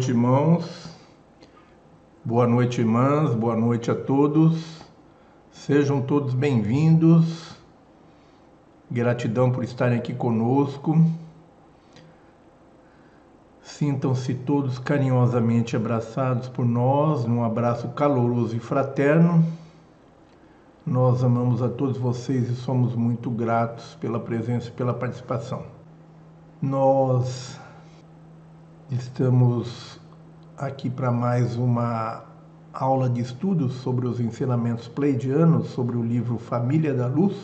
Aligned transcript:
noite, 0.00 0.10
irmãos. 0.12 0.96
Boa 2.24 2.46
noite, 2.46 2.80
irmãs. 2.80 3.34
Boa 3.34 3.54
noite 3.54 3.90
a 3.90 3.94
todos. 3.94 4.80
Sejam 5.52 6.00
todos 6.00 6.32
bem-vindos. 6.32 7.54
Gratidão 8.90 9.52
por 9.52 9.62
estarem 9.62 9.98
aqui 9.98 10.14
conosco. 10.14 10.96
Sintam-se 13.62 14.32
todos 14.32 14.78
carinhosamente 14.78 15.76
abraçados 15.76 16.48
por 16.48 16.64
nós, 16.64 17.26
num 17.26 17.44
abraço 17.44 17.88
caloroso 17.88 18.56
e 18.56 18.58
fraterno. 18.58 19.44
Nós 20.86 21.22
amamos 21.22 21.62
a 21.62 21.68
todos 21.68 21.98
vocês 21.98 22.48
e 22.48 22.56
somos 22.56 22.96
muito 22.96 23.30
gratos 23.30 23.98
pela 24.00 24.18
presença 24.18 24.68
e 24.68 24.72
pela 24.72 24.94
participação. 24.94 25.62
Nós 26.62 27.59
estamos 28.90 30.00
aqui 30.56 30.90
para 30.90 31.12
mais 31.12 31.56
uma 31.56 32.24
aula 32.72 33.08
de 33.08 33.20
estudos 33.20 33.74
sobre 33.74 34.08
os 34.08 34.18
ensinamentos 34.18 34.88
pleidianos, 34.88 35.68
sobre 35.68 35.96
o 35.96 36.02
livro 36.02 36.38
Família 36.38 36.92
da 36.92 37.06
Luz. 37.06 37.36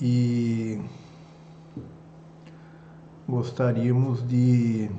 E 0.00 0.78
gostaríamos 3.26 4.26
de 4.28 4.90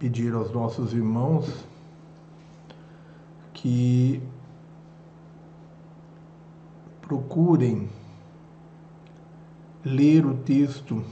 pedir 0.00 0.34
aos 0.34 0.50
nossos 0.50 0.92
irmãos 0.92 1.64
que 3.54 4.20
procurem 7.00 7.88
ler 9.84 10.26
o 10.26 10.34
texto 10.34 11.04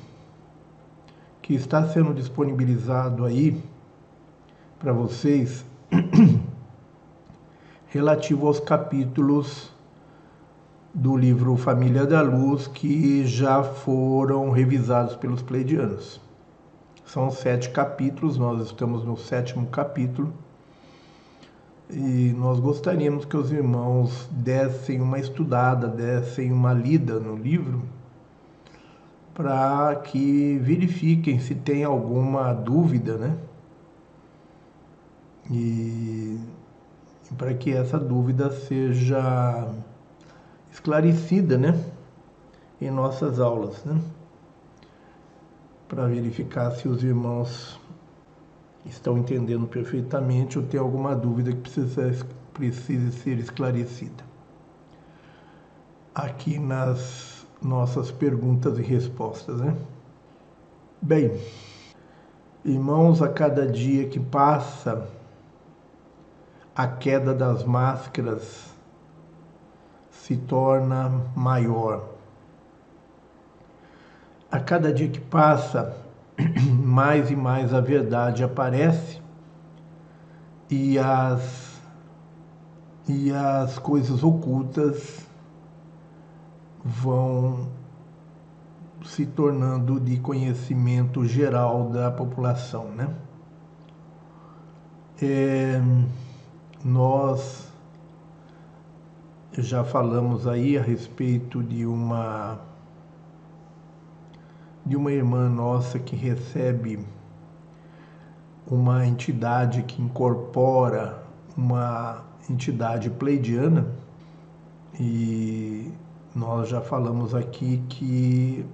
que 1.48 1.54
está 1.54 1.82
sendo 1.88 2.12
disponibilizado 2.12 3.24
aí 3.24 3.58
para 4.78 4.92
vocês 4.92 5.64
relativo 7.88 8.46
aos 8.46 8.60
capítulos 8.60 9.72
do 10.92 11.16
livro 11.16 11.56
Família 11.56 12.04
da 12.04 12.20
Luz 12.20 12.66
que 12.66 13.26
já 13.26 13.62
foram 13.62 14.50
revisados 14.50 15.16
pelos 15.16 15.40
pleidianos. 15.40 16.20
São 17.06 17.30
sete 17.30 17.70
capítulos, 17.70 18.36
nós 18.36 18.66
estamos 18.66 19.02
no 19.02 19.16
sétimo 19.16 19.68
capítulo 19.68 20.30
e 21.88 22.34
nós 22.36 22.60
gostaríamos 22.60 23.24
que 23.24 23.38
os 23.38 23.50
irmãos 23.50 24.28
dessem 24.30 25.00
uma 25.00 25.18
estudada, 25.18 25.88
dessem 25.88 26.52
uma 26.52 26.74
lida 26.74 27.18
no 27.18 27.34
livro, 27.34 27.82
para 29.38 29.94
que 29.94 30.58
verifiquem 30.58 31.38
se 31.38 31.54
tem 31.54 31.84
alguma 31.84 32.52
dúvida, 32.52 33.16
né? 33.16 33.38
E, 35.48 36.40
para 37.36 37.54
que 37.54 37.72
essa 37.72 38.00
dúvida 38.00 38.50
seja 38.50 39.72
esclarecida, 40.72 41.56
né? 41.56 41.80
Em 42.80 42.90
nossas 42.90 43.38
aulas, 43.38 43.84
né? 43.84 44.02
Para 45.86 46.08
verificar 46.08 46.72
se 46.72 46.88
os 46.88 47.04
irmãos 47.04 47.80
estão 48.84 49.16
entendendo 49.16 49.68
perfeitamente 49.68 50.58
ou 50.58 50.66
tem 50.66 50.80
alguma 50.80 51.14
dúvida 51.14 51.52
que 51.52 51.60
precisa, 51.60 52.26
precise 52.52 53.12
ser 53.12 53.38
esclarecida. 53.38 54.24
Aqui 56.12 56.58
nas 56.58 57.37
nossas 57.62 58.10
perguntas 58.10 58.78
e 58.78 58.82
respostas, 58.82 59.60
né? 59.60 59.76
Bem, 61.00 61.40
irmãos, 62.64 63.22
a 63.22 63.28
cada 63.28 63.66
dia 63.66 64.08
que 64.08 64.18
passa, 64.18 65.08
a 66.74 66.86
queda 66.86 67.34
das 67.34 67.64
máscaras 67.64 68.72
se 70.10 70.36
torna 70.36 71.22
maior. 71.34 72.08
A 74.50 74.60
cada 74.60 74.92
dia 74.92 75.08
que 75.08 75.20
passa, 75.20 75.96
mais 76.84 77.30
e 77.30 77.36
mais 77.36 77.74
a 77.74 77.80
verdade 77.80 78.44
aparece 78.44 79.20
e 80.70 80.98
as, 80.98 81.80
e 83.08 83.30
as 83.32 83.78
coisas 83.78 84.22
ocultas 84.22 85.27
vão 86.84 87.68
se 89.04 89.26
tornando 89.26 90.00
de 90.00 90.18
conhecimento 90.18 91.24
geral 91.24 91.88
da 91.90 92.10
população, 92.10 92.90
né? 92.90 93.14
É, 95.20 95.80
nós 96.84 97.72
já 99.52 99.82
falamos 99.82 100.46
aí 100.46 100.78
a 100.78 100.82
respeito 100.82 101.62
de 101.62 101.84
uma 101.84 102.60
de 104.86 104.96
uma 104.96 105.12
irmã 105.12 105.48
nossa 105.50 105.98
que 105.98 106.16
recebe 106.16 107.04
uma 108.66 109.06
entidade 109.06 109.82
que 109.82 110.00
incorpora 110.00 111.22
uma 111.56 112.24
entidade 112.48 113.10
pleidiana 113.10 113.86
e 114.98 115.92
nós 116.38 116.68
já 116.68 116.80
falamos 116.80 117.34
aqui 117.34 117.82
que 117.88 118.64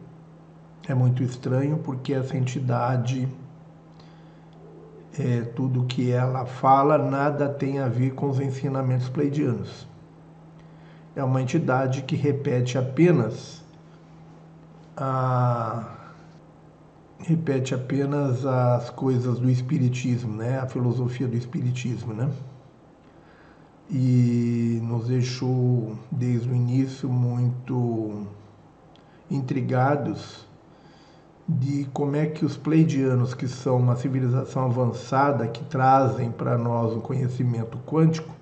é 0.87 0.93
muito 0.93 1.23
estranho 1.23 1.79
porque 1.79 2.13
essa 2.13 2.37
entidade 2.37 3.27
é, 5.19 5.41
tudo 5.57 5.85
que 5.85 6.11
ela 6.11 6.45
fala 6.45 6.99
nada 6.99 7.49
tem 7.49 7.79
a 7.79 7.89
ver 7.89 8.13
com 8.13 8.29
os 8.29 8.39
ensinamentos 8.39 9.09
pleidianos. 9.09 9.87
É 11.17 11.25
uma 11.25 11.41
entidade 11.41 12.03
que 12.03 12.17
repete 12.17 12.77
apenas 12.77 13.63
a 14.97 15.91
repete 17.21 17.75
apenas 17.75 18.45
as 18.45 18.91
coisas 18.91 19.39
do 19.39 19.49
espiritismo, 19.49 20.37
né? 20.37 20.59
A 20.59 20.67
filosofia 20.67 21.27
do 21.27 21.37
espiritismo, 21.37 22.13
né? 22.13 22.29
E 23.91 24.81
nos 24.83 25.09
deixou 25.09 25.97
desde 26.11 26.49
o 26.49 26.55
início 26.55 27.09
muito 27.09 28.27
intrigados 29.31 30.47
de 31.47 31.87
como 31.93 32.17
é 32.17 32.27
que 32.27 32.45
os 32.45 32.57
pleidianos, 32.57 33.35
que 33.35 33.47
são 33.47 33.77
uma 33.77 33.97
civilização 33.97 34.65
avançada, 34.65 35.47
que 35.47 35.63
trazem 35.65 36.31
para 36.31 36.57
nós 36.57 36.95
um 36.95 37.01
conhecimento 37.01 37.79
quântico, 37.87 38.35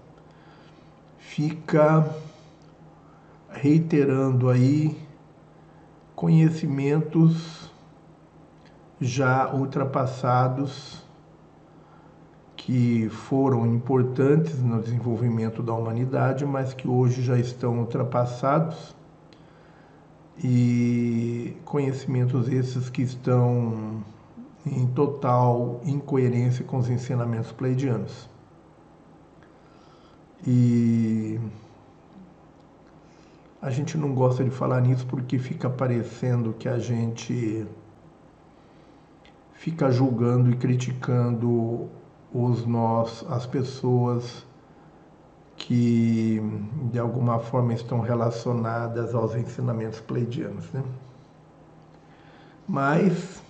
fica 1.18 2.08
reiterando 3.50 4.48
aí 4.48 4.96
conhecimentos 6.14 7.70
já 9.00 9.52
ultrapassados 9.52 11.01
que 12.64 13.08
foram 13.08 13.66
importantes 13.66 14.60
no 14.60 14.80
desenvolvimento 14.80 15.64
da 15.64 15.72
humanidade, 15.74 16.46
mas 16.46 16.72
que 16.72 16.86
hoje 16.86 17.20
já 17.20 17.36
estão 17.36 17.80
ultrapassados 17.80 18.94
e 20.38 21.56
conhecimentos 21.64 22.48
esses 22.48 22.88
que 22.88 23.02
estão 23.02 24.04
em 24.64 24.86
total 24.86 25.80
incoerência 25.84 26.64
com 26.64 26.78
os 26.78 26.88
ensinamentos 26.88 27.50
pleidianos. 27.50 28.30
E 30.46 31.40
a 33.60 33.70
gente 33.70 33.98
não 33.98 34.14
gosta 34.14 34.44
de 34.44 34.50
falar 34.50 34.80
nisso 34.80 35.04
porque 35.08 35.36
fica 35.36 35.68
parecendo 35.68 36.52
que 36.52 36.68
a 36.68 36.78
gente 36.78 37.66
fica 39.52 39.90
julgando 39.90 40.48
e 40.48 40.56
criticando 40.56 41.90
os 42.34 42.64
nós, 42.66 43.24
as 43.28 43.46
pessoas 43.46 44.46
que 45.56 46.40
de 46.90 46.98
alguma 46.98 47.38
forma 47.38 47.72
estão 47.72 48.00
relacionadas 48.00 49.14
aos 49.14 49.34
ensinamentos 49.34 50.00
pleidianos, 50.00 50.70
né? 50.72 50.82
Mas 52.66 53.42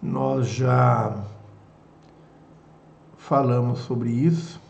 nós 0.00 0.48
já 0.48 1.24
falamos 3.16 3.80
sobre 3.80 4.10
isso 4.10 4.60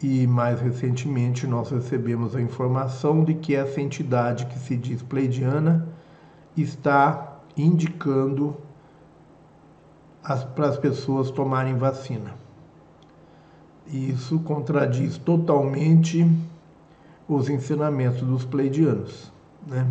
e 0.00 0.26
mais 0.26 0.60
recentemente 0.60 1.46
nós 1.46 1.70
recebemos 1.70 2.36
a 2.36 2.40
informação 2.40 3.24
de 3.24 3.34
que 3.34 3.54
essa 3.54 3.80
entidade 3.80 4.46
que 4.46 4.58
se 4.58 4.76
diz 4.76 5.02
pleidiana 5.02 5.88
está 6.56 7.38
indicando 7.56 8.56
para 10.54 10.68
as 10.68 10.78
pessoas 10.78 11.30
tomarem 11.30 11.76
vacina. 11.76 12.34
Isso 13.86 14.38
contradiz 14.40 15.18
totalmente 15.18 16.26
os 17.28 17.50
ensinamentos 17.50 18.22
dos 18.22 18.44
pleidianos. 18.44 19.30
Né? 19.66 19.86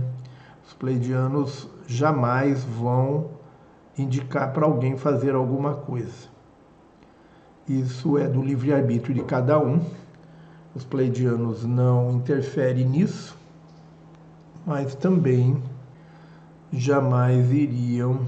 Os 0.65 0.73
pleidianos 0.73 1.69
jamais 1.87 2.63
vão 2.63 3.29
indicar 3.97 4.51
para 4.51 4.65
alguém 4.65 4.97
fazer 4.97 5.35
alguma 5.35 5.75
coisa. 5.75 6.33
Isso 7.67 8.17
é 8.17 8.27
do 8.27 8.41
livre-arbítrio 8.41 9.13
de 9.13 9.23
cada 9.23 9.59
um. 9.59 9.81
Os 10.75 10.83
pleidianos 10.83 11.63
não 11.63 12.11
interferem 12.11 12.85
nisso, 12.85 13.37
mas 14.65 14.95
também 14.95 15.61
jamais 16.71 17.51
iriam 17.51 18.21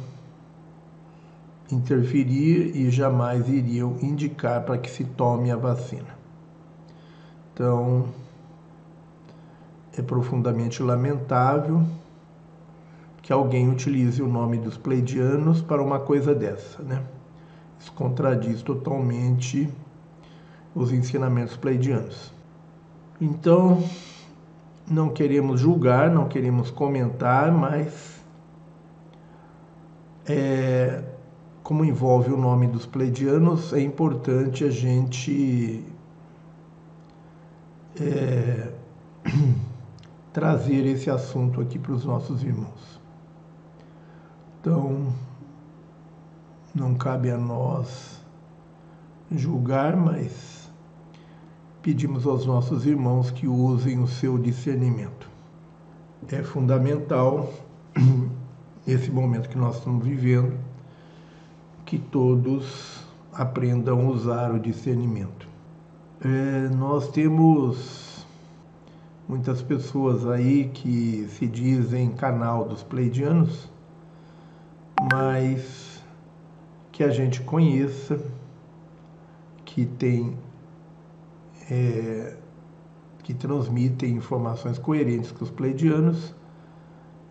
interferir 1.72 2.76
e 2.76 2.90
jamais 2.90 3.50
iriam 3.50 3.98
indicar 4.02 4.64
para 4.64 4.78
que 4.78 4.90
se 4.90 5.04
tome 5.04 5.52
a 5.52 5.56
vacina. 5.56 6.16
Então, 7.54 8.06
é 9.98 10.02
profundamente 10.02 10.84
lamentável 10.84 11.84
que 13.22 13.34
alguém 13.34 13.70
utilize 13.70 14.22
o 14.22 14.28
nome 14.28 14.58
dos 14.58 14.78
pleidianos 14.78 15.62
para 15.62 15.82
uma 15.82 16.00
coisa 16.00 16.36
dessa, 16.36 16.84
né? 16.84 17.02
Isso 17.80 17.92
contradiz 17.94 18.62
totalmente 18.62 19.68
os 20.76 20.92
ensinamentos 20.92 21.58
pleidianos. 21.58 22.32
Então, 23.20 23.84
não 24.88 25.10
queremos 25.10 25.60
julgar, 25.60 26.12
não 26.12 26.28
queremos 26.28 26.70
comentar, 26.70 27.52
mas 27.52 28.22
é, 30.28 31.04
como 31.66 31.84
envolve 31.84 32.32
o 32.32 32.38
nome 32.38 32.68
dos 32.68 32.86
pleidianos, 32.86 33.74
é 33.74 33.82
importante 33.82 34.64
a 34.64 34.70
gente 34.70 35.84
é, 38.00 38.72
trazer 40.32 40.86
esse 40.86 41.10
assunto 41.10 41.60
aqui 41.60 41.80
para 41.80 41.94
os 41.94 42.06
nossos 42.06 42.44
irmãos. 42.44 43.02
Então, 44.62 45.12
não 46.72 46.94
cabe 46.94 47.32
a 47.32 47.38
nós 47.38 48.22
julgar, 49.32 49.98
mas 49.98 50.72
pedimos 51.82 52.28
aos 52.28 52.46
nossos 52.46 52.86
irmãos 52.86 53.32
que 53.32 53.48
usem 53.48 54.00
o 54.00 54.08
seu 54.08 54.38
discernimento. 54.38 55.28
É 56.32 56.44
fundamental, 56.44 57.52
nesse 58.86 59.10
momento 59.10 59.50
que 59.50 59.58
nós 59.58 59.78
estamos 59.78 60.06
vivendo, 60.06 60.56
que 61.86 61.98
todos 61.98 63.06
aprendam 63.32 64.08
a 64.08 64.10
usar 64.10 64.52
o 64.52 64.60
discernimento. 64.60 65.48
É, 66.24 66.70
nós 66.70 67.10
temos 67.10 68.26
muitas 69.28 69.62
pessoas 69.62 70.26
aí 70.26 70.70
que 70.74 71.28
se 71.30 71.46
dizem 71.46 72.12
canal 72.12 72.66
dos 72.66 72.82
pleidianos, 72.82 73.70
mas 75.14 76.04
que 76.92 77.04
a 77.04 77.10
gente 77.10 77.42
conheça, 77.42 78.20
que 79.64 79.86
tem 79.86 80.38
é, 81.70 82.38
que 83.24 83.34
transmitem 83.34 84.16
informações 84.16 84.78
coerentes 84.78 85.32
com 85.32 85.44
os 85.44 85.52
pleidianos 85.52 86.34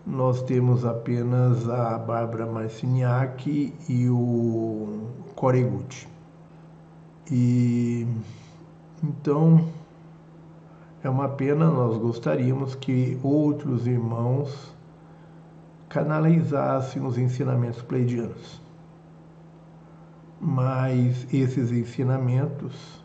nós 0.07 0.43
temos 0.43 0.85
apenas 0.85 1.69
a 1.69 1.99
Bárbara 1.99 2.47
Marciniak 2.47 3.73
e 3.89 4.09
o 4.11 5.09
Coreguti. 5.35 6.07
E 7.31 8.07
então 9.03 9.67
é 11.03 11.09
uma 11.09 11.29
pena, 11.29 11.71
nós 11.71 11.97
gostaríamos 11.97 12.75
que 12.75 13.19
outros 13.23 13.87
irmãos 13.87 14.75
canalizassem 15.89 17.05
os 17.05 17.17
ensinamentos 17.17 17.81
pleidianos. 17.83 18.61
Mas 20.41 21.27
esses 21.33 21.71
ensinamentos 21.73 23.03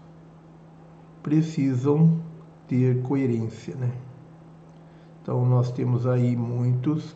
precisam 1.23 2.19
ter 2.67 3.01
coerência, 3.03 3.75
né? 3.75 3.91
Então 5.29 5.45
nós 5.45 5.71
temos 5.71 6.07
aí 6.07 6.35
muitos 6.35 7.15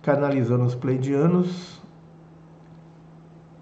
canalizando 0.00 0.64
os 0.64 0.74
pleidianos, 0.74 1.78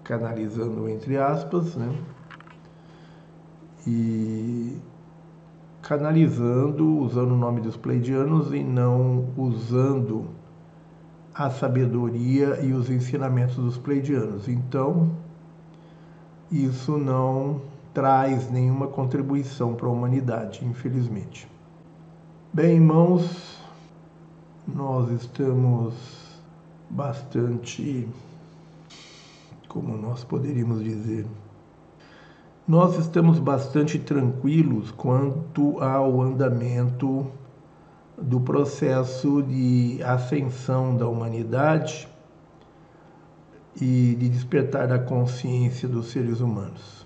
canalizando 0.01 0.87
entre 0.87 1.17
aspas, 1.17 1.75
né? 1.75 1.93
E 3.85 4.77
canalizando, 5.81 6.99
usando 6.99 7.33
o 7.33 7.37
nome 7.37 7.59
dos 7.59 7.75
pleidianos 7.75 8.53
e 8.53 8.63
não 8.63 9.25
usando 9.35 10.29
a 11.33 11.49
sabedoria 11.49 12.61
e 12.61 12.71
os 12.71 12.89
ensinamentos 12.89 13.57
dos 13.57 13.77
pleidianos. 13.77 14.47
Então, 14.47 15.11
isso 16.49 16.97
não 16.97 17.59
traz 17.93 18.49
nenhuma 18.49 18.87
contribuição 18.87 19.75
para 19.75 19.87
a 19.87 19.91
humanidade, 19.91 20.65
infelizmente. 20.65 21.45
Bem, 22.53 22.75
irmãos, 22.75 23.54
nós 24.67 25.11
estamos 25.11 25.93
bastante, 26.89 28.07
como 29.67 29.95
nós 29.95 30.23
poderíamos 30.23 30.83
dizer, 30.83 31.25
nós 32.67 32.97
estamos 32.97 33.37
bastante 33.37 33.99
tranquilos 33.99 34.89
quanto 34.89 35.79
ao 35.79 36.19
andamento 36.19 37.27
do 38.17 38.39
processo 38.39 39.43
de 39.43 40.01
ascensão 40.03 40.97
da 40.97 41.07
humanidade 41.07 42.07
e 43.79 44.15
de 44.17 44.29
despertar 44.29 44.87
da 44.87 44.97
consciência 44.97 45.87
dos 45.87 46.07
seres 46.07 46.39
humanos. 46.39 47.05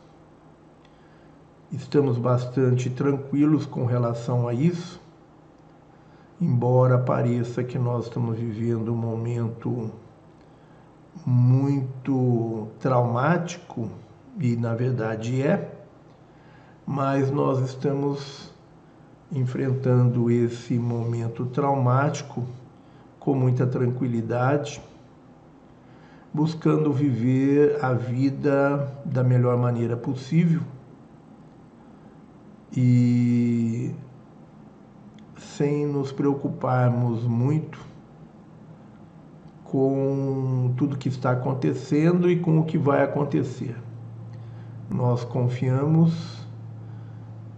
Estamos 1.74 2.18
bastante 2.18 2.90
tranquilos 2.90 3.66
com 3.66 3.86
relação 3.86 4.48
a 4.48 4.54
isso 4.54 4.99
embora 6.42 6.98
pareça 6.98 7.64
que 7.64 7.78
nós 7.78 8.06
estamos 8.06 8.38
vivendo 8.38 8.94
um 8.94 8.98
momento 8.98 9.92
muito 11.26 12.68
traumático, 12.80 13.90
e 14.40 14.56
na 14.56 14.74
verdade 14.74 15.42
é, 15.42 15.72
mas 16.86 17.30
nós 17.30 17.60
estamos 17.60 18.52
enfrentando 19.32 20.32
esse 20.32 20.80
momento 20.80 21.46
traumático 21.46 22.44
com 23.20 23.36
muita 23.36 23.68
tranquilidade, 23.68 24.82
buscando 26.34 26.92
viver 26.94 27.84
a 27.84 27.94
vida 27.94 28.92
da 29.04 29.24
melhor 29.24 29.58
maneira 29.58 29.98
possível. 29.98 30.62
E 32.76 33.92
sem 35.60 35.86
nos 35.86 36.10
preocuparmos 36.14 37.26
muito 37.26 37.86
com 39.66 40.74
tudo 40.78 40.98
que 40.98 41.10
está 41.10 41.32
acontecendo 41.32 42.32
e 42.32 42.40
com 42.40 42.60
o 42.60 42.64
que 42.64 42.78
vai 42.78 43.04
acontecer. 43.04 43.76
Nós 44.90 45.26
confiamos 45.26 46.48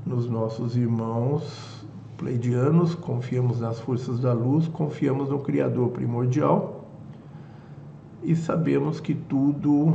nos 0.03 0.27
nossos 0.27 0.75
irmãos 0.75 1.85
pleidianos, 2.17 2.95
confiamos 2.95 3.59
nas 3.59 3.79
forças 3.79 4.19
da 4.19 4.33
luz, 4.33 4.67
confiamos 4.67 5.29
no 5.29 5.37
Criador 5.37 5.89
primordial 5.89 6.83
e 8.23 8.35
sabemos 8.35 8.99
que 8.99 9.13
tudo 9.13 9.93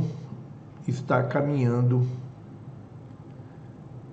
está 0.87 1.23
caminhando 1.23 2.07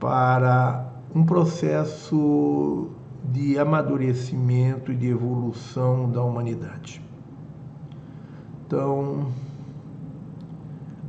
para 0.01 0.85
um 1.15 1.25
processo 1.25 2.91
de 3.33 3.59
amadurecimento 3.59 4.93
e 4.93 4.97
de 4.97 5.09
evolução 5.09 6.11
da 6.11 6.23
humanidade. 6.23 7.03
Então, 8.67 9.29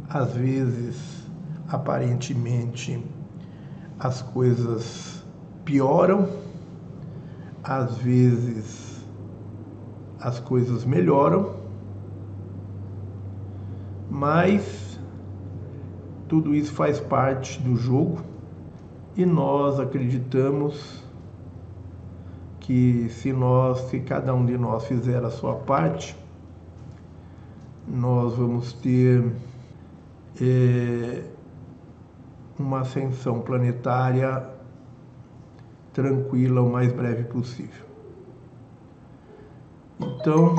às 0.10 0.34
vezes, 0.34 1.26
aparentemente, 1.68 3.04
as 4.00 4.22
coisas 4.22 5.24
pioram, 5.64 6.30
às 7.64 7.98
vezes, 7.98 9.06
as 10.20 10.40
coisas 10.40 10.86
melhoram, 10.86 11.56
mas 14.10 15.00
tudo 16.28 16.56
isso 16.56 16.74
faz 16.74 17.00
parte 17.00 17.62
do 17.62 17.76
jogo 17.76 18.22
e 19.16 19.26
nós 19.26 19.80
acreditamos 19.80 21.05
que 22.66 23.10
se 23.10 23.32
nós, 23.32 23.80
se 23.90 24.00
cada 24.00 24.34
um 24.34 24.44
de 24.44 24.58
nós 24.58 24.88
fizer 24.88 25.24
a 25.24 25.30
sua 25.30 25.54
parte, 25.54 26.18
nós 27.88 28.34
vamos 28.34 28.74
ter 28.74 29.24
é, 30.42 31.24
uma 32.58 32.80
ascensão 32.82 33.40
planetária 33.42 34.50
tranquila 35.94 36.64
o 36.64 36.72
mais 36.72 36.92
breve 36.92 37.26
possível. 37.26 37.86
Então, 40.00 40.56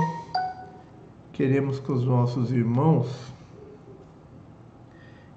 queremos 1.33 1.81
que 1.81 1.91
os 1.91 2.05
nossos 2.05 2.53
irmãos 2.53 3.35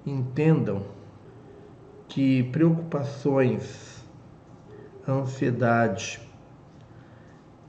entendam 0.06 0.84
que 2.06 2.44
preocupações, 2.44 4.04
ansiedade, 5.08 6.29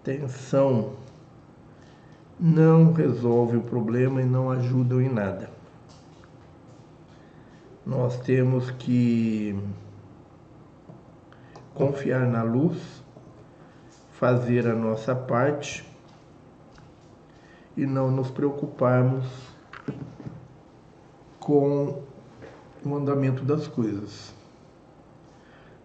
tensão 0.03 0.93
não 2.39 2.91
resolve 2.91 3.57
o 3.57 3.61
problema 3.61 4.21
e 4.21 4.25
não 4.25 4.49
ajudam 4.49 4.99
em 4.99 5.09
nada. 5.09 5.49
Nós 7.85 8.19
temos 8.19 8.71
que 8.71 9.57
confiar 11.73 12.27
na 12.27 12.41
luz, 12.41 13.03
fazer 14.13 14.67
a 14.67 14.75
nossa 14.75 15.15
parte 15.15 15.85
e 17.77 17.85
não 17.85 18.11
nos 18.11 18.29
preocuparmos 18.29 19.25
com 21.39 22.03
o 22.85 22.95
andamento 22.95 23.43
das 23.43 23.67
coisas. 23.67 24.33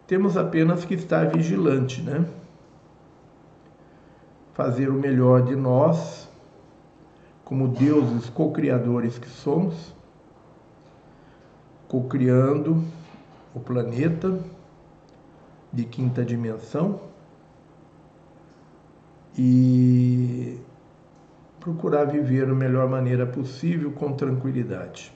Temos 0.07 0.37
apenas 0.37 0.85
que 0.85 0.95
estar 0.95 1.29
vigilante, 1.29 2.01
né? 2.01 2.27
Fazer 4.57 4.89
o 4.89 4.95
melhor 4.95 5.43
de 5.43 5.55
nós, 5.55 6.27
como 7.45 7.69
deuses 7.69 8.31
co-criadores 8.31 9.19
que 9.19 9.29
somos, 9.29 9.95
co-criando 11.87 12.83
o 13.55 13.61
planeta 13.61 14.41
de 15.71 15.85
quinta 15.85 16.25
dimensão 16.25 16.99
e 19.37 20.59
procurar 21.61 22.07
viver 22.07 22.47
da 22.47 22.55
melhor 22.55 22.89
maneira 22.89 23.27
possível 23.27 23.93
com 23.93 24.15
tranquilidade. 24.15 25.13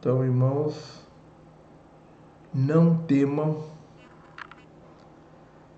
Então, 0.00 0.24
irmãos, 0.24 1.06
não 2.52 2.96
temam 2.96 3.62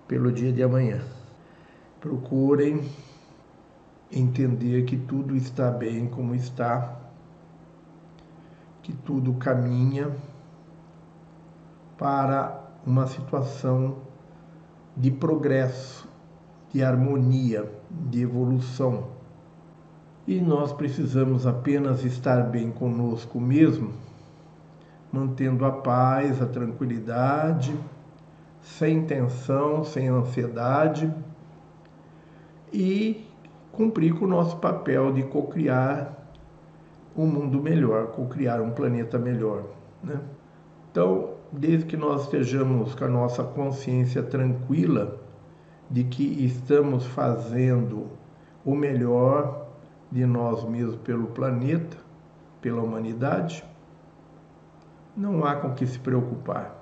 pelo 0.07 0.31
dia 0.31 0.51
de 0.51 0.63
amanhã. 0.63 1.18
Procurem 1.99 2.89
entender 4.09 4.85
que 4.85 4.95
tudo 4.95 5.35
está 5.35 5.69
bem 5.69 6.07
como 6.07 6.33
está, 6.33 6.97
que 8.81 8.93
tudo 8.93 9.33
caminha 9.33 10.09
para 11.97 12.63
uma 12.85 13.05
situação 13.05 13.97
de 14.95 15.11
progresso, 15.11 16.07
de 16.71 16.81
harmonia, 16.81 17.69
de 17.89 18.21
evolução. 18.21 19.09
E 20.25 20.39
nós 20.39 20.71
precisamos 20.71 21.45
apenas 21.45 22.05
estar 22.05 22.43
bem 22.43 22.71
conosco 22.71 23.41
mesmo, 23.41 23.91
mantendo 25.11 25.65
a 25.65 25.71
paz, 25.71 26.41
a 26.41 26.45
tranquilidade, 26.45 27.77
sem 28.61 29.05
tensão, 29.05 29.83
sem 29.83 30.07
ansiedade 30.07 31.13
e 32.71 33.25
cumprir 33.71 34.13
com 34.13 34.25
o 34.25 34.27
nosso 34.27 34.57
papel 34.57 35.11
de 35.13 35.23
cocriar 35.23 36.17
um 37.15 37.25
mundo 37.25 37.61
melhor, 37.61 38.07
cocriar 38.07 38.61
um 38.61 38.71
planeta 38.71 39.17
melhor. 39.17 39.63
Né? 40.03 40.19
Então, 40.91 41.31
desde 41.51 41.85
que 41.85 41.97
nós 41.97 42.23
estejamos 42.23 42.95
com 42.95 43.05
a 43.05 43.07
nossa 43.07 43.43
consciência 43.43 44.23
tranquila 44.23 45.19
de 45.89 46.03
que 46.03 46.23
estamos 46.45 47.05
fazendo 47.05 48.07
o 48.63 48.75
melhor 48.75 49.67
de 50.11 50.25
nós 50.25 50.63
mesmos 50.63 50.97
pelo 50.97 51.27
planeta, 51.27 51.97
pela 52.61 52.81
humanidade, 52.81 53.63
não 55.15 55.43
há 55.43 55.55
com 55.55 55.73
que 55.73 55.85
se 55.85 55.99
preocupar. 55.99 56.75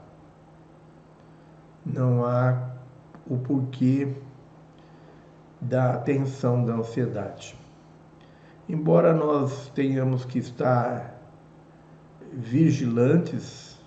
Não 1.85 2.25
há 2.25 2.71
o 3.25 3.37
porquê 3.37 4.13
da 5.59 5.97
tensão, 5.97 6.63
da 6.63 6.73
ansiedade. 6.73 7.57
Embora 8.67 9.13
nós 9.13 9.69
tenhamos 9.69 10.25
que 10.25 10.39
estar 10.39 11.15
vigilantes 12.33 13.77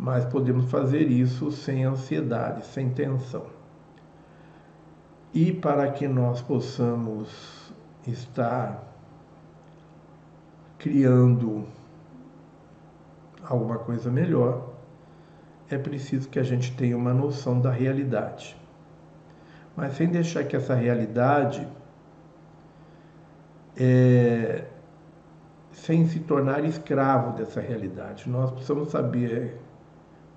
mas 0.00 0.24
podemos 0.24 0.70
fazer 0.70 1.10
isso 1.10 1.52
sem 1.52 1.84
ansiedade, 1.84 2.64
sem 2.64 2.88
tensão. 2.88 3.44
E 5.34 5.52
para 5.52 5.90
que 5.90 6.08
nós 6.08 6.40
possamos 6.40 7.70
estar 8.06 8.82
criando 10.78 11.66
alguma 13.44 13.76
coisa 13.76 14.10
melhor, 14.10 14.70
é 15.68 15.76
preciso 15.76 16.30
que 16.30 16.38
a 16.38 16.42
gente 16.42 16.74
tenha 16.74 16.96
uma 16.96 17.12
noção 17.12 17.60
da 17.60 17.70
realidade. 17.70 18.56
Mas 19.80 19.94
sem 19.94 20.08
deixar 20.08 20.44
que 20.44 20.54
essa 20.54 20.74
realidade, 20.74 21.66
é, 23.74 24.64
sem 25.72 26.06
se 26.06 26.20
tornar 26.20 26.62
escravo 26.66 27.32
dessa 27.32 27.62
realidade, 27.62 28.28
nós 28.28 28.50
precisamos 28.50 28.90
saber 28.90 29.58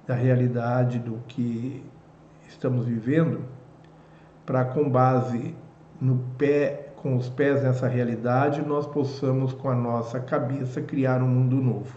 da 0.07 0.15
realidade 0.15 0.97
do 0.97 1.19
que 1.27 1.83
estamos 2.47 2.85
vivendo, 2.85 3.41
para 4.45 4.63
com 4.63 4.89
base 4.89 5.53
no 5.99 6.19
pé, 6.37 6.93
com 6.95 7.17
os 7.17 7.27
pés 7.27 7.61
nessa 7.63 7.85
realidade, 7.85 8.61
nós 8.61 8.87
possamos 8.87 9.51
com 9.51 9.69
a 9.69 9.75
nossa 9.75 10.21
cabeça 10.21 10.81
criar 10.81 11.21
um 11.21 11.27
mundo 11.27 11.57
novo. 11.57 11.93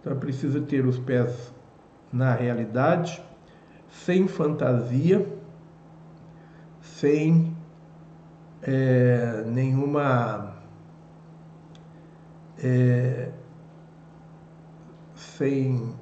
Então 0.00 0.14
é 0.14 0.16
preciso 0.16 0.62
ter 0.62 0.86
os 0.86 0.98
pés 0.98 1.52
na 2.10 2.32
realidade, 2.32 3.22
sem 3.90 4.26
fantasia, 4.26 5.33
sem 7.04 7.54
é, 8.62 9.44
nenhuma 9.46 10.54
é, 12.58 13.28
sem 15.14 15.94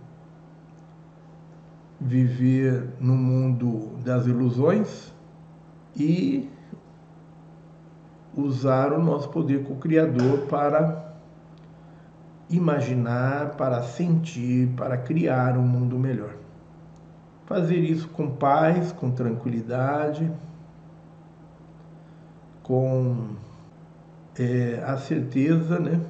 viver 2.00 2.90
no 3.00 3.16
mundo 3.16 3.98
das 4.04 4.26
ilusões 4.26 5.12
e 5.96 6.48
usar 8.36 8.92
o 8.92 9.02
nosso 9.02 9.28
poder 9.30 9.64
co-criador 9.64 10.46
para 10.46 11.16
imaginar, 12.48 13.56
para 13.56 13.82
sentir, 13.82 14.68
para 14.76 14.96
criar 14.98 15.58
um 15.58 15.66
mundo 15.66 15.98
melhor. 15.98 16.36
Fazer 17.44 17.78
isso 17.78 18.08
com 18.10 18.30
paz, 18.30 18.92
com 18.92 19.10
tranquilidade, 19.10 20.30
com 22.62 23.34
é, 24.38 24.82
a 24.86 24.96
certeza, 24.96 25.78
né, 25.78 26.00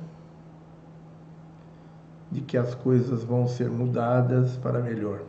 de 2.31 2.41
que 2.41 2.57
as 2.57 2.75
coisas 2.75 3.25
vão 3.25 3.47
ser 3.47 3.71
mudadas 3.71 4.57
para 4.57 4.81
melhor. 4.81 5.23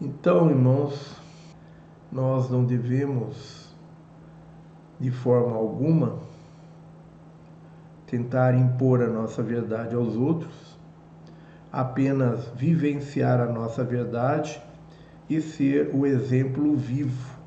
Então, 0.00 0.48
irmãos, 0.48 1.16
nós 2.10 2.48
não 2.50 2.64
devemos, 2.64 3.74
de 5.00 5.10
forma 5.10 5.56
alguma, 5.56 6.18
tentar 8.06 8.54
impor 8.54 9.02
a 9.02 9.08
nossa 9.08 9.42
verdade 9.42 9.94
aos 9.94 10.16
outros, 10.16 10.78
apenas 11.70 12.48
vivenciar 12.54 13.40
a 13.40 13.46
nossa 13.46 13.84
verdade 13.84 14.62
e 15.28 15.40
ser 15.40 15.90
o 15.92 16.06
exemplo 16.06 16.74
vivo 16.74 17.37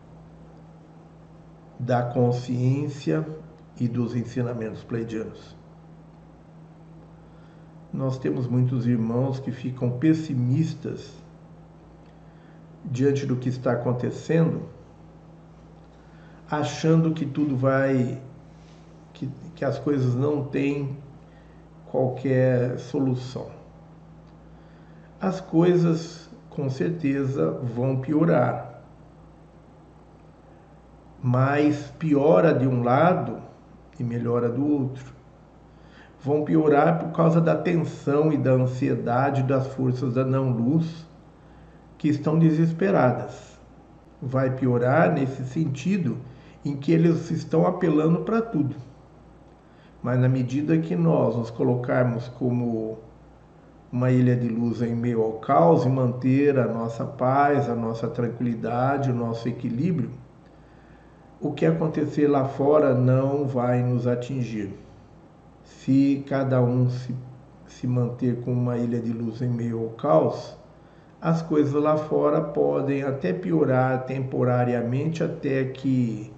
da 1.82 2.04
consciência 2.04 3.28
e 3.80 3.88
dos 3.88 4.16
ensinamentos 4.16 4.84
pleidianos. 4.84 5.56
Nós 7.92 8.20
temos 8.20 8.48
muitos 8.48 8.86
irmãos 8.86 9.40
que 9.40 9.52
ficam 9.52 9.90
pessimistas 9.98 11.12
diante 12.86 13.26
do 13.26 13.36
que 13.36 13.50
está 13.50 13.74
acontecendo, 13.74 14.70
achando 16.50 17.14
que 17.14 17.26
tudo 17.26 17.58
vai, 17.58 18.22
que, 19.14 19.28
que 19.56 19.66
as 19.66 19.80
coisas 19.80 20.14
não 20.14 20.44
têm 20.44 20.98
qualquer 21.88 22.78
solução. 22.78 23.50
As 25.20 25.42
coisas 25.42 26.30
com 26.50 26.70
certeza 26.70 27.52
vão 27.52 28.00
piorar. 28.00 28.71
Mas 31.24 31.94
piora 32.00 32.54
de 32.54 32.68
um 32.68 32.82
lado 32.82 33.38
e 34.00 34.04
melhora 34.04 34.50
do 34.50 34.66
outro. 34.66 35.14
Vão 36.24 36.44
piorar 36.44 37.00
por 37.00 37.12
causa 37.12 37.40
da 37.40 37.56
tensão 37.56 38.32
e 38.34 38.38
da 38.38 38.52
ansiedade 38.52 39.44
das 39.44 39.68
forças 39.68 40.16
da 40.16 40.26
não-luz 40.26 41.08
que 41.98 42.08
estão 42.10 42.40
desesperadas. 42.40 43.60
Vai 44.22 44.50
piorar 44.52 45.14
nesse 45.14 45.46
sentido 45.46 46.18
em 46.66 46.76
que 46.76 46.92
eles 46.92 47.30
estão 47.30 47.66
apelando 47.66 48.22
para 48.22 48.42
tudo. 48.42 48.76
Mas 50.02 50.20
na 50.20 50.28
medida 50.28 50.78
que 50.80 50.96
nós 50.96 51.36
nos 51.36 51.52
colocarmos 51.52 52.28
como 52.28 52.98
uma 53.92 54.10
ilha 54.10 54.36
de 54.36 54.48
luz 54.48 54.82
em 54.82 54.96
meio 54.96 55.22
ao 55.22 55.34
caos 55.34 55.86
e 55.86 55.90
manter 55.90 56.58
a 56.58 56.68
nossa 56.68 57.06
paz, 57.06 57.70
a 57.70 57.76
nossa 57.76 58.08
tranquilidade, 58.08 59.12
o 59.12 59.16
nosso 59.16 59.48
equilíbrio, 59.48 60.10
o 61.42 61.52
que 61.52 61.66
acontecer 61.66 62.28
lá 62.28 62.46
fora 62.46 62.94
não 62.94 63.46
vai 63.46 63.82
nos 63.82 64.08
atingir. 64.08 64.74
Se 65.64 66.24
cada 66.28 66.62
um 66.62 66.90
se, 66.90 67.16
se 67.68 67.88
manter 67.88 68.42
com 68.42 68.54
uma 68.54 68.78
ilha 68.78 69.00
de 69.00 69.12
luz 69.12 69.42
em 69.42 69.50
meio 69.50 69.80
ao 69.80 69.90
caos, 69.90 70.56
as 71.20 71.42
coisas 71.42 71.74
lá 71.74 71.98
fora 71.98 72.42
podem 72.42 73.04
até 73.04 73.34
piorar 73.34 74.06
temporariamente 74.06 75.24
até 75.24 75.66
que 75.66 76.32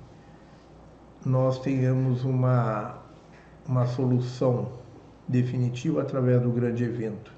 nós 1.26 1.60
tenhamos 1.60 2.24
uma, 2.24 2.98
uma 3.68 3.86
solução 3.86 4.70
definitiva 5.28 6.02
através 6.02 6.42
do 6.42 6.50
grande 6.50 6.84
evento 6.84 7.34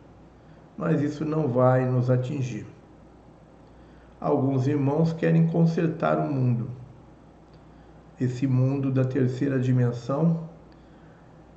mas 0.77 1.01
isso 1.01 1.24
não 1.24 1.48
vai 1.48 1.86
nos 1.86 2.10
atingir. 2.10 2.65
Alguns 4.19 4.67
irmãos 4.67 5.13
querem 5.13 5.48
consertar 5.48 6.19
o 6.19 6.31
mundo, 6.31 6.69
esse 8.19 8.48
mundo 8.48 8.91
da 8.91 9.03
terceira 9.03 9.60
dimensão, 9.60 10.50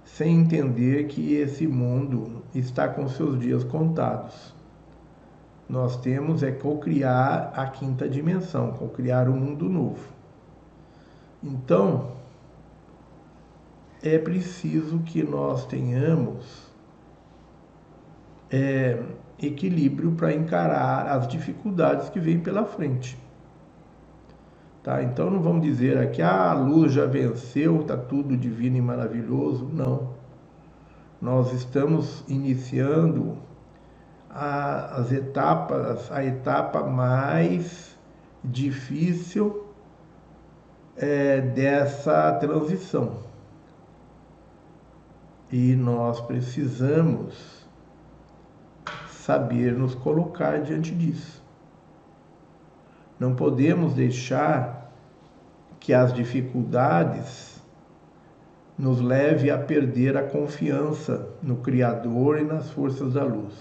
sem 0.04 0.40
entender 0.40 1.06
que 1.06 1.34
esse 1.34 1.66
mundo 1.66 2.42
está 2.54 2.88
com 2.88 3.08
seus 3.08 3.38
dias 3.38 3.62
contados. 3.62 4.54
Nós 5.68 5.96
temos 5.98 6.42
é 6.42 6.50
co-criar 6.50 7.52
a 7.54 7.66
quinta 7.66 8.08
dimensão, 8.08 8.72
co-criar 8.72 9.28
o 9.28 9.32
um 9.32 9.36
mundo 9.36 9.68
novo. 9.68 10.08
Então, 11.42 12.12
é 14.02 14.18
preciso 14.18 15.00
que 15.00 15.22
nós 15.22 15.66
tenhamos 15.66 16.68
é, 18.50 19.00
equilíbrio 19.40 20.12
para 20.12 20.32
encarar 20.32 21.06
as 21.06 21.28
dificuldades 21.28 22.08
que 22.08 22.18
vêm 22.18 22.40
pela 22.40 22.64
frente. 22.64 23.16
Tá? 24.88 25.02
Então 25.02 25.28
não 25.28 25.42
vamos 25.42 25.60
dizer 25.60 25.98
aqui, 25.98 26.22
ah, 26.22 26.50
a 26.50 26.54
luz 26.54 26.94
já 26.94 27.04
venceu, 27.04 27.82
está 27.82 27.94
tudo 27.94 28.34
divino 28.34 28.78
e 28.78 28.80
maravilhoso. 28.80 29.68
Não. 29.70 30.14
Nós 31.20 31.52
estamos 31.52 32.24
iniciando 32.26 33.36
a, 34.30 34.98
as 34.98 35.12
etapas, 35.12 36.10
a 36.10 36.24
etapa 36.24 36.84
mais 36.84 37.98
difícil 38.42 39.66
é, 40.96 41.42
dessa 41.42 42.32
transição. 42.40 43.18
E 45.52 45.76
nós 45.76 46.18
precisamos 46.22 47.68
saber 49.10 49.74
nos 49.74 49.94
colocar 49.94 50.62
diante 50.62 50.94
disso. 50.94 51.44
Não 53.20 53.34
podemos 53.34 53.92
deixar 53.92 54.77
que 55.88 55.94
as 55.94 56.12
dificuldades 56.12 57.62
nos 58.78 59.00
leve 59.00 59.50
a 59.50 59.56
perder 59.56 60.18
a 60.18 60.22
confiança 60.22 61.30
no 61.42 61.56
Criador 61.56 62.38
e 62.38 62.44
nas 62.44 62.68
forças 62.68 63.14
da 63.14 63.24
luz. 63.24 63.54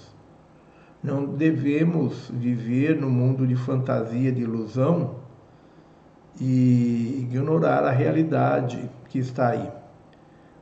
Não 1.01 1.25
devemos 1.25 2.29
viver 2.29 2.99
no 2.99 3.09
mundo 3.09 3.47
de 3.47 3.55
fantasia, 3.55 4.29
de 4.29 4.41
ilusão 4.41 5.19
e 6.37 7.21
ignorar 7.21 7.85
a 7.85 7.91
realidade 7.91 8.91
que 9.07 9.19
está 9.19 9.51
aí. 9.51 9.71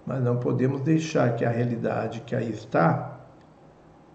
Mas 0.05 0.23
não 0.23 0.37
podemos 0.37 0.81
deixar 0.81 1.35
que 1.35 1.43
a 1.43 1.49
realidade 1.49 2.21
que 2.27 2.35
aí 2.35 2.51
está 2.51 3.21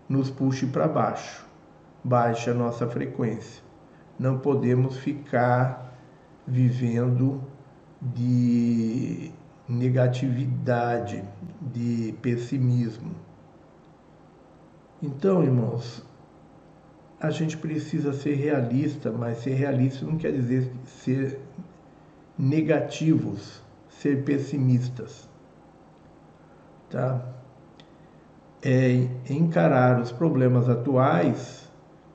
nos 0.08 0.30
puxe 0.30 0.66
para 0.66 0.86
baixo, 0.86 1.44
baixe 2.04 2.48
a 2.48 2.54
nossa 2.54 2.86
frequência. 2.86 3.60
Não 4.16 4.38
podemos 4.38 4.98
ficar 4.98 5.89
vivendo 6.50 7.42
de 8.00 9.30
negatividade, 9.68 11.22
de 11.60 12.14
pessimismo. 12.20 13.14
Então, 15.02 15.42
irmãos, 15.42 16.04
a 17.18 17.30
gente 17.30 17.56
precisa 17.56 18.12
ser 18.12 18.34
realista, 18.34 19.10
mas 19.10 19.38
ser 19.38 19.54
realista 19.54 20.04
não 20.04 20.16
quer 20.16 20.32
dizer 20.32 20.70
ser 20.84 21.40
negativos, 22.38 23.62
ser 23.88 24.24
pessimistas. 24.24 25.28
Tá? 26.90 27.24
é 28.62 29.08
encarar 29.28 30.00
os 30.00 30.12
problemas 30.12 30.68
atuais 30.68 31.70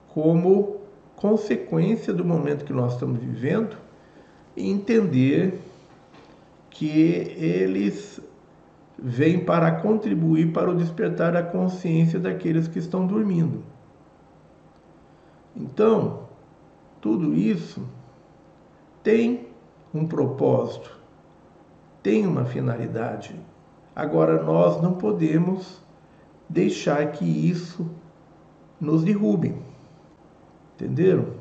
como 0.10 0.78
consequência 1.16 2.14
do 2.14 2.24
momento 2.24 2.66
que 2.66 2.74
nós 2.74 2.94
estamos 2.94 3.20
vivendo 3.20 3.76
entender 4.56 5.60
que 6.70 6.90
eles 6.90 8.20
vêm 8.98 9.44
para 9.44 9.72
contribuir 9.72 10.52
para 10.54 10.72
o 10.72 10.76
despertar 10.76 11.34
da 11.34 11.44
consciência 11.44 12.20
daqueles 12.20 12.68
que 12.68 12.80
estão 12.80 13.06
dormindo. 13.06 13.64
Então, 15.56 16.28
tudo 17.02 17.34
isso 17.34 17.82
tem 19.04 19.48
um 19.94 20.06
propósito, 20.06 21.00
tem 22.02 22.26
uma 22.26 22.46
finalidade. 22.46 23.36
Agora, 23.96 24.44
nós 24.44 24.82
não 24.82 24.94
podemos 24.94 25.80
deixar 26.50 27.12
que 27.12 27.26
isso 27.26 27.90
nos 28.80 29.04
derrube. 29.04 29.56
Entenderam? 30.76 31.35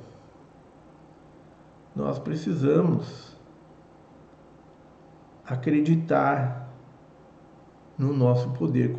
Nós 1.95 2.19
precisamos 2.19 3.37
acreditar 5.47 6.69
no 7.97 8.13
nosso 8.13 8.51
poder 8.51 8.95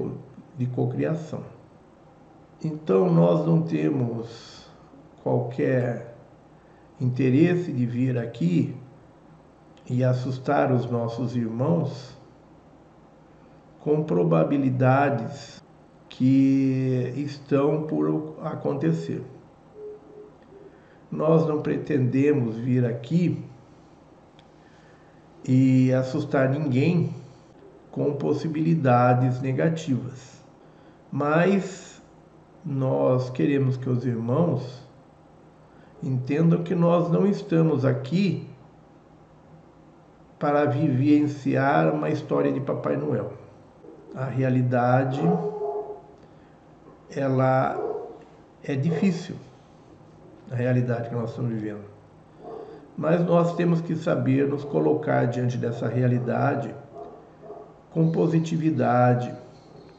de 0.57 0.65
cocriação. 0.67 1.43
Então 2.63 3.11
nós 3.11 3.45
não 3.45 3.61
temos 3.61 4.69
qualquer 5.21 6.15
interesse 6.99 7.71
de 7.71 7.85
vir 7.85 8.17
aqui 8.17 8.75
e 9.89 10.03
assustar 10.03 10.71
os 10.71 10.89
nossos 10.89 11.35
irmãos 11.35 12.17
com 13.79 14.03
probabilidades 14.03 15.61
que 16.07 17.13
estão 17.17 17.83
por 17.83 18.37
acontecer. 18.41 19.21
Nós 21.15 21.47
não 21.47 21.61
pretendemos 21.61 22.57
vir 22.57 22.85
aqui 22.85 23.41
e 25.47 25.93
assustar 25.93 26.49
ninguém 26.49 27.15
com 27.89 28.13
possibilidades 28.15 29.39
negativas, 29.39 30.41
mas 31.09 32.01
nós 32.65 33.29
queremos 33.29 33.77
que 33.77 33.89
os 33.89 34.05
irmãos 34.05 34.83
entendam 36.03 36.63
que 36.63 36.75
nós 36.75 37.09
não 37.09 37.25
estamos 37.25 37.85
aqui 37.85 38.49
para 40.37 40.65
vivenciar 40.65 41.93
uma 41.93 42.09
história 42.09 42.51
de 42.51 42.59
Papai 42.59 42.97
Noel. 42.97 43.31
A 44.13 44.25
realidade 44.25 45.21
ela 47.09 47.79
é 48.61 48.75
difícil, 48.75 49.35
a 50.51 50.55
realidade 50.55 51.09
que 51.09 51.15
nós 51.15 51.29
estamos 51.29 51.51
vivendo. 51.51 51.85
Mas 52.97 53.23
nós 53.25 53.55
temos 53.55 53.81
que 53.81 53.95
saber 53.95 54.47
nos 54.47 54.63
colocar 54.63 55.25
diante 55.25 55.57
dessa 55.57 55.87
realidade 55.87 56.73
com 57.91 58.11
positividade, 58.11 59.33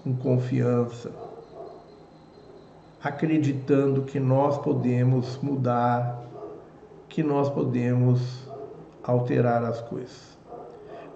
com 0.03 0.15
confiança, 0.17 1.11
acreditando 3.03 4.03
que 4.03 4.19
nós 4.19 4.59
podemos 4.59 5.39
mudar, 5.43 6.23
que 7.09 7.23
nós 7.23 7.49
podemos 7.51 8.49
alterar 9.03 9.65
as 9.65 9.81
coisas. 9.81 10.37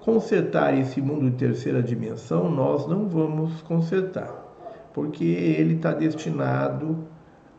Consertar 0.05 0.77
esse 0.77 1.01
mundo 1.01 1.31
de 1.31 1.37
terceira 1.37 1.83
dimensão, 1.83 2.51
nós 2.51 2.87
não 2.87 3.09
vamos 3.09 3.61
consertar 3.63 4.41
porque 4.93 5.25
ele 5.25 5.75
está 5.75 5.93
destinado 5.93 7.07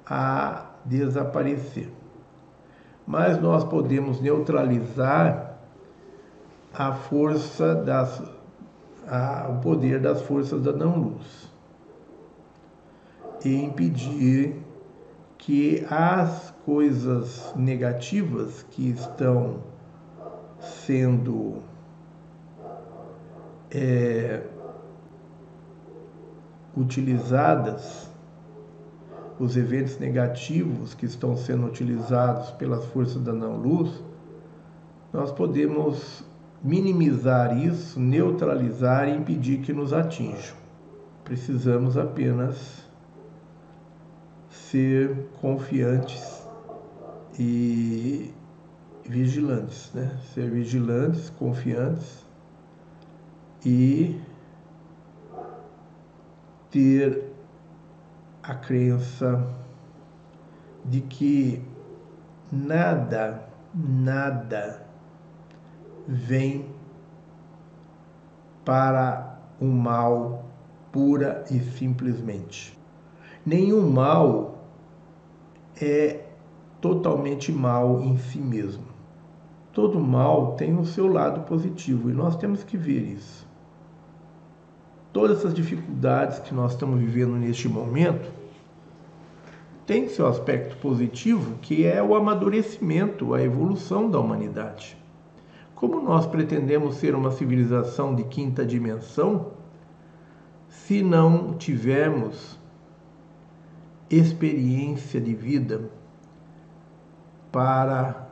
a 0.05 0.70
desaparecer. 0.86 1.89
Mas 3.06 3.41
nós 3.41 3.63
podemos 3.63 4.22
neutralizar 4.22 5.58
a 6.74 6.94
força 6.94 7.76
das 7.76 8.22
a, 9.08 9.50
o 9.50 9.62
poder 9.62 10.00
das 10.00 10.22
forças 10.22 10.62
da 10.62 10.72
não-luz 10.72 11.52
e 13.44 13.63
impedir 13.63 14.56
que 15.38 15.86
as 15.89 16.54
coisas 16.65 17.52
negativas 17.56 18.63
que 18.70 18.91
estão 18.91 19.63
sendo 20.60 21.63
é, 23.72 24.44
utilizadas 26.78 28.11
os 29.41 29.58
eventos 29.58 29.97
negativos 29.97 30.93
que 30.93 31.08
estão 31.08 31.36
sendo 31.36 31.65
utilizados 31.65 32.51
pelas 32.51 32.86
forças 32.86 33.23
da 33.23 33.34
não-luz, 33.34 33.91
nós 35.12 35.32
podemos 35.32 36.23
minimizar 36.63 37.58
isso, 37.58 37.99
neutralizar 37.99 39.10
e 39.10 39.15
impedir 39.15 39.62
que 39.62 39.73
nos 39.73 39.93
atinjam. 39.93 40.56
Precisamos 41.23 41.97
apenas 41.97 42.88
ser 44.47 45.27
confiantes 45.41 46.47
e 47.39 48.32
vigilantes, 49.04 49.91
né? 49.95 50.19
Ser 50.36 50.51
vigilantes, 50.51 51.32
confiantes 51.32 52.23
e 53.65 54.21
ter 56.69 57.31
a 58.51 58.55
crença 58.55 59.47
de 60.83 60.99
que 60.99 61.61
nada, 62.51 63.47
nada 63.73 64.85
vem 66.05 66.65
para 68.65 69.39
o 69.57 69.65
mal 69.65 70.43
pura 70.91 71.45
e 71.49 71.59
simplesmente. 71.61 72.77
Nenhum 73.45 73.89
mal 73.89 74.65
é 75.81 76.25
totalmente 76.81 77.53
mal 77.53 78.01
em 78.01 78.17
si 78.17 78.39
mesmo. 78.39 78.83
Todo 79.71 79.97
mal 79.97 80.55
tem 80.57 80.77
o 80.77 80.83
seu 80.83 81.07
lado 81.07 81.45
positivo 81.45 82.09
e 82.09 82.13
nós 82.13 82.35
temos 82.35 82.65
que 82.65 82.75
ver 82.75 83.01
isso. 83.01 83.47
Todas 85.13 85.37
essas 85.37 85.53
dificuldades 85.53 86.39
que 86.39 86.53
nós 86.53 86.73
estamos 86.73 86.99
vivendo 86.99 87.37
neste 87.37 87.69
momento 87.69 88.40
tem 89.91 90.08
seu 90.08 90.25
aspecto 90.25 90.77
positivo, 90.77 91.58
que 91.62 91.86
é 91.86 92.01
o 92.01 92.15
amadurecimento, 92.15 93.34
a 93.34 93.41
evolução 93.41 94.10
da 94.10 94.21
humanidade. 94.21 94.95
Como 95.75 95.99
nós 95.99 96.25
pretendemos 96.25 96.95
ser 96.95 97.13
uma 97.13 97.30
civilização 97.30 98.15
de 98.15 98.23
quinta 98.23 98.65
dimensão, 98.65 99.47
se 100.69 101.04
não 101.04 101.56
tivermos 101.56 102.58
experiência 104.10 105.19
de 105.19 105.34
vida 105.34 105.89
para 107.51 108.30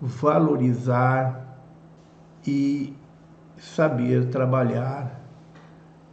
valorizar 0.00 1.54
e 2.46 2.96
saber 3.58 4.30
trabalhar 4.30 5.20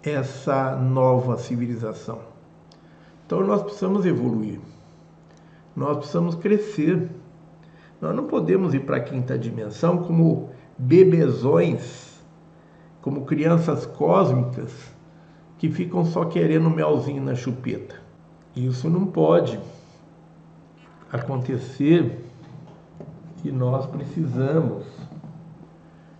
essa 0.03 0.75
nova 0.75 1.37
civilização. 1.37 2.28
Então 3.29 3.45
nós 3.45 3.61
precisamos 3.61 4.07
evoluir, 4.07 4.59
nós 5.75 5.97
precisamos 5.97 6.33
crescer 6.33 7.11
nós 8.01 8.15
não 8.15 8.27
podemos 8.27 8.73
ir 8.73 8.79
para 8.81 8.97
a 8.97 9.01
quinta 9.01 9.37
dimensão 9.37 10.03
como 10.03 10.49
bebezões, 10.77 12.17
como 13.01 13.25
crianças 13.25 13.85
cósmicas 13.85 14.71
que 15.57 15.69
ficam 15.69 16.05
só 16.05 16.23
querendo 16.25 16.69
melzinho 16.69 17.21
na 17.21 17.35
chupeta. 17.35 17.95
Isso 18.55 18.89
não 18.89 19.05
pode 19.05 19.59
acontecer 21.11 22.25
e 23.43 23.51
nós 23.51 23.85
precisamos 23.85 24.85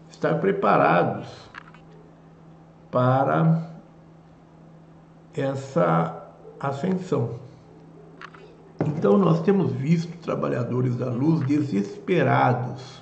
estar 0.10 0.39
preparados 0.39 1.30
para 2.91 3.69
essa 5.34 6.18
ascensão. 6.60 7.32
Então, 8.86 9.17
nós 9.17 9.41
temos 9.41 9.72
visto 9.72 10.17
trabalhadores 10.19 10.95
da 10.95 11.10
luz 11.10 11.45
desesperados, 11.45 13.02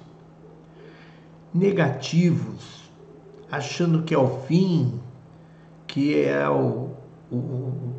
negativos, 1.53 2.89
achando 3.51 4.03
que 4.03 4.13
é 4.13 4.17
o 4.17 4.41
fim, 4.41 4.99
que 5.85 6.23
é 6.23 6.49
o, 6.49 6.89
o 7.31 7.93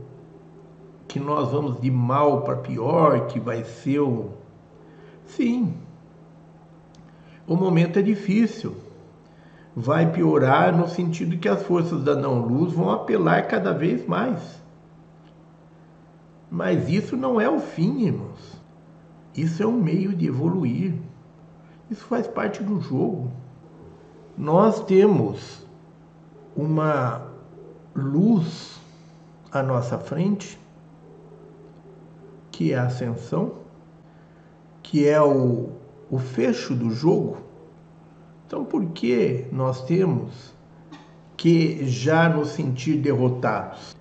que 1.07 1.19
nós 1.19 1.51
vamos 1.51 1.81
de 1.81 1.91
mal 1.91 2.43
para 2.43 2.57
pior, 2.57 3.27
que 3.27 3.41
vai 3.41 3.65
ser 3.65 4.01
o. 4.01 4.31
Sim, 5.27 5.75
o 7.47 7.57
momento 7.57 7.99
é 7.99 8.03
difícil. 8.03 8.77
Vai 9.75 10.11
piorar 10.11 10.77
no 10.77 10.89
sentido 10.89 11.39
que 11.39 11.49
as 11.49 11.63
forças 11.63 12.03
da 12.03 12.15
não-luz 12.15 12.73
vão 12.73 12.91
apelar 12.91 13.47
cada 13.47 13.73
vez 13.73 14.07
mais. 14.07 14.58
Mas 16.51 16.89
isso 16.89 17.17
não 17.17 17.41
é 17.41 17.49
o 17.49 17.59
fim, 17.59 18.07
irmãos. 18.07 18.61
Isso 19.37 19.63
é 19.63 19.67
um 19.67 19.81
meio 19.81 20.15
de 20.15 20.27
evoluir. 20.27 20.95
Isso 21.91 22.05
faz 22.05 22.27
parte 22.27 22.63
do 22.63 22.81
jogo. 22.81 23.31
Nós 24.37 24.85
temos 24.85 25.67
uma 26.57 27.23
luz 27.95 28.81
à 29.53 29.63
nossa 29.63 29.99
frente, 29.99 30.59
que 32.51 32.73
é 32.73 32.79
a 32.79 32.87
ascensão, 32.87 33.55
que 34.83 35.07
é 35.07 35.21
o, 35.21 35.71
o 36.11 36.19
fecho 36.19 36.75
do 36.75 36.91
jogo. 36.91 37.39
Então, 38.47 38.65
por 38.65 38.85
que 38.87 39.47
nós 39.53 39.83
temos 39.85 40.55
que 41.37 41.87
já 41.87 42.29
nos 42.29 42.49
sentir 42.49 42.99
derrotados? 42.99 43.98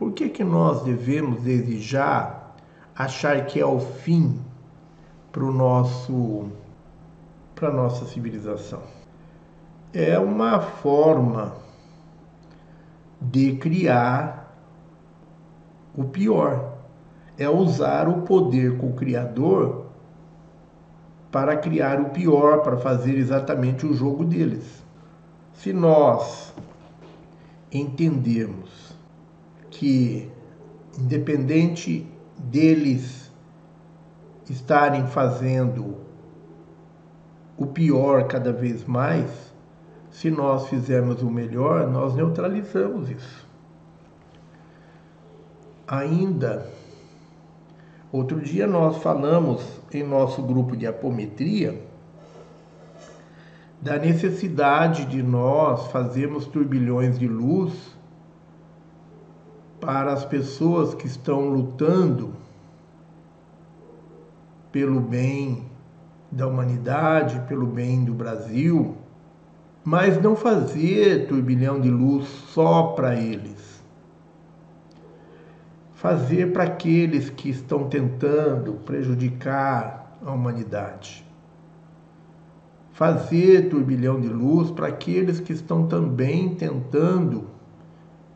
Por 0.00 0.12
que, 0.12 0.30
que 0.30 0.42
nós 0.42 0.82
devemos 0.82 1.42
desejar 1.42 2.56
achar 2.96 3.44
que 3.44 3.60
é 3.60 3.66
o 3.66 3.78
fim 3.78 4.40
para 5.30 5.44
o 5.44 5.52
nosso 5.52 6.50
para 7.54 7.70
nossa 7.70 8.06
civilização? 8.06 8.80
É 9.92 10.18
uma 10.18 10.58
forma 10.62 11.52
de 13.20 13.56
criar 13.56 14.56
o 15.94 16.04
pior. 16.04 16.78
É 17.36 17.50
usar 17.50 18.08
o 18.08 18.22
poder 18.22 18.78
co-criador 18.78 19.84
para 21.30 21.58
criar 21.58 22.00
o 22.00 22.06
pior, 22.06 22.62
para 22.62 22.78
fazer 22.78 23.18
exatamente 23.18 23.86
o 23.86 23.92
jogo 23.92 24.24
deles. 24.24 24.82
Se 25.52 25.74
nós 25.74 26.54
entendermos 27.70 28.79
que, 29.80 30.30
independente 30.98 32.06
deles 32.36 33.32
estarem 34.50 35.06
fazendo 35.06 35.96
o 37.56 37.66
pior 37.66 38.24
cada 38.26 38.52
vez 38.52 38.84
mais, 38.84 39.30
se 40.10 40.30
nós 40.30 40.68
fizermos 40.68 41.22
o 41.22 41.30
melhor, 41.30 41.86
nós 41.86 42.14
neutralizamos 42.14 43.08
isso. 43.08 43.48
Ainda, 45.88 46.70
outro 48.12 48.38
dia 48.38 48.66
nós 48.66 48.98
falamos 48.98 49.64
em 49.94 50.02
nosso 50.02 50.42
grupo 50.42 50.76
de 50.76 50.86
apometria 50.86 51.82
da 53.80 53.96
necessidade 53.96 55.06
de 55.06 55.22
nós 55.22 55.86
fazermos 55.86 56.46
turbilhões 56.46 57.18
de 57.18 57.26
luz 57.26 57.98
para 59.80 60.12
as 60.12 60.24
pessoas 60.24 60.94
que 60.94 61.06
estão 61.06 61.48
lutando 61.48 62.34
pelo 64.70 65.00
bem 65.00 65.64
da 66.30 66.46
humanidade, 66.46 67.40
pelo 67.48 67.66
bem 67.66 68.04
do 68.04 68.14
Brasil, 68.14 68.96
mas 69.82 70.20
não 70.22 70.36
fazer 70.36 71.26
turbilhão 71.26 71.80
de 71.80 71.90
luz 71.90 72.28
só 72.28 72.88
para 72.88 73.16
eles. 73.16 73.82
Fazer 75.94 76.52
para 76.52 76.64
aqueles 76.64 77.28
que 77.30 77.50
estão 77.50 77.88
tentando 77.88 78.74
prejudicar 78.84 80.16
a 80.24 80.30
humanidade. 80.30 81.26
Fazer 82.92 83.68
turbilhão 83.68 84.20
de 84.20 84.28
luz 84.28 84.70
para 84.70 84.88
aqueles 84.88 85.40
que 85.40 85.52
estão 85.52 85.86
também 85.86 86.54
tentando 86.54 87.48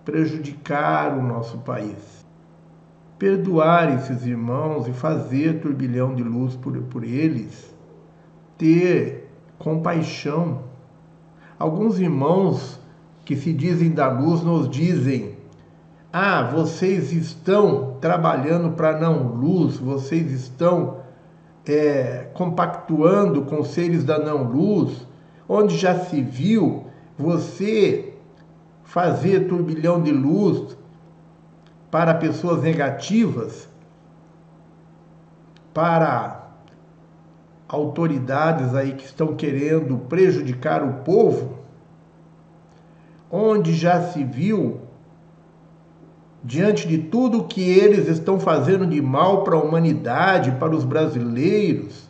prejudicar 0.04 1.16
o 1.16 1.22
nosso 1.22 1.58
país. 1.58 2.24
Perdoar 3.18 3.94
esses 3.94 4.26
irmãos 4.26 4.86
e 4.86 4.92
fazer 4.92 5.60
turbilhão 5.60 6.14
de 6.14 6.22
luz 6.22 6.56
por, 6.56 6.76
por 6.82 7.04
eles, 7.04 7.74
ter 8.58 9.30
compaixão. 9.58 10.64
Alguns 11.58 11.98
irmãos 11.98 12.78
que 13.24 13.36
se 13.36 13.52
dizem 13.52 13.90
da 13.90 14.10
luz 14.10 14.42
nos 14.42 14.68
dizem: 14.68 15.36
Ah, 16.12 16.42
vocês 16.42 17.12
estão 17.12 17.96
trabalhando 18.00 18.72
para 18.72 18.98
não 18.98 19.28
luz, 19.28 19.76
vocês 19.76 20.30
estão 20.32 20.98
é, 21.66 22.28
compactuando 22.34 23.42
com 23.42 23.64
seres 23.64 24.04
da 24.04 24.18
não 24.18 24.42
luz, 24.42 25.06
onde 25.48 25.76
já 25.76 25.98
se 25.98 26.20
viu 26.20 26.86
você 27.16 28.13
fazer 28.84 29.48
turbilhão 29.48 30.00
de 30.00 30.12
luz 30.12 30.76
para 31.90 32.14
pessoas 32.14 32.62
negativas, 32.62 33.68
para 35.72 36.50
autoridades 37.66 38.74
aí 38.74 38.92
que 38.92 39.04
estão 39.04 39.34
querendo 39.34 39.98
prejudicar 39.98 40.82
o 40.84 41.02
povo, 41.02 41.58
onde 43.30 43.72
já 43.72 44.02
se 44.02 44.22
viu 44.22 44.82
diante 46.42 46.86
de 46.86 46.98
tudo 46.98 47.44
que 47.44 47.62
eles 47.62 48.06
estão 48.06 48.38
fazendo 48.38 48.86
de 48.86 49.00
mal 49.00 49.42
para 49.42 49.56
a 49.56 49.62
humanidade, 49.62 50.52
para 50.52 50.76
os 50.76 50.84
brasileiros, 50.84 52.08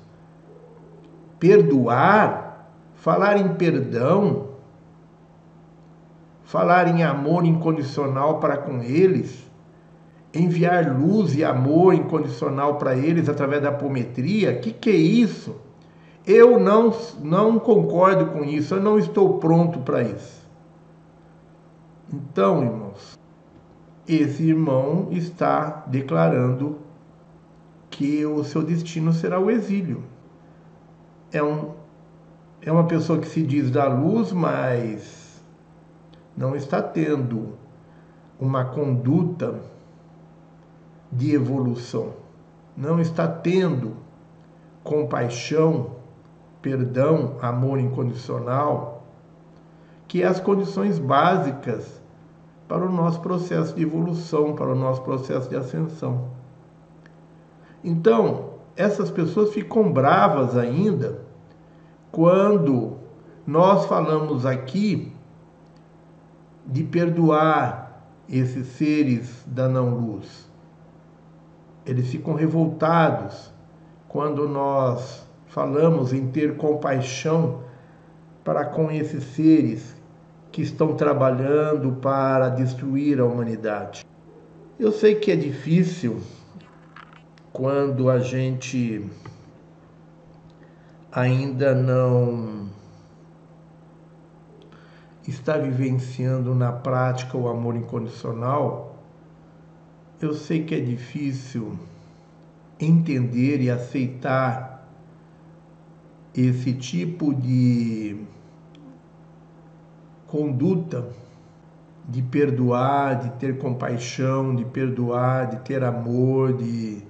perdoar, 1.38 2.68
falar 2.96 3.36
em 3.38 3.54
perdão, 3.54 4.53
falar 6.44 6.88
em 6.88 7.02
amor 7.02 7.44
incondicional 7.44 8.38
para 8.38 8.56
com 8.56 8.82
eles, 8.82 9.50
enviar 10.32 10.96
luz 10.96 11.34
e 11.34 11.44
amor 11.44 11.94
incondicional 11.94 12.76
para 12.76 12.96
eles 12.96 13.28
através 13.28 13.62
da 13.62 13.70
apometria, 13.70 14.58
que 14.58 14.72
que 14.72 14.90
é 14.90 14.96
isso? 14.96 15.56
Eu 16.26 16.58
não 16.58 16.94
não 17.20 17.58
concordo 17.58 18.26
com 18.26 18.44
isso, 18.44 18.74
eu 18.74 18.80
não 18.80 18.98
estou 18.98 19.38
pronto 19.38 19.80
para 19.80 20.02
isso. 20.02 20.44
Então, 22.12 22.62
irmãos, 22.62 23.18
esse 24.06 24.42
irmão 24.42 25.08
está 25.10 25.84
declarando 25.86 26.78
que 27.90 28.24
o 28.26 28.44
seu 28.44 28.62
destino 28.62 29.12
será 29.12 29.38
o 29.38 29.50
exílio. 29.50 30.02
É, 31.32 31.42
um, 31.42 31.72
é 32.60 32.70
uma 32.70 32.84
pessoa 32.84 33.18
que 33.18 33.26
se 33.26 33.42
diz 33.42 33.70
da 33.70 33.86
luz, 33.86 34.32
mas 34.32 35.23
não 36.36 36.56
está 36.56 36.82
tendo 36.82 37.54
uma 38.38 38.64
conduta 38.64 39.60
de 41.10 41.34
evolução, 41.34 42.14
não 42.76 43.00
está 43.00 43.28
tendo 43.28 43.96
compaixão, 44.82 45.92
perdão, 46.60 47.36
amor 47.40 47.78
incondicional, 47.78 49.04
que 50.08 50.22
é 50.22 50.26
as 50.26 50.40
condições 50.40 50.98
básicas 50.98 52.02
para 52.66 52.84
o 52.84 52.90
nosso 52.90 53.20
processo 53.20 53.74
de 53.74 53.82
evolução, 53.82 54.54
para 54.54 54.72
o 54.72 54.74
nosso 54.74 55.02
processo 55.02 55.48
de 55.48 55.56
ascensão. 55.56 56.28
Então, 57.82 58.54
essas 58.76 59.10
pessoas 59.10 59.52
ficam 59.52 59.92
bravas 59.92 60.56
ainda 60.56 61.22
quando 62.10 62.96
nós 63.46 63.86
falamos 63.86 64.46
aqui 64.46 65.13
de 66.66 66.82
perdoar 66.82 68.02
esses 68.28 68.66
seres 68.68 69.44
da 69.46 69.68
não-luz. 69.68 70.48
Eles 71.84 72.08
ficam 72.08 72.34
revoltados 72.34 73.52
quando 74.08 74.48
nós 74.48 75.26
falamos 75.48 76.12
em 76.12 76.28
ter 76.28 76.56
compaixão 76.56 77.62
para 78.42 78.64
com 78.64 78.90
esses 78.90 79.24
seres 79.24 79.94
que 80.50 80.62
estão 80.62 80.94
trabalhando 80.94 81.92
para 82.00 82.48
destruir 82.48 83.20
a 83.20 83.24
humanidade. 83.24 84.06
Eu 84.78 84.92
sei 84.92 85.16
que 85.16 85.30
é 85.30 85.36
difícil 85.36 86.20
quando 87.52 88.08
a 88.08 88.18
gente 88.18 89.08
ainda 91.12 91.74
não 91.74 92.68
está 95.30 95.56
vivenciando 95.56 96.54
na 96.54 96.72
prática 96.72 97.36
o 97.36 97.48
amor 97.48 97.76
incondicional. 97.76 98.96
Eu 100.20 100.34
sei 100.34 100.64
que 100.64 100.74
é 100.74 100.80
difícil 100.80 101.78
entender 102.78 103.60
e 103.60 103.70
aceitar 103.70 104.88
esse 106.34 106.72
tipo 106.74 107.34
de 107.34 108.16
conduta 110.26 111.08
de 112.06 112.20
perdoar, 112.20 113.18
de 113.18 113.30
ter 113.38 113.58
compaixão, 113.58 114.54
de 114.54 114.64
perdoar, 114.64 115.48
de 115.48 115.56
ter 115.60 115.82
amor, 115.82 116.52
de 116.52 117.02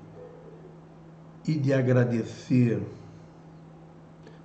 e 1.46 1.54
de 1.54 1.74
agradecer. 1.74 2.80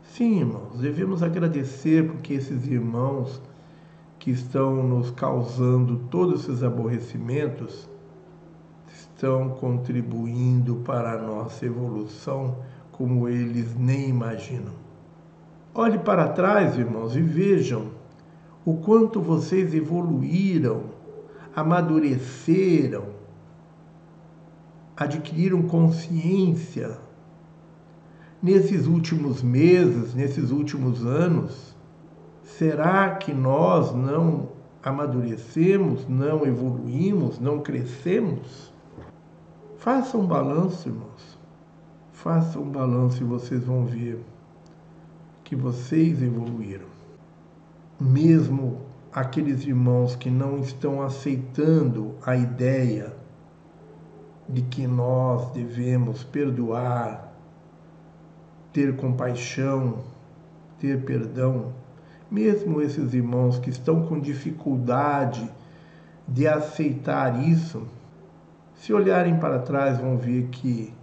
Sim, 0.03 0.39
irmãos, 0.39 0.79
devemos 0.79 1.23
agradecer 1.23 2.05
porque 2.05 2.34
esses 2.34 2.67
irmãos 2.67 3.41
que 4.19 4.32
estão 4.32 4.84
nos 4.84 5.10
causando 5.12 5.97
todos 6.12 6.43
esses 6.43 6.62
aborrecimentos 6.62 7.89
estão 8.93 9.49
contribuindo 9.49 10.77
para 10.77 11.13
a 11.13 11.17
nossa 11.17 11.65
evolução 11.65 12.58
como 12.91 13.29
eles 13.29 13.75
nem 13.75 14.10
imaginam. 14.10 14.73
Olhe 15.73 15.97
para 15.97 16.27
trás, 16.27 16.77
irmãos, 16.77 17.15
e 17.15 17.21
vejam 17.21 17.91
o 18.65 18.75
quanto 18.75 19.21
vocês 19.21 19.73
evoluíram, 19.73 20.84
amadureceram, 21.55 23.05
adquiriram 24.97 25.62
consciência 25.62 26.97
nesses 28.41 28.86
últimos 28.86 29.41
meses, 29.41 30.13
nesses 30.13 30.51
últimos 30.51 31.05
anos. 31.05 31.68
Será 32.60 33.15
que 33.15 33.34
nós 33.34 33.95
não 33.95 34.50
amadurecemos, 34.84 36.06
não 36.10 36.45
evoluímos, 36.45 37.39
não 37.39 37.62
crescemos? 37.62 38.74
Faça 39.78 40.17
um 40.17 40.28
balanço, 40.28 40.89
irmãos. 40.89 41.39
Faça 42.12 42.60
um 42.60 42.69
balanço 42.69 43.24
e 43.24 43.26
vocês 43.26 43.63
vão 43.63 43.86
ver 43.86 44.22
que 45.41 45.56
vocês 45.56 46.22
evoluíram 46.22 46.89
mesmo 47.98 48.82
aqueles 49.10 49.65
irmãos 49.65 50.17
que 50.17 50.30
não 50.30 50.60
estão 50.60 51.02
aceitando 51.02 52.15
a 52.26 52.36
ideia 52.36 53.13
de 54.50 54.63
que 54.63 54.86
nós 54.86 55.50
devemos 55.54 56.26
perdoar, 56.26 57.34
ter 58.74 58.98
compaixão, 58.98 60.00
ter 60.78 61.06
perdão, 61.06 61.74
mesmo 62.30 62.82
esses 62.82 63.13
irmãos 63.13 63.60
que 63.60 63.70
estão 63.70 64.06
com 64.06 64.20
dificuldade 64.20 65.50
de 66.28 66.48
aceitar 66.48 67.44
isso, 67.48 67.88
se 68.76 68.94
olharem 68.94 69.39
para 69.39 69.60
trás 69.60 70.00
vão 70.00 70.18
ver 70.18 70.48
que 70.48 70.94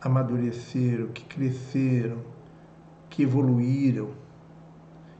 amadureceram, 0.00 1.08
que 1.08 1.24
cresceram, 1.24 2.18
que 3.08 3.22
evoluíram 3.22 4.10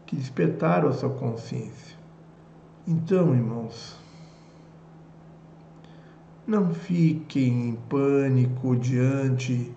que 0.09 0.17
despertaram 0.17 0.89
a 0.89 0.93
sua 0.95 1.11
consciência. 1.11 1.95
Então, 2.87 3.35
irmãos, 3.35 3.95
não 6.47 6.73
fiquem 6.73 7.69
em 7.69 7.75
pânico 7.75 8.75
diante 8.75 9.71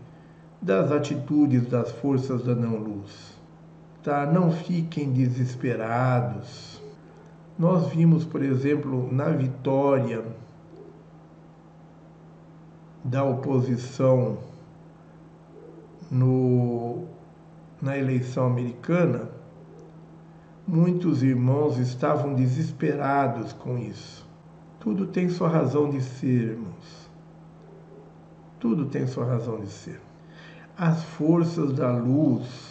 das 0.61 0.89
atitudes 0.89 1.67
das 1.67 1.91
forças 1.91 2.45
da 2.45 2.55
não-luz. 2.55 3.30
Tá? 4.03 4.25
Não 4.25 4.51
fiquem 4.51 5.11
desesperados. 5.11 6.81
Nós 7.57 7.87
vimos, 7.87 8.25
por 8.25 8.41
exemplo, 8.41 9.11
na 9.11 9.29
vitória 9.29 10.25
da 13.03 13.23
oposição 13.23 14.37
no, 16.09 17.05
na 17.81 17.97
eleição 17.97 18.47
americana, 18.47 19.29
Muitos 20.73 21.21
irmãos 21.21 21.77
estavam 21.77 22.33
desesperados 22.33 23.51
com 23.51 23.77
isso. 23.77 24.25
Tudo 24.79 25.07
tem 25.07 25.27
sua 25.27 25.49
razão 25.49 25.89
de 25.89 26.01
ser, 26.01 26.51
irmãos. 26.51 27.09
Tudo 28.57 28.85
tem 28.85 29.05
sua 29.05 29.25
razão 29.25 29.59
de 29.59 29.69
ser. 29.69 29.99
As 30.77 31.03
forças 31.03 31.73
da 31.73 31.91
luz, 31.91 32.70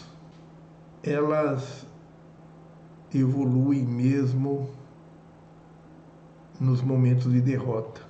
elas 1.03 1.87
evoluem 3.15 3.85
mesmo 3.85 4.69
nos 6.59 6.83
momentos 6.83 7.33
de 7.33 7.41
derrota. 7.41 8.03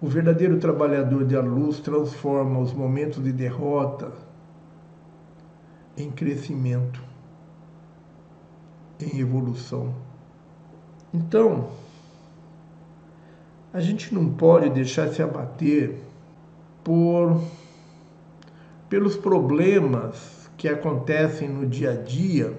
O 0.00 0.06
verdadeiro 0.06 0.58
trabalhador 0.58 1.24
da 1.24 1.40
luz 1.40 1.80
transforma 1.80 2.58
os 2.58 2.72
momentos 2.72 3.22
de 3.22 3.32
derrota 3.32 4.12
em 5.96 6.10
crescimento 6.10 7.02
em 8.98 9.18
evolução. 9.18 9.94
Então, 11.12 11.70
a 13.72 13.80
gente 13.80 14.14
não 14.14 14.32
pode 14.32 14.70
deixar 14.70 15.08
se 15.08 15.22
abater 15.22 16.00
por 16.84 17.40
pelos 18.88 19.16
problemas 19.16 20.39
que 20.60 20.68
acontecem 20.68 21.48
no 21.48 21.66
dia 21.66 21.92
a 21.92 21.96
dia, 21.96 22.52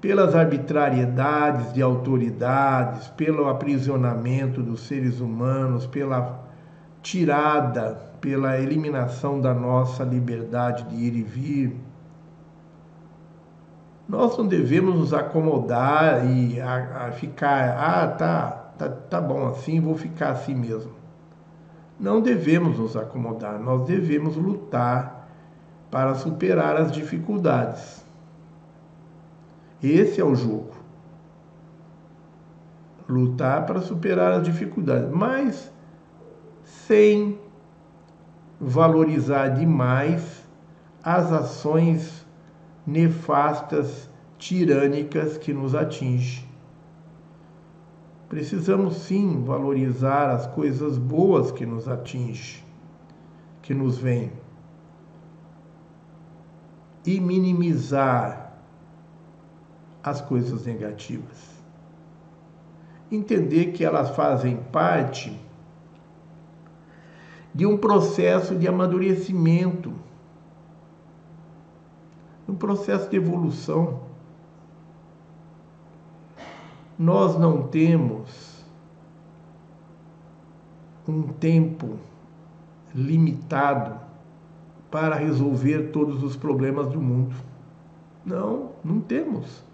pelas 0.00 0.34
arbitrariedades 0.34 1.74
de 1.74 1.82
autoridades, 1.82 3.06
pelo 3.08 3.50
aprisionamento 3.50 4.62
dos 4.62 4.80
seres 4.86 5.20
humanos, 5.20 5.86
pela 5.86 6.40
tirada 7.02 8.10
pela 8.22 8.58
eliminação 8.58 9.40
da 9.40 9.52
nossa 9.52 10.04
liberdade 10.04 10.84
de 10.84 10.94
ir 10.94 11.16
e 11.16 11.22
vir. 11.22 11.76
Nós 14.08 14.38
não 14.38 14.46
devemos 14.46 14.94
nos 14.94 15.12
acomodar 15.12 16.24
e 16.30 16.58
a, 16.60 17.08
a 17.08 17.12
ficar, 17.12 17.76
ah, 17.76 18.08
tá, 18.08 18.50
tá, 18.78 18.88
tá 18.88 19.20
bom 19.20 19.48
assim, 19.48 19.80
vou 19.80 19.96
ficar 19.96 20.30
assim 20.30 20.54
mesmo. 20.54 20.92
Não 22.00 22.22
devemos 22.22 22.78
nos 22.78 22.96
acomodar, 22.96 23.58
nós 23.58 23.84
devemos 23.86 24.36
lutar 24.36 25.21
para 25.92 26.14
superar 26.14 26.74
as 26.76 26.90
dificuldades. 26.90 28.02
Esse 29.82 30.22
é 30.22 30.24
o 30.24 30.34
jogo. 30.34 30.72
Lutar 33.06 33.66
para 33.66 33.82
superar 33.82 34.32
as 34.32 34.42
dificuldades, 34.42 35.10
mas 35.10 35.70
sem 36.64 37.38
valorizar 38.58 39.48
demais 39.48 40.48
as 41.04 41.30
ações 41.30 42.26
nefastas, 42.86 44.08
tirânicas 44.38 45.36
que 45.36 45.52
nos 45.52 45.74
atingem. 45.74 46.48
Precisamos 48.30 48.96
sim 48.96 49.44
valorizar 49.44 50.30
as 50.30 50.46
coisas 50.46 50.96
boas 50.96 51.52
que 51.52 51.66
nos 51.66 51.86
atingem, 51.86 52.64
que 53.60 53.74
nos 53.74 53.98
vêm, 53.98 54.32
e 57.04 57.20
minimizar 57.20 58.52
as 60.02 60.20
coisas 60.20 60.64
negativas. 60.66 61.52
Entender 63.10 63.72
que 63.72 63.84
elas 63.84 64.10
fazem 64.10 64.56
parte 64.56 65.38
de 67.54 67.66
um 67.66 67.76
processo 67.76 68.56
de 68.56 68.66
amadurecimento, 68.66 69.92
um 72.48 72.54
processo 72.54 73.08
de 73.10 73.16
evolução 73.16 74.12
nós 76.98 77.36
não 77.36 77.66
temos 77.66 78.64
um 81.08 81.24
tempo 81.32 81.98
limitado 82.94 83.98
para 84.92 85.16
resolver 85.16 85.90
todos 85.90 86.22
os 86.22 86.36
problemas 86.36 86.86
do 86.86 87.00
mundo. 87.00 87.34
Não, 88.24 88.72
não 88.84 89.00
temos. 89.00 89.64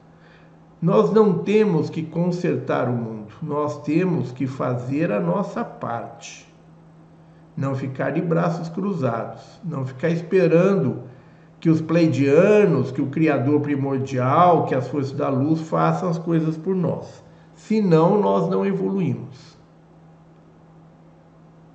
Nós 0.81 1.13
não 1.13 1.41
temos 1.41 1.91
que 1.91 2.05
consertar 2.05 2.89
o 2.89 2.93
mundo, 2.93 3.35
nós 3.43 3.83
temos 3.83 4.31
que 4.31 4.47
fazer 4.47 5.11
a 5.11 5.19
nossa 5.19 5.65
parte. 5.65 6.47
Não 7.57 7.75
ficar 7.75 8.11
de 8.11 8.23
braços 8.23 8.69
cruzados, 8.69 9.43
não 9.65 9.85
ficar 9.85 10.09
esperando 10.09 11.03
que 11.59 11.69
os 11.69 11.81
pleidianos, 11.81 12.93
que 12.93 13.03
o 13.03 13.09
Criador 13.09 13.61
primordial, 13.61 14.67
que 14.67 14.75
as 14.77 14.87
forças 14.87 15.11
da 15.11 15.29
luz 15.29 15.63
façam 15.63 16.09
as 16.09 16.17
coisas 16.17 16.57
por 16.57 16.77
nós. 16.77 17.25
Senão, 17.57 18.21
nós 18.21 18.49
não 18.49 18.65
evoluímos. 18.65 19.59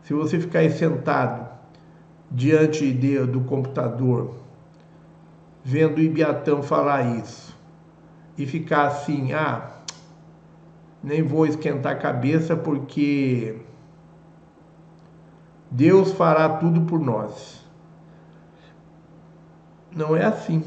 Se 0.04 0.14
você 0.14 0.40
ficar 0.40 0.60
aí 0.60 0.72
sentado 0.72 1.53
diante 2.34 2.92
de, 2.92 3.20
do 3.26 3.42
computador, 3.42 4.34
vendo 5.64 6.00
o 6.00 6.02
Ibiatã 6.02 6.64
falar 6.64 7.04
isso, 7.18 7.56
e 8.36 8.48
ficar 8.48 8.88
assim, 8.88 9.34
ah, 9.34 9.70
nem 11.04 11.22
vou 11.22 11.46
esquentar 11.46 11.94
a 11.94 12.00
cabeça 12.00 12.56
porque 12.56 13.56
Deus 15.70 16.12
fará 16.14 16.50
tudo 16.58 16.82
por 16.82 17.00
nós. 17.00 17.64
Não 19.96 20.16
é 20.16 20.26
assim. 20.26 20.64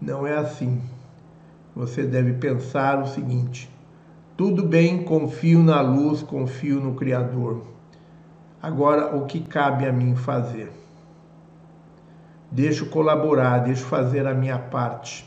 Não 0.00 0.26
é 0.26 0.36
assim. 0.36 0.82
Você 1.76 2.02
deve 2.04 2.32
pensar 2.34 3.00
o 3.00 3.06
seguinte: 3.06 3.70
tudo 4.36 4.66
bem, 4.66 5.04
confio 5.04 5.62
na 5.62 5.80
luz, 5.80 6.22
confio 6.22 6.80
no 6.80 6.94
Criador. 6.94 7.75
Agora, 8.66 9.14
o 9.14 9.26
que 9.26 9.38
cabe 9.38 9.86
a 9.86 9.92
mim 9.92 10.16
fazer? 10.16 10.72
Deixo 12.50 12.86
colaborar, 12.86 13.60
deixo 13.60 13.84
fazer 13.84 14.26
a 14.26 14.34
minha 14.34 14.58
parte. 14.58 15.24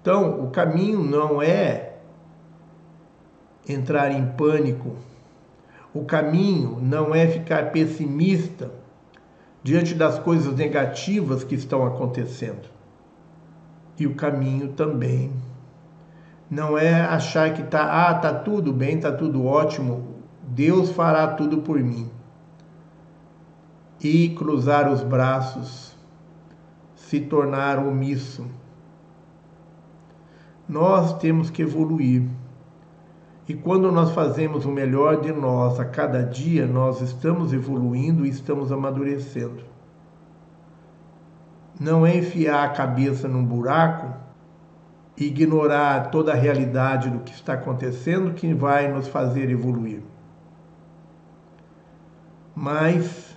Então, 0.00 0.44
o 0.44 0.52
caminho 0.52 1.02
não 1.02 1.42
é 1.42 1.94
entrar 3.68 4.12
em 4.12 4.24
pânico. 4.24 4.94
O 5.92 6.04
caminho 6.04 6.78
não 6.80 7.12
é 7.12 7.26
ficar 7.26 7.72
pessimista 7.72 8.70
diante 9.60 9.96
das 9.96 10.20
coisas 10.20 10.54
negativas 10.54 11.42
que 11.42 11.56
estão 11.56 11.84
acontecendo. 11.84 12.68
E 13.98 14.06
o 14.06 14.14
caminho 14.14 14.68
também 14.68 15.32
não 16.48 16.78
é 16.78 17.00
achar 17.00 17.52
que 17.54 17.64
tá, 17.64 18.08
ah, 18.08 18.14
tá 18.14 18.32
tudo 18.32 18.72
bem, 18.72 19.00
tá 19.00 19.10
tudo 19.10 19.44
ótimo, 19.44 20.11
Deus 20.54 20.90
fará 20.90 21.28
tudo 21.28 21.62
por 21.62 21.78
mim. 21.78 22.10
E 23.98 24.28
cruzar 24.30 24.92
os 24.92 25.02
braços, 25.02 25.96
se 26.94 27.20
tornar 27.20 27.78
omisso. 27.78 28.46
Nós 30.68 31.16
temos 31.18 31.48
que 31.48 31.62
evoluir. 31.62 32.28
E 33.48 33.54
quando 33.54 33.90
nós 33.90 34.12
fazemos 34.12 34.66
o 34.66 34.70
melhor 34.70 35.22
de 35.22 35.32
nós 35.32 35.80
a 35.80 35.86
cada 35.86 36.22
dia, 36.22 36.66
nós 36.66 37.00
estamos 37.00 37.54
evoluindo 37.54 38.26
e 38.26 38.28
estamos 38.28 38.70
amadurecendo. 38.70 39.64
Não 41.80 42.06
é 42.06 42.18
enfiar 42.18 42.64
a 42.64 42.72
cabeça 42.72 43.26
num 43.26 43.44
buraco 43.44 44.22
ignorar 45.16 46.10
toda 46.10 46.32
a 46.32 46.36
realidade 46.36 47.08
do 47.08 47.20
que 47.20 47.32
está 47.32 47.54
acontecendo 47.54 48.34
que 48.34 48.52
vai 48.52 48.92
nos 48.92 49.08
fazer 49.08 49.50
evoluir. 49.50 50.11
Mas 52.54 53.34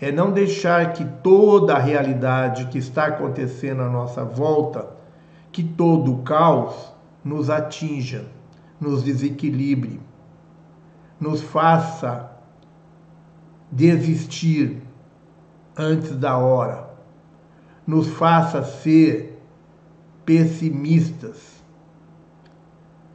é 0.00 0.10
não 0.10 0.32
deixar 0.32 0.92
que 0.92 1.04
toda 1.04 1.74
a 1.74 1.78
realidade 1.78 2.66
que 2.66 2.78
está 2.78 3.06
acontecendo 3.06 3.82
à 3.82 3.88
nossa 3.88 4.24
volta, 4.24 4.88
que 5.52 5.62
todo 5.62 6.12
o 6.12 6.22
caos 6.22 6.92
nos 7.24 7.50
atinja 7.50 8.24
nos 8.80 9.02
desequilibre, 9.02 10.00
nos 11.20 11.42
faça 11.42 12.32
desistir 13.70 14.82
antes 15.76 16.16
da 16.16 16.38
hora, 16.38 16.88
nos 17.86 18.08
faça 18.08 18.64
ser 18.64 19.38
pessimistas, 20.24 21.62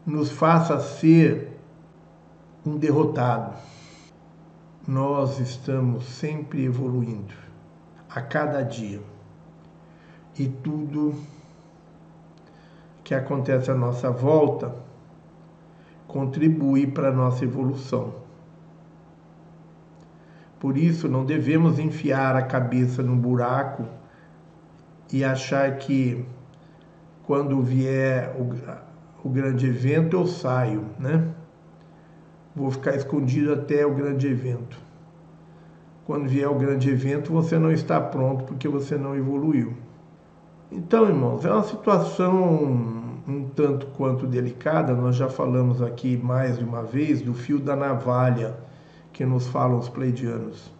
nos 0.06 0.30
faça 0.30 0.80
ser 0.80 1.60
um 2.64 2.78
derrotado. 2.78 3.56
Nós 4.88 5.40
estamos 5.40 6.06
sempre 6.06 6.64
evoluindo 6.64 7.34
a 8.08 8.22
cada 8.22 8.62
dia. 8.62 9.02
E 10.38 10.48
tudo 10.48 11.16
que 13.04 13.16
acontece 13.16 13.72
à 13.72 13.74
nossa 13.74 14.12
volta 14.12 14.76
contribui 16.08 16.86
para 16.86 17.10
a 17.10 17.12
nossa 17.12 17.44
evolução. 17.44 18.14
Por 20.60 20.78
isso, 20.78 21.08
não 21.08 21.26
devemos 21.26 21.80
enfiar 21.80 22.36
a 22.36 22.44
cabeça 22.44 23.02
num 23.02 23.18
buraco 23.18 23.86
e 25.12 25.24
achar 25.24 25.78
que 25.78 26.26
quando 27.24 27.60
vier 27.62 28.36
o, 28.40 29.28
o 29.28 29.30
grande 29.32 29.66
evento 29.66 30.16
eu 30.16 30.28
saio, 30.28 30.86
né? 31.00 31.34
Vou 32.56 32.72
ficar 32.72 32.96
escondido 32.96 33.54
até 33.54 33.86
o 33.86 33.94
grande 33.94 34.28
evento. 34.28 34.78
Quando 36.06 36.30
vier 36.30 36.50
o 36.50 36.56
grande 36.56 36.90
evento, 36.90 37.34
você 37.34 37.60
não 37.60 37.72
está 37.72 38.00
pronto 38.00 38.46
porque 38.46 38.68
você 38.68 38.98
não 38.98 39.16
evoluiu. 39.16 39.74
Então, 40.72 41.08
irmãos, 41.08 41.44
é 41.44 41.52
uma 41.52 41.64
situação 41.64 43.04
um 43.28 43.50
tanto 43.50 43.88
quanto 43.88 44.28
delicada, 44.28 44.94
nós 44.94 45.16
já 45.16 45.28
falamos 45.28 45.82
aqui 45.82 46.16
mais 46.16 46.60
de 46.60 46.64
uma 46.64 46.84
vez 46.84 47.22
do 47.22 47.34
fio 47.34 47.60
da 47.60 47.76
navalha 47.76 48.56
que 49.12 49.26
nos 49.26 49.48
falam 49.48 49.80
os 49.80 49.90
pleidianos. 49.90 50.72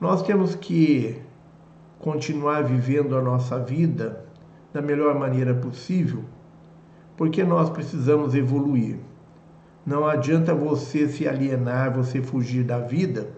Nós 0.00 0.22
temos 0.22 0.54
que 0.54 1.20
continuar 1.98 2.62
vivendo 2.62 3.16
a 3.16 3.22
nossa 3.22 3.58
vida 3.58 4.24
da 4.72 4.80
melhor 4.80 5.18
maneira 5.18 5.54
possível, 5.54 6.22
porque 7.16 7.42
nós 7.42 7.70
precisamos 7.70 8.34
evoluir. 8.34 8.98
Não 9.86 10.04
adianta 10.04 10.52
você 10.52 11.06
se 11.06 11.28
alienar, 11.28 11.94
você 11.94 12.20
fugir 12.20 12.64
da 12.64 12.80
vida, 12.80 13.30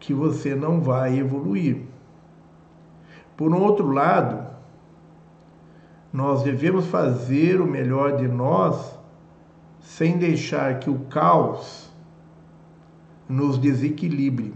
que 0.00 0.14
você 0.14 0.54
não 0.54 0.80
vai 0.80 1.18
evoluir. 1.18 1.82
Por 3.36 3.54
outro 3.54 3.90
lado, 3.90 4.46
nós 6.10 6.42
devemos 6.42 6.86
fazer 6.86 7.60
o 7.60 7.66
melhor 7.66 8.16
de 8.16 8.26
nós 8.26 8.98
sem 9.78 10.16
deixar 10.16 10.78
que 10.78 10.88
o 10.88 11.00
caos 11.00 11.92
nos 13.28 13.58
desequilibre. 13.58 14.54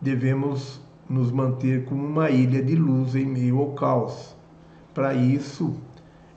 Devemos 0.00 0.80
nos 1.06 1.30
manter 1.30 1.84
como 1.84 2.06
uma 2.06 2.30
ilha 2.30 2.62
de 2.62 2.74
luz 2.74 3.14
em 3.14 3.26
meio 3.26 3.58
ao 3.58 3.72
caos. 3.72 4.34
Para 4.94 5.12
isso, 5.12 5.76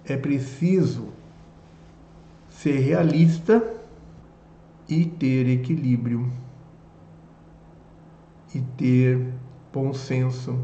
é 0.04 0.18
preciso 0.18 1.11
ser 2.62 2.78
realista 2.78 3.76
e 4.88 5.03
ter 5.03 5.49
equilíbrio 5.49 6.32
e 8.53 8.62
ter 8.62 9.34
bom 9.74 9.91
senso 9.95 10.59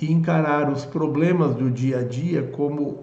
e 0.00 0.12
encarar 0.12 0.70
os 0.70 0.84
problemas 0.84 1.56
do 1.56 1.72
dia 1.72 1.98
a 1.98 2.04
dia 2.04 2.46
como 2.52 3.02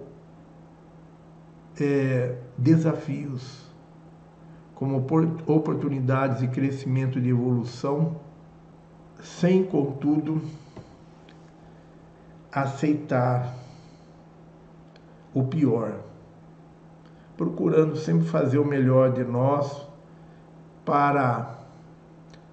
é, 1.78 2.38
desafios, 2.56 3.70
como 4.74 5.04
oportunidades 5.46 6.40
de 6.40 6.48
crescimento 6.48 7.18
e 7.18 7.20
de 7.20 7.28
evolução, 7.28 8.18
sem, 9.20 9.62
contudo, 9.62 10.40
aceitar 12.50 13.54
o 15.34 15.44
pior, 15.44 16.13
procurando 17.36 17.96
sempre 17.96 18.26
fazer 18.26 18.58
o 18.58 18.64
melhor 18.64 19.12
de 19.12 19.24
nós 19.24 19.86
para 20.84 21.58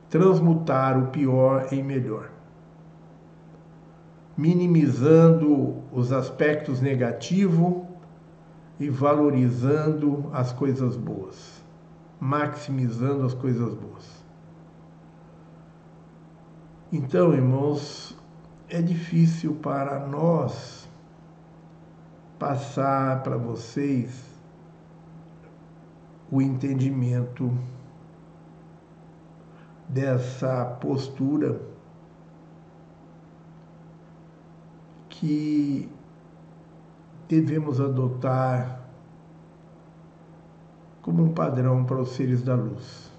transmutar 0.10 0.98
o 1.02 1.08
pior 1.08 1.68
em 1.72 1.84
melhor, 1.84 2.30
minimizando 4.36 5.82
os 5.92 6.12
aspectos 6.12 6.82
negativos 6.82 7.84
e 8.80 8.90
valorizando 8.90 10.30
as 10.34 10.52
coisas 10.52 10.98
boas, 10.98 11.64
maximizando 12.20 13.26
as 13.26 13.34
coisas 13.34 13.74
boas. 13.74 14.22
Então, 16.92 17.34
irmãos, 17.34 18.18
é 18.68 18.82
difícil 18.82 19.54
para 19.56 20.06
nós 20.08 20.90
passar 22.40 23.22
para 23.22 23.38
vocês 23.38 24.31
o 26.32 26.42
entendimento 26.42 27.52
dessa 29.88 30.66
postura 30.80 31.62
que 35.10 35.90
devemos 37.28 37.82
adotar 37.82 38.82
como 41.02 41.24
um 41.24 41.34
padrão 41.34 41.84
para 41.84 42.00
os 42.00 42.12
seres 42.12 42.42
da 42.42 42.56
luz. 42.56 43.12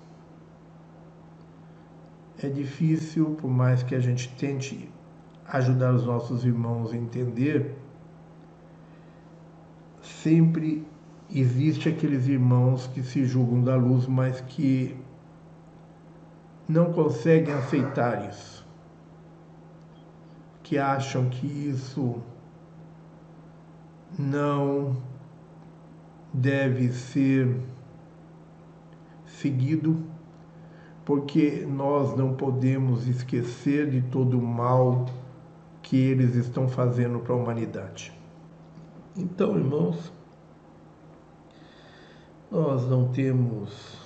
É 2.43 2.49
difícil, 2.49 3.37
por 3.37 3.51
mais 3.51 3.83
que 3.83 3.95
a 3.95 4.01
gente 4.01 4.35
tente 4.37 4.91
ajudar 5.47 5.95
os 5.95 6.07
nossos 6.07 6.45
irmãos 6.45 6.93
a 6.93 6.97
entender, 6.97 7.77
sempre 10.01 10.87
existe 11.41 11.89
aqueles 11.89 12.27
irmãos 12.27 12.87
que 12.89 13.03
se 13.03 13.25
julgam 13.25 13.63
da 13.63 13.75
luz, 13.77 14.07
mas 14.07 14.41
que 14.41 14.97
não 16.69 16.93
conseguem 16.93 17.55
aceitar 17.55 18.29
isso, 18.29 18.67
que 20.63 20.79
acham 20.79 21.29
que 21.29 21.47
isso 21.47 22.23
não 24.19 24.97
deve 26.33 26.93
ser 26.93 27.61
seguido, 29.27 30.03
porque 31.05 31.67
nós 31.69 32.17
não 32.17 32.35
podemos 32.35 33.07
esquecer 33.09 33.91
de 33.91 34.03
todo 34.03 34.39
o 34.39 34.43
mal 34.43 35.07
que 35.83 35.97
eles 35.97 36.35
estão 36.37 36.69
fazendo 36.69 37.19
para 37.19 37.35
a 37.35 37.37
humanidade. 37.37 38.13
Então, 39.17 39.59
irmãos, 39.59 40.13
nós 42.53 42.87
não 42.87 43.09
temos 43.09 43.97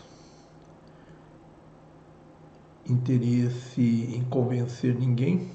interesse 2.88 4.14
em 4.14 4.22
convencer 4.30 4.94
ninguém 4.94 5.50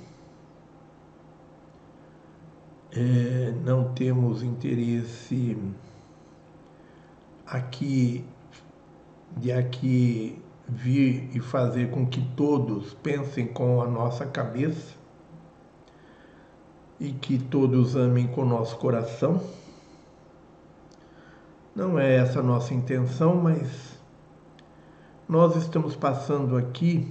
é, 2.92 3.54
não 3.64 3.94
temos 3.94 4.44
interesse 4.44 5.58
aqui 7.46 8.26
de 9.38 9.54
aqui 9.54 10.42
vir 10.68 11.30
e 11.34 11.40
fazer 11.40 11.90
com 11.92 12.06
que 12.06 12.22
todos 12.36 12.94
pensem 12.96 13.48
com 13.48 13.82
a 13.82 13.88
nossa 13.88 14.26
cabeça 14.26 14.96
e 17.00 17.14
que 17.14 17.38
todos 17.38 17.96
amem 17.96 18.28
com 18.28 18.42
o 18.42 18.46
nosso 18.46 18.76
coração. 18.76 19.42
Não 21.74 21.98
é 21.98 22.18
essa 22.18 22.42
a 22.42 22.44
nossa 22.44 22.74
intenção, 22.74 23.36
mas 23.36 23.98
nós 25.28 25.56
estamos 25.56 25.96
passando 25.96 26.58
aqui 26.58 27.10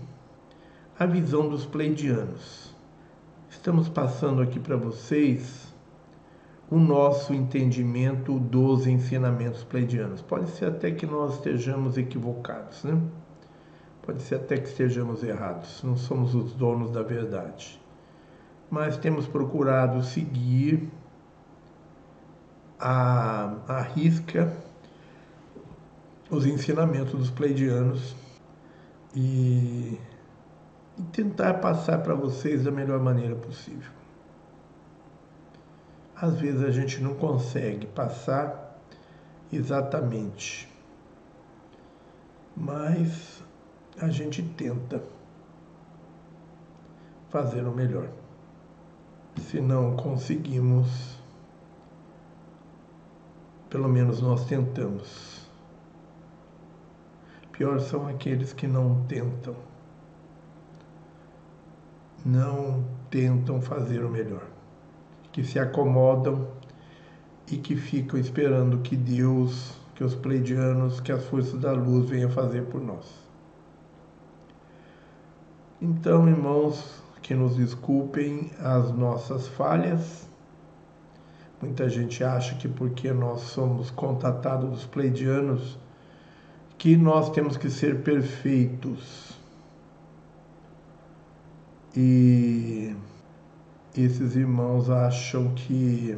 a 0.99 1.07
visão 1.07 1.49
dos 1.49 1.65
pleidianos. 1.65 2.75
Estamos 3.49 3.89
passando 3.89 4.43
aqui 4.43 4.61
para 4.61 4.77
vocês 4.77 5.75
o 6.71 6.79
nosso 6.79 7.33
entendimento 7.33 8.39
dos 8.39 8.87
ensinamentos 8.87 9.65
pleidianos. 9.65 10.21
Pode 10.21 10.51
ser 10.51 10.67
até 10.67 10.91
que 10.91 11.07
nós 11.07 11.37
estejamos 11.37 11.97
equivocados, 11.97 12.85
né? 12.85 13.01
Pode 14.03 14.21
ser 14.21 14.35
até 14.35 14.59
que 14.59 14.69
estejamos 14.69 15.25
errados, 15.25 15.83
não 15.83 15.97
somos 15.97 16.35
os 16.35 16.53
donos 16.53 16.91
da 16.91 17.03
verdade. 17.03 17.81
Mas 18.71 18.99
temos 18.99 19.27
procurado 19.27 20.03
seguir 20.03 20.91
a, 22.81 23.55
a 23.69 23.83
risca 23.83 24.53
os 26.31 26.47
ensinamentos 26.47 27.13
dos 27.13 27.31
pleidianos 27.31 28.15
e, 29.15 29.99
e 30.99 31.03
tentar 31.13 31.55
passar 31.55 31.99
para 31.99 32.15
vocês 32.15 32.65
da 32.65 32.71
melhor 32.71 33.01
maneira 33.01 33.35
possível 33.35 34.01
às 36.21 36.39
vezes 36.39 36.63
a 36.63 36.71
gente 36.71 37.01
não 37.01 37.15
consegue 37.15 37.87
passar 37.87 38.79
exatamente, 39.51 40.69
mas 42.55 43.43
a 43.99 44.09
gente 44.09 44.43
tenta 44.43 45.03
fazer 47.31 47.67
o 47.67 47.75
melhor. 47.75 48.09
Se 49.39 49.61
não 49.61 49.97
conseguimos, 49.97 51.17
pelo 53.71 53.89
menos 53.89 54.21
nós 54.21 54.45
tentamos. 54.45 55.49
Pior 57.53 57.81
são 57.81 58.07
aqueles 58.07 58.53
que 58.53 58.67
não 58.67 59.05
tentam, 59.07 59.55
não 62.25 62.85
tentam 63.11 63.61
fazer 63.61 64.05
o 64.05 64.11
melhor 64.11 64.47
que 65.33 65.45
se 65.45 65.59
acomodam 65.59 66.49
e 67.51 67.57
que 67.57 67.77
ficam 67.77 68.19
esperando 68.19 68.79
que 68.79 68.97
Deus, 68.97 69.73
que 69.95 70.05
os 70.05 70.15
pleidianos, 70.15 71.01
que 71.01 71.13
as 71.13 71.25
forças 71.25 71.61
da 71.61 71.73
luz 71.73 72.09
venham 72.09 72.31
fazer 72.31 72.63
por 72.67 72.81
nós. 72.81 73.07
Então, 75.81 76.29
irmãos, 76.29 77.03
que 77.23 77.35
nos 77.35 77.57
desculpem 77.57 78.51
as 78.59 78.93
nossas 78.93 79.49
falhas. 79.49 80.29
Muita 81.61 81.89
gente 81.91 82.25
acha 82.25 82.55
que 82.55 82.67
porque 82.67 83.13
nós 83.13 83.43
somos 83.43 83.91
contatados 83.91 84.71
dos 84.71 84.87
pleidianos, 84.87 85.79
que 86.79 86.97
nós 86.97 87.31
temos 87.31 87.59
que 87.59 87.69
ser 87.69 88.03
perfeitos. 88.03 89.39
E 91.95 92.97
esses 93.95 94.37
irmãos 94.37 94.89
acham 94.89 95.53
que 95.55 96.17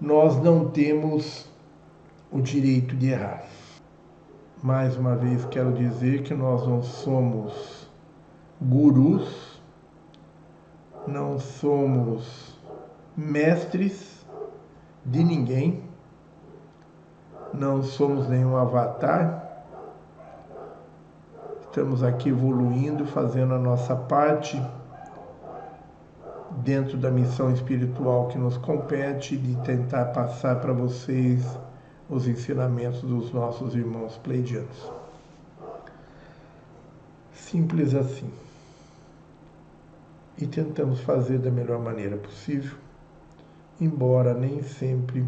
nós 0.00 0.40
não 0.40 0.70
temos 0.70 1.48
o 2.30 2.40
direito 2.40 2.94
de 2.94 3.08
errar. 3.08 3.44
Mais 4.62 4.96
uma 4.96 5.16
vez 5.16 5.44
quero 5.46 5.72
dizer 5.72 6.22
que 6.22 6.34
nós 6.34 6.66
não 6.66 6.82
somos 6.82 7.88
gurus, 8.60 9.53
não 11.06 11.38
somos 11.38 12.54
mestres 13.16 14.24
de 15.04 15.22
ninguém, 15.22 15.82
não 17.52 17.82
somos 17.82 18.28
nenhum 18.28 18.56
avatar. 18.56 19.42
Estamos 21.60 22.02
aqui 22.02 22.28
evoluindo, 22.28 23.04
fazendo 23.06 23.54
a 23.54 23.58
nossa 23.58 23.94
parte 23.94 24.60
dentro 26.62 26.96
da 26.96 27.10
missão 27.10 27.52
espiritual 27.52 28.28
que 28.28 28.38
nos 28.38 28.56
compete 28.56 29.36
de 29.36 29.56
tentar 29.62 30.06
passar 30.06 30.60
para 30.60 30.72
vocês 30.72 31.44
os 32.08 32.28
ensinamentos 32.28 33.02
dos 33.02 33.32
nossos 33.32 33.74
irmãos 33.74 34.16
pleidianos. 34.18 34.92
Simples 37.32 37.94
assim. 37.94 38.43
E 40.36 40.46
tentamos 40.46 41.00
fazer 41.00 41.38
da 41.38 41.50
melhor 41.50 41.80
maneira 41.80 42.16
possível, 42.16 42.76
embora 43.80 44.34
nem 44.34 44.62
sempre 44.62 45.24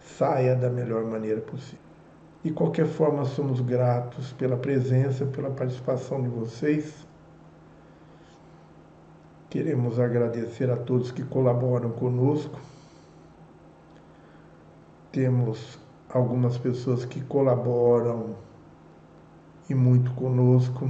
saia 0.00 0.54
da 0.54 0.70
melhor 0.70 1.04
maneira 1.04 1.40
possível. 1.40 1.84
De 2.42 2.52
qualquer 2.52 2.86
forma, 2.86 3.24
somos 3.24 3.60
gratos 3.60 4.32
pela 4.34 4.56
presença, 4.56 5.26
pela 5.26 5.50
participação 5.50 6.22
de 6.22 6.28
vocês. 6.28 7.06
Queremos 9.50 9.98
agradecer 9.98 10.70
a 10.70 10.76
todos 10.76 11.10
que 11.10 11.24
colaboram 11.24 11.90
conosco. 11.90 12.58
Temos 15.10 15.78
algumas 16.08 16.56
pessoas 16.56 17.04
que 17.04 17.20
colaboram 17.22 18.36
e 19.68 19.74
muito 19.74 20.12
conosco, 20.12 20.88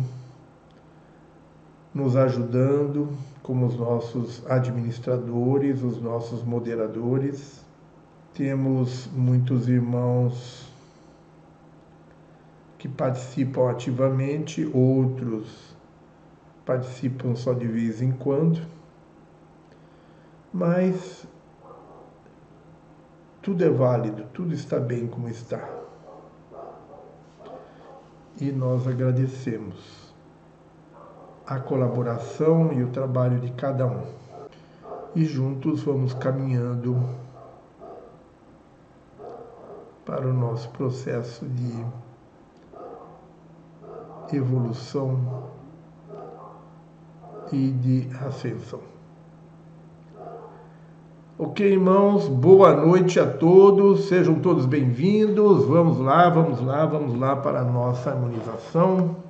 nos 1.97 2.14
ajudando, 2.14 3.09
como 3.42 3.64
os 3.64 3.74
nossos 3.74 4.44
administradores, 4.51 5.82
os 5.82 5.99
nossos 5.99 6.42
moderadores. 6.42 7.64
Temos 8.34 9.09
muitos 9.14 9.66
irmãos 9.66 10.70
que 12.76 12.86
participam 12.86 13.70
ativamente, 13.70 14.70
outros 14.74 15.74
participam 16.66 17.34
só 17.34 17.55
de 17.55 17.66
vez 17.66 18.03
em 18.03 18.12
quando, 18.12 18.61
mas 20.53 21.26
tudo 23.40 23.64
é 23.64 23.70
válido, 23.70 24.24
tudo 24.34 24.53
está 24.53 24.78
bem 24.78 25.07
como 25.07 25.30
está. 25.30 25.66
E 28.38 28.53
nós 28.53 28.86
agradecemos 28.86 30.05
a 31.47 31.61
colaboração 31.61 32.72
e 32.72 32.82
o 32.82 32.88
trabalho 32.88 33.38
de 33.38 33.53
cada 33.53 33.86
um. 33.86 34.03
E 35.14 35.24
juntos 35.24 35.82
vamos 35.84 36.12
caminhando 36.12 36.99
para 40.05 40.26
o 40.26 40.32
nosso 40.32 40.68
processo 40.70 41.47
de 41.47 41.86
evolução 44.36 45.51
e 47.53 47.70
de 47.70 48.09
ascensão. 48.26 48.80
Ok, 51.38 51.70
irmãos, 51.70 52.28
boa 52.28 52.74
noite 52.74 53.20
a 53.20 53.30
todos, 53.30 54.09
sejam 54.09 54.36
todos 54.40 54.66
bem-vindos. 54.66 55.64
Vamos 55.66 55.99
lá, 55.99 56.28
vamos 56.28 56.61
lá, 56.61 56.86
vamos 56.86 57.14
lá 57.18 57.36
para 57.36 57.61
a 57.61 57.64
nossa 57.64 58.11
harmonização. 58.11 59.26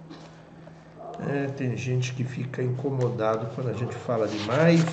É, 1.20 1.46
tem 1.46 1.76
gente 1.76 2.12
que 2.12 2.24
fica 2.24 2.62
incomodado 2.62 3.46
quando 3.54 3.70
a 3.70 3.72
gente 3.72 3.94
fala 3.94 4.28
demais. 4.28 4.84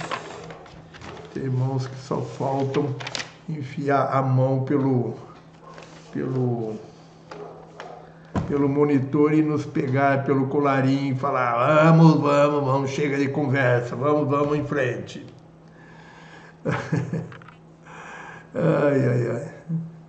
Tem 1.33 1.43
irmãos 1.43 1.85
que 1.85 1.95
só 1.97 2.21
faltam 2.21 2.95
enfiar 3.49 4.05
a 4.05 4.21
mão 4.21 4.63
pelo, 4.63 5.15
pelo, 6.13 6.75
pelo 8.47 8.69
monitor 8.69 9.33
e 9.33 9.41
nos 9.41 9.65
pegar 9.65 10.23
pelo 10.23 10.47
colarinho 10.47 11.13
e 11.13 11.17
falar: 11.17 11.83
vamos, 11.83 12.21
vamos, 12.21 12.63
vamos, 12.63 12.91
chega 12.91 13.17
de 13.17 13.27
conversa, 13.27 13.95
vamos, 13.95 14.29
vamos 14.29 14.57
em 14.57 14.65
frente. 14.65 15.25
ai, 18.53 19.05
ai, 19.09 19.31
ai. 19.31 19.53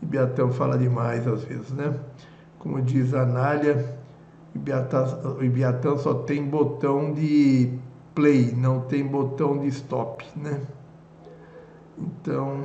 Ibiatã 0.03 0.49
fala 0.51 0.79
demais 0.79 1.27
às 1.27 1.43
vezes, 1.43 1.71
né? 1.73 1.93
Como 2.59 2.81
diz 2.81 3.15
a 3.15 3.23
Anália, 3.23 3.94
o 4.55 5.45
Ibiatã 5.45 5.97
só 5.99 6.15
tem 6.15 6.45
botão 6.49 7.13
de 7.13 7.77
play, 8.15 8.53
não 8.53 8.81
tem 8.81 9.07
botão 9.07 9.59
de 9.59 9.67
stop, 9.69 10.25
né? 10.37 10.61
Então, 11.99 12.65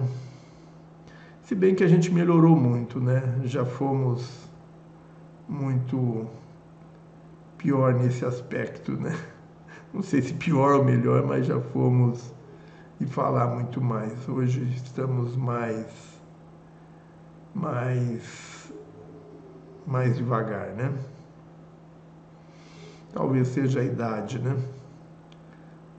se 1.42 1.56
bem 1.56 1.74
que 1.74 1.84
a 1.84 1.88
gente 1.88 2.14
melhorou 2.14 2.56
muito, 2.56 3.00
né? 3.00 3.42
Já 3.44 3.66
fomos 3.66 4.48
muito 5.48 6.28
pior 7.58 7.94
nesse 7.94 8.24
aspecto, 8.24 8.92
né? 8.94 9.18
Não 9.92 10.04
sei 10.04 10.22
se 10.22 10.34
pior 10.34 10.76
ou 10.76 10.86
melhor, 10.86 11.26
mas 11.26 11.48
já 11.48 11.60
fomos 11.60 12.32
e 13.02 13.06
falar 13.08 13.48
muito 13.48 13.82
mais. 13.82 14.30
Hoje 14.30 14.62
estamos 14.76 15.36
mais 15.36 15.88
mais 17.56 18.72
mais 19.88 20.16
devagar, 20.16 20.68
né? 20.76 20.94
Talvez 23.14 23.48
seja 23.50 23.80
a 23.80 23.84
idade, 23.84 24.40
né? 24.40 24.58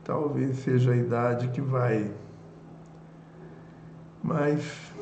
Talvez 0.04 0.58
seja 0.58 0.92
a 0.92 0.96
idade 0.96 1.48
que 1.48 1.61
vai 1.61 2.11
mas 4.22 4.92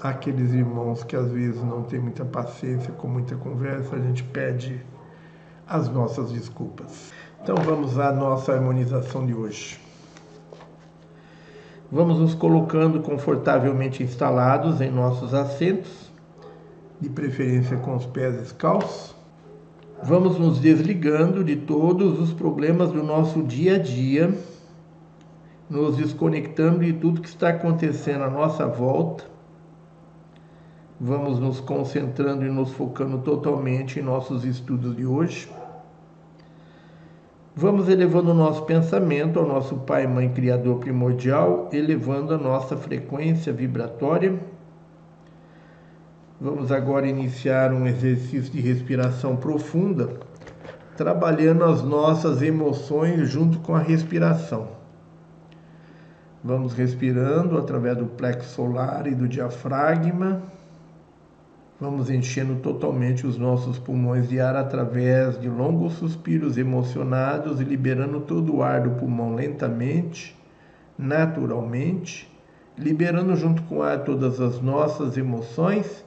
aqueles 0.00 0.52
irmãos 0.52 1.02
que 1.02 1.16
às 1.16 1.30
vezes 1.30 1.62
não 1.62 1.82
têm 1.82 1.98
muita 1.98 2.24
paciência 2.24 2.92
com 2.92 3.08
muita 3.08 3.34
conversa, 3.34 3.96
a 3.96 3.98
gente 3.98 4.22
pede 4.22 4.80
as 5.66 5.88
nossas 5.88 6.30
desculpas. 6.30 7.12
Então 7.42 7.56
vamos 7.56 7.98
à 7.98 8.12
nossa 8.12 8.52
harmonização 8.52 9.26
de 9.26 9.34
hoje. 9.34 9.80
Vamos 11.90 12.18
nos 12.18 12.34
colocando 12.34 13.00
confortavelmente 13.00 14.02
instalados 14.02 14.80
em 14.80 14.90
nossos 14.90 15.34
assentos, 15.34 16.06
de 17.00 17.08
preferência 17.08 17.76
com 17.76 17.96
os 17.96 18.06
pés 18.06 18.36
descalços. 18.36 19.15
Vamos 20.02 20.38
nos 20.38 20.60
desligando 20.60 21.42
de 21.42 21.56
todos 21.56 22.20
os 22.20 22.32
problemas 22.32 22.92
do 22.92 23.02
nosso 23.02 23.42
dia 23.42 23.76
a 23.76 23.78
dia, 23.78 24.32
nos 25.70 25.96
desconectando 25.96 26.80
de 26.80 26.92
tudo 26.92 27.22
que 27.22 27.28
está 27.28 27.48
acontecendo 27.48 28.24
à 28.24 28.30
nossa 28.30 28.66
volta. 28.66 29.24
Vamos 31.00 31.38
nos 31.38 31.60
concentrando 31.60 32.44
e 32.44 32.50
nos 32.50 32.72
focando 32.72 33.18
totalmente 33.18 33.98
em 33.98 34.02
nossos 34.02 34.44
estudos 34.44 34.94
de 34.94 35.06
hoje. 35.06 35.48
Vamos 37.54 37.88
elevando 37.88 38.32
o 38.32 38.34
nosso 38.34 38.64
pensamento 38.64 39.40
ao 39.40 39.48
nosso 39.48 39.76
Pai, 39.76 40.06
Mãe, 40.06 40.28
Criador 40.28 40.78
primordial, 40.78 41.70
elevando 41.72 42.34
a 42.34 42.38
nossa 42.38 42.76
frequência 42.76 43.50
vibratória. 43.50 44.38
Vamos 46.40 46.70
agora 46.70 47.06
iniciar 47.06 47.72
um 47.72 47.86
exercício 47.86 48.52
de 48.52 48.60
respiração 48.60 49.36
profunda, 49.36 50.20
trabalhando 50.96 51.64
as 51.64 51.82
nossas 51.82 52.42
emoções 52.42 53.28
junto 53.28 53.58
com 53.60 53.74
a 53.74 53.80
respiração. 53.80 54.68
Vamos 56.44 56.74
respirando 56.74 57.58
através 57.58 57.96
do 57.96 58.06
plexo 58.06 58.50
solar 58.50 59.06
e 59.06 59.14
do 59.14 59.26
diafragma 59.26 60.42
Vamos 61.78 62.08
enchendo 62.08 62.54
totalmente 62.62 63.26
os 63.26 63.36
nossos 63.36 63.78
pulmões 63.78 64.30
de 64.30 64.40
ar 64.40 64.56
através 64.56 65.38
de 65.38 65.46
longos 65.46 65.92
suspiros 65.92 66.56
emocionados 66.56 67.60
e 67.60 67.64
liberando 67.64 68.20
todo 68.20 68.56
o 68.56 68.62
ar 68.62 68.80
do 68.80 68.92
pulmão 68.92 69.34
lentamente, 69.34 70.34
naturalmente, 70.96 72.34
liberando 72.78 73.36
junto 73.36 73.62
com 73.64 73.76
o 73.76 73.82
ar 73.82 74.04
todas 74.04 74.40
as 74.40 74.58
nossas 74.58 75.18
emoções, 75.18 76.02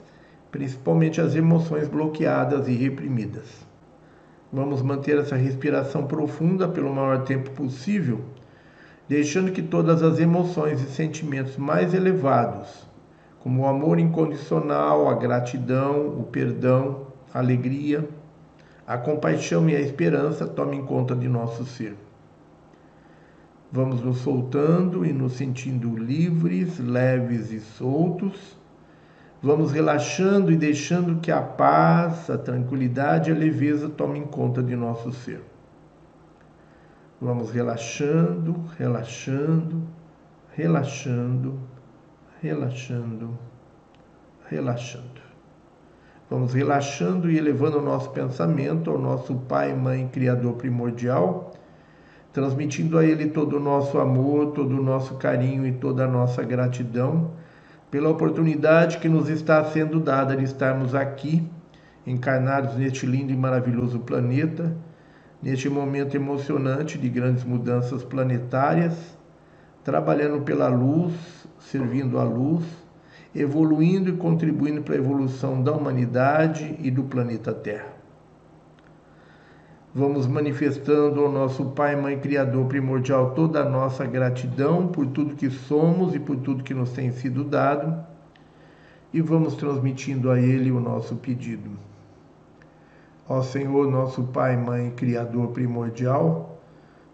principalmente 0.52 1.22
as 1.22 1.36
emoções 1.36 1.88
bloqueadas 1.88 2.68
e 2.68 2.74
reprimidas. 2.74 3.68
Vamos 4.52 4.82
manter 4.82 5.18
essa 5.18 5.36
respiração 5.36 6.06
profunda 6.06 6.68
pelo 6.68 6.94
maior 6.94 7.24
tempo 7.24 7.52
possível, 7.52 8.22
deixando 9.08 9.52
que 9.52 9.62
todas 9.62 10.02
as 10.02 10.20
emoções 10.20 10.82
e 10.82 10.90
sentimentos 10.90 11.58
mais 11.58 11.94
elevados 11.94 12.90
como 13.40 13.64
o 13.64 13.68
amor 13.68 14.00
incondicional, 14.00 15.08
a 15.08 15.14
gratidão, 15.14 16.08
o 16.08 16.24
perdão, 16.24 17.08
a 17.34 17.40
alegria, 17.40 18.08
a 18.86 18.98
compaixão 18.98 19.70
e 19.70 19.76
a 19.76 19.80
esperança 19.80 20.46
tomem 20.46 20.84
conta 20.86 21.16
de 21.16 21.28
nosso 21.28 21.64
ser. 21.66 21.96
Vamos 23.72 24.02
nos 24.02 24.18
soltando 24.20 25.06
e 25.06 25.14
nos 25.14 25.34
sentindo 25.34 25.96
livres, 25.96 26.80
leves 26.80 27.52
e 27.52 27.60
soltos. 27.60 28.59
Vamos 29.42 29.72
relaxando 29.72 30.52
e 30.52 30.58
deixando 30.58 31.20
que 31.22 31.32
a 31.32 31.42
paz, 31.42 32.30
a 32.30 32.38
tranquilidade 32.38 33.30
e 33.30 33.34
a 33.34 33.38
leveza 33.38 33.88
tomem 33.88 34.24
conta 34.24 34.62
de 34.62 34.76
nosso 34.76 35.12
ser. 35.12 35.42
Vamos 37.22 37.52
relaxando, 37.52 38.64
relaxando, 38.78 39.84
relaxando 40.56 41.60
relaxando, 42.42 43.38
relaxando. 44.50 45.22
Vamos 46.30 46.54
relaxando 46.54 47.30
e 47.30 47.38
elevando 47.38 47.80
o 47.80 47.82
nosso 47.82 48.12
pensamento 48.12 48.90
ao 48.90 48.98
nosso 48.98 49.36
Pai, 49.36 49.76
Mãe, 49.76 50.08
Criador 50.08 50.54
primordial, 50.54 51.52
transmitindo 52.32 52.98
a 52.98 53.06
Ele 53.06 53.28
todo 53.28 53.58
o 53.58 53.60
nosso 53.60 53.98
amor, 53.98 54.52
todo 54.52 54.78
o 54.78 54.84
nosso 54.84 55.16
carinho 55.16 55.66
e 55.66 55.74
toda 55.74 56.06
a 56.06 56.08
nossa 56.08 56.44
gratidão 56.44 57.32
pela 57.92 58.10
oportunidade 58.10 59.00
que 59.00 59.10
nos 59.10 59.30
está 59.30 59.64
sendo 59.66 60.00
dada 60.00 60.36
de 60.36 60.44
estarmos 60.44 60.94
aqui, 60.94 61.48
encarnados 62.06 62.76
neste 62.76 63.06
lindo 63.06 63.32
e 63.32 63.36
maravilhoso 63.36 64.00
planeta, 64.00 64.76
neste 65.42 65.70
momento 65.70 66.16
emocionante 66.16 66.98
de 66.98 67.10
grandes 67.10 67.44
mudanças 67.44 68.04
planetárias, 68.04 69.18
trabalhando 69.84 70.42
pela 70.42 70.68
luz, 70.68 71.14
servindo 71.60 72.20
a 72.20 72.24
luz, 72.24 72.66
evoluindo 73.34 74.10
e 74.10 74.18
contribuindo 74.18 74.82
para 74.82 74.96
a 74.96 74.98
evolução 74.98 75.64
da 75.64 75.72
humanidade 75.72 76.76
e 76.80 76.92
do 76.92 77.04
planeta 77.04 77.54
Terra 77.54 77.99
vamos 79.94 80.28
manifestando 80.28 81.22
ao 81.22 81.32
nosso 81.32 81.66
Pai, 81.66 81.96
Mãe, 81.96 82.20
Criador 82.20 82.66
primordial 82.66 83.32
toda 83.32 83.62
a 83.62 83.70
nossa 83.70 84.06
gratidão 84.06 84.88
por 84.88 85.08
tudo 85.08 85.36
que 85.36 85.50
somos 85.50 86.14
e 86.14 86.20
por 86.20 86.38
tudo 86.38 86.64
que 86.64 86.74
nos 86.74 86.92
tem 86.92 87.12
sido 87.12 87.44
dado, 87.44 88.06
e 89.12 89.22
vamos 89.22 89.56
transmitindo 89.56 90.30
a 90.30 90.40
Ele 90.40 90.72
o 90.72 90.80
nosso 90.80 91.16
pedido. 91.16 91.72
Ó 93.28 93.42
Senhor, 93.42 93.90
nosso 93.90 94.24
Pai, 94.24 94.56
Mãe, 94.56 94.92
Criador 94.92 95.50
primordial, 95.50 96.60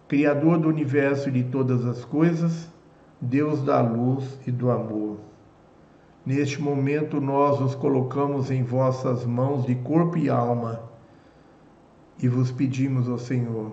Criador 0.07 0.59
do 0.59 0.67
universo 0.67 1.29
e 1.29 1.31
de 1.31 1.43
todas 1.45 1.85
as 1.85 2.03
coisas, 2.03 2.69
Deus 3.19 3.63
da 3.63 3.81
luz 3.81 4.37
e 4.45 4.51
do 4.51 4.69
amor. 4.69 5.17
Neste 6.25 6.61
momento, 6.61 7.21
nós 7.21 7.59
nos 7.59 7.75
colocamos 7.75 8.51
em 8.51 8.63
vossas 8.63 9.25
mãos 9.25 9.65
de 9.65 9.75
corpo 9.75 10.17
e 10.17 10.29
alma 10.29 10.94
e 12.21 12.27
vos 12.27 12.51
pedimos, 12.51 13.09
ó 13.09 13.17
Senhor, 13.17 13.71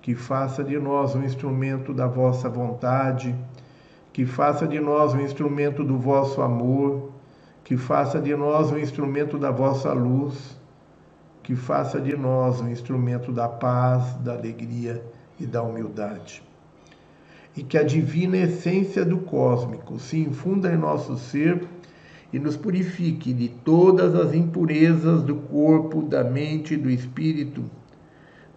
que 0.00 0.14
faça 0.14 0.64
de 0.64 0.78
nós 0.78 1.14
um 1.14 1.22
instrumento 1.22 1.92
da 1.92 2.06
vossa 2.06 2.48
vontade, 2.48 3.34
que 4.12 4.24
faça 4.24 4.66
de 4.66 4.80
nós 4.80 5.14
um 5.14 5.20
instrumento 5.20 5.84
do 5.84 5.98
vosso 5.98 6.40
amor, 6.40 7.10
que 7.62 7.76
faça 7.76 8.20
de 8.20 8.34
nós 8.34 8.72
um 8.72 8.78
instrumento 8.78 9.38
da 9.38 9.50
vossa 9.50 9.92
luz, 9.92 10.58
que 11.42 11.54
faça 11.54 12.00
de 12.00 12.16
nós 12.16 12.60
um 12.60 12.68
instrumento 12.68 13.30
da 13.30 13.48
paz, 13.48 14.14
da 14.16 14.32
alegria 14.32 15.04
e 15.38 15.46
da 15.46 15.62
humildade. 15.62 16.42
E 17.56 17.62
que 17.62 17.76
a 17.76 17.82
divina 17.82 18.36
essência 18.36 19.04
do 19.04 19.18
cósmico 19.18 19.98
se 19.98 20.18
infunda 20.18 20.72
em 20.72 20.76
nosso 20.76 21.16
ser 21.16 21.66
e 22.32 22.38
nos 22.38 22.56
purifique 22.56 23.32
de 23.32 23.48
todas 23.48 24.14
as 24.14 24.34
impurezas 24.34 25.22
do 25.22 25.34
corpo, 25.34 26.02
da 26.02 26.22
mente 26.22 26.74
e 26.74 26.76
do 26.76 26.90
espírito, 26.90 27.64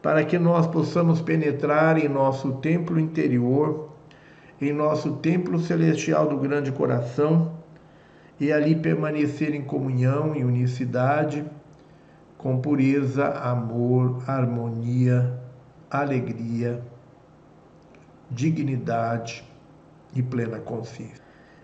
para 0.01 0.24
que 0.24 0.38
nós 0.38 0.67
possamos 0.67 1.21
penetrar 1.21 1.97
em 1.97 2.07
nosso 2.07 2.53
templo 2.53 2.99
interior, 2.99 3.89
em 4.61 4.71
nosso 4.71 5.13
templo 5.13 5.59
celestial 5.59 6.28
do 6.28 6.38
grande 6.38 6.71
coração 6.71 7.53
e 8.39 8.51
ali 8.51 8.76
permanecer 8.76 9.55
em 9.55 9.61
comunhão 9.61 10.36
e 10.36 10.43
unicidade, 10.43 11.43
com 12.38 12.59
pureza, 12.59 13.30
amor, 13.30 14.21
harmonia, 14.28 15.39
alegria, 15.89 16.84
dignidade 18.30 19.47
e 20.13 20.21
plena 20.21 20.59
consciência. 20.59 21.22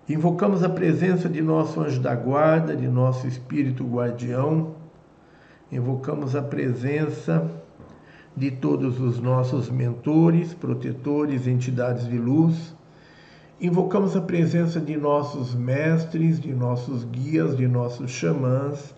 Invocamos 0.09 0.63
a 0.63 0.69
presença 0.69 1.29
de 1.29 1.39
nosso 1.39 1.79
anjo 1.79 2.01
da 2.01 2.15
guarda, 2.15 2.75
de 2.75 2.87
nosso 2.87 3.27
espírito 3.27 3.83
guardião. 3.83 4.73
Invocamos 5.71 6.35
a 6.35 6.41
presença 6.41 7.47
de 8.35 8.49
todos 8.49 8.99
os 8.99 9.19
nossos 9.19 9.69
mentores, 9.69 10.51
protetores, 10.51 11.45
entidades 11.45 12.07
de 12.07 12.17
luz. 12.17 12.75
Invocamos 13.61 14.17
a 14.17 14.21
presença 14.21 14.79
de 14.79 14.97
nossos 14.97 15.53
mestres, 15.53 16.39
de 16.39 16.55
nossos 16.55 17.03
guias, 17.03 17.55
de 17.55 17.67
nossos 17.67 18.09
xamãs, 18.09 18.95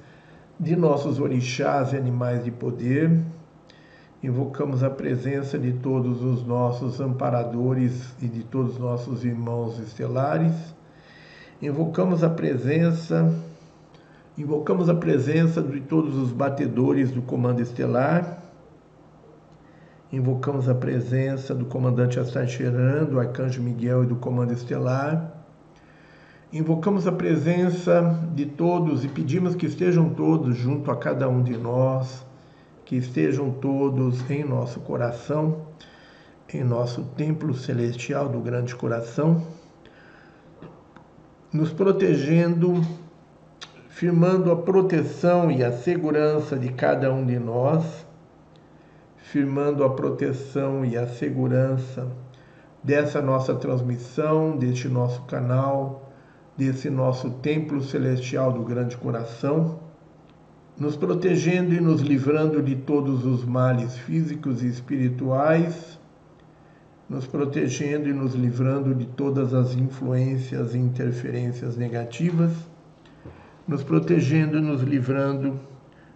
de 0.58 0.78
nossos 0.78 1.20
orixás 1.20 1.92
e 1.92 1.98
animais 1.98 2.42
de 2.42 2.52
poder. 2.52 3.20
Invocamos 4.24 4.82
a 4.82 4.90
presença 4.90 5.60
de 5.60 5.74
todos 5.74 6.24
os 6.24 6.48
nossos 6.48 7.02
amparadores 7.02 8.16
e 8.22 8.28
de 8.28 8.46
todos 8.46 8.76
os 8.76 8.80
nossos 8.80 9.26
irmãos 9.26 9.78
estelares 9.78 10.80
invocamos 11.62 12.24
a 12.24 12.30
presença, 12.30 13.32
invocamos 14.36 14.90
a 14.90 14.96
presença 14.96 15.62
de 15.62 15.80
todos 15.80 16.16
os 16.16 16.32
batedores 16.32 17.12
do 17.12 17.22
comando 17.22 17.62
estelar, 17.62 18.42
invocamos 20.12 20.68
a 20.68 20.74
presença 20.74 21.54
do 21.54 21.66
comandante 21.66 22.20
Astacheran, 22.20 23.06
do 23.06 23.20
arcanjo 23.20 23.62
Miguel 23.62 24.04
e 24.04 24.08
do 24.08 24.16
comando 24.16 24.52
estelar. 24.52 25.38
Invocamos 26.52 27.08
a 27.08 27.12
presença 27.12 28.20
de 28.34 28.46
todos 28.46 29.06
e 29.06 29.08
pedimos 29.08 29.56
que 29.56 29.68
estejam 29.68 30.10
todos 30.10 30.58
junto 30.58 30.92
a 30.92 30.98
cada 30.98 31.30
um 31.30 31.42
de 31.44 31.56
nós, 31.56 32.26
que 32.84 32.98
estejam 32.98 33.52
todos 33.52 34.30
em 34.30 34.44
nosso 34.44 34.82
coração, 34.82 35.62
em 36.54 36.62
nosso 36.62 37.04
templo 37.16 37.54
celestial 37.54 38.28
do 38.28 38.42
grande 38.42 38.76
coração 38.76 39.42
nos 41.54 41.74
protegendo, 41.74 42.82
firmando 43.90 44.52
a 44.52 44.56
proteção 44.56 45.52
e 45.52 45.64
a 45.64 45.72
segurança 45.72 46.58
de 46.58 46.72
cada 46.72 47.14
um 47.14 47.26
de 47.26 47.38
nós, 47.38 48.06
firmando 49.18 49.84
a 49.84 49.90
proteção 49.90 50.86
e 50.86 50.98
a 50.98 51.08
segurança 51.08 52.08
dessa 52.82 53.22
nossa 53.22 53.54
transmissão, 53.54 54.58
deste 54.58 54.88
nosso 54.88 55.24
canal, 55.24 56.10
desse 56.58 56.90
nosso 56.90 57.30
templo 57.30 57.82
celestial 57.82 58.54
do 58.54 58.64
grande 58.64 58.96
coração, 58.96 59.80
nos 60.78 60.96
protegendo 60.96 61.74
e 61.74 61.82
nos 61.82 62.00
livrando 62.00 62.62
de 62.64 62.78
todos 62.78 63.26
os 63.26 63.44
males 63.44 63.98
físicos 63.98 64.64
e 64.64 64.68
espirituais 64.68 66.00
nos 67.12 67.28
protegendo 67.28 68.08
e 68.08 68.14
nos 68.14 68.36
livrando 68.36 68.96
de 68.96 69.06
todas 69.06 69.54
as 69.54 69.76
influências 69.76 70.74
e 70.74 70.78
interferências 70.78 71.76
negativas, 71.76 72.54
nos 73.68 73.84
protegendo 73.84 74.58
e 74.58 74.62
nos 74.62 74.82
livrando 74.82 75.60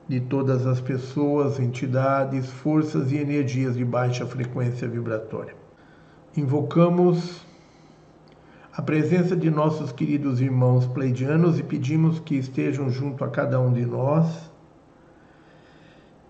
de 0.07 0.21
todas 0.21 0.65
as 0.65 0.79
pessoas, 0.79 1.59
entidades, 1.59 2.49
forças 2.49 3.11
e 3.11 3.17
energias 3.17 3.75
de 3.75 3.83
baixa 3.83 4.25
frequência 4.25 4.87
vibratória. 4.87 5.53
Invocamos 6.37 7.45
a 8.71 8.81
presença 8.81 9.35
de 9.35 9.49
nossos 9.49 9.91
queridos 9.91 10.39
irmãos 10.39 10.87
pleidianos 10.87 11.59
e 11.59 11.63
pedimos 11.63 12.21
que 12.21 12.35
estejam 12.35 12.89
junto 12.89 13.21
a 13.25 13.27
cada 13.27 13.59
um 13.59 13.73
de 13.73 13.85
nós 13.85 14.49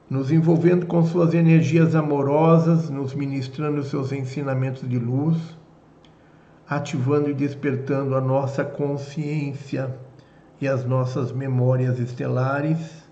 nos 0.10 0.32
envolvendo 0.32 0.86
com 0.86 1.04
suas 1.04 1.34
energias 1.34 1.96
amorosas, 1.96 2.90
nos 2.90 3.14
ministrando 3.14 3.84
seus 3.84 4.12
ensinamentos 4.12 4.88
de 4.88 5.00
luz, 5.00 5.38
ativando 6.68 7.30
e 7.30 7.34
despertando 7.34 8.16
a 8.16 8.22
nossa 8.22 8.64
consciência 8.64 9.96
e 10.62 10.68
as 10.68 10.86
nossas 10.86 11.32
memórias 11.32 12.00
estelares, 12.00 13.04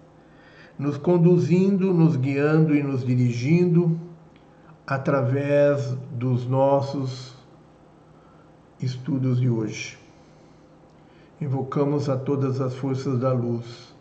nos 0.78 0.98
conduzindo, 0.98 1.94
nos 1.94 2.16
guiando 2.16 2.76
e 2.76 2.84
nos 2.84 3.06
dirigindo 3.06 4.00
através 4.86 5.96
dos 6.12 6.48
nossos 6.48 7.36
estudos 8.80 9.40
de 9.40 9.50
hoje. 9.50 9.98
Invocamos 11.42 12.10
a 12.10 12.18
todas 12.18 12.62
as 12.62 12.76
forças 12.76 13.20
da 13.20 13.32
luz 13.32 13.93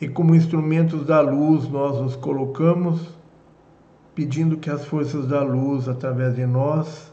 e 0.00 0.08
como 0.08 0.34
instrumentos 0.34 1.04
da 1.04 1.20
luz 1.20 1.68
nós 1.68 2.00
nos 2.00 2.16
colocamos, 2.16 3.06
pedindo 4.14 4.56
que 4.56 4.70
as 4.70 4.84
forças 4.86 5.26
da 5.26 5.42
luz, 5.42 5.88
através 5.88 6.34
de 6.34 6.46
nós, 6.46 7.12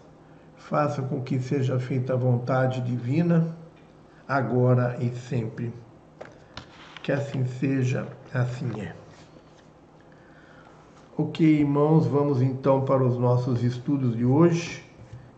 façam 0.55 1.05
com 1.07 1.21
que 1.21 1.39
seja 1.39 1.77
feita 1.79 2.13
a 2.13 2.17
vontade 2.17 2.79
divina, 2.81 3.55
agora 4.25 4.97
e 5.01 5.09
sempre. 5.09 5.73
Que 7.03 7.11
assim 7.11 7.45
seja, 7.45 8.07
assim 8.33 8.79
é. 8.79 8.95
Ok, 11.17 11.45
irmãos, 11.45 12.05
vamos 12.05 12.41
então 12.41 12.85
para 12.85 13.03
os 13.03 13.17
nossos 13.17 13.63
estudos 13.63 14.15
de 14.15 14.23
hoje. 14.23 14.85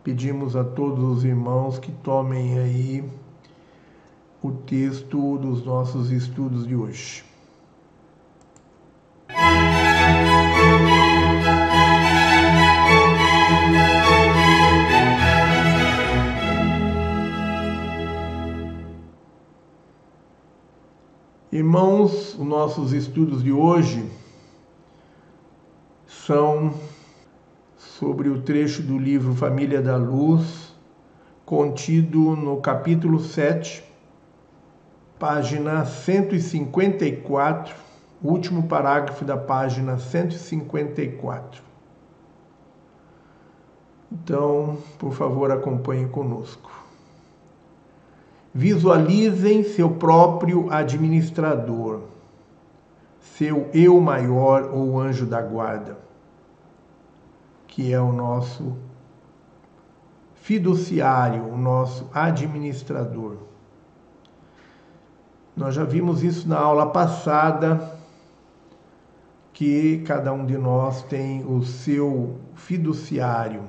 Pedimos 0.04 0.54
a 0.54 0.62
todos 0.62 1.02
os 1.02 1.24
irmãos 1.24 1.78
que 1.78 1.90
tomem 1.90 2.58
aí 2.58 3.04
o 4.42 4.52
texto 4.52 5.36
dos 5.38 5.64
nossos 5.64 6.10
estudos 6.10 6.66
de 6.66 6.76
hoje. 6.76 7.29
Irmãos, 21.52 22.34
os 22.38 22.46
nossos 22.46 22.92
estudos 22.92 23.42
de 23.42 23.52
hoje 23.52 24.08
são 26.06 26.72
sobre 27.76 28.28
o 28.28 28.40
trecho 28.42 28.82
do 28.82 28.96
livro 28.96 29.34
Família 29.34 29.82
da 29.82 29.96
Luz, 29.96 30.74
contido 31.44 32.36
no 32.36 32.60
capítulo 32.60 33.18
7, 33.18 33.82
página 35.18 35.84
154, 35.84 37.74
último 38.22 38.64
parágrafo 38.64 39.24
da 39.24 39.36
página 39.36 39.98
154. 39.98 41.62
Então, 44.12 44.78
por 44.98 45.12
favor, 45.12 45.50
acompanhe 45.50 46.06
conosco. 46.08 46.70
Visualizem 48.52 49.62
seu 49.62 49.90
próprio 49.90 50.70
administrador, 50.72 52.00
seu 53.20 53.70
eu 53.72 54.00
maior 54.00 54.70
ou 54.72 54.98
anjo 54.98 55.24
da 55.24 55.40
guarda, 55.40 55.96
que 57.68 57.92
é 57.92 58.00
o 58.00 58.12
nosso 58.12 58.76
fiduciário, 60.34 61.44
o 61.44 61.56
nosso 61.56 62.10
administrador. 62.12 63.36
Nós 65.56 65.76
já 65.76 65.84
vimos 65.84 66.24
isso 66.24 66.48
na 66.48 66.58
aula 66.58 66.86
passada, 66.86 67.99
que 69.60 69.98
cada 70.06 70.32
um 70.32 70.46
de 70.46 70.56
nós 70.56 71.02
tem 71.02 71.44
o 71.44 71.62
seu 71.62 72.38
fiduciário. 72.54 73.64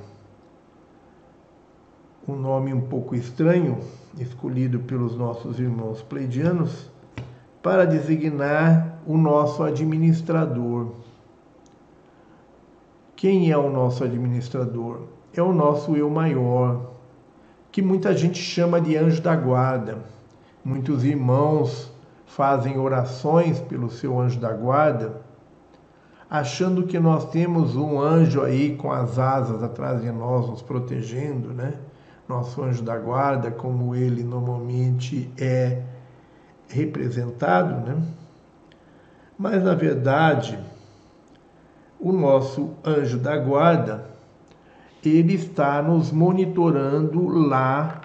Um 2.26 2.34
nome 2.34 2.74
um 2.74 2.80
pouco 2.80 3.14
estranho, 3.14 3.78
escolhido 4.18 4.80
pelos 4.80 5.18
nossos 5.18 5.60
irmãos 5.60 6.02
pleidianos, 6.02 6.90
para 7.62 7.84
designar 7.84 9.02
o 9.06 9.18
nosso 9.18 9.64
administrador. 9.64 10.94
Quem 13.14 13.52
é 13.52 13.58
o 13.58 13.70
nosso 13.70 14.02
administrador? 14.06 15.08
É 15.34 15.42
o 15.42 15.52
nosso 15.52 15.98
eu 15.98 16.10
maior, 16.10 16.94
que 17.70 17.82
muita 17.82 18.16
gente 18.16 18.40
chama 18.42 18.80
de 18.80 18.96
anjo 18.96 19.22
da 19.22 19.36
guarda 19.36 19.98
Muitos 20.64 21.04
irmãos 21.04 21.92
fazem 22.28 22.80
orações 22.80 23.60
pelo 23.60 23.90
seu 23.90 24.18
anjo 24.18 24.40
da 24.40 24.54
guarda, 24.54 25.30
achando 26.32 26.88
que 26.88 26.98
nós 26.98 27.30
temos 27.30 27.76
um 27.76 28.00
anjo 28.00 28.42
aí 28.42 28.78
com 28.78 28.90
as 28.90 29.20
asas 29.20 29.62
atrás 29.62 30.02
de 30.02 30.10
nós 30.10 30.50
nos 30.50 30.62
protegendo, 30.62 31.50
né? 31.50 31.74
Nosso 32.26 32.64
anjo 32.64 32.82
da 32.82 32.98
guarda, 32.98 33.52
como 33.52 33.94
ele 33.94 34.24
normalmente 34.24 35.30
é 35.38 35.84
representado, 36.70 37.86
né? 37.86 38.02
Mas 39.38 39.62
na 39.62 39.76
verdade, 39.76 40.58
o 42.00 42.14
nosso 42.14 42.76
anjo 42.86 43.18
da 43.18 43.38
guarda, 43.38 44.10
ele 45.04 45.34
está 45.34 45.82
nos 45.82 46.14
monitorando 46.14 47.28
lá 47.28 48.04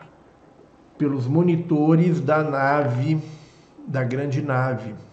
pelos 0.98 1.28
monitores 1.28 2.20
da 2.20 2.42
nave, 2.42 3.22
da 3.86 4.02
grande 4.02 4.42
nave. 4.42 5.05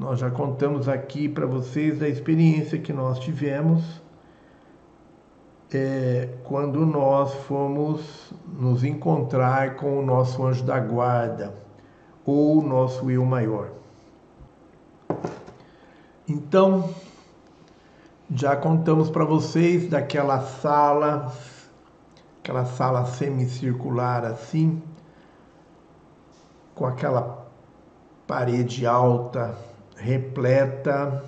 Nós 0.00 0.18
já 0.18 0.30
contamos 0.30 0.88
aqui 0.88 1.28
para 1.28 1.44
vocês 1.44 1.98
da 1.98 2.08
experiência 2.08 2.78
que 2.78 2.90
nós 2.90 3.18
tivemos 3.18 4.00
é, 5.70 6.38
quando 6.42 6.86
nós 6.86 7.34
fomos 7.44 8.32
nos 8.46 8.82
encontrar 8.82 9.76
com 9.76 9.98
o 9.98 10.02
nosso 10.02 10.42
anjo 10.42 10.64
da 10.64 10.80
guarda 10.80 11.54
ou 12.24 12.60
o 12.60 12.66
nosso 12.66 13.10
eu 13.10 13.26
maior. 13.26 13.72
Então, 16.26 16.88
já 18.34 18.56
contamos 18.56 19.10
para 19.10 19.26
vocês 19.26 19.86
daquela 19.86 20.40
sala 20.40 21.30
aquela 22.38 22.64
sala 22.64 23.04
semicircular 23.04 24.24
assim, 24.24 24.82
com 26.74 26.86
aquela 26.86 27.46
parede 28.26 28.86
alta 28.86 29.68
repleta 30.00 31.22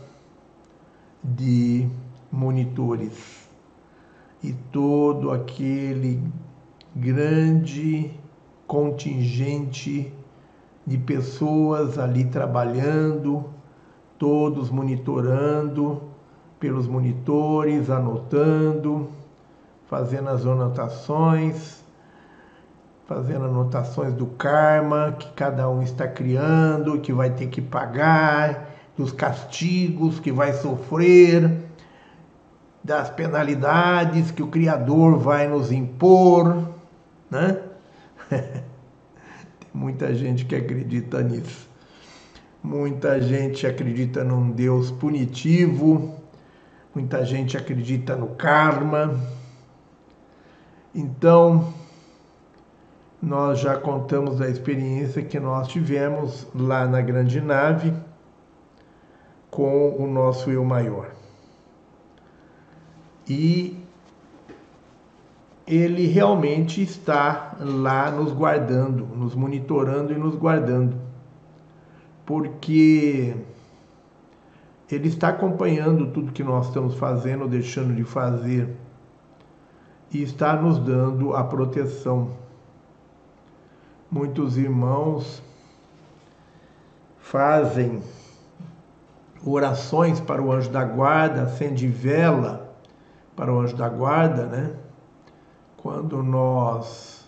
de 1.22 1.88
monitores. 2.30 3.48
E 4.42 4.52
todo 4.72 5.30
aquele 5.30 6.20
grande 6.94 8.10
contingente 8.66 10.12
de 10.86 10.98
pessoas 10.98 11.98
ali 11.98 12.24
trabalhando, 12.24 13.44
todos 14.18 14.70
monitorando 14.70 16.02
pelos 16.58 16.88
monitores, 16.88 17.88
anotando 17.88 19.08
fazendo 19.92 20.30
as 20.30 20.46
anotações, 20.46 21.81
fazendo 23.07 23.44
anotações 23.44 24.12
do 24.14 24.26
karma 24.26 25.14
que 25.18 25.30
cada 25.32 25.68
um 25.68 25.82
está 25.82 26.07
criando, 26.07 27.00
que 27.00 27.12
vai 27.12 27.30
ter 27.30 27.48
que 27.48 27.61
pagar, 27.61 28.70
dos 28.96 29.12
castigos 29.12 30.20
que 30.20 30.30
vai 30.30 30.53
sofrer, 30.53 31.62
das 32.82 33.11
penalidades 33.11 34.30
que 34.30 34.42
o 34.42 34.48
Criador 34.48 35.18
vai 35.18 35.48
nos 35.48 35.70
impor, 35.70 36.68
né? 37.30 37.61
Tem 38.28 39.70
muita 39.72 40.14
gente 40.14 40.44
que 40.44 40.55
acredita 40.55 41.22
nisso. 41.22 41.70
Muita 42.62 43.20
gente 43.20 43.66
acredita 43.66 44.22
num 44.22 44.50
Deus 44.50 44.90
punitivo, 44.90 46.14
muita 46.94 47.24
gente 47.24 47.57
acredita 47.57 48.14
no 48.14 48.28
karma. 48.28 49.18
Então, 50.94 51.74
nós 53.22 53.60
já 53.60 53.76
contamos 53.76 54.40
a 54.40 54.48
experiência 54.48 55.22
que 55.22 55.38
nós 55.38 55.68
tivemos 55.68 56.44
lá 56.52 56.88
na 56.88 57.00
grande 57.00 57.40
nave 57.40 57.94
com 59.48 59.94
o 59.96 60.08
nosso 60.08 60.50
eu 60.50 60.64
maior. 60.64 61.12
E 63.28 63.80
ele 65.64 66.06
realmente 66.06 66.82
está 66.82 67.54
lá 67.60 68.10
nos 68.10 68.32
guardando, 68.32 69.06
nos 69.06 69.36
monitorando 69.36 70.12
e 70.12 70.18
nos 70.18 70.34
guardando. 70.34 70.96
Porque 72.26 73.36
ele 74.90 75.08
está 75.08 75.28
acompanhando 75.28 76.08
tudo 76.08 76.32
que 76.32 76.42
nós 76.42 76.66
estamos 76.66 76.96
fazendo 76.96 77.46
deixando 77.46 77.94
de 77.94 78.02
fazer 78.02 78.68
e 80.12 80.22
está 80.22 80.60
nos 80.60 80.78
dando 80.78 81.34
a 81.34 81.44
proteção. 81.44 82.41
Muitos 84.12 84.58
irmãos 84.58 85.42
fazem 87.18 88.02
orações 89.42 90.20
para 90.20 90.42
o 90.42 90.52
anjo 90.52 90.68
da 90.68 90.84
guarda, 90.84 91.44
acende 91.44 91.88
vela 91.88 92.76
para 93.34 93.50
o 93.50 93.58
anjo 93.58 93.74
da 93.74 93.88
guarda, 93.88 94.44
né? 94.44 94.76
Quando 95.78 96.22
nós 96.22 97.26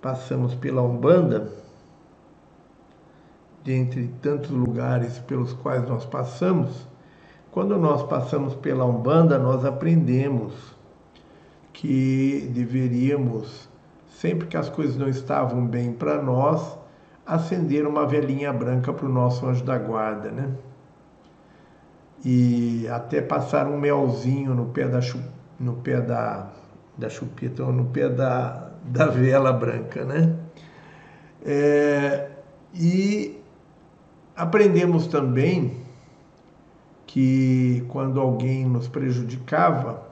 passamos 0.00 0.54
pela 0.54 0.80
Umbanda, 0.80 1.52
dentre 3.64 4.14
tantos 4.22 4.50
lugares 4.50 5.18
pelos 5.18 5.52
quais 5.54 5.86
nós 5.88 6.04
passamos, 6.06 6.86
quando 7.50 7.76
nós 7.76 8.04
passamos 8.04 8.54
pela 8.54 8.84
Umbanda, 8.84 9.40
nós 9.40 9.64
aprendemos 9.64 10.54
que 11.72 12.48
deveríamos, 12.54 13.67
sempre 14.20 14.48
que 14.48 14.56
as 14.56 14.68
coisas 14.68 14.96
não 14.96 15.08
estavam 15.08 15.64
bem 15.64 15.92
para 15.92 16.20
nós, 16.20 16.76
acender 17.24 17.86
uma 17.86 18.04
velhinha 18.04 18.52
branca 18.52 18.92
para 18.92 19.06
o 19.06 19.08
nosso 19.08 19.46
anjo 19.46 19.64
da 19.64 19.78
guarda, 19.78 20.30
né? 20.30 20.50
E 22.24 22.88
até 22.88 23.22
passar 23.22 23.68
um 23.68 23.78
melzinho 23.78 24.56
no 24.56 24.66
pé 24.66 24.88
da, 24.88 24.98
no 25.60 25.74
pé 25.74 26.00
da, 26.00 26.48
da 26.96 27.08
ou 27.64 27.72
no 27.72 27.84
pé 27.86 28.08
da, 28.08 28.72
da 28.82 29.06
vela 29.06 29.52
branca, 29.52 30.04
né? 30.04 30.34
É, 31.46 32.28
e 32.74 33.40
aprendemos 34.34 35.06
também 35.06 35.76
que 37.06 37.84
quando 37.88 38.20
alguém 38.20 38.66
nos 38.66 38.88
prejudicava, 38.88 40.07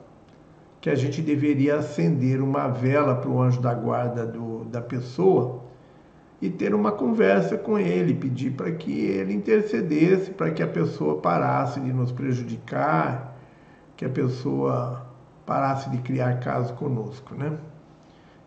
que 0.87 0.91
a 0.91 0.95
gente 0.95 1.21
deveria 1.21 1.79
acender 1.79 2.41
uma 2.41 2.69
vela 2.69 3.17
para 3.17 3.29
o 3.29 3.43
anjo 3.43 3.61
da 3.61 3.75
guarda 3.75 4.25
do, 4.25 4.65
da 4.67 4.81
pessoa 4.81 5.65
e 6.41 6.49
ter 6.49 6.73
uma 6.73 6.93
conversa 6.93 7.59
com 7.59 7.77
ele, 7.77 8.15
pedir 8.15 8.53
para 8.53 8.71
que 8.71 8.93
ele 8.93 9.35
intercedesse, 9.35 10.31
para 10.31 10.53
que 10.53 10.63
a 10.63 10.67
pessoa 10.69 11.21
parasse 11.21 11.81
de 11.81 11.93
nos 11.93 12.13
prejudicar, 12.13 13.37
que 13.97 14.05
a 14.05 14.09
pessoa 14.09 15.05
parasse 15.45 15.91
de 15.91 15.99
criar 15.99 16.39
caso 16.39 16.73
conosco, 16.75 17.35
né? 17.35 17.59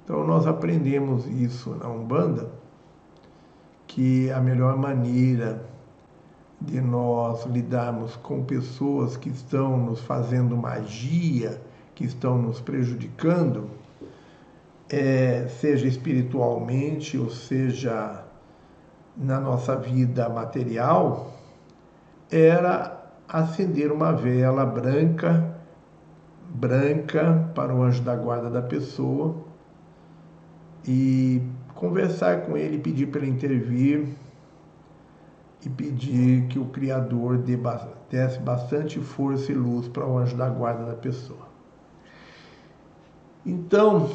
Então 0.06 0.26
nós 0.26 0.48
aprendemos 0.48 1.28
isso 1.28 1.72
na 1.72 1.90
Umbanda, 1.90 2.50
que 3.86 4.32
a 4.32 4.40
melhor 4.40 4.78
maneira 4.78 5.62
de 6.62 6.80
nós 6.80 7.46
lidarmos 7.48 8.16
com 8.16 8.46
pessoas 8.46 9.18
que 9.18 9.28
estão 9.28 9.76
nos 9.76 10.00
fazendo 10.00 10.56
magia, 10.56 11.60
que 12.00 12.06
estão 12.06 12.42
nos 12.42 12.62
prejudicando, 12.62 13.70
é, 14.90 15.50
seja 15.50 15.86
espiritualmente 15.86 17.18
ou 17.18 17.30
seja 17.30 18.24
na 19.18 19.38
nossa 19.38 19.76
vida 19.76 20.30
material, 20.30 21.34
era 22.32 23.04
acender 23.28 23.92
uma 23.92 24.14
vela 24.14 24.66
branca, 24.66 25.58
branca 26.48 27.52
para 27.54 27.76
o 27.76 27.84
anjo 27.84 28.02
da 28.02 28.16
guarda 28.16 28.50
da 28.50 28.62
pessoa 28.62 29.36
e 30.88 31.42
conversar 31.76 32.44
com 32.46 32.56
ele, 32.56 32.80
pedir 32.80 33.08
para 33.08 33.24
ele 33.24 33.32
intervir 33.32 34.08
e 35.66 35.70
pedir 35.70 36.48
que 36.48 36.58
o 36.58 36.68
Criador 36.68 37.40
desse 38.10 38.40
bastante 38.40 39.02
força 39.02 39.52
e 39.52 39.56
luz 39.56 39.90
para 39.90 40.08
o 40.08 40.18
anjo 40.18 40.38
da 40.38 40.48
guarda 40.48 40.86
da 40.86 40.96
pessoa. 40.96 41.49
Então, 43.46 44.10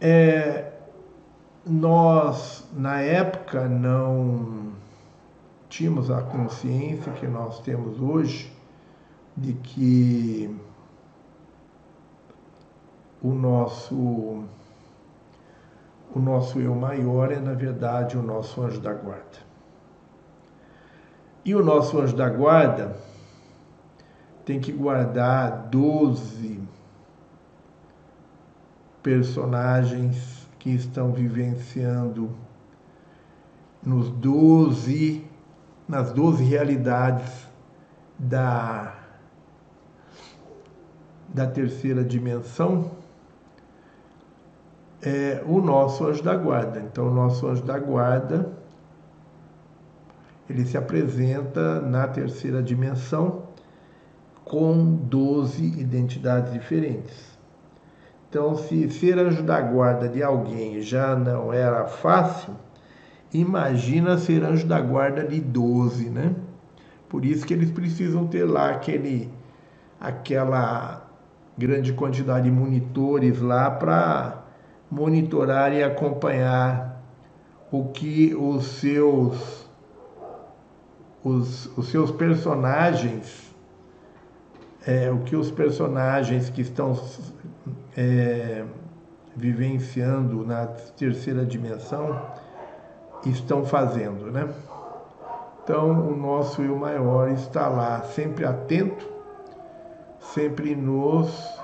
é, 0.00 0.72
nós, 1.66 2.64
na 2.72 3.00
época, 3.00 3.68
não 3.68 4.72
tínhamos 5.68 6.10
a 6.10 6.22
consciência 6.22 7.12
que 7.12 7.26
nós 7.26 7.60
temos 7.60 8.00
hoje 8.00 8.52
de 9.36 9.52
que 9.52 10.56
o 13.22 13.34
nosso 13.34 14.44
o 16.14 16.18
nosso 16.18 16.58
eu 16.60 16.74
maior 16.74 17.30
é 17.30 17.38
na 17.38 17.52
verdade 17.52 18.16
o 18.16 18.22
nosso 18.22 18.62
anjo 18.62 18.80
da 18.80 18.94
guarda. 18.94 19.44
E 21.44 21.54
o 21.54 21.62
nosso 21.62 21.98
anjo 21.98 22.16
da 22.16 22.28
guarda 22.28 22.96
tem 24.44 24.58
que 24.60 24.72
guardar 24.72 25.68
12 25.68 26.55
personagens 29.06 30.48
que 30.58 30.70
estão 30.70 31.12
vivenciando 31.12 32.28
nos 33.80 34.10
12 34.10 35.24
nas 35.88 36.10
12 36.10 36.42
realidades 36.42 37.46
da 38.18 38.92
da 41.28 41.46
terceira 41.46 42.02
dimensão 42.02 42.90
é 45.00 45.40
o 45.46 45.60
nosso 45.60 46.04
anjo 46.04 46.24
da 46.24 46.34
guarda. 46.34 46.80
Então, 46.80 47.06
o 47.06 47.14
nosso 47.14 47.46
anjo 47.46 47.62
da 47.62 47.78
guarda 47.78 48.50
ele 50.50 50.64
se 50.64 50.76
apresenta 50.76 51.80
na 51.80 52.08
terceira 52.08 52.60
dimensão 52.60 53.44
com 54.44 54.96
12 54.96 55.64
identidades 55.78 56.52
diferentes. 56.52 57.35
Então, 58.36 58.54
se 58.54 58.90
ser 58.90 59.18
anjo 59.18 59.42
da 59.42 59.58
guarda 59.62 60.10
de 60.10 60.22
alguém 60.22 60.82
já 60.82 61.16
não 61.16 61.54
era 61.54 61.86
fácil, 61.86 62.52
imagina 63.32 64.18
ser 64.18 64.44
anjo 64.44 64.66
da 64.66 64.78
guarda 64.78 65.24
de 65.24 65.40
12, 65.40 66.10
né? 66.10 66.34
Por 67.08 67.24
isso 67.24 67.46
que 67.46 67.54
eles 67.54 67.70
precisam 67.70 68.26
ter 68.26 68.44
lá 68.44 68.72
aquele, 68.72 69.30
aquela 69.98 71.08
grande 71.56 71.94
quantidade 71.94 72.44
de 72.44 72.50
monitores 72.50 73.40
lá 73.40 73.70
para 73.70 74.44
monitorar 74.90 75.72
e 75.72 75.82
acompanhar 75.82 77.02
o 77.72 77.86
que 77.86 78.34
os 78.34 78.66
seus 78.66 79.66
os, 81.24 81.70
os 81.74 81.88
seus 81.88 82.10
personagens, 82.10 83.50
é, 84.86 85.10
o 85.10 85.20
que 85.20 85.34
os 85.34 85.50
personagens 85.50 86.50
que 86.50 86.60
estão 86.60 86.94
é, 87.96 88.64
vivenciando 89.34 90.44
na 90.44 90.66
terceira 90.66 91.44
dimensão 91.44 92.20
estão 93.24 93.64
fazendo, 93.64 94.30
né? 94.30 94.48
Então, 95.62 96.08
o 96.08 96.16
nosso 96.16 96.62
eu 96.62 96.76
maior 96.76 97.28
está 97.30 97.66
lá, 97.68 98.00
sempre 98.02 98.44
atento, 98.44 99.08
sempre 100.20 100.76
nos 100.76 101.58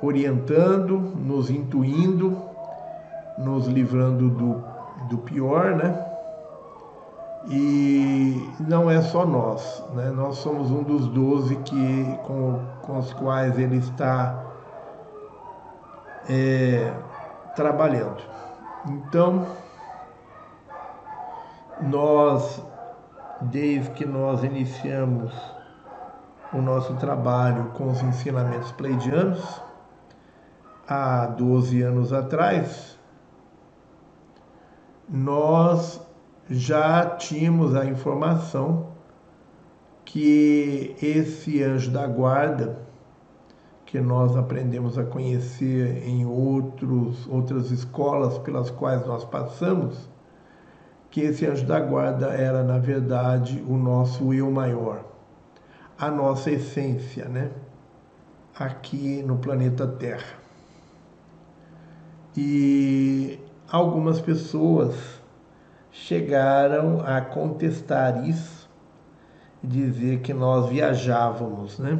orientando, 0.00 0.98
nos 0.98 1.50
intuindo, 1.50 2.40
nos 3.36 3.66
livrando 3.66 4.28
do, 4.28 4.62
do 5.08 5.18
pior, 5.18 5.74
né? 5.74 6.06
E 7.48 8.48
não 8.60 8.90
é 8.90 9.00
só 9.00 9.24
nós, 9.24 9.82
né? 9.94 10.10
nós 10.10 10.36
somos 10.36 10.70
um 10.70 10.82
dos 10.82 11.08
doze 11.08 11.56
que, 11.56 12.18
com, 12.26 12.60
com 12.82 12.98
os 12.98 13.12
quais 13.14 13.58
ele 13.58 13.78
está 13.78 14.49
é, 16.30 16.94
trabalhando. 17.56 18.22
Então, 18.86 19.44
nós, 21.82 22.64
desde 23.40 23.90
que 23.90 24.06
nós 24.06 24.44
iniciamos 24.44 25.34
o 26.52 26.62
nosso 26.62 26.94
trabalho 26.94 27.70
com 27.74 27.88
os 27.90 28.00
ensinamentos 28.00 28.70
pleidianos, 28.72 29.60
há 30.86 31.26
12 31.26 31.82
anos 31.82 32.12
atrás, 32.12 32.96
nós 35.08 36.00
já 36.48 37.06
tínhamos 37.16 37.74
a 37.74 37.84
informação 37.84 38.90
que 40.04 40.96
esse 41.02 41.62
anjo 41.62 41.90
da 41.90 42.06
guarda, 42.06 42.89
que 43.90 44.00
nós 44.00 44.36
aprendemos 44.36 44.96
a 44.96 45.02
conhecer 45.02 46.06
em 46.06 46.24
outros, 46.24 47.26
outras 47.26 47.72
escolas 47.72 48.38
pelas 48.38 48.70
quais 48.70 49.04
nós 49.04 49.24
passamos, 49.24 50.08
que 51.10 51.22
esse 51.22 51.44
anjo 51.44 51.66
da 51.66 51.80
guarda 51.80 52.28
era, 52.28 52.62
na 52.62 52.78
verdade, 52.78 53.60
o 53.66 53.76
nosso 53.76 54.32
eu 54.32 54.48
maior, 54.48 55.04
a 55.98 56.08
nossa 56.08 56.52
essência, 56.52 57.24
né? 57.24 57.50
Aqui 58.56 59.24
no 59.24 59.38
planeta 59.38 59.88
Terra. 59.88 60.38
E 62.36 63.40
algumas 63.68 64.20
pessoas 64.20 64.94
chegaram 65.90 67.00
a 67.04 67.20
contestar 67.20 68.28
isso 68.28 68.70
dizer 69.60 70.20
que 70.20 70.32
nós 70.32 70.68
viajávamos, 70.68 71.80
né? 71.80 71.98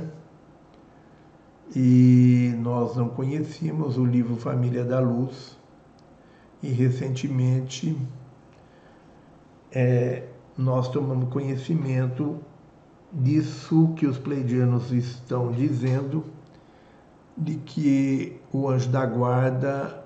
E 1.74 2.52
nós 2.58 2.96
não 2.96 3.08
conhecíamos 3.08 3.96
o 3.96 4.04
livro 4.04 4.36
Família 4.36 4.84
da 4.84 4.98
Luz 4.98 5.56
e 6.62 6.68
recentemente 6.68 7.96
é, 9.72 10.24
nós 10.58 10.88
tomamos 10.88 11.32
conhecimento 11.32 12.38
disso 13.12 13.92
que 13.96 14.06
os 14.06 14.18
pleidianos 14.18 14.92
estão 14.92 15.52
dizendo, 15.52 16.24
de 17.36 17.56
que 17.56 18.40
o 18.52 18.68
anjo 18.68 18.88
da 18.88 19.06
guarda 19.06 20.04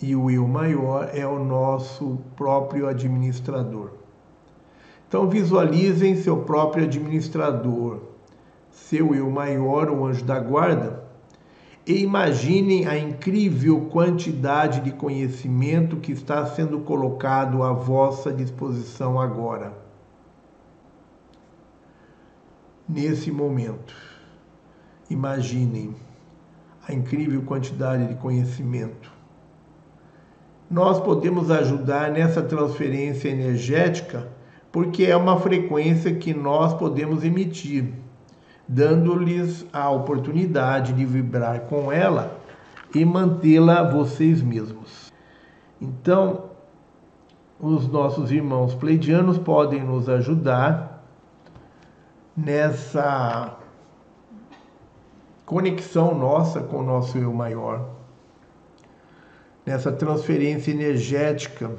e 0.00 0.14
o 0.14 0.30
eu 0.30 0.46
maior 0.46 1.10
é 1.12 1.26
o 1.26 1.42
nosso 1.42 2.18
próprio 2.36 2.86
administrador. 2.86 3.90
Então 5.08 5.28
visualizem 5.28 6.16
seu 6.16 6.44
próprio 6.44 6.84
administrador, 6.84 8.02
seu 8.86 9.14
eu 9.14 9.30
maior, 9.30 9.90
o 9.90 10.04
anjo 10.04 10.24
da 10.24 10.38
guarda, 10.38 11.04
e 11.86 12.02
imaginem 12.02 12.86
a 12.86 12.98
incrível 12.98 13.86
quantidade 13.86 14.80
de 14.80 14.92
conhecimento 14.92 15.96
que 15.96 16.12
está 16.12 16.44
sendo 16.46 16.80
colocado 16.80 17.62
à 17.62 17.72
vossa 17.72 18.32
disposição 18.32 19.20
agora. 19.20 19.72
Nesse 22.88 23.30
momento, 23.30 23.94
imaginem 25.10 25.94
a 26.86 26.92
incrível 26.92 27.42
quantidade 27.42 28.06
de 28.06 28.14
conhecimento. 28.14 29.12
Nós 30.70 31.00
podemos 31.00 31.50
ajudar 31.50 32.10
nessa 32.10 32.42
transferência 32.42 33.28
energética 33.28 34.28
porque 34.70 35.04
é 35.04 35.16
uma 35.16 35.40
frequência 35.40 36.14
que 36.14 36.34
nós 36.34 36.74
podemos 36.74 37.24
emitir, 37.24 37.92
dando-lhes 38.68 39.66
a 39.72 39.90
oportunidade 39.90 40.92
de 40.92 41.04
vibrar 41.04 41.60
com 41.62 41.90
ela 41.90 42.38
e 42.94 43.04
mantê-la 43.04 43.82
vocês 43.82 44.42
mesmos. 44.42 45.12
Então, 45.80 46.50
os 47.58 47.88
nossos 47.88 48.30
irmãos 48.30 48.74
pleidianos 48.74 49.38
podem 49.38 49.82
nos 49.82 50.08
ajudar 50.08 51.02
nessa 52.36 53.56
conexão 55.46 56.14
nossa 56.14 56.60
com 56.60 56.78
o 56.78 56.82
nosso 56.84 57.16
eu 57.18 57.32
maior 57.32 57.98
nessa 59.68 59.92
transferência 59.92 60.70
energética 60.70 61.70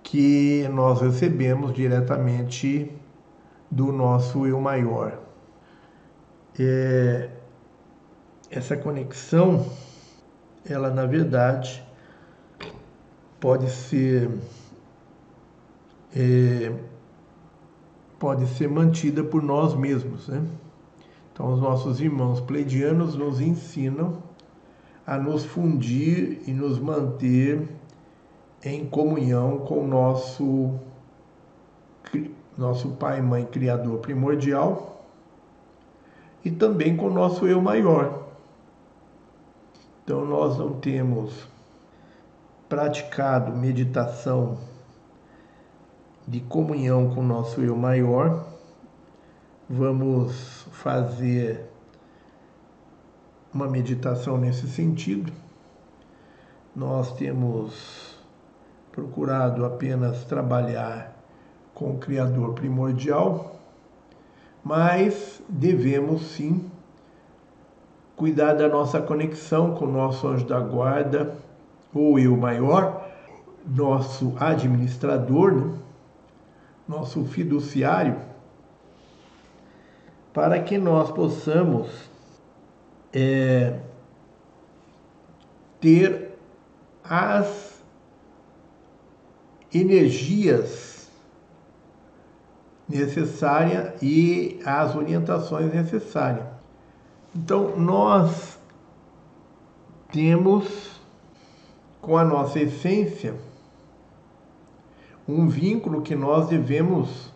que 0.00 0.68
nós 0.72 1.00
recebemos 1.00 1.74
diretamente 1.74 2.88
do 3.68 3.90
nosso 3.90 4.46
eu 4.46 4.60
maior. 4.60 5.25
É, 6.58 7.28
essa 8.50 8.76
conexão, 8.76 9.66
ela 10.64 10.90
na 10.90 11.04
verdade 11.04 11.84
pode 13.38 13.70
ser 13.70 14.30
é, 16.14 16.72
pode 18.18 18.46
ser 18.46 18.68
mantida 18.68 19.22
por 19.22 19.42
nós 19.42 19.74
mesmos, 19.74 20.28
né? 20.28 20.42
Então 21.32 21.52
os 21.52 21.60
nossos 21.60 22.00
irmãos 22.00 22.40
pleidianos 22.40 23.14
nos 23.14 23.40
ensinam 23.40 24.22
a 25.06 25.18
nos 25.18 25.44
fundir 25.44 26.40
e 26.46 26.52
nos 26.52 26.78
manter 26.78 27.68
em 28.64 28.86
comunhão 28.86 29.58
com 29.58 29.84
o 29.84 29.86
nosso 29.86 30.74
nosso 32.56 32.88
pai 32.92 33.20
mãe 33.20 33.44
criador 33.44 33.98
primordial 33.98 34.95
e 36.46 36.50
também 36.52 36.96
com 36.96 37.06
o 37.06 37.12
nosso 37.12 37.44
eu 37.44 37.60
maior. 37.60 38.22
Então 40.04 40.24
nós 40.24 40.56
não 40.56 40.74
temos 40.74 41.44
praticado 42.68 43.50
meditação 43.50 44.56
de 46.24 46.38
comunhão 46.38 47.12
com 47.12 47.20
o 47.20 47.24
nosso 47.24 47.60
eu 47.60 47.74
maior. 47.74 48.46
Vamos 49.68 50.68
fazer 50.70 51.68
uma 53.52 53.66
meditação 53.66 54.38
nesse 54.38 54.68
sentido. 54.68 55.32
Nós 56.76 57.12
temos 57.16 58.16
procurado 58.92 59.64
apenas 59.64 60.22
trabalhar 60.22 61.12
com 61.74 61.90
o 61.90 61.98
Criador 61.98 62.52
primordial, 62.52 63.55
mas 64.66 65.40
devemos 65.48 66.22
sim 66.22 66.68
cuidar 68.16 68.54
da 68.54 68.68
nossa 68.68 69.00
conexão 69.00 69.76
com 69.76 69.84
o 69.84 69.92
nosso 69.92 70.26
anjo 70.26 70.44
da 70.44 70.58
guarda, 70.58 71.36
ou 71.94 72.18
eu 72.18 72.36
maior, 72.36 73.08
nosso 73.64 74.34
administrador, 74.40 75.54
né? 75.54 75.78
nosso 76.88 77.24
fiduciário, 77.26 78.16
para 80.32 80.60
que 80.60 80.76
nós 80.78 81.12
possamos 81.12 81.88
é, 83.12 83.78
ter 85.80 86.36
as 87.04 87.80
energias 89.72 90.95
necessárias 92.88 94.00
e 94.02 94.60
as 94.64 94.94
orientações 94.94 95.72
necessárias. 95.72 96.46
Então, 97.34 97.76
nós 97.76 98.58
temos 100.12 101.00
com 102.00 102.16
a 102.16 102.24
nossa 102.24 102.60
essência 102.60 103.34
um 105.28 105.48
vínculo 105.48 106.02
que 106.02 106.14
nós 106.14 106.48
devemos 106.48 107.32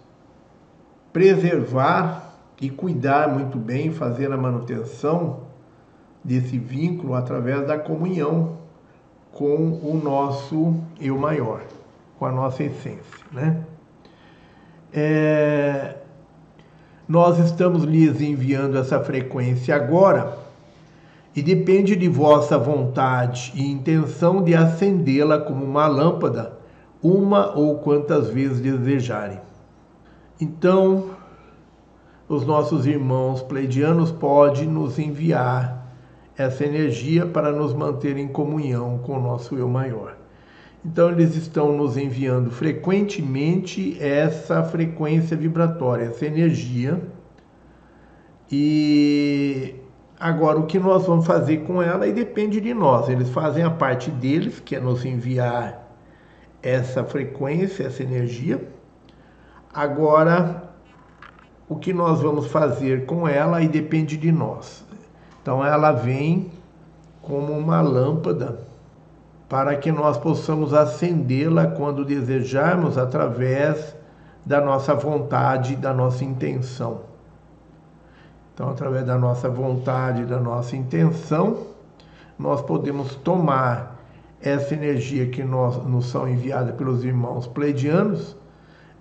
preservar 1.13 2.35
e 2.61 2.71
cuidar 2.71 3.29
muito 3.29 3.59
bem, 3.59 3.91
fazer 3.91 4.33
a 4.33 4.37
manutenção 4.37 5.41
desse 6.23 6.57
vínculo 6.59 7.15
através 7.15 7.67
da 7.67 7.79
comunhão 7.79 8.59
com 9.33 9.81
o 9.83 10.01
nosso 10.03 10.75
eu 11.01 11.19
maior, 11.19 11.63
com 12.19 12.27
a 12.27 12.33
nossa 12.33 12.63
essência, 12.63 13.27
né? 13.33 13.65
É, 14.93 15.97
nós 17.09 17.39
estamos 17.39 17.85
lhes 17.85 18.21
enviando 18.21 18.77
essa 18.79 19.01
frequência 19.01 19.75
agora 19.75 20.39
e 21.35 21.43
depende 21.43 21.95
de 21.95 22.09
vossa 22.09 22.59
vontade 22.59 23.53
e 23.55 23.71
intenção 23.71 24.43
de 24.43 24.55
acendê-la 24.55 25.39
como 25.39 25.65
uma 25.65 25.87
lâmpada 25.87 26.61
uma 27.03 27.57
ou 27.57 27.79
quantas 27.79 28.29
vezes 28.29 28.61
desejarem. 28.61 29.41
Então, 30.41 31.11
os 32.29 32.47
nossos 32.47 32.87
irmãos 32.87 33.43
pleidianos 33.43 34.13
podem 34.13 34.67
nos 34.67 34.99
enviar 34.99 35.81
essa 36.37 36.65
energia 36.65 37.27
para 37.27 37.51
nos 37.53 37.75
manter 37.75 38.17
em 38.17 38.29
comunhão 38.29 38.99
com 38.99 39.19
o 39.19 39.21
nosso 39.21 39.57
eu 39.57 39.69
maior. 39.69 40.20
Então, 40.85 41.11
eles 41.11 41.37
estão 41.37 41.77
nos 41.77 41.99
enviando 41.99 42.51
frequentemente 42.51 44.03
essa 44.03 44.63
frequência 44.63 45.37
vibratória, 45.37 46.05
essa 46.07 46.25
energia. 46.25 46.99
E 48.51 49.75
agora, 50.19 50.59
o 50.59 50.67
que 50.67 50.79
nós 50.79 51.07
vamos 51.07 51.27
fazer 51.27 51.59
com 51.65 51.83
ela 51.83 52.07
aí 52.07 52.13
depende 52.13 52.63
de 52.63 52.73
nós. 52.73 53.11
Eles 53.11 53.29
fazem 53.29 53.63
a 53.63 53.71
parte 53.71 54.11
deles, 54.11 54.59
que 54.59 54.75
é 54.75 54.81
nos 54.81 55.05
enviar 55.05 55.87
essa 56.63 57.05
frequência, 57.05 57.85
essa 57.85 58.03
energia. 58.03 58.67
Agora, 59.73 60.71
o 61.69 61.77
que 61.77 61.93
nós 61.93 62.23
vamos 62.23 62.47
fazer 62.47 63.05
com 63.05 63.29
ela 63.29 63.59
aí 63.59 63.69
depende 63.69 64.17
de 64.17 64.33
nós. 64.33 64.83
Então, 65.43 65.65
ela 65.65 65.93
vem 65.93 66.51
como 67.21 67.53
uma 67.53 67.83
lâmpada 67.83 68.70
para 69.51 69.75
que 69.75 69.91
nós 69.91 70.17
possamos 70.17 70.73
acendê-la 70.73 71.67
quando 71.67 72.05
desejarmos 72.05 72.97
através 72.97 73.97
da 74.47 74.61
nossa 74.61 74.95
vontade, 74.95 75.75
da 75.75 75.93
nossa 75.93 76.25
intenção. 76.25 77.01
Então, 78.55 78.71
através 78.71 79.05
da 79.05 79.19
nossa 79.19 79.49
vontade, 79.49 80.25
da 80.25 80.39
nossa 80.39 80.77
intenção, 80.77 81.67
nós 82.39 82.63
podemos 82.63 83.17
tomar 83.17 83.99
essa 84.41 84.73
energia 84.73 85.27
que 85.27 85.43
nós, 85.43 85.85
nos 85.85 86.07
são 86.07 86.29
enviada 86.29 86.73
pelos 86.73 87.05
irmãos 87.05 87.49
pleidianos 87.49 88.37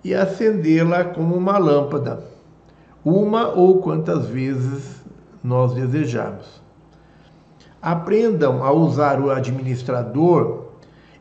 e 0.02 0.12
acendê-la 0.12 1.04
como 1.04 1.36
uma 1.36 1.58
lâmpada, 1.58 2.24
uma 3.04 3.50
ou 3.50 3.80
quantas 3.80 4.26
vezes 4.26 5.00
nós 5.44 5.74
desejarmos. 5.74 6.59
Aprendam 7.82 8.62
a 8.62 8.72
usar 8.72 9.20
o 9.20 9.30
administrador 9.30 10.64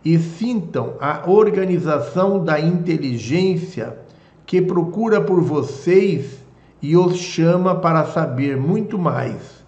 e 0.04 0.18
sintam 0.18 0.94
a 1.00 1.30
organização 1.30 2.44
da 2.44 2.60
inteligência 2.60 3.98
que 4.46 4.62
procura 4.62 5.22
por 5.22 5.42
vocês 5.42 6.40
e 6.82 6.98
os 6.98 7.18
chama 7.18 7.76
para 7.76 8.06
saber 8.06 8.58
muito 8.58 8.98
mais 8.98 9.60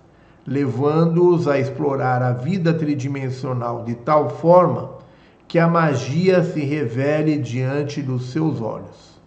levando-os 0.46 1.48
a 1.48 1.60
explorar 1.60 2.22
a 2.22 2.34
vida 2.34 2.74
tridimensional 2.74 3.84
de 3.84 3.96
tal 3.96 4.30
forma 4.30 4.92
que 5.48 5.60
a 5.60 5.68
magia 5.68 6.44
se 6.44 6.62
revele 6.62 7.38
diante 7.38 8.02
dos 8.02 8.32
seus 8.32 8.62
olhos. 8.62 9.20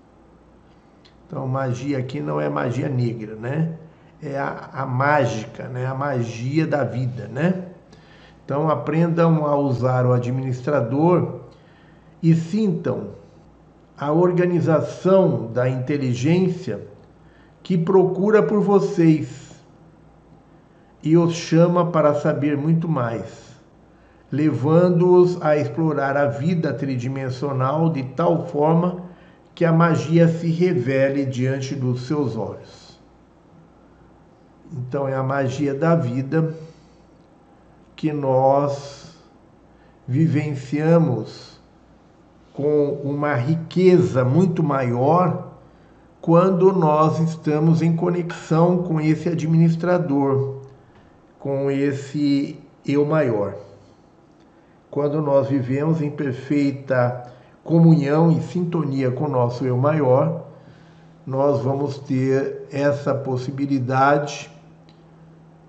Então, 1.27 1.47
magia 1.47 1.99
aqui 1.99 2.21
não 2.21 2.41
é 2.41 2.49
magia 2.49 2.89
negra, 2.89 3.35
né? 3.35 3.75
É 4.25 4.39
a, 4.39 4.71
a 4.73 4.87
mágica, 4.87 5.69
né? 5.69 5.87
A 5.87 5.95
magia 5.95 6.67
da 6.67 6.83
vida, 6.83 7.29
né? 7.29 7.63
Então, 8.43 8.71
aprendam 8.71 9.45
a 9.45 9.55
usar 9.55 10.07
o 10.07 10.13
administrador 10.15 11.41
e 12.23 12.35
sintam 12.35 13.11
a 13.99 14.11
organização 14.13 15.53
da 15.53 15.69
inteligência 15.69 16.81
que 17.63 17.77
procura 17.77 18.43
por 18.43 18.61
vocês 18.61 19.55
e 21.03 21.19
os 21.19 21.35
chama 21.35 21.91
para 21.91 22.15
saber 22.15 22.57
muito 22.57 22.89
mais, 22.89 23.55
levando-os 24.33 25.41
a 25.43 25.57
explorar 25.57 26.17
a 26.17 26.27
vida 26.27 26.73
tridimensional 26.73 27.91
de 27.91 28.03
tal 28.03 28.47
forma 28.47 29.05
que 29.55 29.67
a 29.67 29.73
magia 29.73 30.29
se 30.29 30.49
revele 30.51 31.27
diante 31.27 31.75
dos 31.75 32.07
seus 32.07 32.37
olhos. 32.37 32.84
Então 34.77 35.07
é 35.09 35.15
a 35.15 35.23
magia 35.23 35.73
da 35.73 35.95
vida 35.95 36.55
que 37.95 38.13
nós 38.13 39.15
vivenciamos 40.07 41.61
com 42.53 42.93
uma 43.05 43.35
riqueza 43.35 44.25
muito 44.25 44.63
maior 44.63 45.53
quando 46.21 46.73
nós 46.73 47.21
estamos 47.21 47.83
em 47.83 47.95
conexão 47.95 48.83
com 48.83 49.01
esse 49.01 49.29
administrador 49.29 50.65
com 51.45 51.71
esse 51.71 52.59
eu 52.87 53.05
maior. 53.05 53.55
Quando 54.91 55.21
nós 55.21 55.47
vivemos 55.47 56.01
em 56.01 56.11
perfeita 56.11 57.31
comunhão 57.63 58.33
e 58.33 58.41
sintonia 58.41 59.11
com 59.11 59.25
o 59.25 59.29
nosso 59.29 59.67
eu 59.67 59.77
maior, 59.77 60.47
nós 61.27 61.61
vamos 61.61 61.99
ter 61.99 62.67
essa 62.73 63.15
possibilidade 63.15 64.51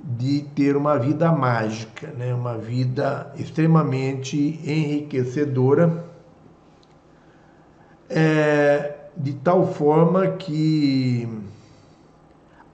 de 0.08 0.42
ter 0.54 0.78
uma 0.78 1.00
vida 1.00 1.32
mágica, 1.32 2.08
né? 2.16 2.32
uma 2.32 2.56
vida 2.56 3.34
extremamente 3.36 4.38
enriquecedora, 4.64 6.06
é, 8.08 8.98
de 9.18 9.34
tal 9.34 9.74
forma 9.74 10.28
que 10.28 11.28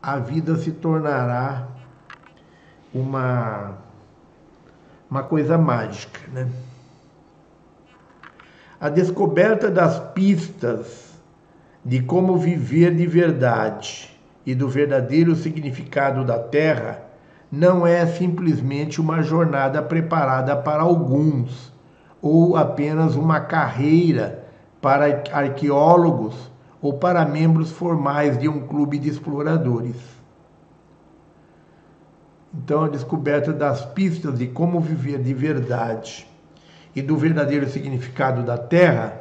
a 0.02 0.20
vida 0.20 0.58
se 0.58 0.74
tornará 0.74 1.70
uma, 2.94 3.78
uma 5.10 5.24
coisa 5.24 5.58
mágica. 5.58 6.20
Né? 6.34 6.50
A 8.78 8.90
descoberta 8.90 9.72
das 9.72 10.00
pistas 10.12 11.12
de 11.86 12.02
como 12.02 12.38
viver 12.38 12.94
de 12.94 13.08
verdade 13.08 14.20
e 14.46 14.54
do 14.54 14.68
verdadeiro 14.68 15.34
significado 15.34 16.26
da 16.26 16.38
Terra 16.38 17.11
não 17.52 17.86
é 17.86 18.06
simplesmente 18.06 19.02
uma 19.02 19.22
jornada 19.22 19.82
preparada 19.82 20.56
para 20.56 20.84
alguns 20.84 21.74
ou 22.22 22.56
apenas 22.56 23.16
uma 23.16 23.42
carreira 23.42 24.48
para 24.82 25.24
arqueólogos 25.34 26.50
ou 26.82 26.94
para 26.94 27.26
membros 27.26 27.72
formais 27.72 28.38
de 28.38 28.48
um 28.48 28.66
clube 28.66 28.98
de 28.98 29.10
exploradores. 29.10 29.98
Então, 32.54 32.86
a 32.86 32.90
descoberta 32.90 33.54
das 33.54 33.86
pistas 33.86 34.38
de 34.38 34.48
como 34.48 34.80
viver 34.80 35.20
de 35.20 35.34
verdade 35.34 36.28
e 36.96 37.02
do 37.02 37.16
verdadeiro 37.18 37.70
significado 37.70 38.44
da 38.44 38.58
Terra 38.58 39.21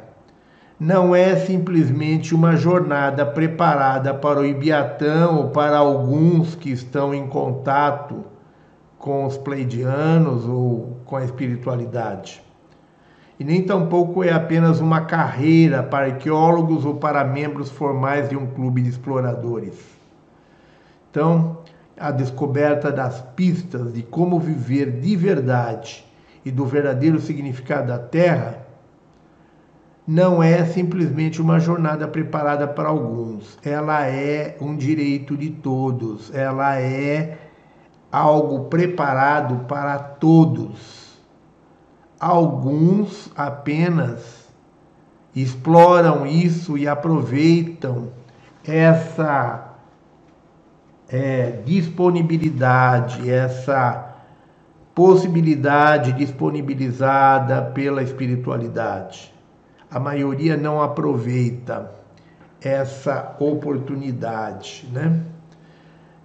não 0.81 1.15
é 1.15 1.35
simplesmente 1.35 2.33
uma 2.33 2.55
jornada 2.55 3.23
preparada 3.23 4.15
para 4.15 4.39
o 4.39 4.45
Ibiatã 4.47 5.29
ou 5.29 5.49
para 5.49 5.77
alguns 5.77 6.55
que 6.55 6.71
estão 6.71 7.13
em 7.13 7.27
contato 7.27 8.25
com 8.97 9.27
os 9.27 9.37
pleidianos 9.37 10.47
ou 10.47 10.97
com 11.05 11.17
a 11.17 11.23
espiritualidade. 11.23 12.41
E 13.39 13.43
nem 13.43 13.61
tampouco 13.61 14.23
é 14.23 14.33
apenas 14.33 14.79
uma 14.79 15.01
carreira 15.01 15.83
para 15.83 16.07
arqueólogos 16.07 16.83
ou 16.83 16.95
para 16.95 17.23
membros 17.23 17.69
formais 17.69 18.27
de 18.27 18.35
um 18.35 18.47
clube 18.47 18.81
de 18.81 18.89
exploradores. 18.89 19.79
Então, 21.11 21.59
a 21.95 22.09
descoberta 22.09 22.91
das 22.91 23.21
pistas 23.35 23.93
de 23.93 24.01
como 24.01 24.39
viver 24.39 24.99
de 24.99 25.15
verdade 25.15 26.03
e 26.43 26.49
do 26.49 26.65
verdadeiro 26.65 27.21
significado 27.21 27.89
da 27.89 27.99
Terra 27.99 28.60
não 30.11 30.43
é 30.43 30.65
simplesmente 30.65 31.41
uma 31.41 31.57
jornada 31.57 32.05
preparada 32.05 32.67
para 32.67 32.89
alguns, 32.89 33.57
ela 33.63 34.05
é 34.05 34.57
um 34.59 34.75
direito 34.75 35.37
de 35.37 35.49
todos, 35.49 36.35
ela 36.35 36.77
é 36.77 37.37
algo 38.11 38.65
preparado 38.65 39.65
para 39.67 39.97
todos. 39.97 41.17
Alguns 42.19 43.31
apenas 43.37 44.49
exploram 45.33 46.27
isso 46.27 46.77
e 46.77 46.89
aproveitam 46.89 48.09
essa 48.67 49.75
é, 51.07 51.61
disponibilidade, 51.65 53.31
essa 53.31 54.13
possibilidade 54.93 56.11
disponibilizada 56.11 57.61
pela 57.61 58.03
espiritualidade 58.03 59.31
a 59.91 59.99
maioria 59.99 60.55
não 60.55 60.81
aproveita 60.81 61.91
essa 62.61 63.35
oportunidade, 63.39 64.87
né? 64.93 65.19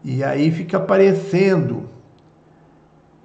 E 0.05 0.23
aí 0.23 0.53
fica 0.53 0.79
parecendo 0.79 1.89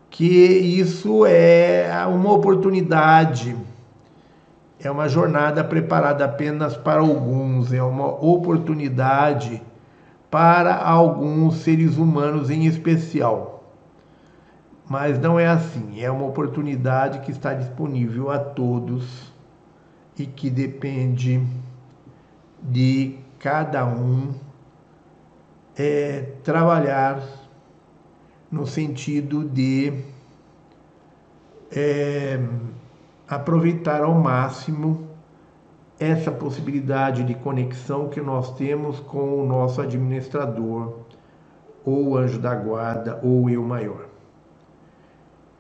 que 0.10 0.26
isso 0.26 1.24
é 1.28 1.88
uma 2.08 2.34
oportunidade, 2.34 3.56
é 4.80 4.90
uma 4.90 5.08
jornada 5.08 5.64
preparada 5.64 6.26
apenas 6.26 6.76
para 6.76 7.02
alguns, 7.02 7.72
é 7.72 7.84
uma 7.84 8.08
oportunidade 8.08 9.62
para 10.32 10.76
alguns 10.76 11.58
seres 11.58 11.98
humanos 11.98 12.50
em 12.50 12.66
especial. 12.66 13.64
Mas 14.90 15.20
não 15.20 15.40
é 15.40 15.46
assim, 15.46 16.02
é 16.02 16.10
uma 16.10 16.26
oportunidade 16.26 17.20
que 17.20 17.32
está 17.32 17.54
disponível 17.54 18.32
a 18.32 18.40
todos 18.40 19.31
e 20.18 20.26
que 20.26 20.50
depende 20.50 21.42
de 22.62 23.18
cada 23.40 23.86
um 23.86 24.34
é, 25.76 26.34
trabalhar 26.44 27.24
no 28.52 28.68
sentido 28.68 29.44
de 29.44 29.94
é, 31.72 32.40
aproveitar 33.28 34.04
ao 34.04 34.14
máximo 34.14 35.08
essa 36.00 36.32
possibilidade 36.32 37.24
de 37.24 37.36
conexão 37.36 38.10
que 38.10 38.20
nós 38.20 38.56
temos 38.56 39.00
com 39.00 39.42
o 39.42 39.46
nosso 39.46 39.80
administrador, 39.82 41.00
ou 41.86 42.18
anjo 42.18 42.40
da 42.40 42.56
guarda, 42.56 43.20
ou 43.24 43.50
eu 43.50 43.64
maior. 43.64 44.11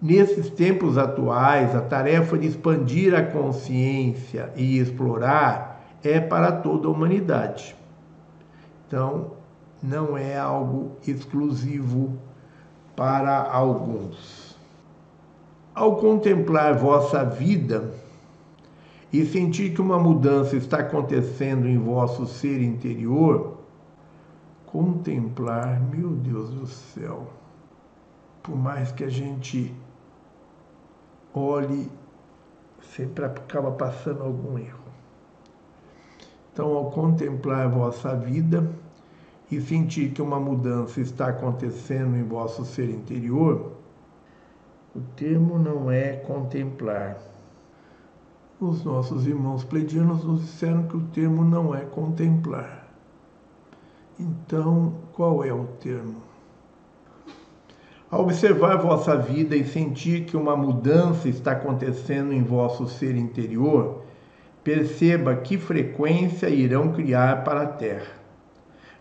Nesses 0.01 0.49
tempos 0.49 0.97
atuais, 0.97 1.75
a 1.75 1.81
tarefa 1.81 2.35
de 2.35 2.47
expandir 2.47 3.13
a 3.13 3.21
consciência 3.21 4.51
e 4.55 4.79
explorar 4.79 5.79
é 6.03 6.19
para 6.19 6.51
toda 6.51 6.87
a 6.87 6.91
humanidade. 6.91 7.75
Então, 8.87 9.33
não 9.81 10.17
é 10.17 10.35
algo 10.35 10.93
exclusivo 11.07 12.17
para 12.95 13.43
alguns. 13.43 14.57
Ao 15.75 15.95
contemplar 15.97 16.73
vossa 16.73 17.23
vida 17.23 17.93
e 19.13 19.23
sentir 19.23 19.71
que 19.71 19.81
uma 19.81 19.99
mudança 19.99 20.55
está 20.55 20.79
acontecendo 20.79 21.67
em 21.67 21.77
vosso 21.77 22.25
ser 22.25 22.59
interior, 22.59 23.59
contemplar, 24.65 25.79
meu 25.79 26.09
Deus 26.09 26.49
do 26.49 26.65
céu, 26.65 27.27
por 28.41 28.55
mais 28.55 28.91
que 28.91 29.03
a 29.03 29.09
gente 29.09 29.71
olhe, 31.33 31.89
sempre 32.81 33.25
acaba 33.25 33.71
passando 33.71 34.23
algum 34.23 34.57
erro. 34.57 34.79
Então, 36.51 36.75
ao 36.75 36.91
contemplar 36.91 37.65
a 37.65 37.69
vossa 37.69 38.15
vida 38.15 38.69
e 39.49 39.61
sentir 39.61 40.11
que 40.11 40.21
uma 40.21 40.39
mudança 40.39 40.99
está 40.99 41.27
acontecendo 41.27 42.17
em 42.17 42.23
vosso 42.23 42.65
ser 42.65 42.89
interior, 42.89 43.71
o 44.95 44.99
termo 45.15 45.57
não 45.57 45.89
é 45.89 46.17
contemplar. 46.17 47.17
Os 48.59 48.83
nossos 48.83 49.25
irmãos 49.25 49.63
pleidianos 49.63 50.23
nos 50.23 50.41
disseram 50.41 50.83
que 50.83 50.97
o 50.97 51.07
termo 51.07 51.43
não 51.43 51.73
é 51.73 51.81
contemplar. 51.85 52.87
Então, 54.19 54.93
qual 55.13 55.43
é 55.43 55.51
o 55.51 55.65
termo? 55.79 56.30
Ao 58.11 58.23
observar 58.23 58.75
vossa 58.75 59.15
vida 59.15 59.55
e 59.55 59.63
sentir 59.63 60.25
que 60.25 60.35
uma 60.35 60.53
mudança 60.53 61.29
está 61.29 61.53
acontecendo 61.53 62.33
em 62.33 62.43
vosso 62.43 62.85
ser 62.85 63.15
interior, 63.15 64.01
perceba 64.61 65.33
que 65.33 65.57
frequência 65.57 66.49
irão 66.49 66.91
criar 66.91 67.45
para 67.45 67.61
a 67.61 67.67
Terra. 67.67 68.11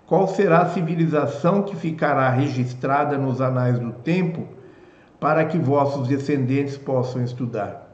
Qual 0.07 0.29
será 0.29 0.61
a 0.61 0.69
civilização 0.69 1.65
que 1.65 1.75
ficará 1.75 2.31
registrada 2.31 3.19
nos 3.19 3.41
anais 3.41 3.81
do 3.81 3.91
tempo 3.91 4.47
para 5.19 5.45
que 5.45 5.59
vossos 5.59 6.07
descendentes 6.07 6.79
possam 6.79 7.25
estudar? 7.25 7.91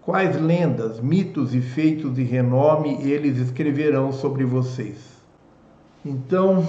Quais 0.00 0.40
lendas, 0.40 0.98
mitos 0.98 1.54
e 1.54 1.60
feitos 1.60 2.14
de 2.14 2.22
renome 2.22 3.02
eles 3.02 3.36
escreverão 3.36 4.12
sobre 4.12 4.46
vocês? 4.46 4.96
Então, 6.02 6.66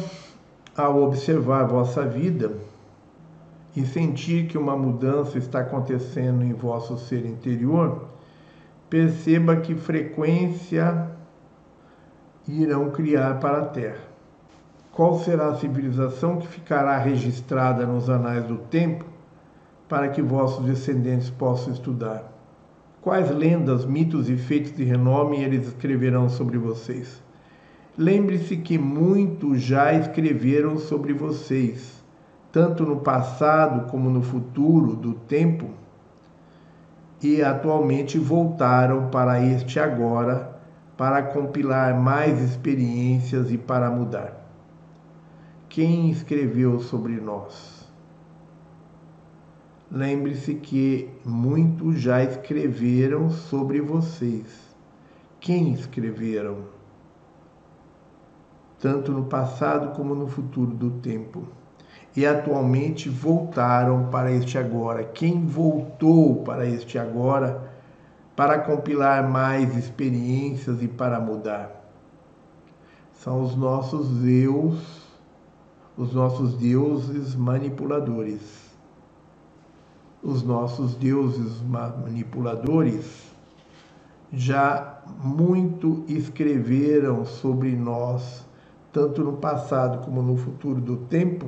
ao 0.75 1.01
observar 1.01 1.63
vossa 1.63 2.03
vida, 2.03 2.51
e 3.77 3.85
sentir 3.85 4.47
que 4.47 4.57
uma 4.57 4.75
mudança 4.75 5.37
está 5.37 5.59
acontecendo 5.59 6.43
em 6.43 6.51
vosso 6.51 6.97
ser 6.97 7.23
interior, 7.27 8.07
perceba 8.89 9.57
que 9.57 9.75
frequência 9.75 11.11
irão 12.47 12.89
criar 12.89 13.39
para 13.39 13.59
a 13.59 13.65
Terra. 13.65 14.01
Qual 14.91 15.19
será 15.19 15.49
a 15.49 15.55
civilização 15.57 16.37
que 16.37 16.47
ficará 16.47 16.97
registrada 16.97 17.85
nos 17.85 18.09
anais 18.09 18.45
do 18.45 18.57
tempo 18.57 19.05
para 19.87 20.07
que 20.07 20.23
vossos 20.23 20.65
descendentes 20.65 21.29
possam 21.29 21.71
estudar? 21.71 22.33
Quais 22.99 23.29
lendas, 23.29 23.85
mitos 23.85 24.27
e 24.27 24.37
feitos 24.37 24.75
de 24.75 24.85
renome 24.85 25.43
eles 25.43 25.67
escreverão 25.67 26.29
sobre 26.29 26.57
vocês? 26.57 27.21
Lembre-se 27.95 28.57
que 28.57 28.75
muitos 28.75 29.61
já 29.61 29.93
escreveram 29.93 30.79
sobre 30.79 31.13
vocês 31.13 31.96
tanto 32.57 32.83
no 32.83 33.01
passado 33.01 33.87
como 33.91 34.09
no 34.09 34.23
futuro 34.23 34.95
do 34.95 35.13
tempo, 35.13 35.69
e 37.21 37.43
atualmente 37.43 38.17
voltaram 38.17 39.11
para 39.11 39.39
este 39.39 39.79
agora 39.79 40.59
para 40.97 41.21
compilar 41.21 41.95
mais 41.95 42.41
experiências 42.41 43.51
e 43.51 43.59
para 43.59 43.91
mudar. 43.91 44.43
Quem 45.69 46.09
escreveu 46.09 46.79
sobre 46.79 47.21
nós? 47.21 47.87
Lembre-se 49.91 50.55
que 50.55 51.11
muitos 51.23 51.99
já 51.99 52.23
escreveram 52.23 53.29
sobre 53.29 53.81
vocês. 53.81 54.75
quem 55.39 55.73
escreveram, 55.73 56.61
tanto 58.79 59.11
no 59.11 59.25
passado 59.25 59.95
como 59.95 60.15
no 60.15 60.27
futuro 60.27 60.71
do 60.71 60.89
tempo, 60.89 61.56
e 62.17 62.25
atualmente 62.25 63.09
voltaram 63.09 64.07
para 64.09 64.31
este 64.31 64.57
agora. 64.57 65.03
Quem 65.03 65.45
voltou 65.45 66.41
para 66.41 66.65
este 66.65 66.97
agora 66.97 67.71
para 68.35 68.57
compilar 68.57 69.29
mais 69.29 69.77
experiências 69.77 70.81
e 70.81 70.87
para 70.87 71.19
mudar? 71.19 71.69
São 73.13 73.43
os 73.43 73.55
nossos 73.55 74.07
Deus, 74.17 74.79
os 75.95 76.11
nossos 76.11 76.55
deuses 76.55 77.35
manipuladores. 77.35 78.41
Os 80.23 80.41
nossos 80.41 80.95
deuses 80.95 81.61
manipuladores 81.61 83.31
já 84.33 85.03
muito 85.23 86.03
escreveram 86.07 87.25
sobre 87.25 87.75
nós, 87.75 88.43
tanto 88.91 89.23
no 89.23 89.33
passado 89.33 90.03
como 90.03 90.23
no 90.23 90.35
futuro 90.35 90.81
do 90.81 90.97
tempo, 90.97 91.45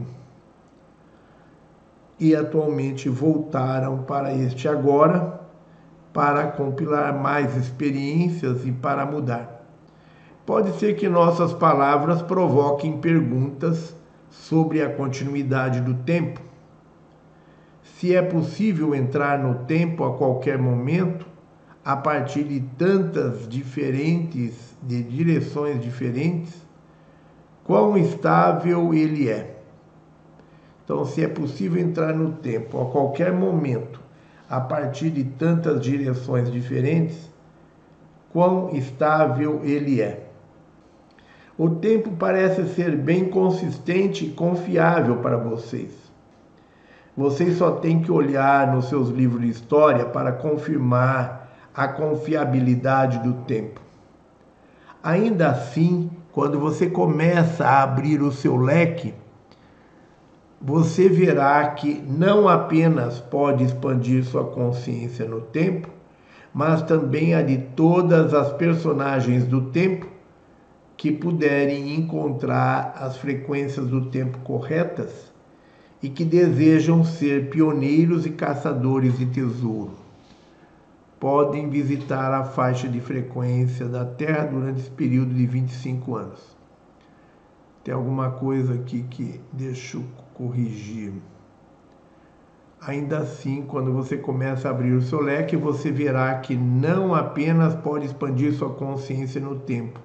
e 2.20 2.36
atualmente 2.36 3.08
voltaram 3.08 4.00
para 4.04 4.34
este 4.34 4.68
agora 4.68 5.40
para 6.14 6.48
compilar 6.48 7.18
mais 7.18 7.56
experiências 7.56 8.66
e 8.66 8.72
para 8.72 9.06
mudar. 9.06 9.66
Pode 10.46 10.78
ser 10.80 10.96
que 10.96 11.08
nossas 11.08 11.54
palavras 11.54 12.22
provoquem 12.22 13.00
perguntas 13.00 13.96
sobre 14.30 14.82
a 14.82 14.90
continuidade 14.90 15.80
do 15.80 15.94
tempo. 15.94 16.42
Se 17.84 18.16
é 18.16 18.22
possível 18.22 18.96
entrar 18.96 19.38
no 19.38 19.66
tempo 19.66 20.04
a 20.04 20.18
qualquer 20.18 20.58
momento, 20.58 21.28
a 21.86 21.96
partir 21.96 22.44
de 22.44 22.62
tantas 22.78 23.48
diferentes, 23.48 24.76
de 24.82 25.04
direções 25.04 25.82
diferentes, 25.82 26.54
quão 27.64 27.98
estável 27.98 28.94
ele 28.94 29.30
é. 29.30 29.59
Então, 30.90 31.06
se 31.06 31.24
é 31.24 31.28
possível 31.28 31.80
entrar 31.80 32.16
no 32.16 32.32
tempo 32.32 32.82
a 32.82 32.86
qualquer 32.88 33.32
momento, 33.32 34.02
a 34.50 34.60
partir 34.60 35.12
de 35.12 35.24
tantas 35.24 35.80
direções 35.82 36.52
diferentes, 36.52 37.30
quão 38.34 38.72
estável 38.72 39.62
ele 39.64 40.02
é. 40.02 40.28
O 41.56 41.70
tempo 41.70 42.10
parece 42.18 42.68
ser 42.70 42.98
bem 42.98 43.30
consistente 43.30 44.26
e 44.26 44.32
confiável 44.32 45.18
para 45.18 45.38
vocês. 45.38 45.92
Vocês 47.16 47.60
só 47.60 47.70
têm 47.70 48.02
que 48.02 48.12
olhar 48.12 48.74
nos 48.74 48.90
seus 48.90 49.10
livros 49.10 49.42
de 49.42 49.50
história 49.50 50.06
para 50.06 50.32
confirmar 50.32 51.52
a 51.72 51.88
confiabilidade 51.88 53.20
do 53.20 53.34
tempo. 53.44 53.80
Ainda 55.04 55.50
assim, 55.50 56.10
quando 56.32 56.60
você 56.60 56.90
começa 56.90 57.64
a 57.64 57.84
abrir 57.84 58.24
o 58.24 58.32
seu 58.32 58.56
leque, 58.58 59.14
você 60.62 61.08
verá 61.08 61.66
que 61.70 62.04
não 62.06 62.48
apenas 62.48 63.20
pode 63.20 63.64
expandir 63.64 64.26
sua 64.26 64.44
consciência 64.44 65.26
no 65.26 65.40
tempo, 65.40 65.88
mas 66.54 66.82
também 66.82 67.34
a 67.34 67.42
de 67.42 67.58
todas 67.58 68.34
as 68.34 68.52
personagens 68.54 69.46
do 69.46 69.70
tempo 69.70 70.08
que 70.98 71.14
puderem 71.14 71.96
encontrar 71.96 72.94
as 72.98 73.16
frequências 73.16 73.88
do 73.88 74.08
tempo 74.08 74.40
corretas 74.40 75.32
e 76.04 76.10
que 76.10 76.26
desejam 76.26 77.06
ser 77.06 77.50
pioneiros 77.50 78.26
e 78.26 78.32
caçadores 78.32 79.18
de 79.18 79.26
tesouro. 79.28 79.94
Podem 81.18 81.70
visitar 81.70 82.34
a 82.34 82.44
faixa 82.44 82.88
de 82.88 83.00
frequência 83.00 83.86
da 83.86 84.04
Terra 84.04 84.46
durante 84.46 84.82
esse 84.82 84.92
período 84.92 85.34
de 85.34 85.46
25 85.46 86.16
anos. 86.16 86.58
Tem 87.84 87.94
alguma 87.94 88.32
coisa 88.32 88.74
aqui 88.74 89.04
que 89.10 89.40
deixa 89.54 89.98
eu 89.98 90.04
corrigir. 90.40 91.12
Ainda 92.82 93.18
assim, 93.18 93.62
quando 93.64 93.92
você 93.92 94.16
começa 94.16 94.70
a 94.70 94.72
abrir 94.72 94.94
o 94.94 95.02
seu 95.02 95.22
leque, 95.22 95.58
você 95.58 95.92
verá 95.92 96.34
que 96.40 96.56
não 96.56 97.14
apenas 97.14 97.76
pode 97.76 98.06
expandir 98.06 98.54
sua 98.54 98.70
consciência 98.70 99.42
no 99.42 99.60
tempo, 99.60 100.00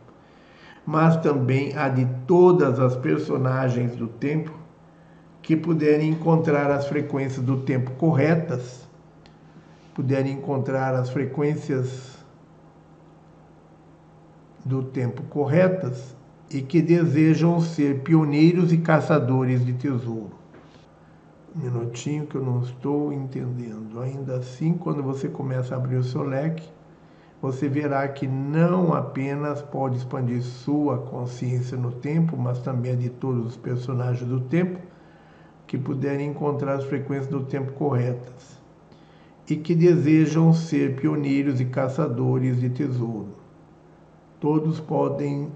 mas 0.84 1.16
também 1.18 1.76
a 1.76 1.88
de 1.88 2.04
todas 2.26 2.80
as 2.80 2.96
personagens 2.96 3.94
do 3.94 4.08
tempo 4.08 4.52
que 5.40 5.56
puderem 5.56 6.10
encontrar 6.10 6.68
as 6.68 6.88
frequências 6.88 7.44
do 7.44 7.58
tempo 7.58 7.92
corretas, 7.92 8.88
puderem 9.94 10.32
encontrar 10.32 10.96
as 10.96 11.10
frequências 11.10 12.18
do 14.64 14.82
tempo 14.82 15.22
corretas 15.24 16.16
e 16.54 16.62
que 16.62 16.80
desejam 16.80 17.60
ser 17.60 18.02
pioneiros 18.02 18.72
e 18.72 18.78
caçadores 18.78 19.66
de 19.66 19.72
tesouro. 19.72 20.30
Um 21.54 21.62
minutinho 21.62 22.26
que 22.26 22.36
eu 22.36 22.44
não 22.44 22.60
estou 22.60 23.12
entendendo. 23.12 24.00
Ainda 24.00 24.36
assim, 24.36 24.74
quando 24.74 25.02
você 25.02 25.26
começa 25.26 25.74
a 25.74 25.78
abrir 25.78 25.96
o 25.96 26.04
seu 26.04 26.22
leque, 26.22 26.68
você 27.42 27.68
verá 27.68 28.06
que 28.06 28.28
não 28.28 28.94
apenas 28.94 29.62
pode 29.62 29.96
expandir 29.96 30.42
sua 30.42 30.98
consciência 30.98 31.76
no 31.76 31.90
tempo, 31.90 32.36
mas 32.36 32.60
também 32.60 32.96
de 32.96 33.10
todos 33.10 33.46
os 33.46 33.56
personagens 33.56 34.28
do 34.28 34.38
tempo 34.38 34.78
que 35.66 35.76
puderem 35.76 36.30
encontrar 36.30 36.74
as 36.74 36.84
frequências 36.84 37.26
do 37.26 37.40
tempo 37.40 37.72
corretas 37.72 38.60
e 39.50 39.56
que 39.56 39.74
desejam 39.74 40.52
ser 40.54 40.94
pioneiros 40.94 41.60
e 41.60 41.64
caçadores 41.64 42.60
de 42.60 42.70
tesouro. 42.70 43.34
Todos 44.38 44.78
podem 44.78 45.50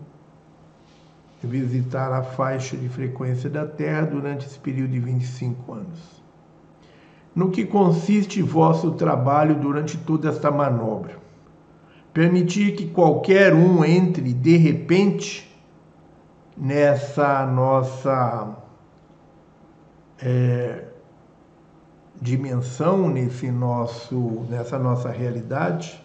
visitar 1.46 2.12
a 2.12 2.22
faixa 2.22 2.76
de 2.76 2.88
frequência 2.88 3.48
da 3.48 3.64
Terra 3.64 4.02
durante 4.02 4.46
esse 4.46 4.58
período 4.58 4.90
de 4.90 5.00
25 5.00 5.72
anos. 5.72 6.22
No 7.34 7.50
que 7.50 7.64
consiste 7.64 8.42
vosso 8.42 8.92
trabalho 8.92 9.54
durante 9.54 9.96
toda 9.96 10.28
esta 10.28 10.50
manobra? 10.50 11.16
Permitir 12.12 12.74
que 12.74 12.88
qualquer 12.88 13.54
um 13.54 13.84
entre 13.84 14.32
de 14.32 14.56
repente 14.56 15.48
nessa 16.56 17.46
nossa 17.46 18.56
é, 20.20 20.86
dimensão, 22.20 23.08
nesse 23.08 23.50
nosso, 23.50 24.44
nessa 24.50 24.76
nossa 24.76 25.10
realidade? 25.10 26.04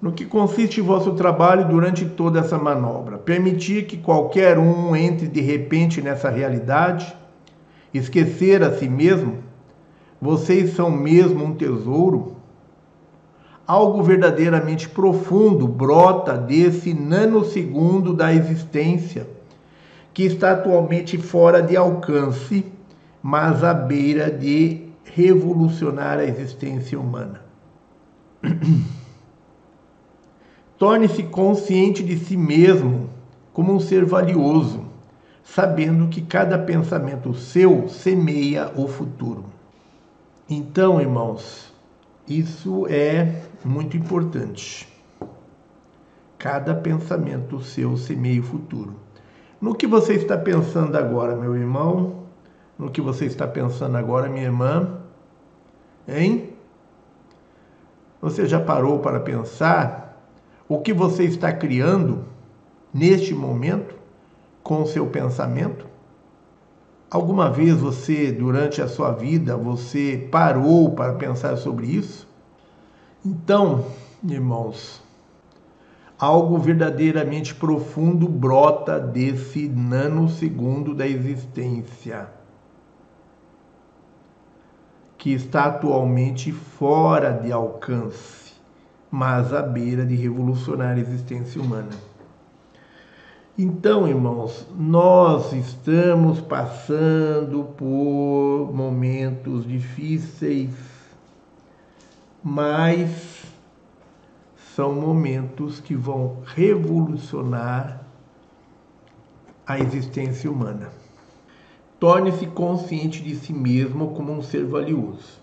No 0.00 0.12
que 0.12 0.24
consiste 0.24 0.80
vosso 0.80 1.12
trabalho 1.12 1.68
durante 1.68 2.06
toda 2.06 2.40
essa 2.40 2.56
manobra. 2.56 3.18
Permitir 3.18 3.86
que 3.86 3.98
qualquer 3.98 4.58
um 4.58 4.96
entre 4.96 5.28
de 5.28 5.40
repente 5.40 6.00
nessa 6.00 6.30
realidade, 6.30 7.14
esquecer 7.92 8.62
a 8.62 8.72
si 8.72 8.88
mesmo, 8.88 9.38
vocês 10.20 10.74
são 10.74 10.90
mesmo 10.90 11.44
um 11.44 11.54
tesouro. 11.54 12.36
Algo 13.66 14.02
verdadeiramente 14.02 14.88
profundo 14.88 15.68
brota 15.68 16.36
desse 16.36 16.94
nanosegundo 16.94 18.14
da 18.14 18.32
existência, 18.32 19.28
que 20.12 20.24
está 20.24 20.52
atualmente 20.52 21.18
fora 21.18 21.62
de 21.62 21.76
alcance, 21.76 22.64
mas 23.22 23.62
à 23.62 23.72
beira 23.72 24.30
de 24.30 24.88
revolucionar 25.04 26.18
a 26.18 26.24
existência 26.24 26.98
humana. 26.98 27.42
Torne-se 30.80 31.24
consciente 31.24 32.02
de 32.02 32.16
si 32.16 32.38
mesmo 32.38 33.10
como 33.52 33.70
um 33.70 33.78
ser 33.78 34.02
valioso, 34.02 34.86
sabendo 35.44 36.08
que 36.08 36.22
cada 36.22 36.58
pensamento 36.58 37.34
seu 37.34 37.86
semeia 37.86 38.72
o 38.74 38.88
futuro. 38.88 39.44
Então, 40.48 40.98
irmãos, 40.98 41.70
isso 42.26 42.86
é 42.88 43.42
muito 43.62 43.94
importante. 43.94 44.88
Cada 46.38 46.74
pensamento 46.74 47.60
seu 47.60 47.98
semeia 47.98 48.40
o 48.40 48.44
futuro. 48.44 48.94
No 49.60 49.74
que 49.74 49.86
você 49.86 50.14
está 50.14 50.38
pensando 50.38 50.96
agora, 50.96 51.36
meu 51.36 51.54
irmão? 51.54 52.22
No 52.78 52.90
que 52.90 53.02
você 53.02 53.26
está 53.26 53.46
pensando 53.46 53.98
agora, 53.98 54.30
minha 54.30 54.46
irmã? 54.46 54.98
Hein? 56.08 56.54
Você 58.22 58.46
já 58.46 58.58
parou 58.58 59.00
para 59.00 59.20
pensar 59.20 60.09
o 60.70 60.78
que 60.78 60.92
você 60.92 61.24
está 61.24 61.52
criando 61.52 62.24
neste 62.94 63.34
momento 63.34 63.96
com 64.62 64.82
o 64.82 64.86
seu 64.86 65.04
pensamento? 65.04 65.84
Alguma 67.10 67.50
vez 67.50 67.80
você, 67.80 68.30
durante 68.30 68.80
a 68.80 68.86
sua 68.86 69.10
vida, 69.10 69.56
você 69.56 70.28
parou 70.30 70.92
para 70.92 71.14
pensar 71.14 71.56
sobre 71.56 71.88
isso? 71.88 72.28
Então, 73.26 73.84
irmãos, 74.22 75.02
algo 76.16 76.56
verdadeiramente 76.56 77.52
profundo 77.52 78.28
brota 78.28 79.00
desse 79.00 79.68
nanosegundo 79.68 80.94
da 80.94 81.04
existência, 81.04 82.28
que 85.18 85.32
está 85.32 85.64
atualmente 85.64 86.52
fora 86.52 87.32
de 87.32 87.50
alcance 87.50 88.39
mas 89.10 89.52
à 89.52 89.62
beira 89.62 90.04
de 90.04 90.14
revolucionar 90.14 90.96
a 90.96 91.00
existência 91.00 91.60
humana. 91.60 91.90
Então, 93.58 94.08
irmãos, 94.08 94.66
nós 94.78 95.52
estamos 95.52 96.40
passando 96.40 97.64
por 97.76 98.70
momentos 98.72 99.66
difíceis, 99.66 100.70
mas 102.42 103.42
são 104.74 104.94
momentos 104.94 105.80
que 105.80 105.94
vão 105.94 106.38
revolucionar 106.46 108.00
a 109.66 109.78
existência 109.78 110.50
humana. 110.50 110.90
Torne-se 111.98 112.46
consciente 112.46 113.22
de 113.22 113.34
si 113.34 113.52
mesmo 113.52 114.14
como 114.14 114.32
um 114.32 114.42
ser 114.42 114.64
valioso, 114.64 115.39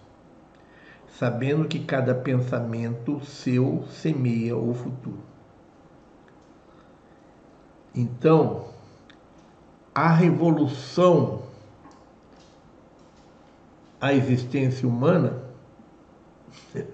sabendo 1.17 1.67
que 1.67 1.79
cada 1.79 2.13
pensamento 2.13 3.19
seu 3.25 3.85
semeia 3.89 4.55
o 4.55 4.71
futuro. 4.71 5.23
Então, 7.95 8.67
a 9.95 10.09
revolução 10.09 11.41
à 13.99 14.13
existência 14.13 14.87
humana. 14.87 15.43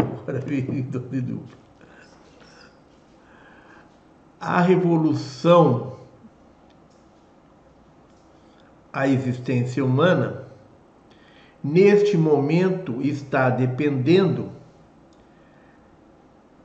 A 4.40 4.60
revolução 4.60 5.98
à 8.92 9.08
existência 9.08 9.84
humana 9.84 10.48
neste 11.64 12.18
momento 12.18 13.02
está 13.02 13.50
dependendo 13.50 14.52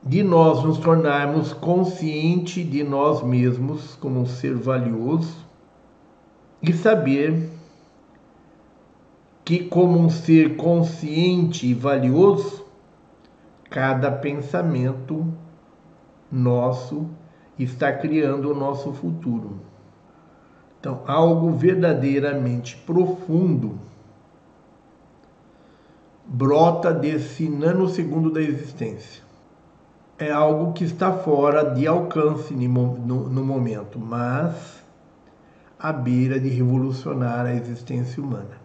de 0.03 0.23
nós 0.23 0.63
nos 0.63 0.77
tornarmos 0.77 1.53
consciente 1.53 2.63
de 2.63 2.83
nós 2.83 3.23
mesmos 3.23 3.95
como 3.95 4.21
um 4.21 4.25
ser 4.25 4.55
valioso 4.55 5.45
e 6.61 6.73
saber 6.73 7.49
que, 9.45 9.59
como 9.65 9.97
um 9.97 10.09
ser 10.09 10.57
consciente 10.57 11.67
e 11.67 11.73
valioso, 11.73 12.65
cada 13.69 14.11
pensamento 14.11 15.25
nosso 16.31 17.09
está 17.57 17.91
criando 17.91 18.51
o 18.51 18.55
nosso 18.55 18.93
futuro. 18.93 19.59
Então, 20.79 21.01
algo 21.07 21.51
verdadeiramente 21.51 22.77
profundo 22.77 23.79
brota 26.29 26.93
desse 26.93 27.49
nanosegundo 27.49 28.31
da 28.31 28.39
existência 28.39 29.23
é 30.19 30.29
algo 30.29 30.73
que 30.73 30.83
está 30.83 31.11
fora 31.11 31.63
de 31.73 31.87
alcance 31.87 32.53
no, 32.53 33.43
momento, 33.43 33.97
mas 33.97 34.83
à 35.79 35.93
beira 35.93 36.37
de 36.37 36.49
revolucionar 36.49 37.45
a 37.45 37.53
existência 37.53 38.21
humana. 38.21 38.59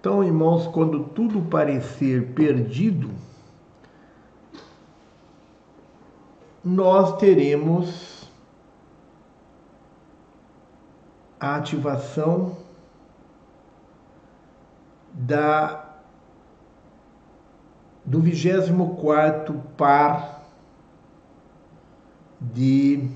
Então, 0.00 0.24
irmãos, 0.24 0.66
quando 0.66 1.04
tudo 1.04 1.42
parecer 1.42 2.32
perdido, 2.32 3.10
nós 6.64 7.18
teremos 7.18 8.30
a 11.38 11.56
ativação 11.56 12.56
da 15.12 15.86
do 18.04 18.20
24 18.20 19.54
par 19.76 20.42
de 22.40 23.08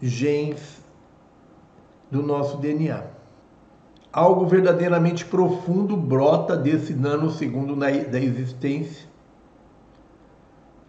genes 0.00 0.82
do 2.10 2.22
nosso 2.22 2.58
DNA. 2.58 3.04
Algo 4.12 4.46
verdadeiramente 4.46 5.24
profundo 5.24 5.96
brota 5.96 6.56
desse 6.56 6.94
nanosegundo 6.94 7.74
da 7.74 7.90
existência 7.90 9.08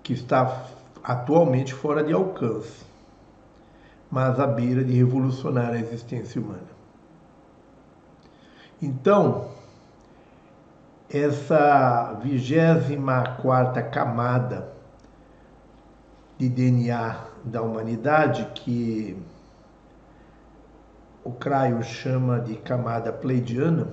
que 0.04 0.14
está 0.14 0.68
atualmente 1.04 1.74
fora 1.74 2.04
de 2.04 2.14
alcance, 2.14 2.86
mas 4.12 4.40
à 4.40 4.46
beira 4.46 4.84
de 4.84 4.94
revolucionar 4.94 5.72
a 5.72 5.80
existência 5.80 6.40
humana. 6.40 6.74
Então, 8.81 9.49
essa 11.10 12.14
vigésima 12.22 13.38
quarta 13.41 13.81
camada 13.81 14.73
de 16.38 16.49
DNA 16.49 17.26
da 17.43 17.61
humanidade, 17.61 18.45
que 18.53 19.18
o 21.23 21.31
Craio 21.31 21.81
chama 21.84 22.39
de 22.39 22.56
camada 22.56 23.14
pleidiana, 23.14 23.88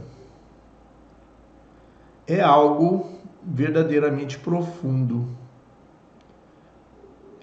é 2.27 2.41
algo 2.41 3.21
verdadeiramente 3.43 4.39
profundo 4.39 5.29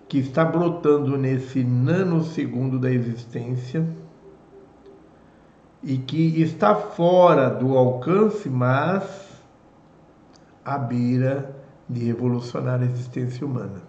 que 0.08 0.18
está 0.18 0.44
brotando 0.44 1.18
nesse 1.18 1.64
nanosegundo 1.64 2.80
da 2.80 2.92
existência 2.92 3.88
e 5.82 5.98
que 5.98 6.42
está 6.42 6.76
fora 6.76 7.50
do 7.50 7.78
alcance, 7.78 8.50
mas 8.50 9.04
à 10.64 10.78
beira 10.78 11.56
de 11.88 12.06
revolucionar 12.06 12.82
a 12.82 12.86
existência 12.86 13.46
humana. 13.46 13.82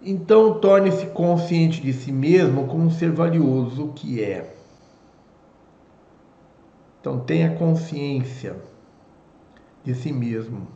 Então, 0.00 0.58
torne-se 0.58 1.06
consciente 1.06 1.80
de 1.80 1.92
si 1.92 2.10
mesmo 2.10 2.66
como 2.66 2.84
um 2.84 2.90
ser 2.90 3.12
valioso 3.12 3.92
que 3.94 4.22
é. 4.22 4.54
Então, 7.00 7.20
tenha 7.20 7.54
consciência 7.56 8.56
de 9.84 9.94
si 9.94 10.12
mesmo, 10.12 10.66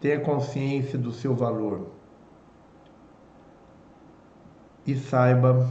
tenha 0.00 0.20
consciência 0.20 0.98
do 0.98 1.12
seu 1.12 1.34
valor 1.34 1.88
e 4.86 4.96
saiba 4.96 5.68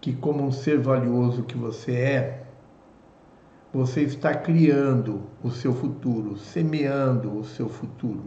que, 0.00 0.12
como 0.12 0.44
um 0.44 0.52
ser 0.52 0.78
valioso 0.78 1.42
que 1.42 1.56
você 1.56 1.92
é, 1.92 2.42
você 3.72 4.02
está 4.02 4.34
criando 4.34 5.22
o 5.42 5.50
seu 5.50 5.74
futuro, 5.74 6.36
semeando 6.36 7.36
o 7.36 7.44
seu 7.44 7.68
futuro, 7.68 8.24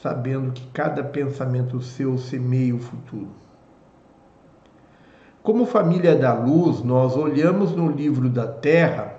sabendo 0.00 0.52
que 0.52 0.66
cada 0.68 1.02
pensamento 1.02 1.80
seu 1.80 2.16
semeia 2.16 2.74
o 2.74 2.78
futuro. 2.78 3.28
Como 5.42 5.64
família 5.64 6.14
da 6.14 6.34
luz, 6.34 6.82
nós 6.82 7.16
olhamos 7.16 7.74
no 7.74 7.90
livro 7.90 8.28
da 8.28 8.46
Terra 8.46 9.14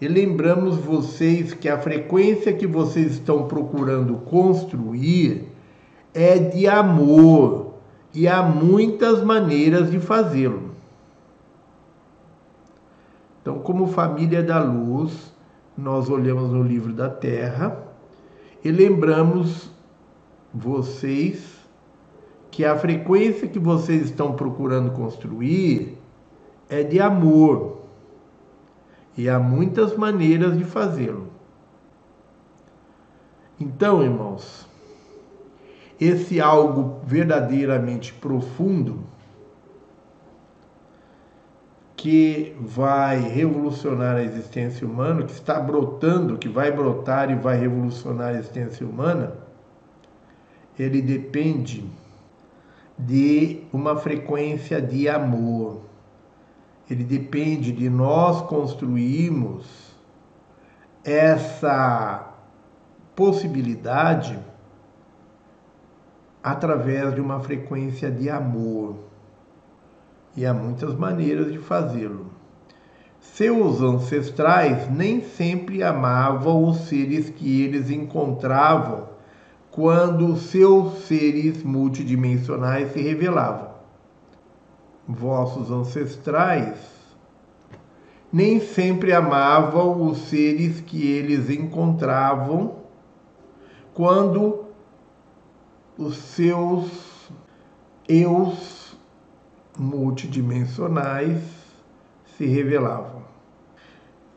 e 0.00 0.08
lembramos 0.08 0.76
vocês 0.76 1.54
que 1.54 1.68
a 1.68 1.78
frequência 1.78 2.52
que 2.52 2.66
vocês 2.66 3.12
estão 3.12 3.46
procurando 3.46 4.16
construir 4.16 5.48
é 6.12 6.36
de 6.38 6.66
amor 6.66 7.61
e 8.14 8.28
há 8.28 8.42
muitas 8.42 9.22
maneiras 9.22 9.90
de 9.90 9.98
fazê-lo. 9.98 10.72
Então, 13.40 13.58
como 13.58 13.86
família 13.88 14.42
da 14.42 14.62
luz, 14.62 15.32
nós 15.76 16.08
olhamos 16.08 16.50
no 16.50 16.62
livro 16.62 16.92
da 16.92 17.08
Terra 17.08 17.76
e 18.64 18.70
lembramos 18.70 19.70
vocês 20.52 21.60
que 22.50 22.64
a 22.64 22.76
frequência 22.76 23.48
que 23.48 23.58
vocês 23.58 24.02
estão 24.02 24.34
procurando 24.34 24.92
construir 24.92 25.98
é 26.68 26.82
de 26.82 27.00
amor. 27.00 27.80
E 29.16 29.28
há 29.28 29.38
muitas 29.38 29.96
maneiras 29.96 30.56
de 30.56 30.64
fazê-lo. 30.64 31.28
Então, 33.58 34.02
irmãos, 34.02 34.68
esse 36.04 36.40
algo 36.40 37.00
verdadeiramente 37.04 38.12
profundo 38.12 39.04
que 41.96 42.56
vai 42.60 43.20
revolucionar 43.20 44.16
a 44.16 44.22
existência 44.22 44.84
humana, 44.84 45.22
que 45.22 45.32
está 45.32 45.60
brotando, 45.60 46.36
que 46.36 46.48
vai 46.48 46.72
brotar 46.72 47.30
e 47.30 47.36
vai 47.36 47.56
revolucionar 47.56 48.30
a 48.30 48.38
existência 48.38 48.84
humana, 48.84 49.34
ele 50.76 51.00
depende 51.00 51.84
de 52.98 53.62
uma 53.72 53.96
frequência 53.96 54.82
de 54.82 55.08
amor. 55.08 55.82
Ele 56.90 57.04
depende 57.04 57.70
de 57.70 57.88
nós 57.88 58.42
construirmos 58.42 59.94
essa 61.04 62.34
possibilidade 63.14 64.36
através 66.42 67.14
de 67.14 67.20
uma 67.20 67.40
frequência 67.40 68.10
de 68.10 68.28
amor 68.28 68.96
e 70.36 70.46
há 70.46 70.52
muitas 70.52 70.94
maneiras 70.94 71.52
de 71.52 71.58
fazê-lo. 71.58 72.30
seus 73.20 73.80
ancestrais 73.80 74.90
nem 74.90 75.20
sempre 75.20 75.82
amavam 75.82 76.64
os 76.64 76.88
seres 76.88 77.30
que 77.30 77.62
eles 77.62 77.90
encontravam 77.90 79.10
quando 79.70 80.36
seus 80.36 81.04
seres 81.04 81.62
multidimensionais 81.62 82.92
se 82.92 83.00
revelavam. 83.00 83.70
Vossos 85.06 85.70
ancestrais 85.70 86.92
nem 88.32 88.60
sempre 88.60 89.12
amavam 89.12 90.06
os 90.06 90.18
seres 90.28 90.80
que 90.80 91.06
eles 91.06 91.50
encontravam 91.50 92.76
quando 93.92 94.61
os 95.98 96.16
seus 96.16 96.88
eus 98.08 98.96
multidimensionais 99.78 101.40
se 102.36 102.46
revelavam. 102.46 103.22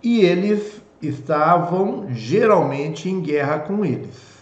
E 0.04 0.22
eles 0.22 0.82
estavam 1.02 2.08
geralmente 2.14 3.10
em 3.10 3.22
guerra 3.22 3.60
com 3.60 3.84
eles. 3.84 4.36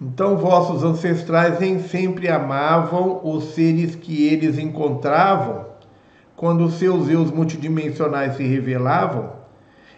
Então, 0.00 0.36
vossos 0.36 0.82
ancestrais 0.82 1.60
nem 1.60 1.78
sempre 1.80 2.28
amavam 2.28 3.20
os 3.22 3.54
seres 3.54 3.94
que 3.94 4.26
eles 4.26 4.56
encontravam 4.56 5.66
quando 6.34 6.70
seus 6.70 7.06
eus 7.10 7.30
multidimensionais 7.30 8.36
se 8.36 8.42
revelavam, 8.42 9.32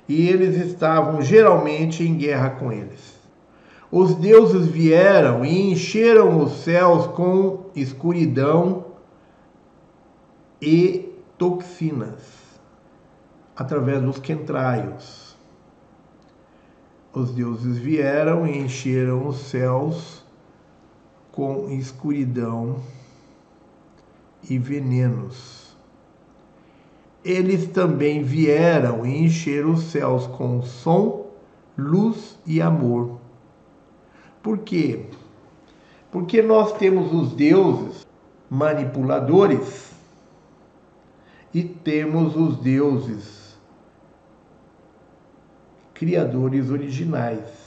e 0.08 0.28
eles 0.28 0.56
estavam 0.56 1.22
geralmente 1.22 2.02
em 2.02 2.16
guerra 2.16 2.50
com 2.50 2.72
eles. 2.72 3.11
Os 3.92 4.16
deuses 4.16 4.66
vieram 4.66 5.44
e 5.44 5.70
encheram 5.70 6.42
os 6.42 6.64
céus 6.64 7.06
com 7.08 7.66
escuridão 7.76 8.86
e 10.60 11.12
toxinas 11.38 12.42
através 13.54 14.02
dos 14.02 14.18
quentraios 14.18 15.32
os 17.14 17.30
deuses 17.30 17.76
vieram 17.76 18.46
e 18.46 18.56
encheram 18.56 19.26
os 19.26 19.36
céus 19.36 20.24
com 21.30 21.68
escuridão 21.70 22.76
e 24.48 24.58
venenos. 24.58 25.76
Eles 27.22 27.68
também 27.68 28.22
vieram 28.22 29.04
e 29.04 29.24
encheram 29.24 29.72
os 29.72 29.84
céus 29.84 30.26
com 30.26 30.62
som, 30.62 31.30
luz 31.76 32.38
e 32.46 32.62
amor. 32.62 33.20
Por 34.42 34.58
quê? 34.58 35.06
Porque 36.10 36.42
nós 36.42 36.72
temos 36.74 37.12
os 37.12 37.32
deuses 37.32 38.06
manipuladores 38.50 39.92
e 41.54 41.62
temos 41.62 42.36
os 42.36 42.56
deuses 42.56 43.56
criadores 45.94 46.70
originais. 46.70 47.62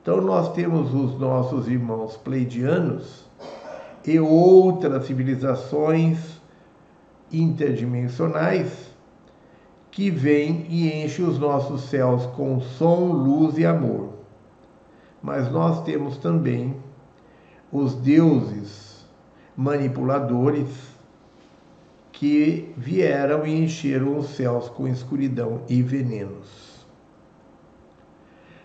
Então 0.00 0.20
nós 0.20 0.52
temos 0.52 0.94
os 0.94 1.18
nossos 1.18 1.66
irmãos 1.66 2.16
pleidianos 2.16 3.24
e 4.06 4.20
outras 4.20 5.06
civilizações 5.06 6.40
interdimensionais 7.32 8.90
que 9.90 10.10
vêm 10.10 10.66
e 10.68 11.04
enchem 11.04 11.24
os 11.24 11.38
nossos 11.38 11.82
céus 11.82 12.26
com 12.26 12.60
som, 12.60 13.12
luz 13.12 13.58
e 13.58 13.64
amor. 13.64 14.13
Mas 15.24 15.50
nós 15.50 15.82
temos 15.84 16.18
também 16.18 16.76
os 17.72 17.94
deuses 17.94 19.06
manipuladores 19.56 20.68
que 22.12 22.74
vieram 22.76 23.46
e 23.46 23.64
encheram 23.64 24.18
os 24.18 24.36
céus 24.36 24.68
com 24.68 24.86
escuridão 24.86 25.62
e 25.66 25.80
venenos. 25.80 26.86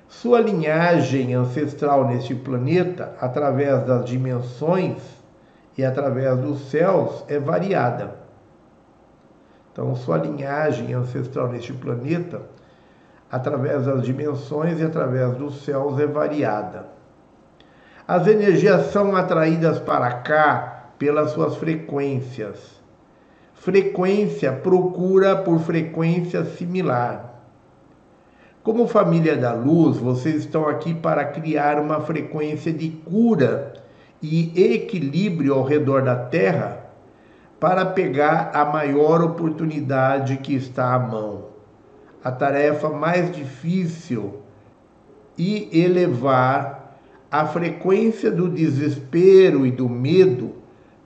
Sua 0.10 0.42
linhagem 0.42 1.34
ancestral 1.34 2.06
neste 2.06 2.36
planeta, 2.36 3.16
através 3.22 3.86
das 3.86 4.04
dimensões 4.04 5.02
e 5.78 5.86
através 5.86 6.38
dos 6.40 6.70
céus, 6.70 7.24
é 7.30 7.40
variada. 7.40 8.16
Então, 9.72 9.96
sua 9.96 10.18
linhagem 10.18 10.94
ancestral 10.94 11.48
neste 11.48 11.72
planeta, 11.72 12.42
através 13.32 13.86
das 13.86 14.04
dimensões 14.04 14.80
e 14.80 14.84
através 14.84 15.36
dos 15.36 15.64
céus, 15.64 16.00
é 16.00 16.08
variada. 16.08 16.88
As 18.08 18.26
energias 18.28 18.88
são 18.88 19.16
atraídas 19.16 19.80
para 19.80 20.12
cá 20.12 20.92
pelas 20.98 21.32
suas 21.32 21.56
frequências 21.58 22.80
frequência 23.60 24.54
procura 24.54 25.36
por 25.36 25.60
frequência 25.60 26.46
similar. 26.46 27.42
Como 28.64 28.88
família 28.88 29.36
da 29.36 29.54
luz, 29.54 29.98
vocês 29.98 30.38
estão 30.38 30.68
aqui 30.68 30.94
para 30.94 31.26
criar 31.26 31.80
uma 31.80 32.00
frequência 32.02 32.72
de 32.72 32.90
cura 32.90 33.74
e 34.22 34.74
equilíbrio 34.74 35.54
ao 35.54 35.64
redor 35.64 36.04
da 36.04 36.16
Terra 36.16 36.86
para 37.60 37.86
pegar 37.86 38.52
a 38.54 38.64
maior 38.66 39.22
oportunidade 39.22 40.38
que 40.38 40.56
está 40.56 40.94
à 40.94 41.00
mão. 41.00 41.49
A 42.24 42.32
tarefa 42.32 42.90
mais 42.90 43.32
difícil 43.32 44.42
e 45.38 45.70
elevar 45.72 47.00
a 47.32 47.46
frequência 47.46 48.30
do 48.30 48.50
desespero 48.50 49.66
e 49.66 49.72
do 49.72 49.88
medo 49.88 50.56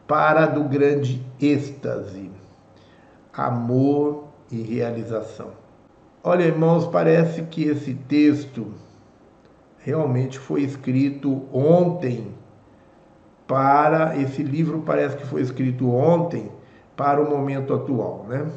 para 0.08 0.46
do 0.46 0.64
grande 0.64 1.24
êxtase 1.40 2.32
amor 3.34 4.26
e 4.52 4.62
realização. 4.62 5.52
Olha, 6.24 6.44
irmãos, 6.44 6.86
parece 6.86 7.42
que 7.44 7.64
esse 7.64 7.96
texto 7.96 8.72
realmente 9.80 10.38
foi 10.38 10.62
escrito 10.62 11.44
ontem 11.52 12.32
para 13.48 14.18
esse 14.18 14.42
livro 14.42 14.84
parece 14.86 15.18
que 15.18 15.26
foi 15.26 15.42
escrito 15.42 15.90
ontem 15.92 16.50
para 16.96 17.22
o 17.22 17.30
momento 17.30 17.74
atual, 17.74 18.26
né? 18.30 18.50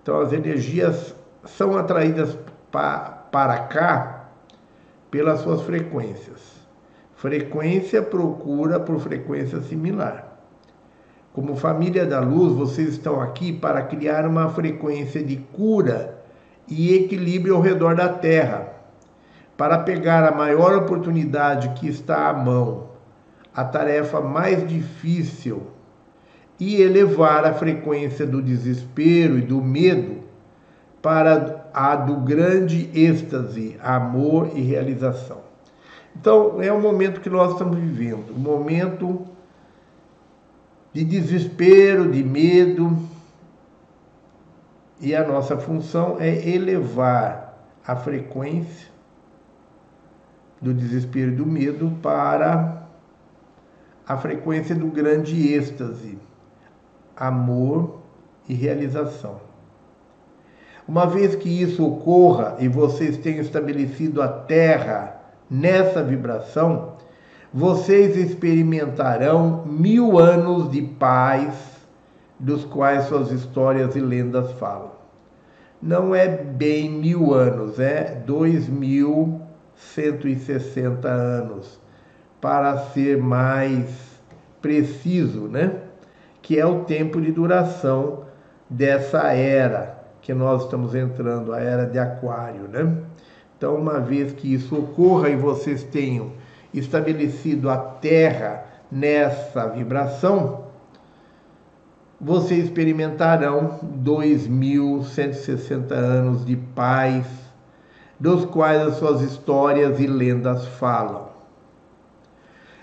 Então 0.00 0.20
as 0.20 0.32
energias 0.32 1.16
são 1.46 1.76
atraídas 1.76 2.36
pa, 2.70 3.26
para 3.30 3.58
cá 3.60 4.28
pelas 5.10 5.40
suas 5.40 5.62
frequências. 5.62 6.56
Frequência 7.14 8.02
procura 8.02 8.78
por 8.78 8.98
frequência 9.00 9.60
similar. 9.62 10.36
Como 11.32 11.56
família 11.56 12.04
da 12.04 12.20
luz, 12.20 12.54
vocês 12.54 12.90
estão 12.90 13.20
aqui 13.20 13.52
para 13.52 13.82
criar 13.82 14.26
uma 14.26 14.48
frequência 14.50 15.22
de 15.22 15.36
cura 15.36 16.18
e 16.68 16.94
equilíbrio 16.94 17.54
ao 17.54 17.60
redor 17.60 17.94
da 17.94 18.08
Terra, 18.08 18.72
para 19.56 19.78
pegar 19.78 20.26
a 20.26 20.34
maior 20.34 20.74
oportunidade 20.76 21.70
que 21.70 21.88
está 21.88 22.28
à 22.28 22.32
mão, 22.32 22.90
a 23.54 23.64
tarefa 23.64 24.20
mais 24.20 24.66
difícil, 24.66 25.62
e 26.58 26.80
elevar 26.80 27.44
a 27.44 27.52
frequência 27.52 28.26
do 28.26 28.40
desespero 28.40 29.38
e 29.38 29.42
do 29.42 29.62
medo 29.62 30.15
para 31.02 31.68
a 31.72 31.94
do 31.96 32.16
grande 32.16 32.90
êxtase, 32.94 33.78
amor 33.82 34.50
e 34.54 34.60
realização. 34.62 35.46
Então, 36.18 36.62
é 36.62 36.72
o 36.72 36.80
momento 36.80 37.20
que 37.20 37.28
nós 37.28 37.52
estamos 37.52 37.76
vivendo, 37.78 38.30
o 38.30 38.38
momento 38.38 39.26
de 40.92 41.04
desespero, 41.04 42.10
de 42.10 42.24
medo. 42.24 42.96
E 44.98 45.14
a 45.14 45.26
nossa 45.26 45.58
função 45.58 46.16
é 46.18 46.48
elevar 46.48 47.54
a 47.86 47.94
frequência 47.94 48.88
do 50.60 50.72
desespero 50.72 51.32
e 51.32 51.36
do 51.36 51.44
medo 51.44 51.92
para 52.02 52.88
a 54.08 54.16
frequência 54.16 54.74
do 54.74 54.86
grande 54.86 55.52
êxtase, 55.52 56.18
amor 57.14 58.00
e 58.48 58.54
realização. 58.54 59.45
Uma 60.88 61.04
vez 61.04 61.34
que 61.34 61.48
isso 61.48 61.84
ocorra 61.84 62.56
e 62.60 62.68
vocês 62.68 63.16
tenham 63.16 63.40
estabelecido 63.40 64.22
a 64.22 64.28
Terra 64.28 65.20
nessa 65.50 66.00
vibração, 66.02 66.92
vocês 67.52 68.16
experimentarão 68.16 69.64
mil 69.66 70.18
anos 70.18 70.70
de 70.70 70.82
paz, 70.82 71.74
dos 72.38 72.64
quais 72.64 73.04
suas 73.06 73.32
histórias 73.32 73.96
e 73.96 74.00
lendas 74.00 74.52
falam. 74.52 74.92
Não 75.82 76.14
é 76.14 76.28
bem 76.28 76.90
mil 76.90 77.34
anos, 77.34 77.80
é 77.80 78.22
dois 78.24 78.68
mil 78.68 79.40
cento 79.74 80.28
e 80.28 80.36
sessenta 80.36 81.08
anos, 81.08 81.80
para 82.40 82.78
ser 82.78 83.18
mais 83.18 83.86
preciso, 84.62 85.48
né? 85.48 85.72
Que 86.42 86.60
é 86.60 86.66
o 86.66 86.84
tempo 86.84 87.20
de 87.20 87.32
duração 87.32 88.24
dessa 88.70 89.32
era 89.32 89.95
que 90.26 90.34
nós 90.34 90.64
estamos 90.64 90.92
entrando, 90.92 91.52
a 91.52 91.60
era 91.60 91.86
de 91.86 92.00
Aquário, 92.00 92.62
né? 92.62 92.96
Então, 93.56 93.76
uma 93.76 94.00
vez 94.00 94.32
que 94.32 94.52
isso 94.52 94.76
ocorra 94.76 95.28
e 95.30 95.36
vocês 95.36 95.84
tenham 95.84 96.32
estabelecido 96.74 97.70
a 97.70 97.76
Terra 97.76 98.64
nessa 98.90 99.68
vibração, 99.68 100.64
vocês 102.20 102.64
experimentarão 102.64 103.78
2.160 104.02 105.92
anos 105.92 106.44
de 106.44 106.56
paz, 106.56 107.24
dos 108.18 108.44
quais 108.46 108.82
as 108.82 108.96
suas 108.96 109.20
histórias 109.20 110.00
e 110.00 110.08
lendas 110.08 110.66
falam. 110.66 111.28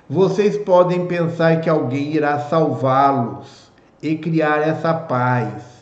Vocês 0.09 0.57
podem 0.59 1.07
pensar 1.07 1.59
que 1.59 1.69
alguém 1.69 2.13
irá 2.13 2.39
salvá-los 2.39 3.69
e 4.01 4.15
criar 4.15 4.59
essa 4.59 4.93
paz, 4.93 5.72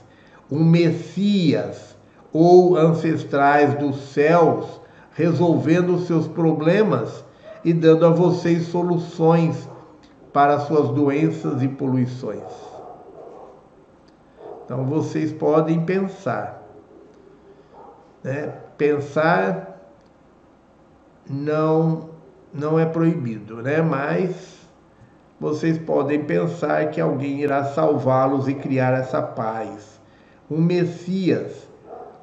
um 0.51 0.63
Messias 0.63 1.95
ou 2.33 2.75
ancestrais 2.75 3.73
dos 3.75 4.09
céus 4.09 4.81
resolvendo 5.13 5.99
seus 5.99 6.27
problemas 6.27 7.23
e 7.63 7.73
dando 7.73 8.05
a 8.05 8.09
vocês 8.09 8.67
soluções 8.67 9.69
para 10.33 10.59
suas 10.61 10.89
doenças 10.89 11.61
e 11.61 11.67
poluições. 11.67 12.43
Então 14.65 14.85
vocês 14.85 15.31
podem 15.31 15.85
pensar. 15.85 16.61
Né? 18.23 18.53
Pensar 18.77 19.79
não 21.29 22.09
não 22.53 22.77
é 22.77 22.85
proibido, 22.85 23.61
né? 23.61 23.81
Mas 23.81 24.59
vocês 25.39 25.77
podem 25.77 26.23
pensar 26.25 26.89
que 26.89 26.99
alguém 26.99 27.41
irá 27.41 27.63
salvá-los 27.63 28.47
e 28.47 28.53
criar 28.53 28.93
essa 28.93 29.21
paz. 29.21 29.90
Um 30.51 30.61
Messias 30.61 31.65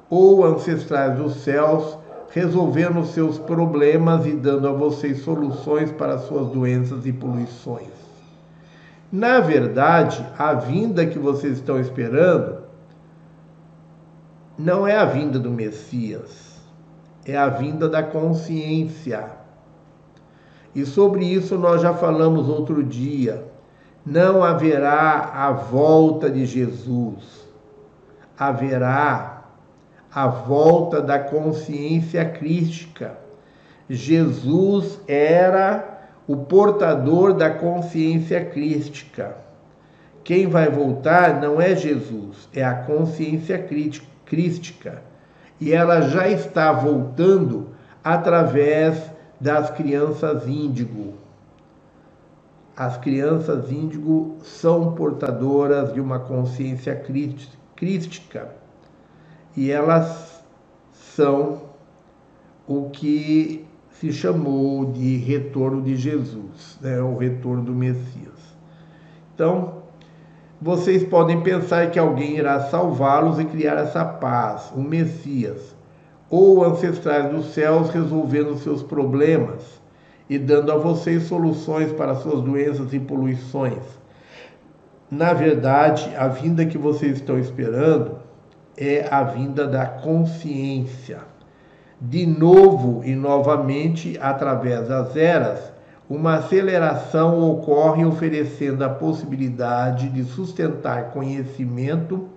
ou 0.07 0.45
ancestrais 0.45 1.17
dos 1.17 1.37
céus 1.37 1.97
resolvendo 2.29 3.03
seus 3.05 3.39
problemas 3.39 4.27
e 4.27 4.33
dando 4.33 4.67
a 4.67 4.71
vocês 4.71 5.21
soluções 5.21 5.91
para 5.91 6.19
suas 6.19 6.49
doenças 6.49 7.07
e 7.07 7.11
poluições. 7.11 7.87
Na 9.11 9.39
verdade, 9.39 10.23
a 10.37 10.53
vinda 10.53 11.07
que 11.07 11.17
vocês 11.17 11.53
estão 11.57 11.79
esperando 11.79 12.59
não 14.55 14.85
é 14.85 14.95
a 14.95 15.05
vinda 15.05 15.39
do 15.39 15.49
Messias, 15.49 16.61
é 17.25 17.35
a 17.35 17.49
vinda 17.49 17.89
da 17.89 18.03
consciência. 18.03 19.31
E 20.75 20.85
sobre 20.85 21.25
isso 21.25 21.57
nós 21.57 21.81
já 21.81 21.95
falamos 21.95 22.47
outro 22.47 22.83
dia. 22.83 23.43
Não 24.05 24.43
haverá 24.43 25.31
a 25.33 25.51
volta 25.51 26.29
de 26.29 26.45
Jesus, 26.45 27.38
haverá 28.39 29.43
a 30.13 30.27
volta 30.27 31.01
da 31.01 31.19
consciência 31.19 32.23
crística. 32.23 33.17
Jesus 33.89 34.99
era 35.07 35.99
o 36.25 36.37
portador 36.37 37.33
da 37.33 37.49
consciência 37.49 38.43
crística. 38.45 39.35
Quem 40.23 40.47
vai 40.47 40.69
voltar 40.69 41.41
não 41.41 41.59
é 41.59 41.75
Jesus, 41.75 42.47
é 42.53 42.63
a 42.63 42.75
consciência 42.75 43.57
crística. 44.25 45.01
E 45.59 45.73
ela 45.73 46.01
já 46.01 46.29
está 46.29 46.71
voltando 46.71 47.69
através 48.03 49.11
das 49.41 49.69
crianças 49.71 50.47
índigo. 50.47 51.15
As 52.77 52.95
crianças 52.97 53.71
índigo 53.71 54.37
são 54.43 54.93
portadoras 54.93 55.93
de 55.93 55.99
uma 55.99 56.19
consciência 56.19 56.95
crística 57.79 58.49
e 59.55 59.71
elas 59.71 60.43
são 60.91 61.61
o 62.67 62.89
que 62.89 63.65
se 63.91 64.11
chamou 64.11 64.85
de 64.85 65.17
retorno 65.17 65.81
de 65.81 65.95
Jesus, 65.95 66.77
né, 66.81 67.01
o 67.01 67.17
retorno 67.17 67.63
do 67.63 67.73
Messias. 67.73 68.55
Então, 69.33 69.79
vocês 70.61 71.03
podem 71.03 71.41
pensar 71.41 71.89
que 71.89 71.97
alguém 71.97 72.37
irá 72.37 72.59
salvá-los 72.69 73.39
e 73.39 73.45
criar 73.45 73.75
essa 73.75 74.03
paz, 74.05 74.71
o 74.75 74.81
Messias, 74.81 75.75
ou 76.29 76.63
ancestrais 76.63 77.31
dos 77.31 77.53
céus 77.53 77.89
resolvendo 77.89 78.57
seus 78.57 78.83
problemas 78.83 79.81
e 80.29 80.37
dando 80.37 80.71
a 80.71 80.77
vocês 80.77 81.23
soluções 81.23 81.91
para 81.93 82.15
suas 82.15 82.41
doenças 82.41 82.93
e 82.93 82.99
poluições. 82.99 83.98
Na 85.11 85.33
verdade, 85.33 86.13
a 86.15 86.27
vinda 86.27 86.65
que 86.65 86.77
vocês 86.77 87.17
estão 87.17 87.39
esperando 87.39 88.19
é 88.77 89.07
a 89.09 89.23
vinda 89.23 89.67
da 89.67 89.85
consciência 89.85 91.19
de 91.99 92.25
novo 92.25 93.03
e 93.03 93.13
novamente 93.13 94.17
através 94.21 94.87
das 94.87 95.15
eras, 95.15 95.71
uma 96.09 96.35
aceleração 96.35 97.51
ocorre 97.51 98.05
oferecendo 98.05 98.83
a 98.83 98.89
possibilidade 98.89 100.09
de 100.09 100.23
sustentar 100.23 101.11
conhecimento 101.11 102.29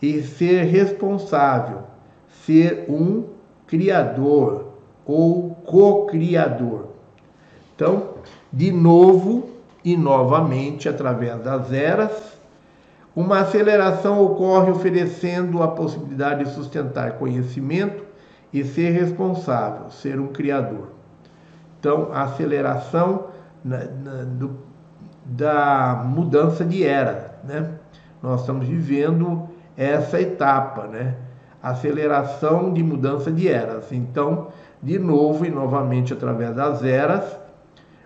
e 0.00 0.22
ser 0.22 0.64
responsável, 0.64 1.84
ser 2.44 2.84
um 2.88 3.24
criador 3.66 4.74
ou 5.04 5.50
co-criador. 5.64 6.88
Então, 7.74 8.10
de 8.52 8.70
novo 8.70 9.51
e 9.84 9.96
novamente 9.96 10.88
através 10.88 11.40
das 11.40 11.72
eras, 11.72 12.38
uma 13.14 13.40
aceleração 13.40 14.24
ocorre 14.24 14.70
oferecendo 14.70 15.62
a 15.62 15.68
possibilidade 15.68 16.44
de 16.44 16.50
sustentar 16.50 17.18
conhecimento 17.18 18.04
e 18.52 18.64
ser 18.64 18.90
responsável, 18.90 19.90
ser 19.90 20.18
um 20.18 20.28
criador. 20.28 20.88
Então, 21.78 22.08
a 22.12 22.22
aceleração 22.22 23.26
na, 23.64 23.78
na, 23.78 24.24
do, 24.24 24.58
da 25.24 26.02
mudança 26.06 26.64
de 26.64 26.84
era, 26.84 27.38
né? 27.44 27.70
Nós 28.22 28.40
estamos 28.40 28.66
vivendo 28.66 29.48
essa 29.76 30.20
etapa, 30.20 30.86
né? 30.86 31.16
Aceleração 31.62 32.72
de 32.72 32.82
mudança 32.82 33.30
de 33.30 33.48
eras. 33.48 33.92
Então, 33.92 34.48
de 34.82 34.98
novo 34.98 35.44
e 35.44 35.50
novamente 35.50 36.12
através 36.12 36.54
das 36.54 36.84
eras, 36.84 37.24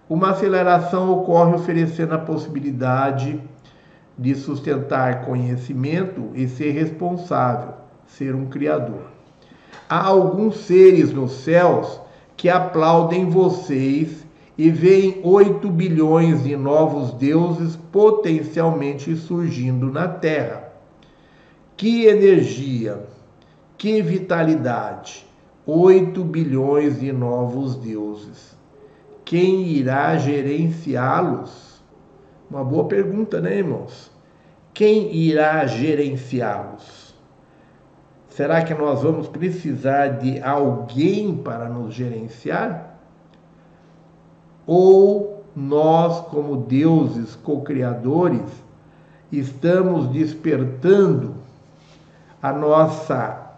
uma 0.08 0.30
aceleração 0.30 1.10
ocorre 1.12 1.54
oferecendo 1.54 2.14
a 2.14 2.18
possibilidade 2.18 3.40
de 4.16 4.34
sustentar 4.34 5.24
conhecimento 5.24 6.30
e 6.34 6.48
ser 6.48 6.70
responsável, 6.70 7.74
ser 8.06 8.34
um 8.34 8.46
criador. 8.46 9.02
Há 9.88 10.06
alguns 10.06 10.58
seres 10.58 11.12
nos 11.12 11.32
céus 11.32 12.00
que 12.36 12.48
aplaudem 12.48 13.28
vocês 13.28 14.24
e 14.56 14.70
veem 14.70 15.20
8 15.22 15.68
bilhões 15.70 16.44
de 16.44 16.56
novos 16.56 17.12
deuses 17.12 17.76
potencialmente 17.92 19.14
surgindo 19.16 19.90
na 19.90 20.08
Terra. 20.08 20.72
Que 21.76 22.06
energia, 22.06 23.04
que 23.76 24.00
vitalidade! 24.00 25.26
8 25.66 26.22
bilhões 26.22 27.00
de 27.00 27.12
novos 27.12 27.74
deuses. 27.74 28.45
Quem 29.26 29.66
irá 29.66 30.16
gerenciá-los? 30.18 31.82
Uma 32.48 32.62
boa 32.62 32.84
pergunta, 32.84 33.40
né, 33.40 33.58
irmãos? 33.58 34.08
Quem 34.72 35.12
irá 35.12 35.66
gerenciá-los? 35.66 37.12
Será 38.28 38.62
que 38.62 38.72
nós 38.72 39.02
vamos 39.02 39.26
precisar 39.26 40.20
de 40.20 40.40
alguém 40.40 41.38
para 41.38 41.68
nos 41.68 41.92
gerenciar? 41.92 43.00
Ou 44.64 45.44
nós, 45.56 46.20
como 46.28 46.58
deuses 46.58 47.34
co-criadores, 47.34 48.48
estamos 49.32 50.06
despertando 50.06 51.34
a 52.40 52.52
nossa 52.52 53.56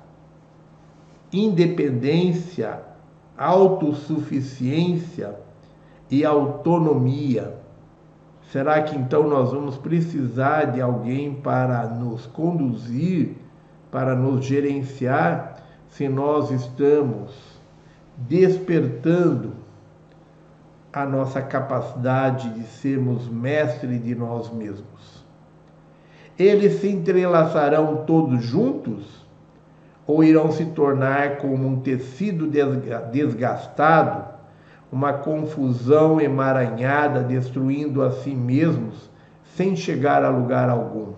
independência, 1.31 2.81
autossuficiência 3.37 5.47
e 6.11 6.25
autonomia? 6.25 7.55
Será 8.51 8.83
que 8.83 8.97
então 8.97 9.29
nós 9.29 9.53
vamos 9.53 9.77
precisar 9.77 10.67
de 10.67 10.81
alguém 10.81 11.35
para 11.35 11.87
nos 11.87 12.27
conduzir? 12.27 13.37
para 13.91 14.15
nos 14.15 14.45
gerenciar 14.45 15.63
se 15.89 16.09
nós 16.09 16.51
estamos 16.51 17.33
despertando 18.17 19.53
a 20.93 21.05
nossa 21.07 21.41
capacidade 21.41 22.51
de 22.51 22.65
sermos 22.65 23.29
mestres 23.29 24.03
de 24.03 24.15
nós 24.15 24.53
mesmos. 24.53 25.25
Eles 26.39 26.81
se 26.81 26.89
entrelaçarão 26.89 28.05
todos 28.07 28.43
juntos 28.43 29.27
ou 30.07 30.25
irão 30.25 30.51
se 30.51 30.65
tornar 30.67 31.39
como 31.39 31.67
um 31.67 31.81
tecido 31.81 32.49
desgastado, 33.11 34.38
uma 34.91 35.13
confusão 35.13 36.21
emaranhada, 36.21 37.23
destruindo 37.23 38.03
a 38.03 38.11
si 38.11 38.31
mesmos 38.35 39.11
sem 39.55 39.77
chegar 39.77 40.25
a 40.25 40.31
lugar 40.31 40.69
algum? 40.71 41.13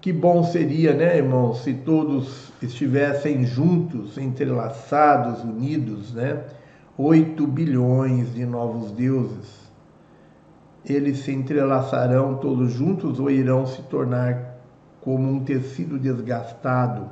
Que 0.00 0.12
bom 0.12 0.44
seria, 0.44 0.94
né, 0.94 1.18
irmãos, 1.18 1.62
se 1.64 1.74
todos 1.74 2.52
estivessem 2.62 3.44
juntos, 3.44 4.16
entrelaçados, 4.16 5.42
unidos, 5.42 6.14
né? 6.14 6.44
8 6.96 7.46
bilhões 7.46 8.34
de 8.34 8.44
novos 8.44 8.90
deuses. 8.90 9.68
eles 10.84 11.18
se 11.18 11.32
entrelaçarão 11.32 12.36
todos 12.36 12.72
juntos 12.72 13.20
ou 13.20 13.30
irão 13.30 13.66
se 13.66 13.82
tornar 13.82 14.58
como 15.00 15.28
um 15.30 15.44
tecido 15.44 15.98
desgastado, 15.98 17.10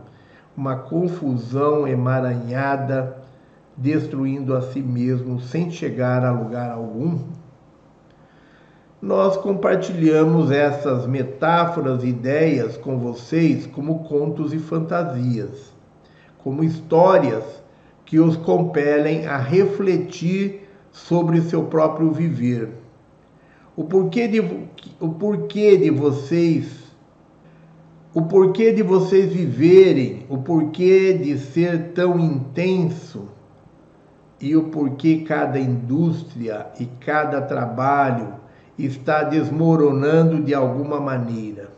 uma 0.56 0.76
confusão 0.76 1.86
emaranhada, 1.86 3.18
destruindo 3.76 4.54
a 4.54 4.62
si 4.62 4.80
mesmo 4.80 5.40
sem 5.40 5.70
chegar 5.70 6.24
a 6.24 6.30
lugar 6.30 6.70
algum? 6.70 7.18
Nós 9.00 9.36
compartilhamos 9.36 10.50
essas 10.50 11.06
metáforas 11.06 12.02
e 12.02 12.08
ideias 12.08 12.76
com 12.76 12.98
vocês 12.98 13.66
como 13.66 14.04
contos 14.04 14.52
e 14.52 14.58
fantasias, 14.58 15.72
como 16.38 16.64
histórias 16.64 17.44
que 18.04 18.18
os 18.18 18.36
compelem 18.36 19.26
a 19.26 19.36
refletir 19.36 20.68
sobre 20.90 21.42
seu 21.42 21.64
próprio 21.64 22.10
viver. 22.10 22.70
O 23.76 23.84
porquê 23.84 24.26
de, 24.26 24.40
o 24.98 25.08
porquê 25.10 25.76
de 25.76 25.90
vocês 25.90 26.86
o 28.16 28.22
porquê 28.22 28.72
de 28.72 28.82
vocês 28.82 29.30
viverem, 29.30 30.24
o 30.30 30.38
porquê 30.38 31.12
de 31.12 31.38
ser 31.38 31.92
tão 31.92 32.18
intenso 32.18 33.28
e 34.40 34.54
o 34.54 34.64
porquê 34.64 35.24
cada 35.26 35.58
indústria 35.58 36.66
e 36.78 36.86
cada 36.86 37.40
trabalho 37.40 38.34
está 38.78 39.22
desmoronando 39.22 40.42
de 40.42 40.54
alguma 40.54 41.00
maneira. 41.00 41.70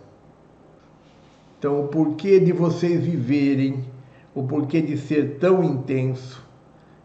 Então, 1.59 1.81
o 1.81 1.89
porquê 1.89 2.39
de 2.41 2.53
vocês 2.53 3.05
viverem, 3.05 3.85
o 4.35 4.43
porquê 4.43 4.81
de 4.81 4.97
ser 4.97 5.39
tão 5.39 5.63
intenso 5.63 6.45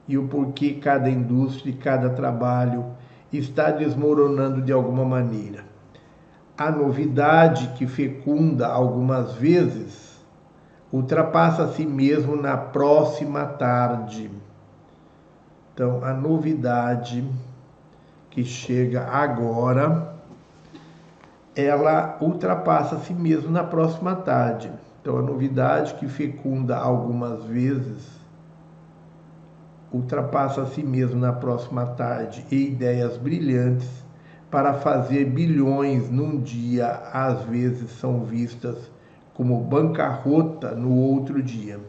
e 0.07 0.17
o 0.17 0.27
porquê 0.27 0.73
cada 0.73 1.09
indústria 1.09 1.71
e 1.71 1.75
cada 1.75 2.09
trabalho 2.09 2.85
está 3.31 3.71
desmoronando 3.71 4.61
de 4.61 4.71
alguma 4.71 5.05
maneira. 5.05 5.63
A 6.57 6.69
novidade 6.69 7.69
que 7.77 7.87
fecunda 7.87 8.67
algumas 8.67 9.33
vezes 9.33 10.21
ultrapassa 10.91 11.63
a 11.63 11.67
si 11.69 11.85
mesmo 11.85 12.35
na 12.35 12.55
próxima 12.55 13.45
tarde. 13.45 14.29
Então, 15.73 16.03
a 16.03 16.13
novidade 16.13 17.27
que 18.29 18.43
chega 18.43 19.07
agora, 19.07 20.13
ela 21.55 22.17
ultrapassa 22.21 22.95
a 22.95 22.99
si 22.99 23.13
mesmo 23.13 23.49
na 23.49 23.63
próxima 23.63 24.15
tarde. 24.15 24.71
Então, 25.01 25.17
a 25.17 25.21
novidade 25.21 25.95
que 25.95 26.07
fecunda 26.07 26.77
algumas 26.77 27.43
vezes 27.45 28.07
ultrapassa 29.91 30.61
a 30.61 30.65
si 30.67 30.83
mesmo 30.83 31.19
na 31.19 31.33
próxima 31.33 31.87
tarde 31.87 32.45
e 32.51 32.67
ideias 32.67 33.17
brilhantes 33.17 33.89
para 34.51 34.75
fazer 34.75 35.25
bilhões 35.25 36.09
num 36.09 36.39
dia 36.39 36.87
às 37.11 37.41
vezes 37.45 37.89
são 37.91 38.23
vistas 38.23 38.91
como 39.33 39.59
bancarrota 39.59 40.71
no 40.75 40.95
outro 40.95 41.41
dia. 41.41 41.79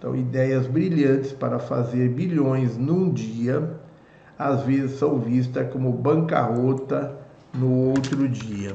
Então, 0.00 0.16
ideias 0.16 0.66
brilhantes 0.66 1.30
para 1.30 1.58
fazer 1.58 2.08
bilhões 2.08 2.74
num 2.74 3.12
dia 3.12 3.78
às 4.38 4.62
vezes 4.62 4.92
são 4.98 5.18
vistas 5.18 5.70
como 5.70 5.92
bancarrota 5.92 7.14
no 7.52 7.90
outro 7.90 8.26
dia. 8.26 8.74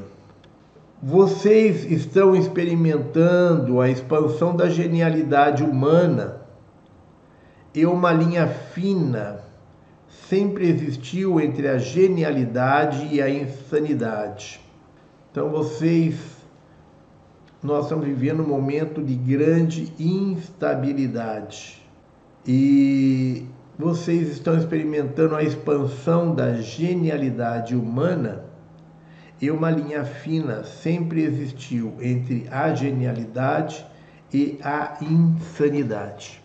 Vocês 1.02 1.84
estão 1.84 2.36
experimentando 2.36 3.82
a 3.82 3.90
expansão 3.90 4.56
da 4.56 4.70
genialidade 4.70 5.64
humana 5.64 6.42
e 7.74 7.88
uma 7.88 8.14
linha 8.14 8.46
fina 8.46 9.40
sempre 10.30 10.70
existiu 10.70 11.42
entre 11.42 11.68
a 11.68 11.80
genialidade 11.80 13.08
e 13.12 13.20
a 13.20 13.28
insanidade. 13.28 14.62
Então 15.32 15.50
vocês 15.50 16.35
nós 17.66 17.86
estamos 17.86 18.06
vivendo 18.06 18.44
um 18.44 18.48
momento 18.48 19.04
de 19.04 19.16
grande 19.16 19.92
instabilidade. 20.00 21.82
E 22.48 23.46
vocês 23.78 24.30
estão 24.30 24.58
experimentando 24.58 25.36
a 25.36 25.44
expansão 25.44 26.34
da 26.34 26.54
genialidade 26.56 27.76
humana 27.76 28.46
e 29.42 29.50
uma 29.52 29.70
linha 29.70 30.06
fina 30.06 30.64
sempre 30.64 31.24
existiu 31.24 31.96
entre 32.00 32.48
a 32.52 32.74
genialidade 32.74 33.86
e 34.32 34.60
a 34.64 34.98
insanidade. 35.02 36.42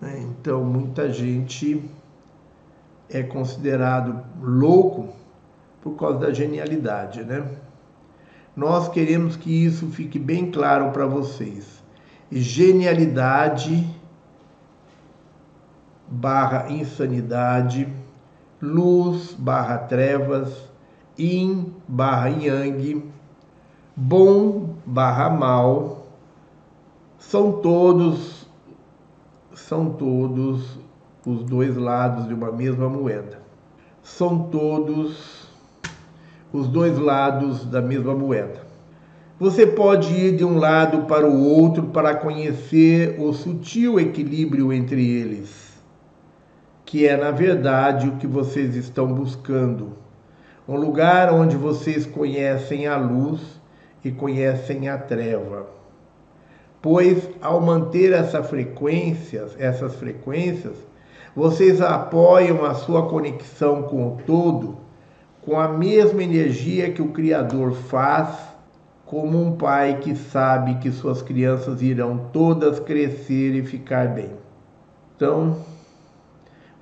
Né? 0.00 0.24
Então, 0.30 0.62
muita 0.64 1.10
gente 1.12 1.82
é 3.08 3.22
considerado 3.22 4.22
louco 4.40 5.08
por 5.80 5.96
causa 5.96 6.18
da 6.18 6.32
genialidade, 6.32 7.24
né? 7.24 7.44
Nós 8.56 8.88
queremos 8.88 9.36
que 9.36 9.50
isso 9.50 9.86
fique 9.88 10.18
bem 10.18 10.50
claro 10.50 10.90
para 10.90 11.06
vocês. 11.06 11.84
Genialidade 12.32 13.86
barra 16.08 16.70
insanidade, 16.70 17.92
luz 18.60 19.34
barra 19.38 19.78
trevas, 19.78 20.70
yin 21.18 21.74
barra 21.86 22.28
yang, 22.28 23.12
bom 23.94 24.76
barra 24.86 25.28
mal, 25.28 26.06
são 27.18 27.60
todos 27.60 28.46
são 29.52 29.90
todos 29.90 30.78
os 31.26 31.42
dois 31.42 31.76
lados 31.76 32.28
de 32.28 32.34
uma 32.34 32.52
mesma 32.52 32.88
moeda. 32.88 33.40
São 34.02 34.44
todos 34.50 35.45
os 36.56 36.68
dois 36.68 36.98
lados 36.98 37.64
da 37.64 37.80
mesma 37.80 38.14
moeda. 38.14 38.66
Você 39.38 39.66
pode 39.66 40.12
ir 40.12 40.36
de 40.36 40.44
um 40.44 40.58
lado 40.58 41.02
para 41.06 41.26
o 41.26 41.44
outro 41.44 41.84
para 41.84 42.14
conhecer 42.14 43.16
o 43.18 43.32
sutil 43.32 44.00
equilíbrio 44.00 44.72
entre 44.72 45.06
eles 45.06 45.66
que 46.86 47.04
é 47.04 47.16
na 47.16 47.32
verdade 47.32 48.08
o 48.08 48.12
que 48.12 48.28
vocês 48.28 48.76
estão 48.76 49.12
buscando. 49.12 49.94
Um 50.68 50.76
lugar 50.76 51.32
onde 51.32 51.56
vocês 51.56 52.06
conhecem 52.06 52.86
a 52.86 52.96
luz 52.96 53.40
e 54.04 54.12
conhecem 54.12 54.88
a 54.88 54.96
treva. 54.96 55.66
Pois 56.80 57.28
ao 57.42 57.60
manter 57.60 58.12
essa 58.12 58.42
frequências, 58.42 59.56
essas 59.58 59.96
frequências, 59.96 60.76
vocês 61.34 61.80
apoiam 61.80 62.64
a 62.64 62.74
sua 62.74 63.08
conexão 63.08 63.82
com 63.82 64.06
o 64.06 64.18
todo 64.24 64.78
com 65.46 65.60
a 65.60 65.68
mesma 65.68 66.24
energia 66.24 66.90
que 66.90 67.00
o 67.00 67.12
Criador 67.12 67.70
faz, 67.72 68.36
como 69.04 69.40
um 69.40 69.56
pai 69.56 70.00
que 70.00 70.16
sabe 70.16 70.74
que 70.78 70.90
suas 70.90 71.22
crianças 71.22 71.80
irão 71.80 72.18
todas 72.32 72.80
crescer 72.80 73.54
e 73.54 73.64
ficar 73.64 74.08
bem. 74.08 74.32
Então, 75.14 75.58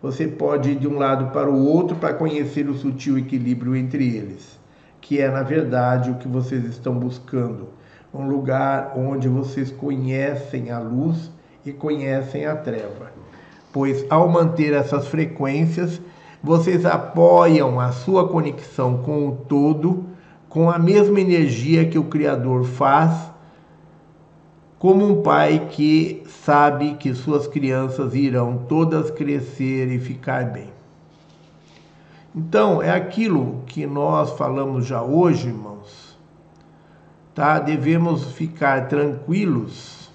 você 0.00 0.26
pode 0.26 0.70
ir 0.70 0.76
de 0.76 0.88
um 0.88 0.96
lado 0.96 1.30
para 1.30 1.50
o 1.50 1.66
outro 1.66 1.94
para 1.96 2.14
conhecer 2.14 2.66
o 2.66 2.74
sutil 2.74 3.18
equilíbrio 3.18 3.76
entre 3.76 4.16
eles, 4.16 4.58
que 4.98 5.20
é, 5.20 5.30
na 5.30 5.42
verdade, 5.42 6.10
o 6.10 6.14
que 6.14 6.26
vocês 6.26 6.64
estão 6.64 6.94
buscando. 6.94 7.68
Um 8.14 8.26
lugar 8.26 8.94
onde 8.96 9.28
vocês 9.28 9.70
conhecem 9.70 10.70
a 10.70 10.78
luz 10.78 11.30
e 11.66 11.72
conhecem 11.72 12.46
a 12.46 12.56
treva. 12.56 13.12
Pois, 13.70 14.06
ao 14.08 14.26
manter 14.26 14.72
essas 14.72 15.06
frequências, 15.06 16.00
vocês 16.44 16.84
apoiam 16.84 17.80
a 17.80 17.90
sua 17.90 18.28
conexão 18.28 18.98
com 18.98 19.28
o 19.28 19.32
todo 19.32 20.04
com 20.46 20.70
a 20.70 20.78
mesma 20.78 21.18
energia 21.18 21.88
que 21.88 21.98
o 21.98 22.04
Criador 22.04 22.64
faz 22.64 23.32
como 24.78 25.08
um 25.08 25.22
pai 25.22 25.68
que 25.70 26.22
sabe 26.26 26.96
que 26.96 27.14
suas 27.14 27.46
crianças 27.46 28.14
irão 28.14 28.58
todas 28.68 29.10
crescer 29.10 29.90
e 29.90 29.98
ficar 29.98 30.52
bem. 30.52 30.70
Então, 32.36 32.82
é 32.82 32.90
aquilo 32.90 33.62
que 33.66 33.86
nós 33.86 34.32
falamos 34.32 34.84
já 34.84 35.02
hoje, 35.02 35.48
irmãos. 35.48 36.18
Tá? 37.34 37.58
Devemos 37.58 38.32
ficar 38.32 38.86
tranquilos, 38.88 40.10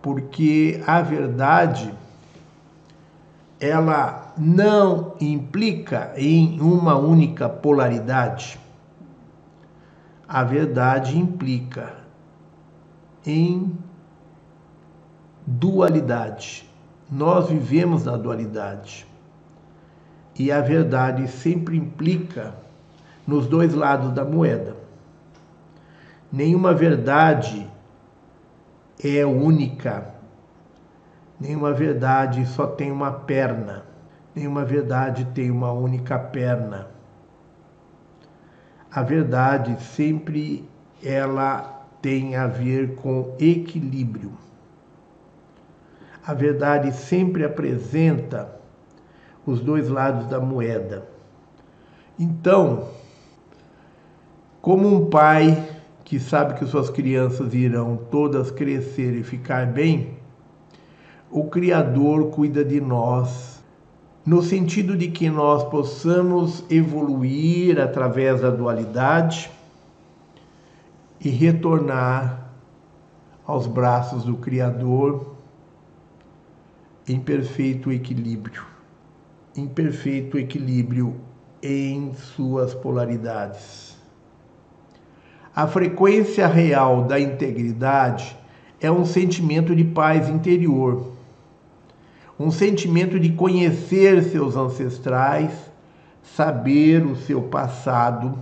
porque 0.00 0.80
a 0.86 1.02
verdade 1.02 1.92
ela 3.60 4.27
não 4.38 5.14
implica 5.20 6.12
em 6.16 6.60
uma 6.60 6.96
única 6.96 7.48
polaridade. 7.48 8.58
A 10.28 10.44
verdade 10.44 11.18
implica 11.18 11.94
em 13.26 13.76
dualidade. 15.46 16.68
Nós 17.10 17.48
vivemos 17.48 18.04
na 18.04 18.16
dualidade. 18.16 19.06
E 20.38 20.52
a 20.52 20.60
verdade 20.60 21.26
sempre 21.26 21.76
implica 21.76 22.54
nos 23.26 23.46
dois 23.46 23.74
lados 23.74 24.12
da 24.12 24.24
moeda. 24.24 24.76
Nenhuma 26.30 26.74
verdade 26.74 27.68
é 29.02 29.24
única. 29.24 30.14
Nenhuma 31.40 31.72
verdade 31.72 32.46
só 32.46 32.66
tem 32.66 32.92
uma 32.92 33.10
perna. 33.10 33.87
Nenhuma 34.38 34.64
verdade 34.64 35.24
tem 35.34 35.50
uma 35.50 35.72
única 35.72 36.16
perna. 36.16 36.86
A 38.88 39.02
verdade 39.02 39.82
sempre 39.82 40.64
ela 41.02 41.84
tem 42.00 42.36
a 42.36 42.46
ver 42.46 42.94
com 42.94 43.34
equilíbrio. 43.40 44.30
A 46.24 46.32
verdade 46.34 46.92
sempre 46.92 47.42
apresenta 47.42 48.48
os 49.44 49.58
dois 49.58 49.88
lados 49.88 50.28
da 50.28 50.38
moeda. 50.38 51.08
Então, 52.16 52.90
como 54.62 54.86
um 54.86 55.10
pai 55.10 55.68
que 56.04 56.20
sabe 56.20 56.54
que 56.54 56.64
suas 56.64 56.88
crianças 56.88 57.54
irão 57.54 57.96
todas 58.08 58.52
crescer 58.52 59.16
e 59.16 59.24
ficar 59.24 59.66
bem, 59.66 60.16
o 61.28 61.48
Criador 61.50 62.30
cuida 62.30 62.64
de 62.64 62.80
nós, 62.80 63.57
no 64.24 64.42
sentido 64.42 64.96
de 64.96 65.08
que 65.08 65.30
nós 65.30 65.64
possamos 65.64 66.64
evoluir 66.70 67.80
através 67.80 68.40
da 68.40 68.50
dualidade 68.50 69.50
e 71.20 71.28
retornar 71.28 72.50
aos 73.46 73.66
braços 73.66 74.24
do 74.24 74.36
Criador 74.36 75.34
em 77.08 77.18
perfeito 77.18 77.90
equilíbrio, 77.90 78.62
em 79.56 79.66
perfeito 79.66 80.38
equilíbrio 80.38 81.16
em 81.62 82.12
suas 82.14 82.74
polaridades. 82.74 83.96
A 85.56 85.66
frequência 85.66 86.46
real 86.46 87.04
da 87.04 87.18
integridade 87.18 88.36
é 88.80 88.90
um 88.90 89.04
sentimento 89.04 89.74
de 89.74 89.82
paz 89.82 90.28
interior, 90.28 91.12
um 92.38 92.50
sentimento 92.50 93.18
de 93.18 93.32
conhecer 93.32 94.22
seus 94.22 94.56
ancestrais, 94.56 95.50
saber 96.22 97.04
o 97.04 97.16
seu 97.16 97.42
passado 97.42 98.38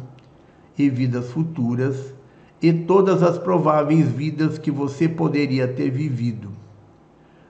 e 0.78 0.90
vidas 0.90 1.31
futuras 1.31 2.14
e 2.60 2.73
todas 2.73 3.23
as 3.23 3.39
prováveis 3.39 4.09
vidas 4.09 4.59
que 4.59 4.70
você 4.70 5.09
poderia 5.09 5.66
ter 5.66 5.90
vivido. 5.90 6.51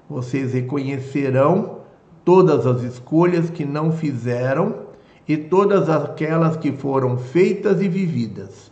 Vocês 0.09 0.52
reconhecerão 0.52 1.81
todas 2.24 2.66
as 2.66 2.82
escolhas 2.82 3.51
que 3.51 3.64
não 3.64 3.90
fizeram 3.90 4.86
e 5.27 5.36
todas 5.36 5.89
aquelas 5.89 6.56
que 6.56 6.70
foram 6.70 7.18
feitas 7.18 7.81
e 7.81 7.89
vividas. 7.89 8.70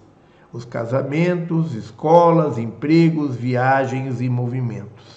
Os 0.52 0.64
casamentos, 0.64 1.74
escolas, 1.74 2.58
empregos, 2.58 3.34
viagens 3.34 4.20
e 4.20 4.28
movimentos. 4.28 5.13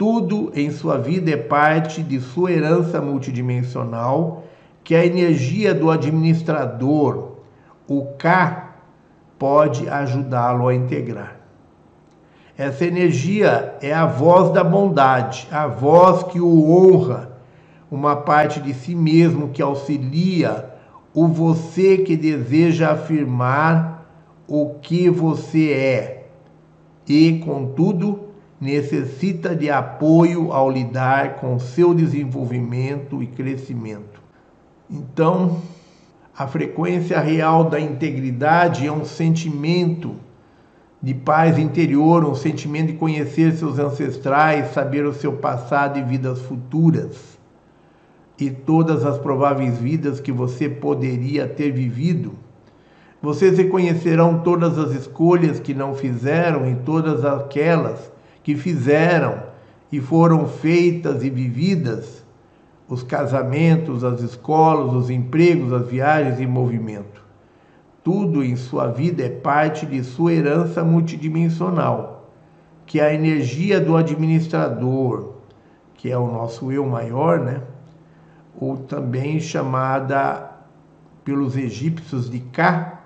Tudo 0.00 0.50
em 0.54 0.70
sua 0.70 0.96
vida 0.96 1.30
é 1.30 1.36
parte 1.36 2.02
de 2.02 2.18
sua 2.20 2.50
herança 2.50 3.02
multidimensional, 3.02 4.44
que 4.82 4.94
a 4.94 5.04
energia 5.04 5.74
do 5.74 5.90
administrador, 5.90 7.32
o 7.86 8.06
K, 8.16 8.76
pode 9.38 9.86
ajudá-lo 9.90 10.68
a 10.68 10.74
integrar. 10.74 11.38
Essa 12.56 12.86
energia 12.86 13.76
é 13.82 13.92
a 13.92 14.06
voz 14.06 14.50
da 14.54 14.64
bondade, 14.64 15.46
a 15.52 15.66
voz 15.66 16.22
que 16.22 16.40
o 16.40 16.70
honra, 16.70 17.32
uma 17.90 18.16
parte 18.16 18.58
de 18.58 18.72
si 18.72 18.94
mesmo 18.94 19.50
que 19.50 19.60
auxilia 19.60 20.64
o 21.12 21.28
você 21.28 21.98
que 21.98 22.16
deseja 22.16 22.92
afirmar 22.92 24.10
o 24.48 24.76
que 24.80 25.10
você 25.10 25.72
é 25.72 26.28
e, 27.06 27.42
contudo, 27.44 28.29
necessita 28.60 29.56
de 29.56 29.70
apoio 29.70 30.52
ao 30.52 30.70
lidar 30.70 31.36
com 31.36 31.58
seu 31.58 31.94
desenvolvimento 31.94 33.22
e 33.22 33.26
crescimento. 33.26 34.20
Então, 34.90 35.62
a 36.36 36.46
frequência 36.46 37.18
real 37.20 37.64
da 37.64 37.80
integridade 37.80 38.86
é 38.86 38.92
um 38.92 39.04
sentimento 39.04 40.14
de 41.02 41.14
paz 41.14 41.58
interior, 41.58 42.24
um 42.24 42.34
sentimento 42.34 42.88
de 42.88 42.98
conhecer 42.98 43.52
seus 43.52 43.78
ancestrais, 43.78 44.74
saber 44.74 45.06
o 45.06 45.14
seu 45.14 45.32
passado 45.32 45.98
e 45.98 46.02
vidas 46.02 46.42
futuras 46.42 47.38
e 48.38 48.50
todas 48.50 49.04
as 49.04 49.18
prováveis 49.18 49.78
vidas 49.78 50.20
que 50.20 50.32
você 50.32 50.68
poderia 50.68 51.46
ter 51.46 51.72
vivido. 51.72 52.32
Vocês 53.22 53.56
reconhecerão 53.56 54.40
todas 54.40 54.78
as 54.78 54.92
escolhas 54.92 55.60
que 55.60 55.74
não 55.74 55.94
fizeram 55.94 56.70
e 56.70 56.74
todas 56.76 57.24
aquelas 57.24 58.10
que 58.42 58.54
fizeram 58.54 59.42
e 59.90 60.00
foram 60.00 60.46
feitas 60.46 61.22
e 61.22 61.30
vividas 61.30 62.20
os 62.90 63.04
casamentos, 63.04 64.02
as 64.02 64.20
escolas, 64.20 64.92
os 64.92 65.10
empregos, 65.10 65.72
as 65.72 65.86
viagens 65.86 66.40
e 66.40 66.46
movimento. 66.46 67.22
Tudo 68.02 68.42
em 68.42 68.56
sua 68.56 68.88
vida 68.88 69.22
é 69.22 69.28
parte 69.28 69.86
de 69.86 70.02
sua 70.02 70.32
herança 70.32 70.82
multidimensional, 70.82 72.28
que 72.84 72.98
é 72.98 73.04
a 73.06 73.14
energia 73.14 73.80
do 73.80 73.96
administrador, 73.96 75.34
que 75.94 76.10
é 76.10 76.18
o 76.18 76.26
nosso 76.26 76.72
eu 76.72 76.84
maior, 76.84 77.38
né? 77.38 77.62
Ou 78.58 78.76
também 78.76 79.38
chamada 79.38 80.50
pelos 81.22 81.56
egípcios 81.56 82.28
de 82.28 82.40
Ka, 82.40 83.02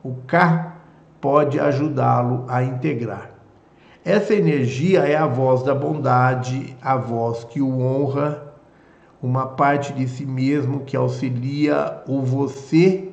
o 0.00 0.14
Ka 0.26 0.76
pode 1.20 1.58
ajudá-lo 1.58 2.44
a 2.46 2.62
integrar. 2.62 3.33
Essa 4.04 4.34
energia 4.34 5.00
é 5.00 5.16
a 5.16 5.26
voz 5.26 5.62
da 5.62 5.74
bondade, 5.74 6.76
a 6.82 6.94
voz 6.94 7.42
que 7.44 7.62
o 7.62 7.80
honra 7.80 8.52
uma 9.22 9.46
parte 9.46 9.94
de 9.94 10.06
si 10.06 10.26
mesmo 10.26 10.80
que 10.80 10.94
auxilia 10.94 12.02
o 12.06 12.20
você 12.20 13.08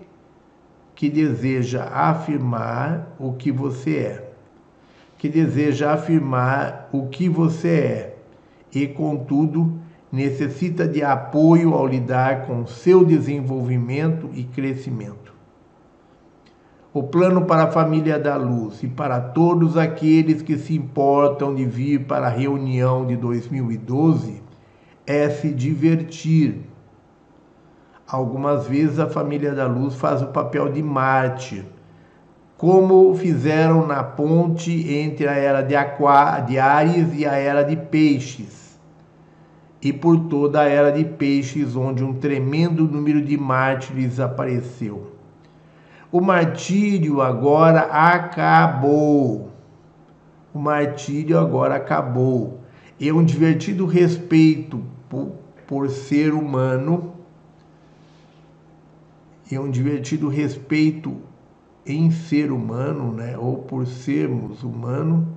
que 0.93 1.09
deseja 1.09 1.85
afirmar 1.85 3.15
o 3.18 3.31
que 3.31 3.53
você 3.53 3.97
é, 3.99 4.31
que 5.18 5.30
deseja 5.30 5.93
afirmar 5.93 6.89
o 6.91 7.07
que 7.07 7.30
você 7.30 7.69
é 7.69 8.18
e, 8.76 8.85
contudo, 8.85 9.80
necessita 10.11 10.85
de 10.85 11.01
apoio 11.01 11.73
ao 11.73 11.88
lidar 11.88 12.45
com 12.45 12.68
seu 12.68 13.05
desenvolvimento 13.05 14.30
e 14.34 14.43
crescimento. 14.43 15.20
O 16.93 17.03
plano 17.03 17.45
para 17.45 17.63
a 17.63 17.72
família 17.72 18.19
da 18.19 18.35
luz 18.35 18.84
e 18.84 18.88
para 18.89 19.18
todos 19.18 19.77
aqueles 19.77 20.41
que 20.41 20.57
se 20.57 20.76
importam 20.76 21.55
de 21.55 21.63
vir 21.63 22.05
para 22.05 22.27
a 22.27 22.30
reunião 22.30 23.07
de 23.07 23.15
2012 23.15 24.43
é 25.07 25.30
se 25.30 25.51
divertir. 25.51 26.65
Algumas 28.05 28.68
vezes 28.68 28.99
a 28.99 29.07
família 29.07 29.53
da 29.53 29.68
luz 29.68 29.95
faz 29.95 30.22
o 30.22 30.27
papel 30.27 30.69
de 30.69 30.84
mártir, 30.84 31.63
como 32.57 33.15
fizeram 33.15 33.88
na 33.88 34.03
ponte 34.03 34.93
entre 34.93 35.30
a 35.30 35.34
era 35.34 35.61
de, 35.61 35.77
Aquá, 35.77 36.41
de 36.41 36.59
Ares 36.59 37.18
e 37.18 37.26
a 37.26 37.38
era 37.38 37.63
de 37.63 37.77
Peixes, 37.77 38.77
e 39.81 39.93
por 39.93 40.27
toda 40.27 40.59
a 40.59 40.68
era 40.68 40.91
de 40.91 41.05
Peixes, 41.05 41.73
onde 41.73 42.03
um 42.03 42.15
tremendo 42.15 42.84
número 42.84 43.22
de 43.22 43.38
mártires 43.38 44.19
apareceu. 44.19 45.10
O 46.11 46.19
martírio 46.19 47.21
agora 47.21 47.81
acabou. 47.81 49.49
O 50.53 50.59
martírio 50.59 51.39
agora 51.39 51.75
acabou. 51.75 52.59
E 52.99 53.11
um 53.11 53.23
divertido 53.23 53.85
respeito 53.85 54.83
por, 55.07 55.31
por 55.65 55.89
ser 55.89 56.33
humano 56.33 57.13
e 59.49 59.57
um 59.57 59.69
divertido 59.69 60.27
respeito 60.27 61.17
em 61.85 62.11
ser 62.11 62.51
humano, 62.51 63.11
né, 63.11 63.38
ou 63.38 63.57
por 63.57 63.88
sermos 63.88 64.63
humano, 64.63 65.27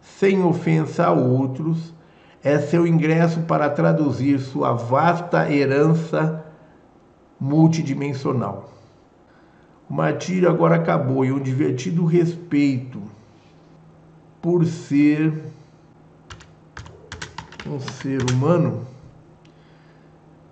sem 0.00 0.42
ofensa 0.42 1.06
a 1.06 1.12
outros, 1.12 1.94
é 2.42 2.58
seu 2.58 2.86
ingresso 2.86 3.40
para 3.42 3.70
traduzir 3.70 4.40
sua 4.40 4.72
vasta 4.72 5.50
herança 5.50 6.44
multidimensional. 7.38 8.71
O 9.92 9.94
martírio 9.94 10.48
agora 10.48 10.76
acabou 10.76 11.22
e 11.22 11.30
um 11.30 11.38
divertido 11.38 12.06
respeito 12.06 12.98
por 14.40 14.64
ser 14.64 15.30
um 17.66 17.78
ser 17.78 18.22
humano, 18.30 18.86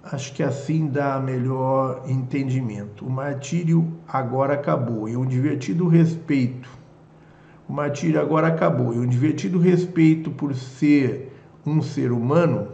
acho 0.02 0.34
que 0.34 0.42
assim 0.42 0.88
dá 0.88 1.18
melhor 1.18 2.02
entendimento. 2.06 3.06
O 3.06 3.08
martírio 3.08 3.90
agora 4.06 4.52
acabou 4.52 5.08
e 5.08 5.16
um 5.16 5.24
divertido 5.24 5.88
respeito. 5.88 6.68
O 7.66 7.72
martírio 7.72 8.20
agora 8.20 8.48
acabou 8.48 8.92
e 8.92 8.98
um 8.98 9.06
divertido 9.06 9.58
respeito 9.58 10.30
por 10.30 10.54
ser 10.54 11.32
um 11.64 11.80
ser 11.80 12.12
humano, 12.12 12.72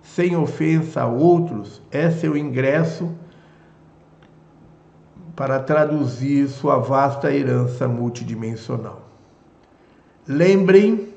sem 0.00 0.34
ofensa 0.34 1.02
a 1.02 1.06
outros, 1.06 1.82
é 1.90 2.10
seu 2.10 2.34
ingresso 2.34 3.14
para 5.38 5.60
traduzir 5.60 6.48
sua 6.48 6.78
vasta 6.78 7.32
herança 7.32 7.86
multidimensional. 7.86 9.02
Lembrem 10.26 11.10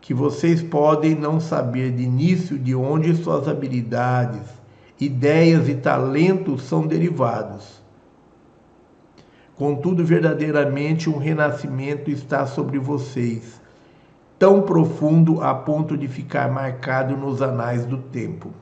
que 0.00 0.12
vocês 0.12 0.60
podem 0.60 1.14
não 1.14 1.38
saber 1.38 1.92
de 1.92 2.02
início 2.02 2.58
de 2.58 2.74
onde 2.74 3.14
suas 3.14 3.46
habilidades, 3.46 4.42
ideias 5.00 5.68
e 5.68 5.76
talentos 5.76 6.64
são 6.64 6.84
derivados. 6.84 7.80
Contudo, 9.54 10.04
verdadeiramente 10.04 11.08
um 11.08 11.16
renascimento 11.16 12.10
está 12.10 12.44
sobre 12.44 12.80
vocês, 12.80 13.60
tão 14.36 14.62
profundo 14.62 15.40
a 15.44 15.54
ponto 15.54 15.96
de 15.96 16.08
ficar 16.08 16.50
marcado 16.50 17.16
nos 17.16 17.40
anais 17.40 17.86
do 17.86 17.98
tempo. 17.98 18.52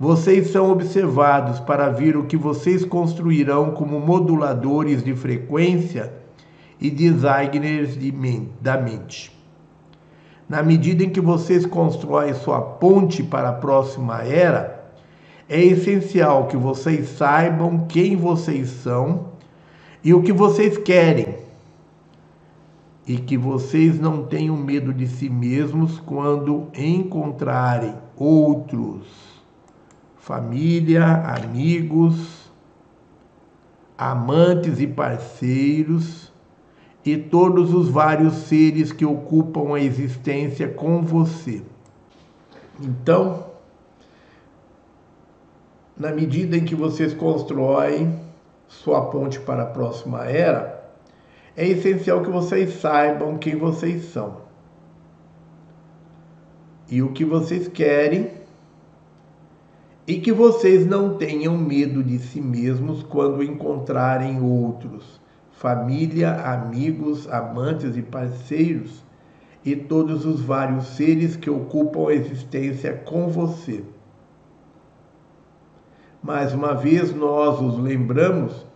Vocês 0.00 0.52
são 0.52 0.70
observados 0.70 1.58
para 1.58 1.88
ver 1.88 2.16
o 2.16 2.24
que 2.24 2.36
vocês 2.36 2.84
construirão 2.84 3.72
como 3.72 3.98
moduladores 3.98 5.02
de 5.02 5.12
frequência 5.12 6.12
e 6.80 6.88
designers 6.88 7.98
de 7.98 8.12
da 8.60 8.80
mente. 8.80 9.36
Na 10.48 10.62
medida 10.62 11.02
em 11.02 11.10
que 11.10 11.20
vocês 11.20 11.66
constroem 11.66 12.32
sua 12.32 12.60
ponte 12.60 13.24
para 13.24 13.48
a 13.48 13.54
próxima 13.54 14.22
era, 14.22 14.88
é 15.48 15.60
essencial 15.60 16.46
que 16.46 16.56
vocês 16.56 17.08
saibam 17.08 17.86
quem 17.88 18.14
vocês 18.14 18.68
são 18.68 19.32
e 20.04 20.14
o 20.14 20.22
que 20.22 20.32
vocês 20.32 20.78
querem. 20.78 21.38
E 23.04 23.16
que 23.16 23.36
vocês 23.36 23.98
não 23.98 24.22
tenham 24.22 24.56
medo 24.56 24.94
de 24.94 25.08
si 25.08 25.28
mesmos 25.28 25.98
quando 25.98 26.68
encontrarem 26.72 27.94
outros 28.16 29.27
família, 30.28 31.06
amigos, 31.06 32.52
amantes 33.96 34.78
e 34.78 34.86
parceiros 34.86 36.30
e 37.02 37.16
todos 37.16 37.72
os 37.72 37.88
vários 37.88 38.34
seres 38.34 38.92
que 38.92 39.06
ocupam 39.06 39.74
a 39.74 39.80
existência 39.80 40.68
com 40.68 41.00
você. 41.00 41.62
Então, 42.78 43.46
na 45.96 46.10
medida 46.10 46.58
em 46.58 46.64
que 46.66 46.74
vocês 46.74 47.14
constroem 47.14 48.20
sua 48.68 49.06
ponte 49.06 49.40
para 49.40 49.62
a 49.62 49.66
próxima 49.66 50.26
era, 50.26 50.92
é 51.56 51.66
essencial 51.66 52.20
que 52.20 52.28
vocês 52.28 52.74
saibam 52.82 53.38
quem 53.38 53.56
vocês 53.56 54.12
são 54.12 54.42
e 56.90 57.00
o 57.00 57.12
que 57.12 57.24
vocês 57.24 57.66
querem 57.66 58.37
e 60.08 60.18
que 60.18 60.32
vocês 60.32 60.84
não 60.86 61.18
tenham 61.18 61.58
medo 61.58 62.02
de 62.02 62.18
si 62.18 62.40
mesmos 62.40 63.02
quando 63.02 63.42
encontrarem 63.42 64.40
outros, 64.40 65.20
família, 65.52 66.32
amigos, 66.32 67.30
amantes 67.30 67.94
e 67.94 68.00
parceiros, 68.00 69.04
e 69.62 69.76
todos 69.76 70.24
os 70.24 70.40
vários 70.40 70.86
seres 70.96 71.36
que 71.36 71.50
ocupam 71.50 72.08
a 72.08 72.14
existência 72.14 72.94
com 72.94 73.28
você. 73.28 73.84
Mais 76.22 76.54
uma 76.54 76.72
vez, 76.72 77.14
nós 77.14 77.60
os 77.60 77.78
lembramos 77.78 78.66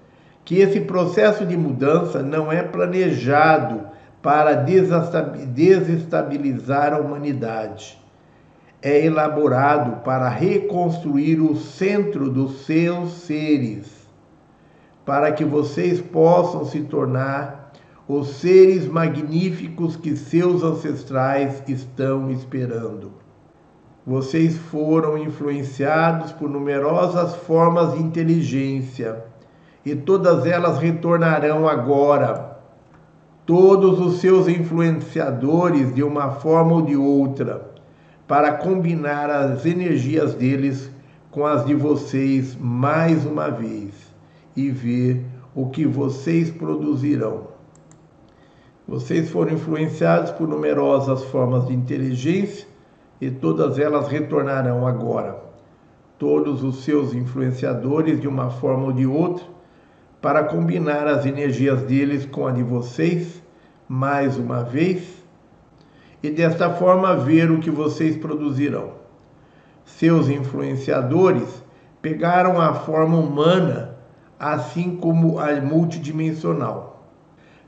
que 0.45 0.57
esse 0.57 0.83
processo 0.83 1.47
de 1.47 1.57
mudança 1.57 2.23
não 2.23 2.53
é 2.53 2.63
planejado 2.63 3.87
para 4.21 4.53
desestabilizar 4.53 6.93
a 6.93 6.99
humanidade 6.99 8.02
é 8.83 9.07
elaborado 9.07 10.03
para 10.03 10.29
reconstruir 10.29 11.41
o 11.41 11.55
centro 11.55 12.29
dos 12.29 12.67
seus 12.67 13.13
seres, 13.13 14.09
para 15.07 15.31
que 15.31 15.45
vocês 15.45 16.01
possam 16.01 16.65
se 16.65 16.81
tornar 16.81 17.73
os 18.09 18.29
seres 18.39 18.89
magníficos 18.89 19.95
que 19.95 20.17
seus 20.17 20.65
ancestrais 20.65 21.63
estão 21.69 22.29
esperando. 22.31 23.13
Vocês 24.05 24.59
foram 24.59 25.17
influenciados 25.17 26.33
por 26.33 26.51
numerosas 26.51 27.37
formas 27.37 27.95
de 27.95 28.03
inteligência 28.03 29.25
e 29.87 29.95
todas 29.95 30.45
elas 30.45 30.79
retornarão 30.79 31.69
agora. 31.69 32.59
Todos 33.47 34.01
os 34.01 34.21
seus 34.21 34.49
influenciadores, 34.49 35.95
de 35.95 36.03
uma 36.03 36.31
forma 36.31 36.75
ou 36.75 36.83
de 36.83 36.97
outra, 36.97 37.72
para 38.27 38.53
combinar 38.53 39.31
as 39.31 39.67
energias 39.67 40.35
deles 40.35 40.91
com 41.31 41.47
as 41.47 41.65
de 41.65 41.75
vocês 41.75 42.57
mais 42.57 43.25
uma 43.25 43.51
vez 43.51 43.95
e 44.55 44.71
ver 44.71 45.25
o 45.55 45.69
que 45.69 45.87
vocês 45.87 46.51
produzirão. 46.51 47.49
Vocês 48.87 49.31
foram 49.31 49.53
influenciados 49.53 50.31
por 50.33 50.47
numerosas 50.47 51.25
formas 51.25 51.67
de 51.67 51.73
inteligência 51.73 52.67
e 53.21 53.31
todas 53.31 53.79
elas 53.79 54.09
retornarão 54.09 54.87
agora. 54.87 55.41
Todos 56.19 56.63
os 56.63 56.85
seus 56.85 57.15
influenciadores, 57.15 58.21
de 58.21 58.29
uma 58.29 58.51
forma 58.51 58.87
ou 58.87 58.93
de 58.93 59.07
outra, 59.07 59.45
para 60.21 60.45
combinar 60.45 61.07
as 61.07 61.27
energias 61.27 61.83
deles 61.83 62.27
com 62.27 62.47
a 62.47 62.53
de 62.53 62.63
vocês 62.63 63.43
mais 63.89 64.37
uma 64.37 64.63
vez 64.63 65.22
e 66.23 66.31
desta 66.31 66.71
forma 66.71 67.17
ver 67.17 67.51
o 67.51 67.59
que 67.59 67.71
vocês 67.71 68.17
produzirão. 68.17 68.93
Seus 69.85 70.29
influenciadores 70.29 71.63
pegaram 72.01 72.61
a 72.61 72.75
forma 72.75 73.17
humana, 73.19 73.97
assim 74.39 74.97
como 74.97 75.39
a 75.39 75.61
multidimensional. 75.61 77.05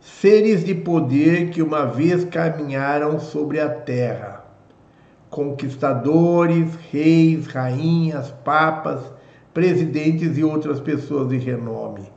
Seres 0.00 0.64
de 0.64 0.74
poder 0.74 1.50
que 1.50 1.62
uma 1.62 1.86
vez 1.86 2.24
caminharam 2.24 3.18
sobre 3.18 3.58
a 3.58 3.68
terra. 3.68 4.44
Conquistadores, 5.30 6.74
reis, 6.92 7.46
rainhas, 7.46 8.30
papas, 8.44 9.00
presidentes 9.52 10.36
e 10.36 10.44
outras 10.44 10.78
pessoas 10.78 11.28
de 11.28 11.38
renome. 11.38 12.12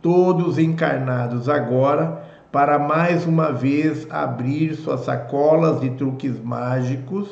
Todos 0.00 0.58
encarnados 0.58 1.48
agora 1.48 2.27
para 2.50 2.78
mais 2.78 3.26
uma 3.26 3.52
vez 3.52 4.06
abrir 4.10 4.74
suas 4.74 5.00
sacolas 5.00 5.80
de 5.80 5.90
truques 5.90 6.40
mágicos 6.42 7.28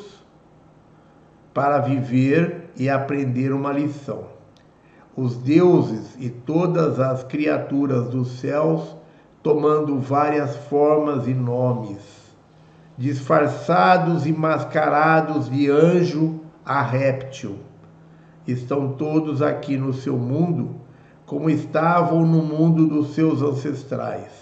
para 1.54 1.78
viver 1.78 2.70
e 2.76 2.90
aprender 2.90 3.50
uma 3.52 3.72
lição. 3.72 4.24
Os 5.16 5.38
deuses 5.38 6.14
e 6.20 6.28
todas 6.28 7.00
as 7.00 7.24
criaturas 7.24 8.08
dos 8.10 8.40
céus 8.40 8.94
tomando 9.42 9.98
várias 9.98 10.54
formas 10.56 11.26
e 11.26 11.32
nomes, 11.32 12.02
disfarçados 12.98 14.26
e 14.26 14.32
mascarados 14.32 15.48
de 15.48 15.70
anjo 15.70 16.40
a 16.64 16.82
réptil, 16.82 17.56
estão 18.46 18.92
todos 18.92 19.40
aqui 19.40 19.78
no 19.78 19.94
seu 19.94 20.18
mundo 20.18 20.74
como 21.24 21.48
estavam 21.48 22.26
no 22.26 22.42
mundo 22.42 22.86
dos 22.86 23.14
seus 23.14 23.40
ancestrais 23.40 24.35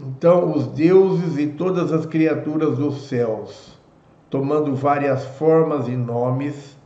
então, 0.00 0.52
os 0.52 0.68
deuses 0.68 1.36
e 1.38 1.48
todas 1.48 1.92
as 1.92 2.06
criaturas 2.06 2.78
dos 2.78 3.08
céus, 3.08 3.76
tomando 4.30 4.76
várias 4.76 5.24
formas 5.36 5.88
e 5.88 5.96
nomes, 5.96 6.76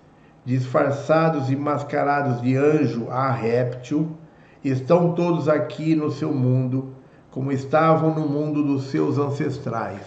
disfarçados 0.47 1.51
e 1.51 1.57
mascarados 1.57 2.41
de 2.41 2.57
anjo 2.57 3.11
a 3.11 3.31
réptil, 3.31 4.09
estão 4.65 5.13
todos 5.13 5.47
aqui 5.47 5.95
no 5.95 6.11
seu 6.11 6.33
mundo, 6.33 6.95
como 7.31 7.53
estavam 7.53 8.15
no 8.15 8.27
mundo 8.27 8.63
dos 8.63 8.85
seus 8.85 9.19
ancestrais. 9.19 10.07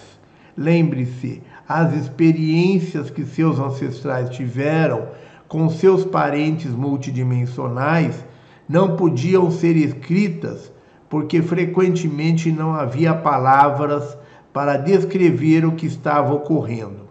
Lembre-se, 0.58 1.44
as 1.68 1.94
experiências 1.94 3.12
que 3.12 3.24
seus 3.24 3.60
ancestrais 3.60 4.30
tiveram 4.32 5.10
com 5.48 5.70
seus 5.70 6.04
parentes 6.04 6.72
multidimensionais 6.72 8.26
não 8.68 8.96
podiam 8.96 9.52
ser 9.52 9.76
escritas 9.76 10.72
porque 11.10 11.42
frequentemente 11.42 12.52
não 12.52 12.74
havia 12.74 13.14
palavras 13.14 14.18
para 14.52 14.78
descrever 14.78 15.66
o 15.66 15.74
que 15.74 15.86
estava 15.86 16.34
ocorrendo. 16.34 17.06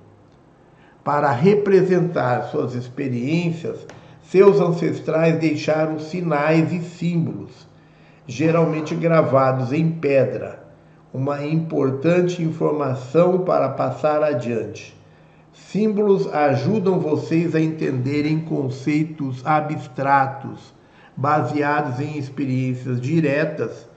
Para 1.04 1.30
representar 1.30 2.44
suas 2.44 2.74
experiências, 2.74 3.86
seus 4.22 4.60
ancestrais 4.60 5.38
deixaram 5.38 5.98
sinais 5.98 6.72
e 6.72 6.80
símbolos, 6.80 7.68
geralmente 8.26 8.94
gravados 8.94 9.72
em 9.72 9.90
pedra, 9.90 10.64
uma 11.12 11.44
importante 11.44 12.42
informação 12.42 13.40
para 13.40 13.68
passar 13.68 14.22
adiante. 14.22 14.96
Símbolos 15.52 16.26
ajudam 16.34 16.98
vocês 16.98 17.54
a 17.54 17.60
entenderem 17.60 18.40
conceitos 18.40 19.44
abstratos 19.44 20.72
baseados 21.16 22.00
em 22.00 22.18
experiências 22.18 23.00
diretas 23.00 23.88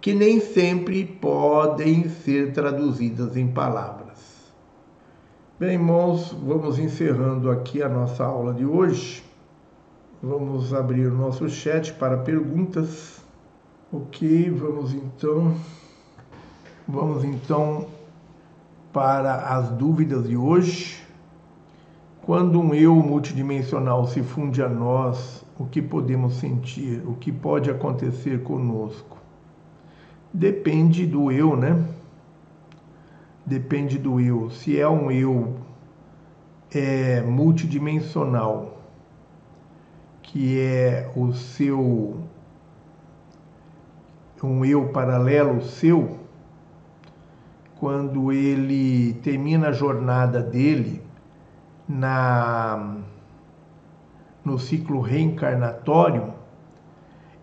que 0.00 0.14
nem 0.14 0.38
sempre 0.38 1.04
podem 1.04 2.08
ser 2.08 2.52
traduzidas 2.52 3.36
em 3.36 3.48
palavras. 3.48 4.18
Bem, 5.58 5.74
irmãos, 5.74 6.36
vamos 6.44 6.78
encerrando 6.78 7.50
aqui 7.50 7.82
a 7.82 7.88
nossa 7.88 8.24
aula 8.24 8.52
de 8.52 8.66
hoje. 8.66 9.24
Vamos 10.22 10.74
abrir 10.74 11.06
o 11.06 11.14
nosso 11.14 11.48
chat 11.48 11.92
para 11.94 12.18
perguntas. 12.18 13.24
Ok, 13.92 14.50
vamos 14.50 14.92
então. 14.92 15.54
Vamos 16.86 17.24
então 17.24 17.86
para 18.92 19.56
as 19.56 19.70
dúvidas 19.70 20.28
de 20.28 20.36
hoje. 20.36 21.02
Quando 22.22 22.60
um 22.60 22.74
eu 22.74 22.94
multidimensional 22.96 24.06
se 24.06 24.22
funde 24.22 24.62
a 24.62 24.68
nós, 24.68 25.43
o 25.58 25.66
que 25.66 25.80
podemos 25.80 26.34
sentir? 26.34 27.02
O 27.06 27.14
que 27.14 27.30
pode 27.30 27.70
acontecer 27.70 28.42
conosco? 28.42 29.18
Depende 30.32 31.06
do 31.06 31.30
eu, 31.30 31.56
né? 31.56 31.84
Depende 33.46 33.98
do 33.98 34.20
eu. 34.20 34.50
Se 34.50 34.78
é 34.78 34.88
um 34.88 35.10
eu 35.10 35.56
é, 36.74 37.20
multidimensional, 37.22 38.78
que 40.22 40.58
é 40.58 41.10
o 41.14 41.32
seu 41.32 42.20
um 44.42 44.62
eu 44.62 44.88
paralelo 44.88 45.62
seu, 45.62 46.18
quando 47.78 48.30
ele 48.30 49.14
termina 49.22 49.68
a 49.68 49.72
jornada 49.72 50.42
dele 50.42 51.02
na 51.88 52.98
no 54.44 54.58
ciclo 54.58 55.00
reencarnatório, 55.00 56.34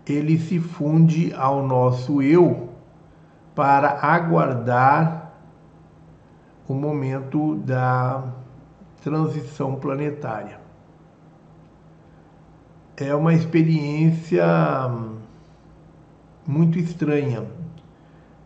ele 0.06 0.38
se 0.38 0.60
funde 0.60 1.34
ao 1.34 1.66
nosso 1.66 2.22
eu 2.22 2.70
para 3.56 4.00
aguardar 4.02 5.34
o 6.68 6.74
momento 6.74 7.56
da 7.56 8.24
transição 9.04 9.76
planetária. 9.76 10.60
É 12.96 13.14
uma 13.16 13.34
experiência 13.34 14.46
muito 16.46 16.78
estranha. 16.78 17.46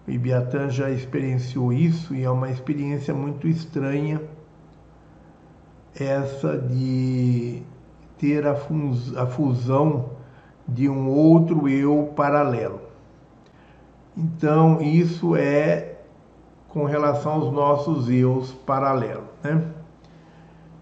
O 0.08 0.12
Ibiatã 0.12 0.70
já 0.70 0.90
experienciou 0.90 1.74
isso 1.74 2.16
e 2.16 2.24
é 2.24 2.30
uma 2.30 2.50
experiência 2.50 3.14
muito 3.14 3.48
estranha 3.48 4.22
essa 5.98 6.58
de 6.58 7.64
ter 8.18 8.46
a, 8.48 8.56
fusão 9.26 10.10
de 10.68 10.90
um 10.90 11.10
outro 11.10 11.68
eu 11.68 12.12
paralelo. 12.16 12.82
Então, 14.18 14.82
isso 14.82 15.36
é 15.36 15.96
com 16.70 16.86
relação 16.86 17.34
aos 17.34 17.54
nossos 17.54 18.10
eus 18.10 18.52
paralelos. 18.52 19.26
Né? 19.44 19.62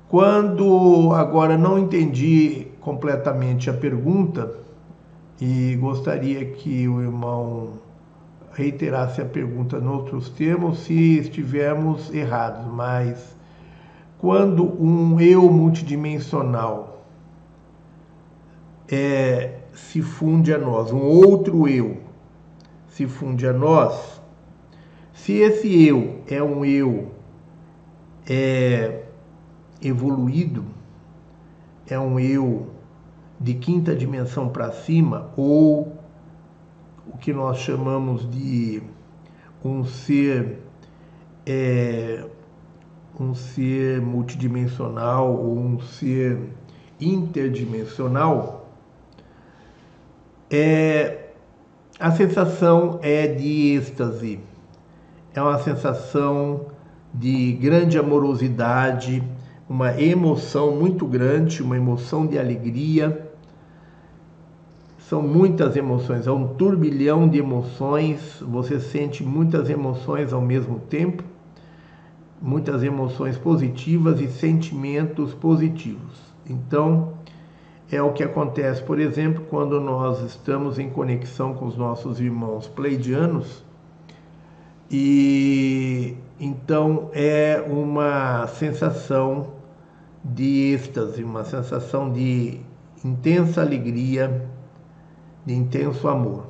Quando 0.08 1.12
agora 1.14 1.58
não 1.58 1.80
entendi 1.80 2.68
completamente 2.80 3.70
a 3.70 3.74
pergunta, 3.74 4.64
e 5.42 5.76
gostaria 5.76 6.46
que 6.46 6.88
o 6.88 7.02
irmão 7.02 7.74
reiterasse 8.54 9.20
a 9.20 9.26
pergunta 9.26 9.78
em 9.78 9.88
outros 9.88 10.30
termos 10.30 10.80
se 10.80 11.18
estivermos 11.18 12.14
errados, 12.14 12.66
mas 12.72 13.36
quando 14.20 14.64
um 14.82 15.20
eu 15.20 15.52
multidimensional 15.52 16.93
é, 18.94 19.60
se 19.74 20.02
funde 20.04 20.54
a 20.54 20.58
nós, 20.58 20.92
um 20.92 21.02
outro 21.02 21.68
eu. 21.68 21.98
Se 22.88 23.08
funde 23.08 23.48
a 23.48 23.52
nós, 23.52 24.22
se 25.14 25.34
esse 25.34 25.88
eu 25.88 26.22
é 26.28 26.44
um 26.44 26.64
eu 26.64 27.12
é, 28.30 29.04
evoluído, 29.82 30.64
é 31.88 32.00
um 32.00 32.20
eu 32.20 32.68
de 33.40 33.56
quinta 33.56 33.96
dimensão 33.96 34.48
para 34.50 34.72
cima, 34.72 35.32
ou 35.36 35.98
o 37.08 37.18
que 37.18 37.34
nós 37.34 37.58
chamamos 37.58 38.30
de 38.30 38.84
um 39.66 39.84
ser 39.84 40.60
é, 41.48 42.26
um 43.20 43.34
ser 43.34 44.02
multidimensional 44.02 45.34
ou 45.36 45.58
um 45.58 45.80
ser 45.80 46.38
interdimensional, 47.02 48.63
é, 50.56 51.32
a 52.00 52.12
sensação 52.12 53.00
é 53.02 53.26
de 53.26 53.76
êxtase, 53.76 54.40
é 55.34 55.42
uma 55.42 55.58
sensação 55.58 56.68
de 57.12 57.54
grande 57.54 57.98
amorosidade, 57.98 59.24
uma 59.68 60.00
emoção 60.00 60.76
muito 60.76 61.08
grande, 61.08 61.64
uma 61.64 61.76
emoção 61.76 62.28
de 62.28 62.38
alegria. 62.38 63.32
São 65.00 65.24
muitas 65.24 65.76
emoções, 65.76 66.28
é 66.28 66.32
um 66.32 66.48
turbilhão 66.50 67.28
de 67.28 67.40
emoções, 67.40 68.40
você 68.42 68.80
sente 68.80 69.24
muitas 69.24 69.72
emoções 69.72 70.34
ao 70.34 70.42
mesmo 70.42 70.80
tempo, 70.80 71.24
muitas 72.40 72.84
emoções 72.84 73.38
positivas 73.38 74.22
e 74.22 74.28
sentimentos 74.28 75.34
positivos. 75.34 76.22
Então, 76.48 77.14
é 77.96 78.02
o 78.02 78.14
que 78.14 78.24
acontece, 78.24 78.82
por 78.82 79.00
exemplo, 79.00 79.46
quando 79.50 79.80
nós 79.80 80.22
estamos 80.22 80.80
em 80.80 80.90
conexão 80.90 81.54
com 81.54 81.66
os 81.66 81.78
nossos 81.78 82.20
irmãos 82.20 82.68
pleidianos, 82.68 83.64
e 84.90 86.16
então 86.40 87.10
é 87.14 87.64
uma 87.68 88.48
sensação 88.48 89.54
de 90.24 90.74
êxtase, 90.74 91.24
uma 91.24 91.44
sensação 91.44 92.12
de 92.12 92.60
intensa 93.04 93.62
alegria 93.62 94.48
de 95.46 95.54
intenso 95.54 96.08
amor. 96.08 96.48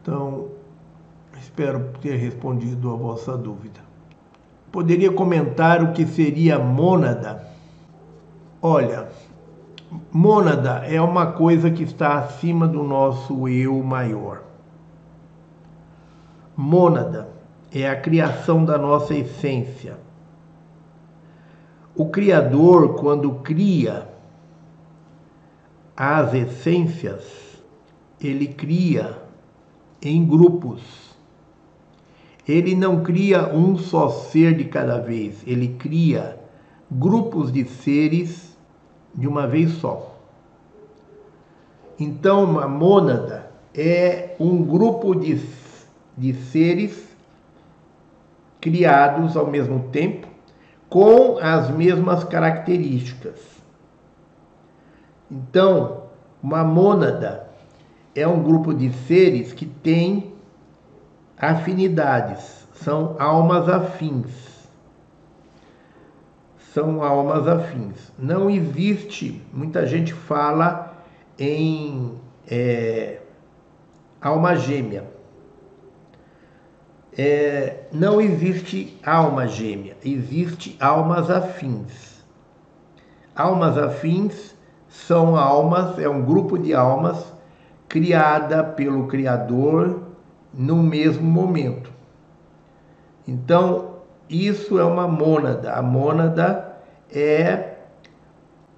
Então, 0.00 0.48
espero 1.38 1.90
ter 2.00 2.16
respondido 2.16 2.90
a 2.92 2.96
vossa 2.96 3.36
dúvida. 3.36 3.80
Poderia 4.72 5.12
comentar 5.12 5.82
o 5.82 5.92
que 5.92 6.06
seria 6.06 6.58
mônada? 6.58 7.46
Olha, 8.60 9.08
mônada 10.16 10.82
é 10.86 10.98
uma 10.98 11.32
coisa 11.32 11.70
que 11.70 11.82
está 11.82 12.20
acima 12.20 12.66
do 12.66 12.82
nosso 12.82 13.46
eu 13.48 13.82
maior. 13.82 14.44
Mônada 16.56 17.28
é 17.70 17.86
a 17.86 18.00
criação 18.00 18.64
da 18.64 18.78
nossa 18.78 19.14
essência. 19.14 19.98
O 21.94 22.06
Criador, 22.06 22.94
quando 22.94 23.30
cria, 23.42 24.08
as 25.94 26.32
essências 26.32 27.60
ele 28.18 28.48
cria 28.48 29.22
em 30.00 30.24
grupos. 30.26 30.80
Ele 32.48 32.74
não 32.74 33.02
cria 33.02 33.54
um 33.54 33.76
só 33.76 34.08
ser 34.08 34.56
de 34.56 34.64
cada 34.64 34.98
vez, 34.98 35.42
ele 35.46 35.76
cria 35.78 36.40
grupos 36.90 37.52
de 37.52 37.66
seres 37.66 38.45
de 39.16 39.26
uma 39.26 39.46
vez 39.46 39.72
só. 39.72 40.14
Então, 41.98 42.44
uma 42.44 42.68
mônada 42.68 43.50
é 43.74 44.36
um 44.38 44.62
grupo 44.62 45.14
de, 45.14 45.40
de 46.16 46.34
seres 46.34 47.06
criados 48.60 49.36
ao 49.36 49.46
mesmo 49.46 49.88
tempo, 49.90 50.26
com 50.88 51.38
as 51.38 51.70
mesmas 51.70 52.24
características. 52.24 53.40
Então, 55.30 56.02
uma 56.42 56.62
mônada 56.62 57.48
é 58.14 58.26
um 58.26 58.42
grupo 58.42 58.72
de 58.72 58.92
seres 58.92 59.52
que 59.52 59.66
tem 59.66 60.32
afinidades, 61.36 62.66
são 62.74 63.16
almas 63.18 63.68
afins. 63.68 64.55
São 66.76 67.02
almas 67.02 67.48
afins. 67.48 68.12
Não 68.18 68.50
existe, 68.50 69.42
muita 69.50 69.86
gente 69.86 70.12
fala 70.12 70.94
em 71.38 72.20
é, 72.46 73.20
alma 74.20 74.54
gêmea. 74.56 75.10
É, 77.16 77.84
não 77.90 78.20
existe 78.20 79.00
alma 79.02 79.48
gêmea, 79.48 79.96
existe 80.04 80.76
almas 80.78 81.30
afins. 81.30 82.22
Almas 83.34 83.78
afins 83.78 84.54
são 84.86 85.34
almas, 85.34 85.98
é 85.98 86.06
um 86.06 86.22
grupo 86.26 86.58
de 86.58 86.74
almas 86.74 87.32
criada 87.88 88.62
pelo 88.62 89.06
Criador 89.06 90.02
no 90.52 90.76
mesmo 90.76 91.24
momento. 91.24 91.90
Então, 93.26 93.96
isso 94.28 94.78
é 94.78 94.84
uma 94.84 95.08
mônada. 95.08 95.72
A 95.72 95.80
mônada 95.80 96.65
é 97.10 97.76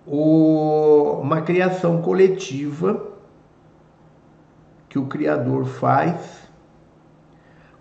o, 0.07 1.19
uma 1.21 1.43
criação 1.43 2.01
coletiva 2.01 3.07
que 4.89 4.99
o 4.99 5.07
Criador 5.07 5.67
faz, 5.67 6.49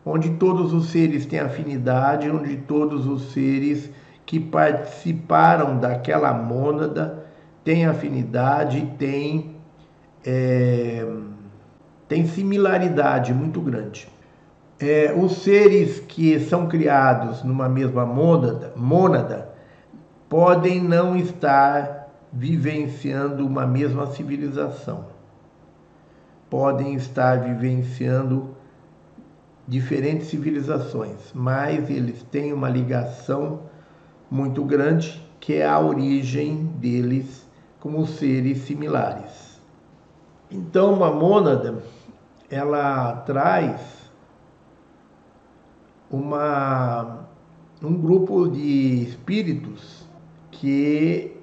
onde 0.06 0.32
todos 0.32 0.74
os 0.74 0.90
seres 0.90 1.26
têm 1.26 1.40
afinidade, 1.40 2.30
onde 2.30 2.58
todos 2.58 3.08
os 3.08 3.32
seres 3.32 3.90
que 4.26 4.40
participaram 4.40 5.78
daquela 5.80 6.34
mônada 6.34 7.26
tem 7.64 7.86
afinidade, 7.86 8.94
tem, 8.98 9.56
é, 10.26 11.06
tem 12.08 12.26
similaridade 12.26 13.34
muito 13.34 13.62
grande. 13.62 14.08
É, 14.80 15.14
os 15.18 15.44
seres 15.44 16.00
que 16.00 16.40
são 16.40 16.68
criados 16.68 17.44
numa 17.44 17.68
mesma 17.68 18.06
mônada, 18.06 18.74
mônada 18.76 19.57
podem 20.30 20.82
não 20.82 21.16
estar 21.16 22.10
vivenciando 22.32 23.46
uma 23.46 23.66
mesma 23.66 24.08
civilização, 24.08 25.06
podem 26.50 26.96
estar 26.96 27.40
vivenciando 27.42 28.56
diferentes 29.68 30.28
civilizações, 30.28 31.32
mas 31.34 31.90
eles 31.90 32.24
têm 32.24 32.54
uma 32.54 32.70
ligação 32.70 33.62
muito 34.30 34.64
grande 34.64 35.26
que 35.40 35.56
é 35.56 35.66
a 35.66 35.80
origem 35.80 36.66
deles 36.78 37.48
como 37.80 38.06
seres 38.06 38.60
similares. 38.60 39.62
Então, 40.50 40.94
uma 40.94 41.12
mônada, 41.12 41.84
ela 42.50 43.18
traz 43.26 43.80
uma, 46.10 47.28
um 47.82 47.94
grupo 47.94 48.48
de 48.48 49.04
espíritos 49.04 49.97
que 50.60 51.36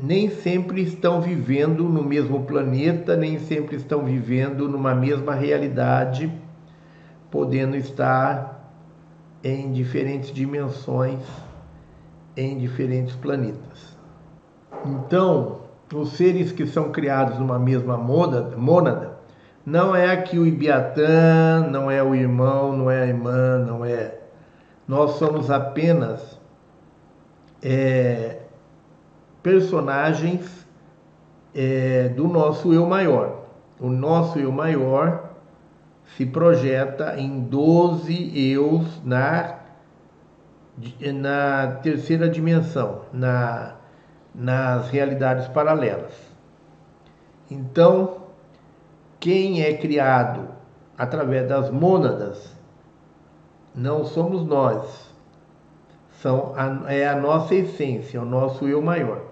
nem 0.00 0.30
sempre 0.30 0.80
estão 0.82 1.20
vivendo 1.20 1.84
no 1.84 2.04
mesmo 2.04 2.44
planeta, 2.44 3.16
nem 3.16 3.38
sempre 3.40 3.76
estão 3.76 4.04
vivendo 4.04 4.68
numa 4.68 4.94
mesma 4.94 5.34
realidade, 5.34 6.32
podendo 7.30 7.76
estar 7.76 8.72
em 9.42 9.72
diferentes 9.72 10.32
dimensões, 10.32 11.20
em 12.36 12.56
diferentes 12.58 13.16
planetas. 13.16 13.96
Então, 14.84 15.62
os 15.92 16.12
seres 16.12 16.52
que 16.52 16.64
são 16.64 16.92
criados 16.92 17.38
numa 17.38 17.58
mesma 17.58 17.96
mônada, 17.96 19.18
não 19.66 19.96
é 19.96 20.12
aqui 20.12 20.38
o 20.38 20.46
Ibiatã, 20.46 21.66
não 21.68 21.90
é 21.90 22.02
o 22.02 22.14
irmão, 22.14 22.76
não 22.76 22.90
é 22.90 23.02
a 23.02 23.06
irmã, 23.06 23.58
não 23.58 23.84
é. 23.84 24.16
Nós 24.86 25.12
somos 25.12 25.50
apenas 25.50 26.37
é, 27.62 28.40
personagens 29.42 30.66
é, 31.54 32.08
do 32.10 32.28
nosso 32.28 32.72
eu 32.72 32.86
maior. 32.86 33.44
O 33.80 33.88
nosso 33.88 34.38
eu 34.38 34.50
maior 34.50 35.30
se 36.16 36.26
projeta 36.26 37.18
em 37.18 37.40
12 37.40 38.52
eus 38.52 39.04
na, 39.04 39.58
na 41.12 41.78
terceira 41.82 42.28
dimensão, 42.28 43.02
na 43.12 43.78
nas 44.38 44.88
realidades 44.90 45.48
paralelas. 45.48 46.12
Então, 47.50 48.18
quem 49.18 49.62
é 49.62 49.76
criado 49.76 50.48
através 50.96 51.48
das 51.48 51.70
mônadas 51.70 52.56
não 53.74 54.04
somos 54.04 54.44
nós, 54.46 55.07
são 56.22 56.52
a, 56.56 56.92
é 56.92 57.08
a 57.08 57.16
nossa 57.16 57.54
essência, 57.54 58.20
o 58.20 58.24
nosso 58.24 58.66
eu 58.66 58.82
maior. 58.82 59.22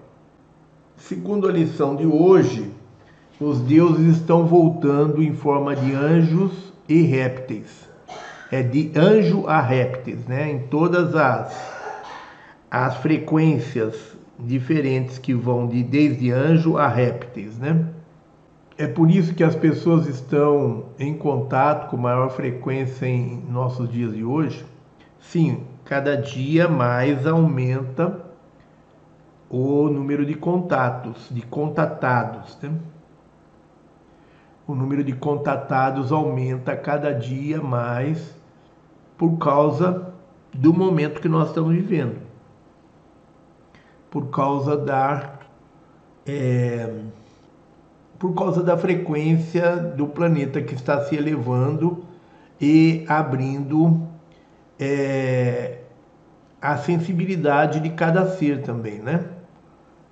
Segundo 0.96 1.48
a 1.48 1.52
lição 1.52 1.96
de 1.96 2.06
hoje, 2.06 2.72
os 3.40 3.60
deuses 3.60 4.16
estão 4.16 4.46
voltando 4.46 5.22
em 5.22 5.34
forma 5.34 5.74
de 5.74 5.94
anjos 5.94 6.72
e 6.88 7.02
répteis. 7.02 7.86
É 8.50 8.62
de 8.62 8.92
anjo 8.96 9.46
a 9.46 9.60
répteis, 9.60 10.24
né? 10.26 10.50
Em 10.50 10.60
todas 10.68 11.14
as, 11.14 11.54
as 12.70 12.96
frequências 12.98 14.16
diferentes 14.38 15.18
que 15.18 15.34
vão 15.34 15.66
de 15.66 15.82
desde 15.82 16.30
anjo 16.30 16.76
a 16.76 16.86
répteis, 16.86 17.58
né? 17.58 17.84
É 18.78 18.86
por 18.86 19.10
isso 19.10 19.34
que 19.34 19.42
as 19.42 19.54
pessoas 19.54 20.06
estão 20.06 20.84
em 20.98 21.14
contato 21.14 21.90
com 21.90 21.96
maior 21.96 22.30
frequência 22.30 23.06
em 23.06 23.42
nossos 23.50 23.90
dias 23.90 24.14
de 24.14 24.22
hoje. 24.22 24.64
Sim, 25.18 25.62
cada 25.86 26.16
dia 26.16 26.68
mais 26.68 27.26
aumenta 27.26 28.20
o 29.48 29.88
número 29.88 30.26
de 30.26 30.34
contatos, 30.34 31.28
de 31.30 31.42
contatados. 31.42 32.58
Né? 32.60 32.72
O 34.66 34.74
número 34.74 35.02
de 35.02 35.14
contatados 35.14 36.12
aumenta 36.12 36.76
cada 36.76 37.12
dia 37.14 37.62
mais 37.62 38.36
por 39.16 39.38
causa 39.38 40.12
do 40.52 40.74
momento 40.74 41.20
que 41.20 41.28
nós 41.28 41.48
estamos 41.48 41.72
vivendo 41.72 42.26
por 44.10 44.30
causa 44.30 44.76
da 44.76 45.34
é, 46.26 46.90
por 48.18 48.34
causa 48.34 48.62
da 48.62 48.76
frequência 48.76 49.76
do 49.76 50.06
planeta 50.06 50.62
que 50.62 50.74
está 50.74 51.04
se 51.04 51.14
elevando 51.14 52.02
e 52.58 53.04
abrindo 53.08 54.05
é, 54.78 55.78
a 56.61 56.77
sensibilidade 56.77 57.81
de 57.81 57.90
cada 57.90 58.27
ser 58.36 58.62
também, 58.62 58.98
né? 58.98 59.24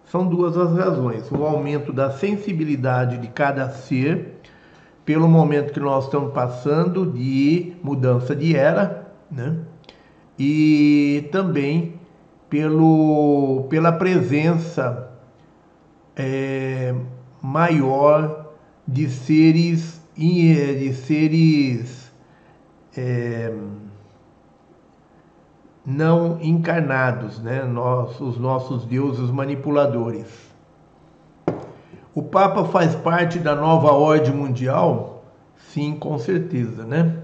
São 0.07 0.27
duas 0.27 0.57
as 0.57 0.77
razões: 0.77 1.31
o 1.31 1.45
aumento 1.45 1.93
da 1.93 2.11
sensibilidade 2.11 3.19
de 3.19 3.29
cada 3.29 3.69
ser 3.71 4.41
pelo 5.05 5.29
momento 5.29 5.73
que 5.73 5.81
nós 5.81 6.05
estamos 6.05 6.33
passando 6.33 7.05
de 7.11 7.75
mudança 7.83 8.35
de 8.35 8.57
era, 8.57 9.13
né? 9.31 9.57
E 10.39 11.29
também 11.31 12.01
pelo, 12.49 13.67
pela 13.69 13.93
presença 13.93 15.11
é, 16.17 16.95
maior 17.43 18.53
de 18.87 19.09
seres, 19.09 20.01
de 20.17 20.93
seres 20.95 22.13
é, 22.97 23.53
não 25.85 26.39
encarnados, 26.41 27.39
né? 27.41 27.63
Nós, 27.63 28.19
os 28.21 28.39
nossos 28.39 28.87
deuses 28.87 29.31
manipuladores. 29.31 30.27
O 32.15 32.23
Papa 32.23 32.65
faz 32.65 32.95
parte 32.95 33.39
da 33.39 33.55
nova 33.55 33.93
ordem 33.93 34.33
mundial? 34.33 35.25
Sim, 35.57 35.97
com 35.97 36.19
certeza, 36.19 36.85
né? 36.85 37.17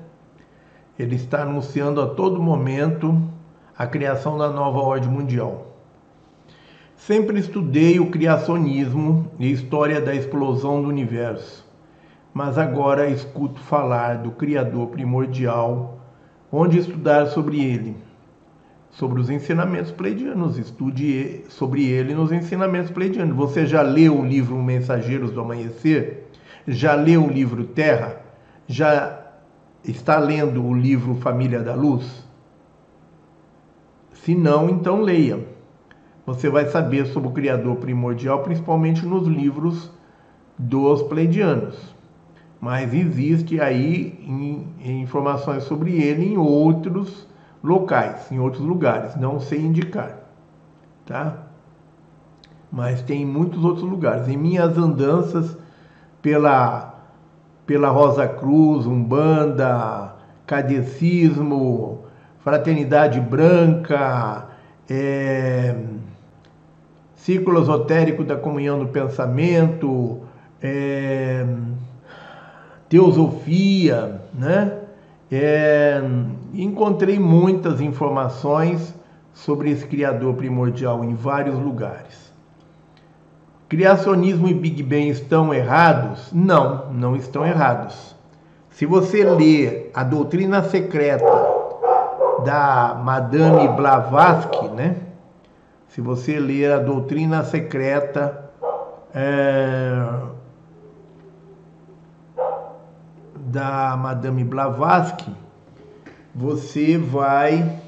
Ele 0.99 1.17
está 1.17 1.43
anunciando 1.43 2.01
a 2.01 2.07
todo 2.09 2.43
momento 2.43 3.23
a 3.79 3.87
criação 3.87 4.37
da 4.37 4.51
nova 4.51 4.81
ordem 4.81 5.09
mundial. 5.09 5.69
Sempre 6.97 7.39
estudei 7.39 7.99
o 7.99 8.11
criacionismo 8.11 9.31
e 9.39 9.51
história 9.51 10.03
da 10.03 10.15
explosão 10.15 10.83
do 10.83 10.89
universo, 10.89 11.67
mas 12.35 12.59
agora 12.59 13.09
escuto 13.09 13.59
falar 13.61 14.19
do 14.19 14.33
Criador 14.33 14.89
primordial, 14.89 15.99
onde 16.53 16.79
estudar 16.79 17.29
sobre 17.29 17.59
ele, 17.59 17.97
sobre 18.91 19.21
os 19.21 19.31
ensinamentos 19.31 19.93
pleidianos, 19.93 20.59
estude 20.59 21.45
sobre 21.49 21.87
ele 21.87 22.15
nos 22.15 22.33
ensinamentos 22.33 22.91
pleidianos. 22.91 23.37
Você 23.37 23.65
já 23.67 23.83
leu 23.83 24.19
o 24.19 24.25
livro 24.25 24.57
Mensageiros 24.57 25.31
do 25.31 25.41
Amanhecer? 25.41 26.29
Já 26.67 26.95
leu 26.95 27.25
o 27.25 27.31
livro 27.31 27.65
Terra? 27.65 28.21
Já 28.67 29.19
está 29.85 30.19
lendo 30.19 30.65
o 30.65 30.75
livro 30.75 31.15
Família 31.15 31.61
da 31.61 31.75
Luz? 31.75 32.29
Se 34.13 34.35
não, 34.35 34.69
então 34.69 35.01
leia. 35.01 35.47
Você 36.27 36.51
vai 36.51 36.67
saber 36.67 37.07
sobre 37.07 37.29
o 37.29 37.33
Criador 37.33 37.77
primordial, 37.77 38.43
principalmente 38.43 39.07
nos 39.07 39.27
livros 39.27 39.91
dos 40.59 41.03
Pleidianos. 41.03 41.95
Mas 42.61 42.93
existe 42.93 43.59
aí 43.59 44.19
informações 44.79 45.63
sobre 45.63 46.03
ele 46.03 46.35
em 46.35 46.37
outros 46.37 47.27
locais, 47.63 48.31
em 48.31 48.39
outros 48.39 48.63
lugares, 48.65 49.17
não 49.17 49.41
sei 49.41 49.61
indicar, 49.61 50.17
tá? 51.07 51.37
Mas 52.73 53.03
tem 53.03 53.23
em 53.23 53.27
muitos 53.27 53.65
outros 53.65 53.89
lugares. 53.89 54.29
Em 54.29 54.37
minhas 54.37 54.79
andanças 54.79 55.57
pela 56.23 56.91
pela 57.67 57.89
Rosa 57.89 58.27
Cruz, 58.27 58.85
Umbanda, 58.85 60.13
Cadecismo, 60.45 62.01
Fraternidade 62.41 63.21
Branca, 63.21 64.49
é, 64.89 65.77
Círculo 67.15 67.63
Esotérico 67.63 68.25
da 68.25 68.35
Comunhão 68.35 68.81
do 68.81 68.89
Pensamento, 68.89 70.21
é, 70.61 71.47
Teosofia, 72.89 74.21
né? 74.35 74.80
É, 75.33 76.01
encontrei 76.53 77.19
muitas 77.19 77.81
informações 77.81 78.95
sobre 79.33 79.71
esse 79.71 79.87
Criador 79.87 80.35
primordial 80.35 81.05
em 81.05 81.15
vários 81.15 81.57
lugares. 81.57 82.31
Criacionismo 83.69 84.49
e 84.49 84.55
Big 84.55 84.83
Bang 84.83 85.09
estão 85.09 85.55
errados? 85.55 86.33
Não, 86.33 86.91
não 86.91 87.15
estão 87.15 87.47
errados. 87.47 88.17
Se 88.71 88.85
você 88.85 89.23
ler 89.23 89.91
a 89.95 90.03
doutrina 90.03 90.65
secreta 90.65 91.25
da 92.45 93.01
Madame 93.01 93.69
Blavatsky, 93.69 94.69
né? 94.69 94.97
Se 95.89 96.01
você 96.01 96.41
ler 96.41 96.73
a 96.73 96.79
doutrina 96.79 97.45
secreta 97.45 98.51
é, 99.15 100.03
da 103.51 103.97
Madame 103.97 104.45
Blavatsky, 104.45 105.29
você 106.33 106.97
vai 106.97 107.81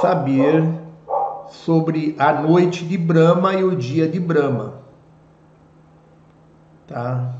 saber 0.00 0.62
sobre 1.50 2.14
a 2.18 2.40
noite 2.40 2.84
de 2.84 2.96
Brahma 2.96 3.54
e 3.54 3.64
o 3.64 3.74
dia 3.74 4.08
de 4.08 4.20
Brahma. 4.20 4.74
Tá? 6.86 7.34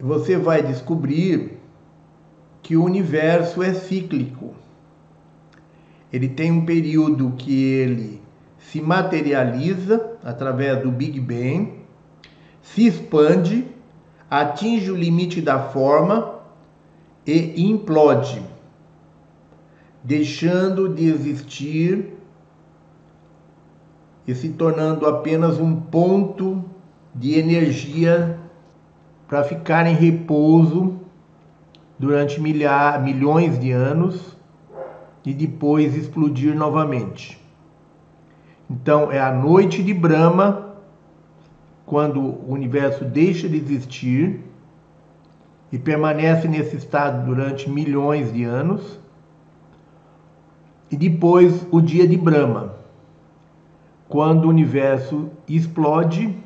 Você 0.00 0.38
vai 0.38 0.62
descobrir 0.62 1.60
que 2.62 2.74
o 2.74 2.84
universo 2.84 3.62
é 3.62 3.74
cíclico. 3.74 4.54
Ele 6.10 6.28
tem 6.28 6.50
um 6.50 6.64
período 6.64 7.32
que 7.32 7.64
ele 7.64 8.22
se 8.58 8.80
materializa 8.80 10.16
através 10.24 10.82
do 10.82 10.90
Big 10.90 11.20
Bang, 11.20 11.77
se 12.74 12.86
expande, 12.86 13.66
atinge 14.30 14.90
o 14.90 14.96
limite 14.96 15.40
da 15.40 15.58
forma 15.58 16.34
e 17.26 17.62
implode, 17.70 18.42
deixando 20.02 20.88
de 20.88 21.06
existir 21.06 22.14
e 24.26 24.34
se 24.34 24.50
tornando 24.50 25.06
apenas 25.06 25.58
um 25.58 25.74
ponto 25.74 26.64
de 27.14 27.38
energia 27.38 28.38
para 29.26 29.42
ficar 29.44 29.86
em 29.86 29.94
repouso 29.94 30.98
durante 31.98 32.40
milhar, 32.40 33.02
milhões 33.02 33.58
de 33.58 33.70
anos 33.72 34.36
e 35.24 35.32
depois 35.32 35.96
explodir 35.96 36.54
novamente. 36.54 37.42
Então 38.70 39.10
é 39.10 39.20
a 39.20 39.32
noite 39.32 39.82
de 39.82 39.94
Brahma, 39.94 40.67
quando 41.88 42.20
o 42.20 42.52
universo 42.52 43.02
deixa 43.02 43.48
de 43.48 43.56
existir 43.56 44.44
e 45.72 45.78
permanece 45.78 46.46
nesse 46.46 46.76
estado 46.76 47.24
durante 47.24 47.68
milhões 47.68 48.30
de 48.30 48.44
anos. 48.44 49.00
E 50.90 50.96
depois 50.96 51.66
o 51.70 51.80
dia 51.80 52.06
de 52.06 52.16
Brahma, 52.16 52.74
quando 54.06 54.44
o 54.44 54.48
universo 54.48 55.30
explode, 55.48 56.36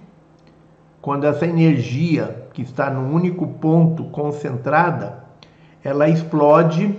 quando 1.01 1.27
essa 1.27 1.45
energia 1.45 2.49
que 2.53 2.63
está 2.63 2.89
num 2.89 3.13
único 3.13 3.47
ponto 3.49 4.05
concentrada, 4.05 5.25
ela 5.83 6.09
explode 6.09 6.97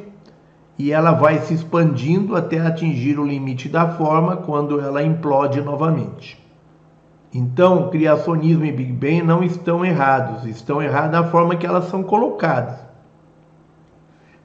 e 0.78 0.92
ela 0.92 1.14
vai 1.14 1.40
se 1.40 1.54
expandindo 1.54 2.36
até 2.36 2.60
atingir 2.60 3.18
o 3.20 3.26
limite 3.26 3.70
da 3.70 3.90
forma 3.92 4.36
quando 4.36 4.82
ela 4.82 5.02
implode 5.02 5.62
novamente. 5.62 6.43
Então, 7.34 7.90
criacionismo 7.90 8.64
e 8.64 8.72
Big 8.72 8.92
Bang 8.92 9.24
não 9.24 9.44
estão 9.44 9.84
errados, 9.84 10.46
estão 10.46 10.82
errados 10.82 11.12
na 11.12 11.24
forma 11.24 11.56
que 11.56 11.66
elas 11.66 11.86
são 11.86 12.04
colocadas. 12.04 12.80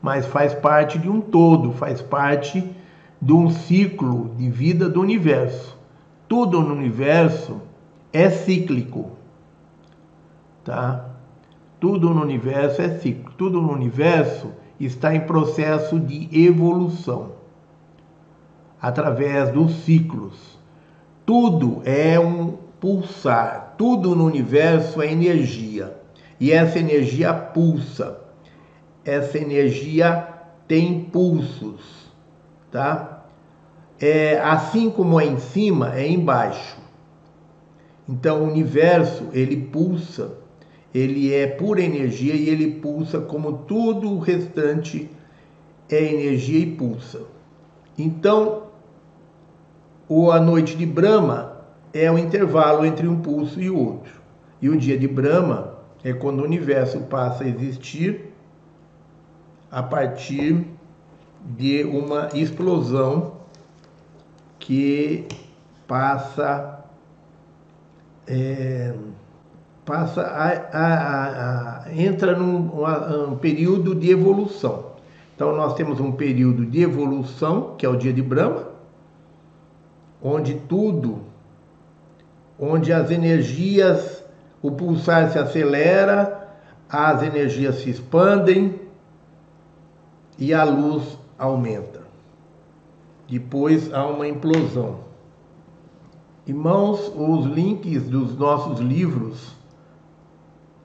Mas 0.00 0.24
faz 0.24 0.54
parte 0.54 0.98
de 0.98 1.08
um 1.08 1.20
todo, 1.20 1.72
faz 1.72 2.00
parte 2.00 2.64
de 3.20 3.32
um 3.32 3.50
ciclo 3.50 4.34
de 4.36 4.48
vida 4.48 4.88
do 4.88 5.02
universo. 5.02 5.76
Tudo 6.26 6.62
no 6.62 6.74
universo 6.74 7.60
é 8.10 8.30
cíclico. 8.30 9.10
Tá? 10.64 11.10
Tudo 11.78 12.14
no 12.14 12.22
universo 12.22 12.80
é 12.80 12.88
cíclico. 12.98 13.32
Tudo 13.36 13.60
no 13.60 13.72
universo 13.72 14.52
está 14.80 15.14
em 15.14 15.20
processo 15.20 16.00
de 16.00 16.28
evolução 16.32 17.32
através 18.80 19.50
dos 19.50 19.74
ciclos. 19.84 20.58
Tudo 21.26 21.82
é 21.84 22.18
um 22.18 22.67
pulsar, 22.80 23.74
tudo 23.76 24.14
no 24.14 24.24
universo 24.24 25.02
é 25.02 25.10
energia 25.10 25.96
e 26.40 26.52
essa 26.52 26.78
energia 26.78 27.32
pulsa. 27.34 28.20
Essa 29.04 29.38
energia 29.38 30.28
tem 30.66 31.04
pulsos, 31.04 32.10
tá? 32.70 33.24
É, 33.98 34.38
assim 34.38 34.90
como 34.90 35.20
é 35.20 35.26
em 35.26 35.38
cima, 35.38 35.94
é 35.94 36.06
embaixo. 36.06 36.76
Então 38.08 38.42
o 38.42 38.48
universo 38.48 39.28
ele 39.32 39.56
pulsa 39.56 40.36
ele 40.94 41.34
é 41.34 41.46
pura 41.46 41.82
energia 41.82 42.34
e 42.34 42.48
ele 42.48 42.80
pulsa 42.80 43.20
como 43.20 43.58
tudo 43.58 44.10
o 44.10 44.18
restante 44.18 45.10
é 45.88 46.02
energia 46.02 46.60
e 46.60 46.66
pulsa. 46.74 47.22
Então, 47.96 48.64
o 50.08 50.30
a 50.30 50.40
noite 50.40 50.76
de 50.76 50.86
Brahma 50.86 51.57
é 51.92 52.10
o 52.10 52.18
intervalo 52.18 52.84
entre 52.84 53.06
um 53.06 53.20
pulso 53.20 53.60
e 53.60 53.70
outro. 53.70 54.20
E 54.60 54.68
o 54.68 54.76
dia 54.76 54.98
de 54.98 55.06
Brahma 55.06 55.74
é 56.02 56.12
quando 56.12 56.40
o 56.40 56.44
universo 56.44 57.00
passa 57.00 57.44
a 57.44 57.48
existir 57.48 58.32
a 59.70 59.82
partir 59.82 60.64
de 61.44 61.84
uma 61.84 62.28
explosão 62.34 63.38
que 64.58 65.26
passa 65.86 66.84
é, 68.26 68.94
passa 69.84 70.20
a, 70.20 70.48
a, 70.76 71.84
a, 71.86 71.94
entra 71.94 72.36
num 72.36 72.70
um 73.30 73.36
período 73.36 73.94
de 73.94 74.10
evolução. 74.10 74.88
Então 75.34 75.56
nós 75.56 75.74
temos 75.74 75.98
um 75.98 76.12
período 76.12 76.66
de 76.66 76.82
evolução, 76.82 77.74
que 77.78 77.86
é 77.86 77.88
o 77.88 77.96
dia 77.96 78.12
de 78.12 78.20
Brahma, 78.20 78.66
onde 80.22 80.56
tudo, 80.68 81.20
onde 82.58 82.92
as 82.92 83.10
energias, 83.10 84.24
o 84.60 84.72
pulsar 84.72 85.30
se 85.30 85.38
acelera, 85.38 86.48
as 86.88 87.22
energias 87.22 87.76
se 87.76 87.90
expandem 87.90 88.80
e 90.38 90.52
a 90.52 90.64
luz 90.64 91.18
aumenta. 91.38 92.00
Depois 93.28 93.92
há 93.92 94.06
uma 94.06 94.26
implosão. 94.26 95.00
Irmãos, 96.46 97.12
os 97.14 97.46
links 97.46 98.04
dos 98.08 98.36
nossos 98.36 98.80
livros 98.80 99.58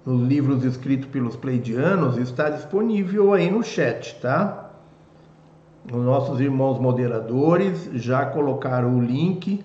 nos 0.05 0.21
livros 0.27 0.65
escritos 0.65 1.07
pelos 1.07 1.37
pleidianos 1.37 2.17
está 2.17 2.49
disponível 2.49 3.33
aí 3.33 3.49
no 3.49 3.63
chat, 3.63 4.19
tá? 4.19 4.71
Os 5.85 6.03
nossos 6.03 6.41
irmãos 6.41 6.77
moderadores 6.79 7.89
já 7.93 8.25
colocaram 8.25 8.97
o 8.97 9.01
link 9.01 9.63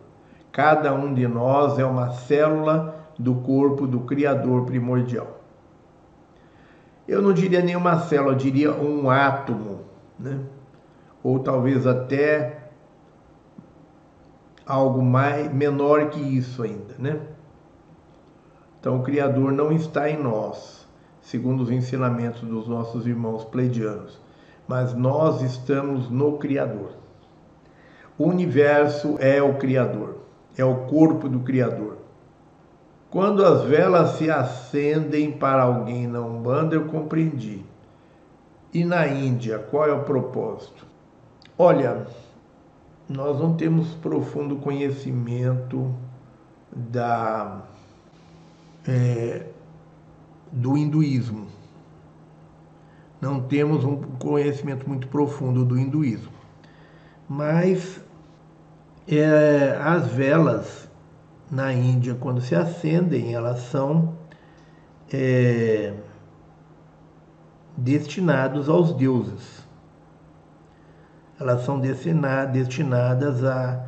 Cada 0.52 0.92
um 0.94 1.14
de 1.14 1.28
nós 1.28 1.78
é 1.78 1.86
uma 1.86 2.12
célula 2.12 2.96
do 3.18 3.36
corpo 3.36 3.86
do 3.86 4.00
Criador 4.02 4.66
primordial. 4.66 5.37
Eu 7.08 7.22
não 7.22 7.34
diria 7.34 7.62
nenhuma 7.62 8.00
célula, 8.00 8.34
eu 8.34 8.38
diria 8.38 8.72
um 8.72 9.10
átomo, 9.10 9.86
né? 10.20 10.40
ou 11.24 11.40
talvez 11.40 11.86
até 11.86 12.70
algo 14.66 15.02
mais 15.02 15.52
menor 15.54 16.10
que 16.10 16.20
isso 16.20 16.64
ainda, 16.64 16.96
né? 16.98 17.20
Então 18.80 19.00
o 19.00 19.04
Criador 19.04 19.52
não 19.52 19.72
está 19.72 20.10
em 20.10 20.22
nós, 20.22 20.88
segundo 21.22 21.64
os 21.64 21.72
ensinamentos 21.72 22.42
dos 22.42 22.68
nossos 22.68 23.08
irmãos 23.08 23.44
pleidianos, 23.44 24.20
mas 24.68 24.94
nós 24.94 25.42
estamos 25.42 26.10
no 26.10 26.38
Criador. 26.38 26.92
O 28.18 28.26
universo 28.26 29.18
é 29.20 29.42
o 29.42 29.56
Criador, 29.56 30.20
é 30.58 30.64
o 30.64 30.86
corpo 30.86 31.28
do 31.28 31.40
Criador. 31.40 31.97
Quando 33.10 33.46
as 33.46 33.64
velas 33.64 34.18
se 34.18 34.30
acendem 34.30 35.32
para 35.32 35.64
alguém 35.64 36.08
na 36.08 36.20
Umbanda, 36.20 36.76
eu 36.76 36.86
compreendi. 36.86 37.64
E 38.74 38.84
na 38.84 39.08
Índia, 39.08 39.60
qual 39.60 39.88
é 39.88 39.94
o 39.94 40.04
propósito? 40.04 40.86
Olha, 41.58 42.06
nós 43.08 43.40
não 43.40 43.56
temos 43.56 43.94
profundo 43.96 44.58
conhecimento 44.58 45.96
da 46.72 47.62
é, 48.86 49.48
do 50.52 50.78
hinduísmo. 50.78 51.48
Não 53.20 53.42
temos 53.42 53.84
um 53.84 53.98
conhecimento 54.02 54.88
muito 54.88 55.08
profundo 55.08 55.66
do 55.66 55.78
hinduísmo. 55.78 56.32
Mas 57.28 58.02
é, 59.08 59.78
as 59.82 60.08
velas 60.08 60.87
na 61.50 61.74
Índia, 61.74 62.16
quando 62.16 62.42
se 62.42 62.56
acendem, 62.56 63.34
elas 63.34 63.60
são 63.60 64.16
é, 65.12 65.94
destinados 67.78 68.68
aos 68.68 68.94
deuses 68.94 69.68
elas 71.40 71.64
são 71.64 71.80
destinadas 71.80 73.44
a, 73.44 73.86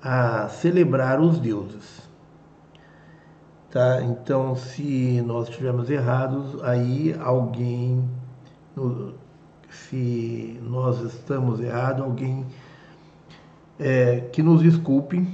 a 0.00 0.48
celebrar 0.48 1.20
os 1.20 1.38
deuses. 1.38 2.08
Tá? 3.70 4.02
Então, 4.02 4.54
se 4.54 5.20
nós 5.22 5.48
estivermos 5.48 5.90
errados, 5.90 6.62
aí 6.62 7.14
alguém, 7.20 8.08
se 9.68 10.60
nós 10.62 11.00
estamos 11.00 11.60
errados, 11.60 12.02
alguém 12.02 12.46
é, 13.78 14.20
que 14.32 14.40
nos 14.40 14.62
desculpe 14.62 15.26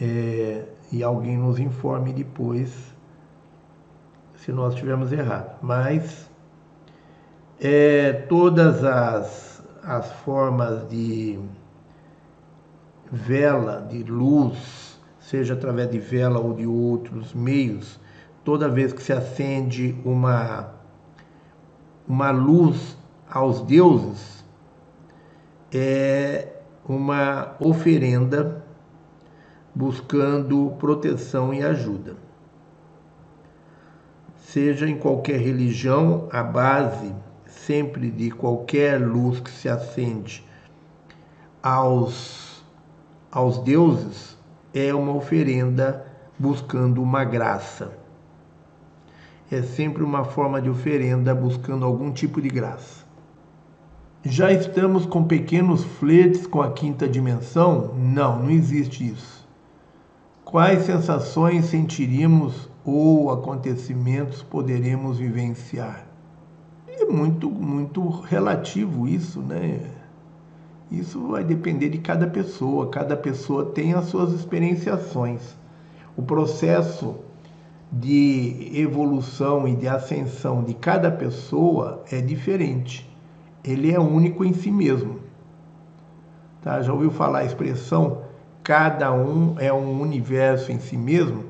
é, 0.00 0.64
e 0.90 1.02
alguém 1.02 1.36
nos 1.36 1.58
informe 1.58 2.12
depois 2.12 2.72
se 4.36 4.52
nós 4.52 4.74
estivermos 4.74 5.12
errados. 5.12 5.52
Mas 5.62 6.30
é, 7.60 8.12
todas 8.28 8.84
as 8.84 9.54
as 9.86 10.10
formas 10.12 10.88
de 10.88 11.38
vela, 13.10 13.86
de 13.88 14.02
luz, 14.02 14.98
seja 15.20 15.54
através 15.54 15.90
de 15.90 15.98
vela 15.98 16.40
ou 16.40 16.54
de 16.54 16.66
outros 16.66 17.34
meios, 17.34 18.00
toda 18.44 18.68
vez 18.68 18.92
que 18.92 19.02
se 19.02 19.12
acende 19.12 19.94
uma, 20.04 20.70
uma 22.08 22.30
luz 22.30 22.96
aos 23.30 23.60
deuses, 23.60 24.44
é 25.72 26.48
uma 26.88 27.54
oferenda 27.60 28.63
buscando 29.74 30.72
proteção 30.78 31.52
e 31.52 31.62
ajuda. 31.62 32.16
Seja 34.36 34.88
em 34.88 34.96
qualquer 34.96 35.40
religião, 35.40 36.28
a 36.30 36.42
base 36.42 37.12
sempre 37.46 38.10
de 38.10 38.30
qualquer 38.30 39.00
luz 39.00 39.40
que 39.40 39.50
se 39.50 39.68
acende 39.68 40.44
aos, 41.62 42.62
aos 43.32 43.58
deuses 43.58 44.36
é 44.74 44.94
uma 44.94 45.14
oferenda 45.14 46.06
buscando 46.38 47.02
uma 47.02 47.24
graça. 47.24 47.96
É 49.50 49.62
sempre 49.62 50.02
uma 50.02 50.24
forma 50.24 50.60
de 50.60 50.68
oferenda 50.68 51.34
buscando 51.34 51.86
algum 51.86 52.12
tipo 52.12 52.40
de 52.40 52.48
graça. 52.48 53.04
Já 54.22 54.52
estamos 54.52 55.06
com 55.06 55.24
pequenos 55.24 55.84
flertes 55.84 56.46
com 56.46 56.60
a 56.60 56.72
quinta 56.72 57.08
dimensão? 57.08 57.94
Não, 57.94 58.42
não 58.42 58.50
existe 58.50 59.06
isso. 59.06 59.33
Quais 60.54 60.84
sensações 60.84 61.64
sentiríamos 61.64 62.70
ou 62.84 63.28
acontecimentos 63.32 64.40
poderemos 64.40 65.18
vivenciar? 65.18 66.06
é 66.86 67.04
muito, 67.06 67.50
muito 67.50 68.08
relativo 68.08 69.08
isso, 69.08 69.40
né? 69.40 69.80
Isso 70.92 71.26
vai 71.26 71.42
depender 71.42 71.88
de 71.88 71.98
cada 71.98 72.28
pessoa, 72.28 72.88
cada 72.88 73.16
pessoa 73.16 73.64
tem 73.64 73.94
as 73.94 74.04
suas 74.04 74.32
experienciações. 74.32 75.56
O 76.16 76.22
processo 76.22 77.16
de 77.90 78.70
evolução 78.74 79.66
e 79.66 79.74
de 79.74 79.88
ascensão 79.88 80.62
de 80.62 80.74
cada 80.74 81.10
pessoa 81.10 82.04
é 82.12 82.20
diferente. 82.20 83.12
Ele 83.64 83.92
é 83.92 83.98
único 83.98 84.44
em 84.44 84.52
si 84.52 84.70
mesmo. 84.70 85.18
Tá? 86.62 86.80
Já 86.80 86.92
ouviu 86.92 87.10
falar 87.10 87.40
a 87.40 87.44
expressão 87.44 88.22
cada 88.64 89.12
um 89.12 89.60
é 89.60 89.70
um 89.70 90.00
universo 90.00 90.72
em 90.72 90.80
si 90.80 90.96
mesmo? 90.96 91.44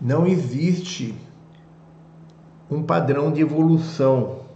Não 0.00 0.26
existe 0.26 1.14
um 2.70 2.82
padrão 2.82 3.30
de 3.30 3.42
evolução 3.42 4.46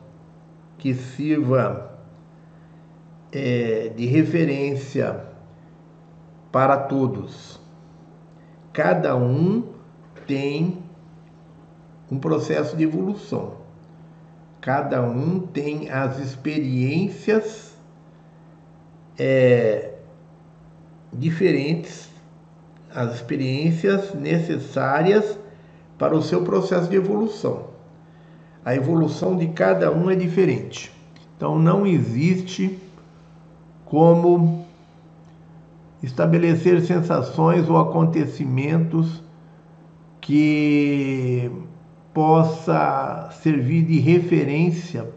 que 0.78 0.94
sirva 0.94 1.98
é, 3.30 3.90
de 3.94 4.06
referência 4.06 5.22
para 6.50 6.78
todos. 6.78 7.60
Cada 8.72 9.14
um 9.14 9.74
tem 10.26 10.82
um 12.10 12.18
processo 12.18 12.74
de 12.74 12.84
evolução. 12.84 13.58
Cada 14.62 15.02
um 15.02 15.40
tem 15.40 15.90
as 15.90 16.18
experiências 16.18 17.76
é, 19.18 19.93
diferentes, 21.18 22.10
as 22.94 23.14
experiências 23.14 24.14
necessárias 24.14 25.38
para 25.98 26.16
o 26.16 26.22
seu 26.22 26.42
processo 26.42 26.88
de 26.88 26.96
evolução. 26.96 27.68
A 28.64 28.74
evolução 28.74 29.36
de 29.36 29.48
cada 29.48 29.90
um 29.92 30.10
é 30.10 30.14
diferente. 30.14 30.92
Então 31.36 31.58
não 31.58 31.86
existe 31.86 32.78
como 33.84 34.64
estabelecer 36.02 36.80
sensações 36.82 37.68
ou 37.68 37.78
acontecimentos 37.78 39.22
que 40.20 41.50
possa 42.12 43.28
servir 43.42 43.84
de 43.84 43.98
referência 43.98 45.10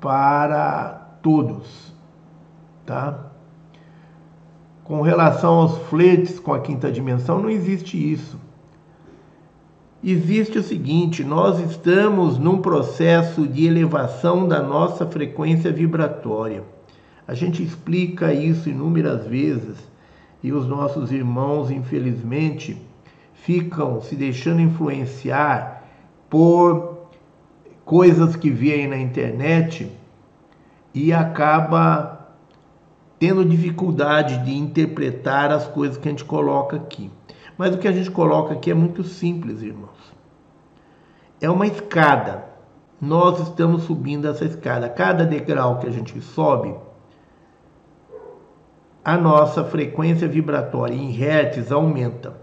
para 0.00 1.18
todos, 1.22 1.92
tá? 2.84 3.25
Com 4.86 5.02
relação 5.02 5.54
aos 5.54 5.78
fletes 5.88 6.38
com 6.38 6.54
a 6.54 6.60
quinta 6.60 6.90
dimensão, 6.90 7.40
não 7.40 7.50
existe 7.50 7.96
isso 7.96 8.38
existe 10.02 10.58
o 10.58 10.62
seguinte: 10.62 11.24
nós 11.24 11.58
estamos 11.58 12.38
num 12.38 12.58
processo 12.58 13.46
de 13.46 13.66
elevação 13.66 14.46
da 14.46 14.62
nossa 14.62 15.04
frequência 15.04 15.72
vibratória. 15.72 16.62
A 17.26 17.34
gente 17.34 17.62
explica 17.62 18.32
isso 18.32 18.68
inúmeras 18.68 19.26
vezes 19.26 19.76
e 20.42 20.52
os 20.52 20.66
nossos 20.66 21.10
irmãos, 21.10 21.72
infelizmente, 21.72 22.80
ficam 23.34 24.00
se 24.00 24.14
deixando 24.14 24.60
influenciar 24.60 25.84
por 26.30 27.08
coisas 27.84 28.36
que 28.36 28.50
vêm 28.50 28.86
na 28.86 28.96
internet 28.96 29.90
e 30.94 31.12
acaba 31.12 32.15
tendo 33.18 33.44
dificuldade 33.44 34.44
de 34.44 34.54
interpretar 34.54 35.50
as 35.50 35.66
coisas 35.66 35.96
que 35.96 36.08
a 36.08 36.10
gente 36.10 36.24
coloca 36.24 36.76
aqui. 36.76 37.10
Mas 37.56 37.74
o 37.74 37.78
que 37.78 37.88
a 37.88 37.92
gente 37.92 38.10
coloca 38.10 38.52
aqui 38.54 38.70
é 38.70 38.74
muito 38.74 39.02
simples, 39.02 39.62
irmãos. 39.62 40.14
é 41.40 41.50
uma 41.50 41.66
escada. 41.66 42.44
Nós 43.00 43.40
estamos 43.40 43.82
subindo 43.82 44.26
essa 44.26 44.44
escada. 44.44 44.88
Cada 44.88 45.24
degrau 45.24 45.78
que 45.78 45.86
a 45.86 45.90
gente 45.90 46.18
sobe, 46.20 46.74
a 49.04 49.16
nossa 49.16 49.62
frequência 49.64 50.26
vibratória 50.26 50.94
em 50.94 51.10
hertz 51.10 51.70
aumenta. 51.70 52.34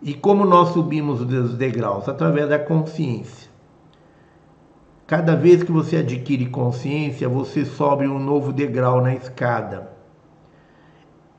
E 0.00 0.14
como 0.14 0.44
nós 0.44 0.68
subimos 0.68 1.20
os 1.20 1.54
degraus? 1.56 2.08
Através 2.08 2.48
da 2.48 2.58
consciência. 2.58 3.47
Cada 5.08 5.34
vez 5.34 5.62
que 5.62 5.72
você 5.72 5.96
adquire 5.96 6.50
consciência, 6.50 7.26
você 7.30 7.64
sobe 7.64 8.06
um 8.06 8.18
novo 8.18 8.52
degrau 8.52 9.00
na 9.00 9.14
escada. 9.14 9.90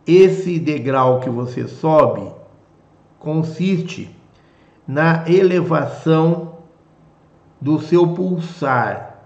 Esse 0.07 0.57
degrau 0.57 1.19
que 1.19 1.29
você 1.29 1.67
sobe 1.67 2.33
consiste 3.19 4.09
na 4.87 5.23
elevação 5.29 6.57
do 7.61 7.79
seu 7.79 8.15
pulsar 8.15 9.21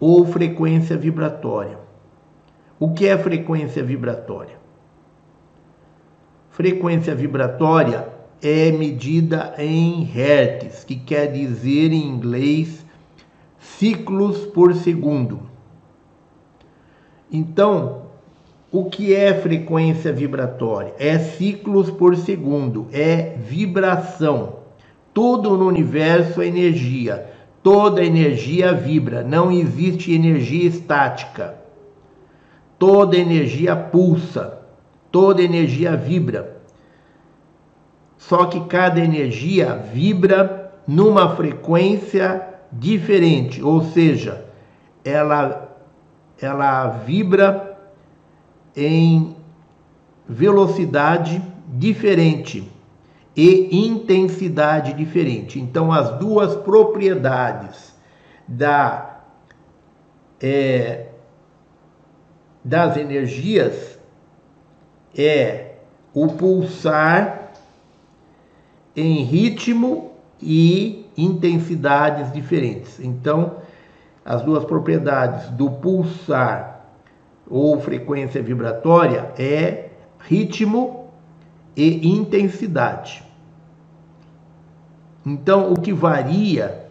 ou 0.00 0.26
frequência 0.26 0.96
vibratória. 0.96 1.78
O 2.76 2.92
que 2.92 3.06
é 3.06 3.16
frequência 3.16 3.84
vibratória? 3.84 4.58
Frequência 6.50 7.14
vibratória 7.14 8.15
é 8.42 8.70
medida 8.70 9.54
em 9.58 10.02
hertz, 10.02 10.84
que 10.84 10.96
quer 10.96 11.32
dizer 11.32 11.92
em 11.92 12.06
inglês 12.06 12.84
ciclos 13.58 14.46
por 14.46 14.74
segundo. 14.74 15.40
Então, 17.30 18.02
o 18.70 18.84
que 18.84 19.14
é 19.14 19.34
frequência 19.34 20.12
vibratória? 20.12 20.94
É 20.98 21.18
ciclos 21.18 21.90
por 21.90 22.16
segundo, 22.16 22.88
é 22.92 23.36
vibração. 23.36 24.56
Tudo 25.12 25.56
no 25.56 25.66
universo 25.66 26.42
é 26.42 26.46
energia. 26.46 27.30
Toda 27.62 28.04
energia 28.04 28.72
vibra, 28.72 29.24
não 29.24 29.50
existe 29.50 30.12
energia 30.12 30.68
estática. 30.68 31.56
Toda 32.78 33.16
energia 33.16 33.74
pulsa, 33.74 34.60
toda 35.10 35.42
energia 35.42 35.96
vibra. 35.96 36.55
Só 38.18 38.46
que 38.46 38.64
cada 38.66 39.00
energia 39.00 39.76
vibra 39.76 40.72
numa 40.86 41.34
frequência 41.36 42.54
diferente, 42.72 43.62
ou 43.62 43.82
seja, 43.82 44.44
ela 45.04 45.66
ela 46.40 46.88
vibra 46.88 47.78
em 48.74 49.34
velocidade 50.28 51.42
diferente 51.66 52.70
e 53.34 53.86
intensidade 53.86 54.92
diferente. 54.92 55.60
Então, 55.60 55.92
as 55.92 56.18
duas 56.18 56.56
propriedades 56.56 57.94
da, 58.46 59.20
é, 60.40 61.08
das 62.64 62.96
energias 62.96 63.98
é 65.16 65.74
o 66.14 66.28
pulsar 66.28 67.45
em 68.96 69.22
ritmo 69.22 70.12
e 70.40 71.06
intensidades 71.16 72.32
diferentes. 72.32 72.98
Então, 72.98 73.58
as 74.24 74.42
duas 74.42 74.64
propriedades 74.64 75.50
do 75.50 75.70
pulsar 75.70 76.86
ou 77.48 77.78
frequência 77.80 78.42
vibratória 78.42 79.32
é 79.38 79.90
ritmo 80.18 81.10
e 81.76 82.08
intensidade. 82.08 83.22
Então, 85.24 85.72
o 85.72 85.80
que 85.80 85.92
varia 85.92 86.86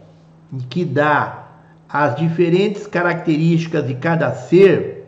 e 0.53 0.57
que 0.63 0.85
dá 0.85 1.47
as 1.89 2.15
diferentes 2.15 2.85
características 2.85 3.87
de 3.87 3.95
cada 3.95 4.31
ser 4.33 5.07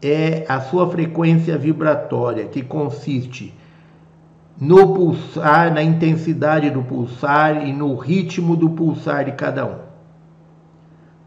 é 0.00 0.44
a 0.48 0.60
sua 0.60 0.88
frequência 0.90 1.58
vibratória, 1.58 2.46
que 2.46 2.62
consiste 2.62 3.54
no 4.60 4.94
pulsar, 4.94 5.72
na 5.72 5.82
intensidade 5.82 6.70
do 6.70 6.82
pulsar 6.82 7.66
e 7.66 7.72
no 7.72 7.94
ritmo 7.94 8.56
do 8.56 8.70
pulsar 8.70 9.24
de 9.24 9.32
cada 9.32 9.64
um. 9.64 9.78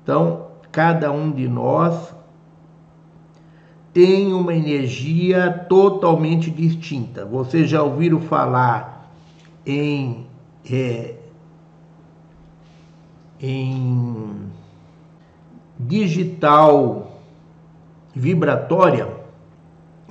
Então, 0.04 0.48
cada 0.72 1.12
um 1.12 1.32
de 1.32 1.48
nós 1.48 2.14
tem 3.94 4.34
uma 4.34 4.54
energia 4.54 5.66
totalmente 5.70 6.50
distinta. 6.50 7.26
Vocês 7.26 7.70
já 7.70 7.84
ouviram 7.84 8.20
falar 8.20 9.12
em, 9.66 10.26
é, 10.70 11.16
em 13.40 14.50
digital 15.80 17.12
vibratória? 18.14 19.21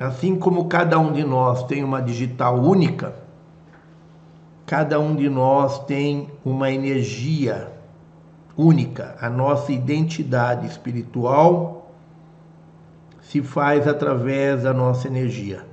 Assim 0.00 0.34
como 0.34 0.64
cada 0.64 0.98
um 0.98 1.12
de 1.12 1.22
nós 1.22 1.62
tem 1.64 1.84
uma 1.84 2.00
digital 2.00 2.58
única, 2.58 3.14
cada 4.64 4.98
um 4.98 5.14
de 5.14 5.28
nós 5.28 5.78
tem 5.80 6.30
uma 6.42 6.70
energia 6.70 7.70
única, 8.56 9.14
a 9.20 9.28
nossa 9.28 9.72
identidade 9.72 10.66
espiritual 10.66 11.92
se 13.20 13.42
faz 13.42 13.86
através 13.86 14.62
da 14.62 14.72
nossa 14.72 15.06
energia. 15.06 15.66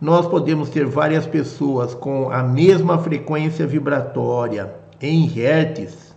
Nós 0.00 0.26
podemos 0.26 0.68
ter 0.68 0.84
várias 0.84 1.24
pessoas 1.24 1.94
com 1.94 2.30
a 2.30 2.42
mesma 2.42 2.98
frequência 2.98 3.64
vibratória 3.64 4.74
em 5.00 5.24
hertz, 5.24 6.16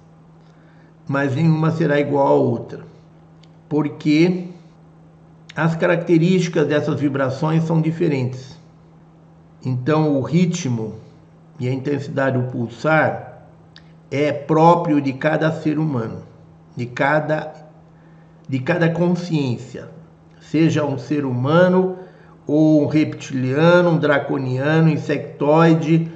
mas 1.07 1.35
nenhuma 1.35 1.69
será 1.69 1.99
igual 1.99 2.27
à 2.27 2.34
outra, 2.34 2.84
porque 3.69 4.44
as 5.56 5.76
características 5.76 6.68
dessas 6.68 6.99
vibrações 6.99 7.64
são 7.64 7.82
diferentes. 7.82 8.60
Então, 9.64 10.18
o 10.18 10.22
ritmo 10.22 10.95
e 11.60 11.68
a 11.68 11.73
intensidade 11.73 12.38
do 12.38 12.52
pulsar 12.52 13.48
é 14.11 14.32
próprio 14.32 14.99
de 15.02 15.14
cada 15.14 15.52
ser 15.52 15.80
humano, 15.80 16.23
de 16.76 16.86
cada, 16.86 17.53
de 18.48 18.60
cada 18.60 18.90
consciência 18.90 19.95
seja 20.56 20.86
um 20.86 20.98
ser 20.98 21.26
humano 21.26 21.98
ou 22.48 22.84
um 22.84 22.88
reptiliano, 22.88 23.90
um 23.90 23.98
draconiano, 23.98 24.90
insectoide, 24.90 26.11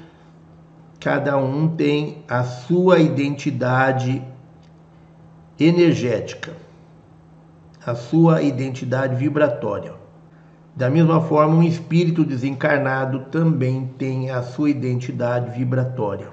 cada 1.00 1.38
um 1.38 1.68
tem 1.68 2.24
a 2.28 2.44
sua 2.44 3.00
identidade 3.00 4.22
energética, 5.60 6.54
a 7.90 7.96
sua 7.96 8.42
identidade 8.42 9.16
vibratória. 9.16 9.94
Da 10.76 10.90
mesma 10.90 11.22
forma, 11.22 11.56
um 11.56 11.64
espírito 11.64 12.24
desencarnado 12.24 13.26
também 13.32 13.90
tem 13.98 14.30
a 14.30 14.42
sua 14.42 14.70
identidade 14.70 15.58
vibratória. 15.58 16.28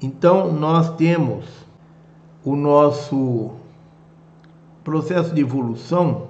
Então, 0.00 0.52
nós 0.52 0.94
temos 0.96 1.46
o 2.44 2.54
nosso 2.54 3.52
processo 4.84 5.34
de 5.34 5.40
evolução 5.40 6.28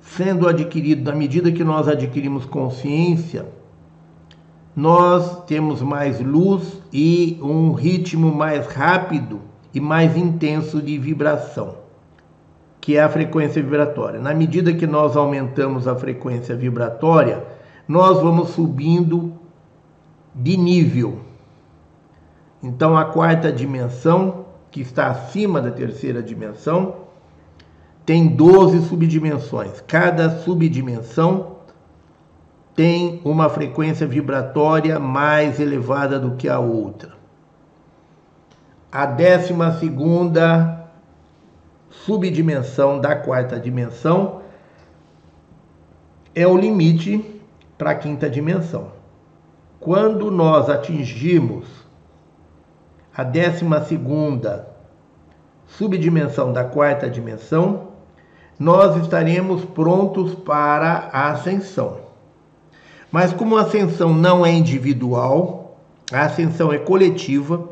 sendo 0.00 0.48
adquirido, 0.48 1.04
na 1.10 1.16
medida 1.16 1.52
que 1.52 1.62
nós 1.62 1.86
adquirimos 1.86 2.44
consciência, 2.44 3.46
nós 4.74 5.44
temos 5.44 5.82
mais 5.82 6.20
luz 6.20 6.80
e 6.92 7.38
um 7.42 7.72
ritmo 7.72 8.34
mais 8.34 8.66
rápido 8.66 9.40
e 9.74 9.80
mais 9.80 10.16
intenso 10.16 10.80
de 10.80 10.98
vibração, 10.98 11.76
que 12.80 12.96
é 12.96 13.02
a 13.02 13.08
frequência 13.08 13.62
vibratória. 13.62 14.18
Na 14.18 14.32
medida 14.32 14.72
que 14.72 14.86
nós 14.86 15.16
aumentamos 15.16 15.86
a 15.86 15.94
frequência 15.94 16.56
vibratória, 16.56 17.44
nós 17.86 18.20
vamos 18.22 18.50
subindo 18.50 19.34
de 20.34 20.56
nível. 20.56 21.20
Então, 22.62 22.96
a 22.96 23.04
quarta 23.04 23.52
dimensão, 23.52 24.46
que 24.70 24.80
está 24.80 25.08
acima 25.08 25.60
da 25.60 25.70
terceira 25.70 26.22
dimensão, 26.22 26.96
tem 28.06 28.28
12 28.28 28.88
subdimensões. 28.88 29.82
Cada 29.86 30.30
subdimensão 30.38 31.56
tem 32.74 33.20
uma 33.24 33.48
frequência 33.50 34.06
vibratória 34.06 34.98
mais 34.98 35.60
elevada 35.60 36.18
do 36.18 36.36
que 36.36 36.48
a 36.48 36.58
outra. 36.58 37.12
A 38.90 39.06
décima 39.06 39.72
segunda 39.72 40.79
subdimensão 41.90 43.00
da 43.00 43.14
quarta 43.14 43.60
dimensão 43.60 44.40
é 46.34 46.46
o 46.46 46.56
limite 46.56 47.42
para 47.76 47.90
a 47.90 47.94
quinta 47.94 48.30
dimensão. 48.30 48.92
Quando 49.78 50.30
nós 50.30 50.70
atingimos 50.70 51.66
a 53.16 53.22
décima 53.24 53.82
segunda 53.82 54.68
subdimensão 55.66 56.52
da 56.52 56.64
quarta 56.64 57.10
dimensão, 57.10 57.88
nós 58.58 58.96
estaremos 59.02 59.64
prontos 59.64 60.34
para 60.34 61.10
a 61.12 61.30
ascensão. 61.30 61.98
Mas 63.10 63.32
como 63.32 63.56
a 63.56 63.62
ascensão 63.62 64.14
não 64.14 64.46
é 64.46 64.52
individual, 64.52 65.60
A 66.12 66.22
ascensão 66.22 66.72
é 66.72 66.78
coletiva, 66.78 67.68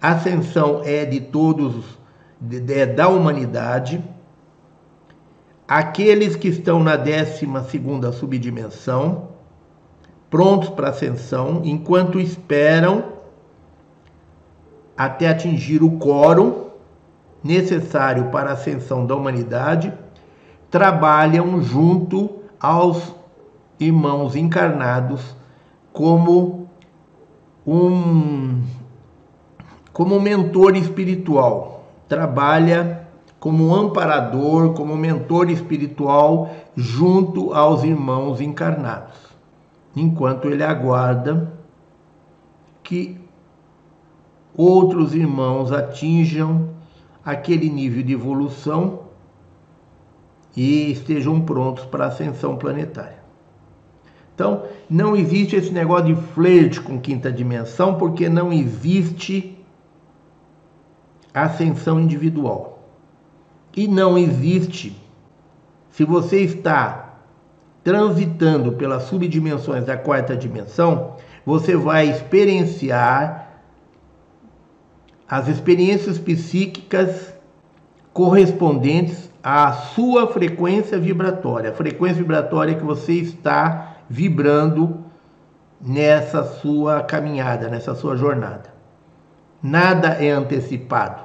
a 0.00 0.12
ascensão 0.12 0.82
é 0.84 1.04
de 1.04 1.20
todos, 1.20 1.98
é 2.68 2.86
da 2.86 3.08
humanidade. 3.08 4.02
Aqueles 5.66 6.36
que 6.36 6.48
estão 6.48 6.82
na 6.82 6.96
12 6.96 7.46
subdimensão, 8.12 9.28
prontos 10.28 10.68
para 10.68 10.90
ascensão, 10.90 11.62
enquanto 11.64 12.20
esperam 12.20 13.14
até 14.96 15.28
atingir 15.28 15.82
o 15.82 15.98
quórum 15.98 16.70
necessário 17.42 18.30
para 18.30 18.50
a 18.50 18.52
ascensão 18.54 19.06
da 19.06 19.14
humanidade, 19.14 19.92
trabalham 20.70 21.62
junto 21.62 22.42
aos 22.58 23.14
irmãos 23.78 24.36
encarnados 24.36 25.36
como 25.92 26.68
um 27.66 28.62
como 29.92 30.18
mentor 30.18 30.76
espiritual, 30.76 31.73
trabalha 32.08 33.06
como 33.38 33.74
amparador, 33.74 34.72
como 34.72 34.96
mentor 34.96 35.50
espiritual 35.50 36.50
junto 36.74 37.52
aos 37.52 37.84
irmãos 37.84 38.40
encarnados, 38.40 39.18
enquanto 39.94 40.48
ele 40.48 40.64
aguarda 40.64 41.52
que 42.82 43.20
outros 44.56 45.14
irmãos 45.14 45.72
atinjam 45.72 46.70
aquele 47.24 47.68
nível 47.68 48.02
de 48.02 48.12
evolução 48.12 49.00
e 50.56 50.92
estejam 50.92 51.40
prontos 51.40 51.84
para 51.84 52.04
a 52.04 52.08
ascensão 52.08 52.56
planetária. 52.56 53.24
Então, 54.34 54.64
não 54.90 55.14
existe 55.14 55.54
esse 55.54 55.70
negócio 55.72 56.14
de 56.14 56.20
flerte 56.32 56.80
com 56.80 56.98
quinta 56.98 57.30
dimensão, 57.30 57.94
porque 57.94 58.28
não 58.28 58.52
existe 58.52 59.53
ascensão 61.34 62.00
individual. 62.00 62.78
E 63.76 63.88
não 63.88 64.16
existe, 64.16 64.96
se 65.90 66.04
você 66.04 66.40
está 66.40 67.16
transitando 67.82 68.72
pelas 68.72 69.02
subdimensões 69.04 69.84
da 69.84 69.96
quarta 69.96 70.36
dimensão, 70.36 71.16
você 71.44 71.76
vai 71.76 72.08
experienciar 72.08 73.44
as 75.28 75.48
experiências 75.48 76.18
psíquicas 76.18 77.34
correspondentes 78.12 79.28
à 79.42 79.72
sua 79.72 80.28
frequência 80.28 80.98
vibratória, 80.98 81.70
a 81.70 81.74
frequência 81.74 82.18
vibratória 82.18 82.76
que 82.76 82.84
você 82.84 83.14
está 83.14 83.96
vibrando 84.08 85.04
nessa 85.80 86.44
sua 86.44 87.02
caminhada, 87.02 87.68
nessa 87.68 87.94
sua 87.94 88.16
jornada. 88.16 88.72
Nada 89.62 90.08
é 90.08 90.30
antecipado. 90.30 91.23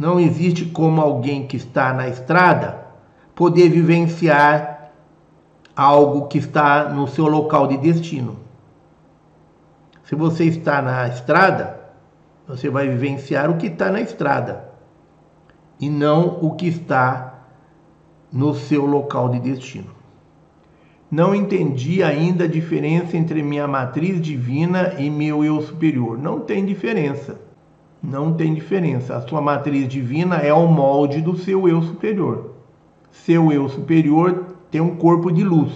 Não 0.00 0.18
existe 0.18 0.64
como 0.64 0.98
alguém 0.98 1.46
que 1.46 1.58
está 1.58 1.92
na 1.92 2.08
estrada 2.08 2.86
poder 3.34 3.68
vivenciar 3.68 4.92
algo 5.76 6.26
que 6.26 6.38
está 6.38 6.88
no 6.88 7.06
seu 7.06 7.26
local 7.26 7.66
de 7.66 7.76
destino. 7.76 8.38
Se 10.04 10.14
você 10.14 10.44
está 10.44 10.80
na 10.80 11.06
estrada, 11.06 11.78
você 12.48 12.70
vai 12.70 12.88
vivenciar 12.88 13.50
o 13.50 13.58
que 13.58 13.66
está 13.66 13.92
na 13.92 14.00
estrada 14.00 14.70
e 15.78 15.90
não 15.90 16.38
o 16.40 16.54
que 16.54 16.68
está 16.68 17.44
no 18.32 18.54
seu 18.54 18.86
local 18.86 19.28
de 19.28 19.38
destino. 19.38 19.90
Não 21.10 21.34
entendi 21.34 22.02
ainda 22.02 22.44
a 22.44 22.48
diferença 22.48 23.18
entre 23.18 23.42
minha 23.42 23.68
matriz 23.68 24.18
divina 24.18 24.94
e 24.96 25.10
meu 25.10 25.44
eu 25.44 25.60
superior. 25.60 26.16
Não 26.16 26.40
tem 26.40 26.64
diferença. 26.64 27.49
Não 28.02 28.32
tem 28.32 28.54
diferença. 28.54 29.16
A 29.16 29.20
sua 29.20 29.40
matriz 29.40 29.86
divina 29.88 30.36
é 30.36 30.52
o 30.52 30.66
molde 30.66 31.20
do 31.20 31.36
seu 31.36 31.68
eu 31.68 31.82
superior. 31.82 32.54
Seu 33.10 33.52
eu 33.52 33.68
superior 33.68 34.56
tem 34.70 34.80
um 34.80 34.96
corpo 34.96 35.30
de 35.30 35.44
luz, 35.44 35.72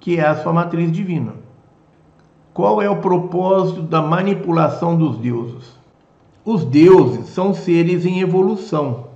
que 0.00 0.18
é 0.18 0.26
a 0.26 0.36
sua 0.36 0.52
matriz 0.52 0.90
divina. 0.90 1.34
Qual 2.52 2.82
é 2.82 2.90
o 2.90 2.96
propósito 2.96 3.82
da 3.82 4.02
manipulação 4.02 4.96
dos 4.96 5.18
deuses? 5.18 5.78
Os 6.44 6.64
deuses 6.64 7.28
são 7.28 7.54
seres 7.54 8.04
em 8.04 8.20
evolução. 8.20 9.08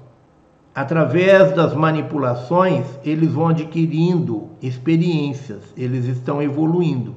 Através 0.74 1.52
das 1.52 1.74
manipulações, 1.74 2.86
eles 3.04 3.32
vão 3.32 3.48
adquirindo 3.48 4.48
experiências, 4.62 5.62
eles 5.76 6.04
estão 6.04 6.40
evoluindo. 6.40 7.14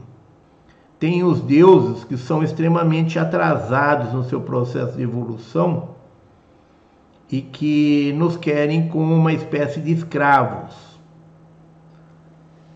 Tem 1.05 1.23
os 1.23 1.39
deuses 1.39 2.03
que 2.03 2.17
são 2.17 2.41
extremamente 2.41 3.19
atrasados 3.19 4.11
no 4.11 4.23
seu 4.23 4.41
processo 4.41 4.97
de 4.97 5.03
evolução 5.03 5.89
e 7.31 7.41
que 7.41 8.11
nos 8.13 8.35
querem 8.35 8.89
como 8.89 9.13
uma 9.13 9.31
espécie 9.31 9.79
de 9.79 9.91
escravos, 9.91 10.73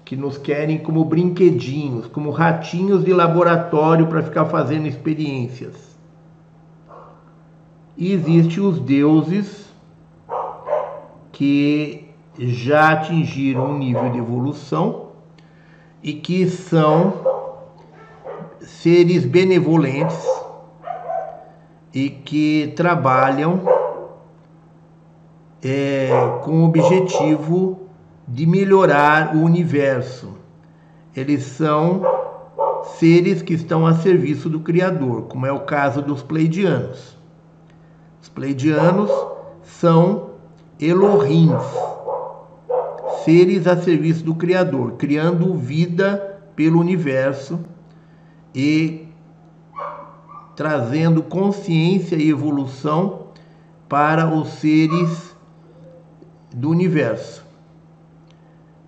que 0.05 0.15
nos 0.15 0.37
querem 0.37 0.77
como 0.77 1.03
brinquedinhos, 1.05 2.05
como 2.05 2.29
ratinhos 2.29 3.03
de 3.03 3.11
laboratório 3.11 4.05
para 4.05 4.21
ficar 4.21 4.45
fazendo 4.45 4.85
experiências. 4.85 5.97
E 7.97 8.13
existem 8.13 8.63
os 8.63 8.79
deuses 8.79 9.73
que 11.31 12.07
já 12.37 12.91
atingiram 12.91 13.71
um 13.71 13.77
nível 13.79 14.11
de 14.11 14.19
evolução 14.19 15.07
e 16.03 16.13
que 16.13 16.47
são 16.47 17.38
seres 18.69 19.25
benevolentes 19.25 20.25
e 21.93 22.09
que 22.09 22.73
trabalham 22.75 23.61
é, 25.63 26.09
com 26.43 26.61
o 26.61 26.65
objetivo 26.65 27.81
de 28.27 28.45
melhorar 28.45 29.35
o 29.35 29.41
universo. 29.41 30.37
Eles 31.15 31.43
são 31.43 32.01
seres 32.97 33.41
que 33.41 33.53
estão 33.53 33.85
a 33.85 33.95
serviço 33.95 34.49
do 34.49 34.59
Criador, 34.59 35.23
como 35.23 35.45
é 35.45 35.51
o 35.51 35.61
caso 35.61 36.01
dos 36.01 36.21
Pleidianos. 36.21 37.17
Os 38.21 38.29
pleidianos 38.29 39.09
são 39.63 40.31
Elohims, 40.79 41.63
seres 43.23 43.65
a 43.65 43.77
serviço 43.77 44.23
do 44.23 44.35
Criador, 44.35 44.93
criando 44.93 45.55
vida 45.55 46.41
pelo 46.55 46.79
universo 46.79 47.59
e 48.53 49.07
trazendo 50.55 51.23
consciência 51.23 52.15
e 52.15 52.29
evolução 52.29 53.27
para 53.87 54.27
os 54.27 54.49
seres 54.49 55.35
do 56.53 56.69
universo. 56.69 57.45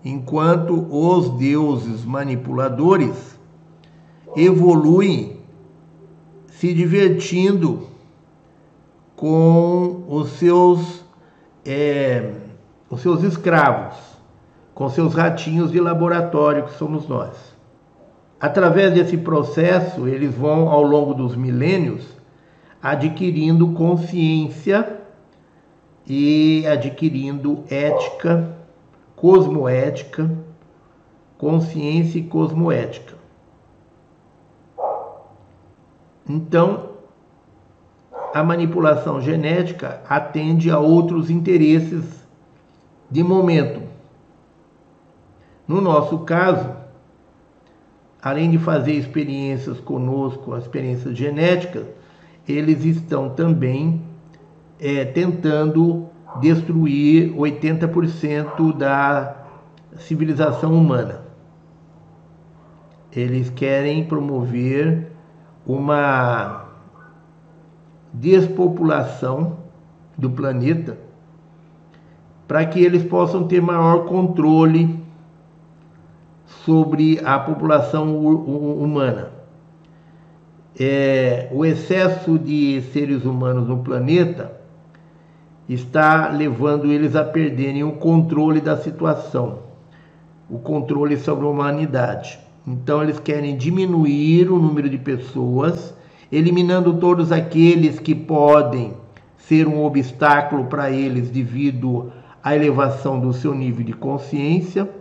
Enquanto 0.03 0.87
os 0.89 1.29
deuses 1.37 2.03
manipuladores 2.03 3.39
evoluem 4.35 5.39
se 6.47 6.73
divertindo 6.73 7.87
com 9.15 10.03
os 10.07 10.31
seus, 10.31 11.03
é, 11.65 12.33
os 12.89 13.01
seus 13.01 13.23
escravos, 13.23 13.95
com 14.73 14.89
seus 14.89 15.13
ratinhos 15.13 15.71
de 15.71 15.79
laboratório 15.79 16.65
que 16.65 16.73
somos 16.73 17.07
nós. 17.07 17.50
Através 18.41 18.91
desse 18.91 19.17
processo, 19.17 20.07
eles 20.07 20.33
vão, 20.33 20.67
ao 20.67 20.81
longo 20.81 21.13
dos 21.13 21.35
milênios, 21.35 22.07
adquirindo 22.81 23.73
consciência 23.73 24.99
e 26.07 26.65
adquirindo 26.65 27.63
ética, 27.69 28.57
cosmoética, 29.15 30.31
consciência 31.37 32.17
e 32.17 32.23
cosmoética. 32.23 33.13
Então, 36.27 36.89
a 38.33 38.41
manipulação 38.43 39.21
genética 39.21 40.01
atende 40.09 40.71
a 40.71 40.79
outros 40.79 41.29
interesses 41.29 42.25
de 43.09 43.21
momento. 43.21 43.83
No 45.67 45.79
nosso 45.79 46.19
caso, 46.19 46.80
além 48.21 48.51
de 48.51 48.57
fazer 48.57 48.93
experiências 48.93 49.79
conosco, 49.79 50.55
experiências 50.55 51.17
genéticas, 51.17 51.85
eles 52.47 52.85
estão 52.85 53.29
também 53.29 54.01
é, 54.79 55.05
tentando 55.05 56.07
destruir 56.39 57.33
80% 57.33 58.77
da 58.77 59.35
civilização 59.97 60.73
humana. 60.73 61.21
Eles 63.11 63.49
querem 63.49 64.05
promover 64.05 65.11
uma 65.65 66.65
despopulação 68.13 69.57
do 70.17 70.29
planeta 70.29 70.97
para 72.47 72.65
que 72.65 72.83
eles 72.83 73.03
possam 73.03 73.47
ter 73.47 73.61
maior 73.61 74.05
controle 74.05 75.00
sobre 76.71 77.19
a 77.25 77.37
população 77.37 78.17
humana. 78.17 79.29
é, 80.79 81.49
o 81.51 81.65
excesso 81.65 82.39
de 82.39 82.81
seres 82.93 83.25
humanos 83.25 83.67
no 83.67 83.79
planeta 83.79 84.53
está 85.67 86.29
levando 86.29 86.89
eles 86.89 87.13
a 87.13 87.25
perderem 87.25 87.83
o 87.83 87.91
controle 87.91 88.61
da 88.61 88.77
situação, 88.77 89.59
o 90.49 90.59
controle 90.59 91.17
sobre 91.17 91.45
a 91.45 91.49
humanidade. 91.49 92.39
Então 92.65 93.03
eles 93.03 93.19
querem 93.19 93.57
diminuir 93.57 94.49
o 94.49 94.57
número 94.57 94.89
de 94.89 94.97
pessoas, 94.97 95.93
eliminando 96.31 96.93
todos 96.93 97.33
aqueles 97.33 97.99
que 97.99 98.15
podem 98.15 98.93
ser 99.35 99.67
um 99.67 99.83
obstáculo 99.83 100.67
para 100.67 100.89
eles 100.89 101.29
devido 101.29 102.13
à 102.41 102.55
elevação 102.55 103.19
do 103.19 103.33
seu 103.33 103.53
nível 103.53 103.83
de 103.83 103.91
consciência, 103.91 105.00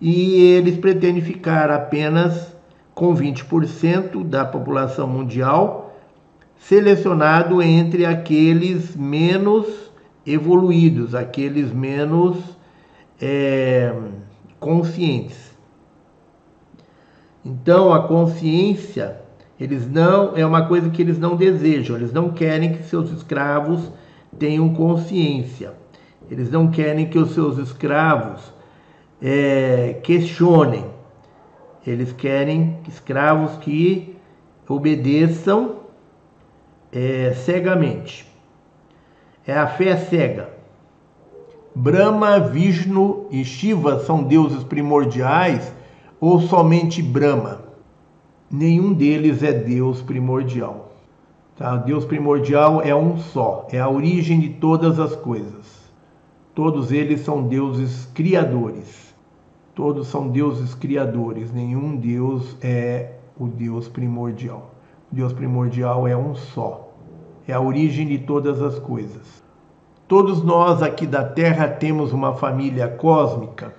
e 0.00 0.40
eles 0.40 0.76
pretendem 0.76 1.22
ficar 1.22 1.70
apenas 1.70 2.54
com 2.94 3.14
20% 3.14 4.24
da 4.24 4.44
população 4.44 5.06
mundial, 5.06 5.96
selecionado 6.56 7.62
entre 7.62 8.04
aqueles 8.04 8.96
menos 8.96 9.66
evoluídos, 10.26 11.14
aqueles 11.14 11.72
menos 11.72 12.36
é, 13.20 13.94
conscientes. 14.58 15.56
Então 17.44 17.92
a 17.92 18.06
consciência 18.06 19.20
eles 19.58 19.90
não 19.90 20.36
é 20.36 20.46
uma 20.46 20.66
coisa 20.66 20.88
que 20.88 21.02
eles 21.02 21.18
não 21.18 21.34
desejam, 21.34 21.96
eles 21.96 22.12
não 22.12 22.30
querem 22.30 22.74
que 22.74 22.84
seus 22.84 23.10
escravos 23.10 23.90
tenham 24.38 24.72
consciência. 24.72 25.72
Eles 26.30 26.50
não 26.50 26.70
querem 26.70 27.06
que 27.06 27.18
os 27.18 27.32
seus 27.32 27.58
escravos 27.58 28.52
é, 29.22 29.98
questionem. 30.02 30.84
Eles 31.86 32.12
querem 32.12 32.78
escravos 32.86 33.56
que 33.58 34.16
obedeçam 34.68 35.76
é, 36.92 37.32
cegamente. 37.34 38.26
É 39.46 39.54
a 39.54 39.66
fé 39.66 39.96
cega. 39.96 40.50
Brahma, 41.74 42.40
Vishnu 42.40 43.26
e 43.30 43.44
Shiva 43.44 44.00
são 44.00 44.22
deuses 44.22 44.64
primordiais 44.64 45.72
ou 46.20 46.40
somente 46.40 47.00
Brahma? 47.00 47.62
Nenhum 48.50 48.92
deles 48.92 49.42
é 49.42 49.52
Deus 49.52 50.02
primordial. 50.02 50.92
Tá? 51.56 51.76
Deus 51.76 52.04
primordial 52.04 52.82
é 52.82 52.94
um 52.94 53.18
só, 53.18 53.66
é 53.72 53.80
a 53.80 53.88
origem 53.88 54.40
de 54.40 54.48
todas 54.48 54.98
as 54.98 55.14
coisas. 55.16 55.66
Todos 56.54 56.90
eles 56.92 57.20
são 57.20 57.46
deuses 57.46 58.06
criadores. 58.14 59.07
Todos 59.78 60.08
são 60.08 60.26
deuses 60.26 60.74
criadores. 60.74 61.52
Nenhum 61.52 61.94
Deus 61.94 62.56
é 62.60 63.12
o 63.38 63.46
Deus 63.46 63.86
primordial. 63.86 64.74
O 65.12 65.14
Deus 65.14 65.32
primordial 65.32 66.08
é 66.08 66.16
um 66.16 66.34
só. 66.34 66.92
É 67.46 67.52
a 67.52 67.60
origem 67.60 68.08
de 68.08 68.18
todas 68.18 68.60
as 68.60 68.76
coisas. 68.80 69.40
Todos 70.08 70.42
nós 70.42 70.82
aqui 70.82 71.06
da 71.06 71.22
Terra 71.22 71.68
temos 71.68 72.12
uma 72.12 72.34
família 72.34 72.88
cósmica 72.88 73.72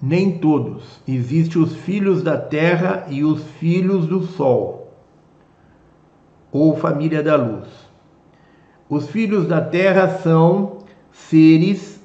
nem 0.00 0.38
todos. 0.38 1.00
Existem 1.08 1.60
os 1.62 1.74
filhos 1.74 2.22
da 2.22 2.38
terra 2.38 3.06
e 3.08 3.24
os 3.24 3.42
filhos 3.58 4.06
do 4.06 4.22
sol, 4.22 4.94
ou 6.52 6.76
família 6.76 7.24
da 7.24 7.34
luz. 7.34 7.66
Os 8.88 9.08
filhos 9.08 9.48
da 9.48 9.60
terra 9.60 10.20
são 10.20 10.78
seres 11.10 12.00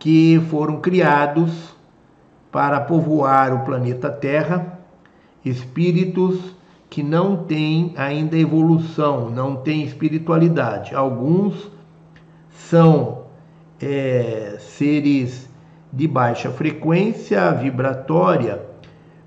que 0.00 0.40
foram 0.50 0.80
criados 0.80 1.67
para 2.50 2.80
povoar 2.80 3.54
o 3.54 3.64
planeta 3.64 4.10
Terra, 4.10 4.78
espíritos 5.44 6.56
que 6.90 7.02
não 7.02 7.44
têm 7.44 7.92
ainda 7.96 8.36
evolução, 8.36 9.30
não 9.30 9.56
têm 9.56 9.84
espiritualidade. 9.84 10.94
Alguns 10.94 11.70
são 12.50 13.24
é, 13.80 14.56
seres 14.58 15.48
de 15.92 16.06
baixa 16.06 16.50
frequência 16.50 17.50
vibratória, 17.52 18.62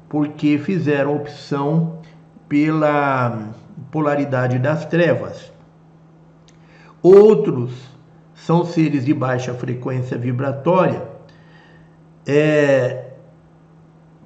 porque 0.10 0.58
fizeram 0.58 1.16
opção 1.16 2.00
pela 2.50 3.54
polaridade 3.92 4.60
das 4.60 4.86
trevas. 4.86 5.52
Outros 7.02 7.72
são 8.34 8.66
seres 8.66 9.06
de 9.06 9.14
baixa 9.14 9.54
frequência 9.54 10.18
vibratória, 10.18 11.04
é, 12.28 13.11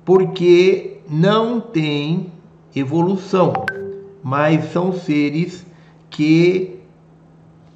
porque 0.06 1.02
não 1.10 1.60
têm 1.60 2.32
evolução, 2.76 3.66
mas 4.24 4.72
são 4.72 4.94
seres 4.94 5.66
que 6.10 6.80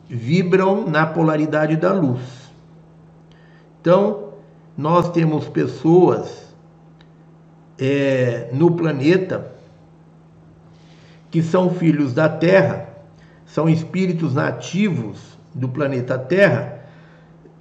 vibram 0.07 0.87
na 0.87 1.05
polaridade 1.05 1.75
da 1.75 1.91
luz. 1.91 2.21
Então, 3.81 4.29
nós 4.77 5.11
temos 5.11 5.47
pessoas 5.49 6.55
é, 7.77 8.49
no 8.53 8.71
planeta 8.71 9.51
que 11.31 11.41
são 11.41 11.69
filhos 11.69 12.13
da 12.13 12.29
Terra, 12.29 12.89
são 13.45 13.69
espíritos 13.69 14.35
nativos 14.35 15.37
do 15.53 15.67
planeta 15.67 16.17
Terra 16.17 16.79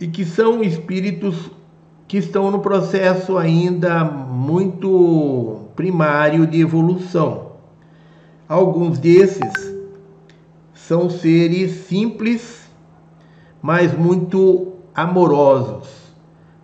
e 0.01 0.07
que 0.07 0.25
são 0.25 0.63
espíritos 0.63 1.51
que 2.09 2.17
estão 2.19 2.51
no 2.51 2.59
processo 2.59 3.39
ainda 3.39 4.03
muito 4.03 5.69
primário 5.77 6.47
de 6.47 6.61
evolução. 6.61 7.53
Alguns 8.49 8.99
desses 8.99 9.77
são 10.75 11.09
seres 11.09 11.87
simples, 11.87 12.69
mas 13.63 13.97
muito 13.97 14.73
amorosos 14.95 15.99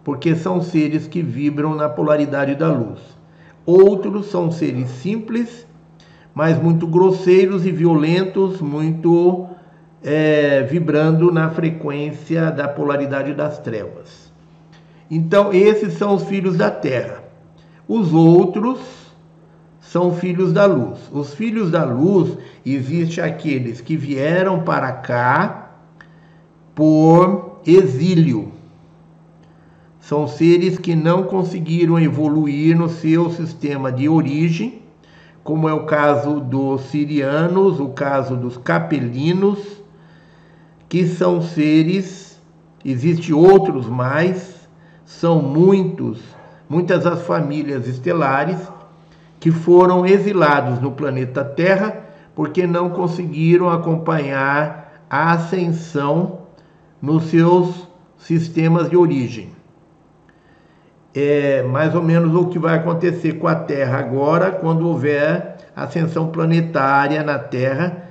porque 0.05 0.37
são 0.37 0.61
seres 0.61 1.09
que 1.09 1.23
vibram 1.23 1.75
na 1.75 1.89
polaridade 1.89 2.55
da 2.55 2.71
luz. 2.71 3.01
Outros 3.65 4.27
são 4.27 4.51
seres 4.53 4.91
simples, 4.91 5.67
mas 6.35 6.63
muito 6.63 6.87
grosseiros 6.87 7.65
e 7.65 7.73
violentos, 7.73 8.61
muito 8.61 9.47
é, 10.03 10.63
vibrando 10.63 11.33
na 11.33 11.49
frequência 11.49 12.51
da 12.51 12.69
polaridade 12.69 13.33
das 13.33 13.59
trevas. 13.59 14.24
Então, 15.11 15.53
esses 15.53 15.95
são 15.95 16.15
os 16.15 16.25
filhos 16.25 16.57
da 16.57 16.71
terra. 16.71 17.23
Os 17.87 18.13
outros 18.13 18.79
são 19.81 20.15
filhos 20.15 20.53
da 20.53 20.65
luz. 20.65 20.99
Os 21.13 21.35
filhos 21.35 21.71
da 21.71 21.85
luz 21.85 22.37
existem 22.65 23.23
aqueles 23.23 23.81
que 23.81 23.97
vieram 23.97 24.63
para 24.63 24.91
cá 24.93 25.73
por 26.75 27.61
exílio, 27.67 28.53
são 30.01 30.27
seres 30.27 30.77
que 30.77 30.95
não 30.95 31.23
conseguiram 31.23 31.99
evoluir 31.99 32.77
no 32.77 32.91
seu 32.91 33.31
sistema 33.31 33.91
de 33.91 34.07
origem, 34.07 34.83
como 35.43 35.67
é 35.67 35.73
o 35.73 35.87
caso 35.87 36.41
dos 36.41 36.83
sirianos, 36.91 37.81
o 37.81 37.89
caso 37.89 38.37
dos 38.37 38.59
capelinos, 38.59 39.59
que 40.91 41.07
são 41.07 41.41
seres, 41.41 42.39
existem 42.85 43.35
outros 43.35 43.87
mais, 43.87 44.54
são 45.21 45.41
muitos, 45.41 46.21
muitas 46.69 47.07
as 47.07 47.23
famílias 47.23 47.87
estelares 47.87 48.59
que 49.41 49.51
foram 49.51 50.07
exilados 50.07 50.81
no 50.81 50.93
planeta 50.93 51.45
Terra 51.45 52.05
porque 52.35 52.67
não 52.67 52.91
conseguiram 52.91 53.71
acompanhar 53.71 55.05
a 55.09 55.33
ascensão 55.33 56.41
nos 57.01 57.25
seus 57.25 57.89
sistemas 58.17 58.89
de 58.89 58.97
origem 58.97 59.55
é 61.15 61.63
mais 61.63 61.95
ou 61.95 62.03
menos 62.03 62.35
o 62.35 62.49
que 62.49 62.59
vai 62.59 62.75
acontecer 62.75 63.35
com 63.35 63.47
a 63.47 63.55
Terra 63.55 63.99
agora, 63.99 64.51
quando 64.51 64.89
houver 64.89 65.59
ascensão 65.77 66.29
planetária 66.29 67.23
na 67.23 67.39
Terra, 67.39 68.09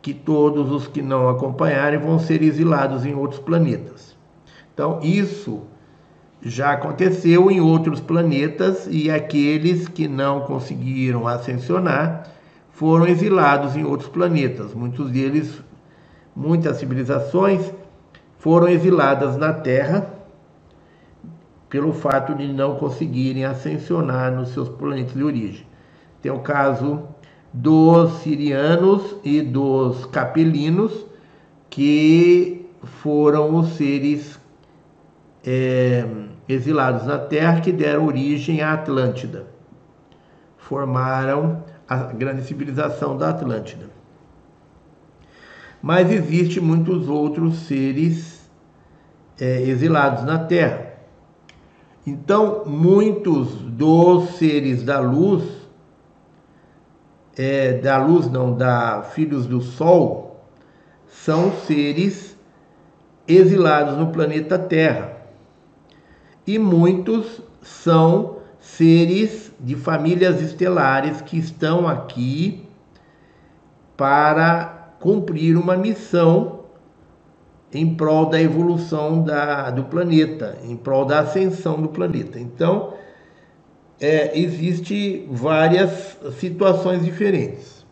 que 0.00 0.14
todos 0.14 0.72
os 0.72 0.86
que 0.86 1.02
não 1.02 1.28
acompanharem 1.28 1.98
vão 1.98 2.18
ser 2.18 2.42
exilados 2.42 3.04
em 3.04 3.14
outros 3.14 3.40
planetas. 3.40 4.16
Então, 4.72 5.00
isso 5.02 5.64
já 6.42 6.72
aconteceu 6.72 7.50
em 7.50 7.60
outros 7.60 8.00
planetas 8.00 8.86
e 8.90 9.10
aqueles 9.10 9.88
que 9.88 10.06
não 10.06 10.40
conseguiram 10.40 11.26
ascensionar 11.26 12.28
foram 12.70 13.06
exilados 13.06 13.74
em 13.74 13.84
outros 13.84 14.08
planetas. 14.08 14.72
Muitos 14.72 15.10
deles, 15.10 15.60
muitas 16.34 16.76
civilizações 16.76 17.72
foram 18.38 18.68
exiladas 18.68 19.36
na 19.36 19.52
Terra 19.52 20.14
pelo 21.68 21.92
fato 21.92 22.34
de 22.34 22.46
não 22.46 22.76
conseguirem 22.76 23.44
ascensionar 23.44 24.32
nos 24.32 24.50
seus 24.50 24.68
planetas 24.68 25.14
de 25.14 25.22
origem. 25.22 25.66
Tem 26.22 26.32
o 26.32 26.38
caso 26.38 27.02
dos 27.52 28.12
sirianos 28.20 29.16
e 29.24 29.42
dos 29.42 30.06
capelinos, 30.06 31.06
que 31.68 32.66
foram 33.02 33.56
os 33.56 33.70
seres 33.70 34.37
é, 35.50 36.06
exilados 36.46 37.06
na 37.06 37.18
Terra 37.18 37.62
que 37.62 37.72
deram 37.72 38.04
origem 38.04 38.60
à 38.60 38.74
Atlântida. 38.74 39.46
Formaram 40.58 41.64
a 41.88 41.96
grande 41.96 42.42
civilização 42.42 43.16
da 43.16 43.30
Atlântida. 43.30 43.86
Mas 45.80 46.12
existe 46.12 46.60
muitos 46.60 47.08
outros 47.08 47.60
seres 47.60 48.50
é, 49.40 49.62
exilados 49.62 50.22
na 50.24 50.38
Terra. 50.38 50.86
Então, 52.06 52.64
muitos 52.66 53.48
dos 53.62 54.36
seres 54.36 54.82
da 54.82 55.00
luz, 55.00 55.44
é, 57.38 57.72
da 57.72 57.96
luz 57.96 58.30
não, 58.30 58.54
da 58.54 59.02
filhos 59.02 59.46
do 59.46 59.62
Sol, 59.62 60.44
são 61.06 61.52
seres 61.52 62.36
exilados 63.26 63.96
no 63.96 64.08
planeta 64.08 64.58
Terra. 64.58 65.17
E 66.48 66.58
muitos 66.58 67.42
são 67.60 68.38
seres 68.58 69.52
de 69.60 69.76
famílias 69.76 70.40
estelares 70.40 71.20
que 71.20 71.36
estão 71.36 71.86
aqui 71.86 72.66
para 73.98 74.94
cumprir 74.98 75.58
uma 75.58 75.76
missão 75.76 76.60
em 77.70 77.94
prol 77.94 78.30
da 78.30 78.40
evolução 78.40 79.22
da, 79.22 79.70
do 79.70 79.84
planeta, 79.84 80.56
em 80.64 80.74
prol 80.74 81.04
da 81.04 81.20
ascensão 81.20 81.82
do 81.82 81.90
planeta. 81.90 82.40
Então, 82.40 82.94
é, 84.00 84.40
existe 84.40 85.28
várias 85.30 86.16
situações 86.38 87.04
diferentes. 87.04 87.84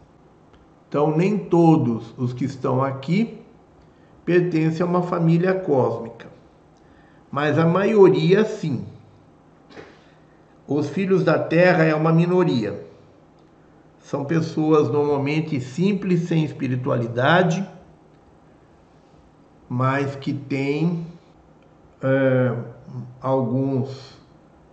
Então, 0.89 1.15
nem 1.15 1.36
todos 1.36 2.15
os 2.17 2.33
que 2.33 2.47
estão 2.47 2.83
aqui 2.83 3.39
pertencem 4.25 4.81
a 4.81 4.89
uma 4.89 5.02
família 5.02 5.52
cósmica, 5.52 6.35
mas 7.31 7.59
a 7.59 7.67
maioria 7.67 8.45
sim. 8.45 8.85
Os 10.67 10.89
filhos 10.89 11.23
da 11.23 11.39
Terra 11.39 11.85
é 11.85 11.95
uma 11.95 12.13
minoria. 12.13 12.85
São 14.01 14.25
pessoas 14.25 14.89
normalmente 14.89 15.61
simples, 15.61 16.29
sem 16.29 16.45
espiritualidade 16.45 17.67
mas 19.69 20.15
que 20.17 20.33
tem 20.33 21.07
é, 22.03 22.57
alguns 23.21 24.17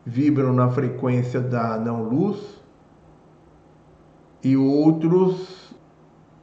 vibram 0.05 0.53
na 0.53 0.69
frequência 0.69 1.39
da 1.39 1.77
não-luz 1.77 2.61
e 4.43 4.57
outros 4.57 5.73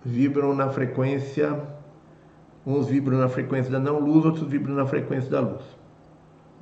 vibram 0.02 0.54
na 0.54 0.70
frequência, 0.70 1.62
uns 2.66 2.86
vibram 2.86 3.18
na 3.18 3.28
frequência 3.28 3.70
da 3.70 3.78
não-luz, 3.78 4.24
outros 4.24 4.48
vibram 4.48 4.74
na 4.74 4.86
frequência 4.86 5.30
da 5.30 5.40
luz. 5.40 5.62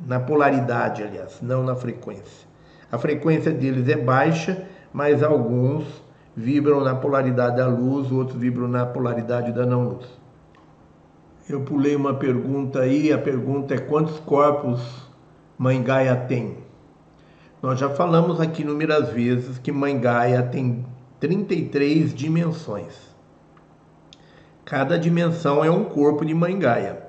Na 0.07 0.21
polaridade, 0.21 1.03
aliás, 1.03 1.41
não 1.43 1.63
na 1.63 1.75
frequência. 1.75 2.47
A 2.91 2.99
frequência 2.99 3.53
deles 3.53 3.89
é 3.89 3.97
baixa, 3.97 4.67
mas 4.93 5.23
alguns 5.23 5.85
vibram 6.37 6.81
na 6.81 6.95
polaridade 6.95 7.57
da 7.57 7.67
luz, 7.67 8.11
outros 8.13 8.39
vibram 8.39 8.69
na 8.69 8.87
polaridade 8.87 9.53
da 9.53 9.67
não-luz. 9.67 10.07
Eu 11.49 11.63
pulei 11.63 11.97
uma 11.97 12.15
pergunta 12.15 12.81
aí, 12.81 13.13
a 13.13 13.19
pergunta 13.19 13.75
é 13.75 13.79
quantos 13.79 14.19
corpos 14.21 14.81
Mãe 15.59 15.83
Gaia 15.83 16.15
tem? 16.15 16.59
Nós 17.61 17.81
já 17.81 17.89
falamos 17.89 18.41
aqui 18.41 18.63
inúmeras 18.63 19.11
vezes 19.11 19.59
que 19.59 19.73
Mãe 19.73 19.99
Gaia 19.99 20.43
tem 20.43 20.87
33 21.19 22.15
dimensões. 22.15 22.95
Cada 24.65 24.99
dimensão 24.99 25.65
é 25.65 25.71
um 25.71 25.85
corpo 25.85 26.25
de 26.25 26.35
Mãe 26.35 26.57
Gaia. 26.59 27.08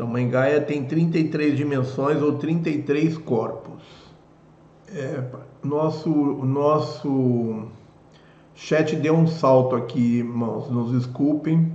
Então, 0.00 0.08
Mãe 0.08 0.26
Gaia 0.30 0.62
tem 0.62 0.82
33 0.82 1.54
dimensões 1.54 2.22
ou 2.22 2.38
33 2.38 3.18
corpos. 3.18 3.82
É, 4.88 5.22
nosso, 5.62 6.08
nosso 6.08 7.64
chat 8.54 8.96
deu 8.96 9.14
um 9.14 9.26
salto 9.26 9.76
aqui, 9.76 10.20
irmãos, 10.20 10.70
nos 10.70 10.92
desculpem 10.92 11.70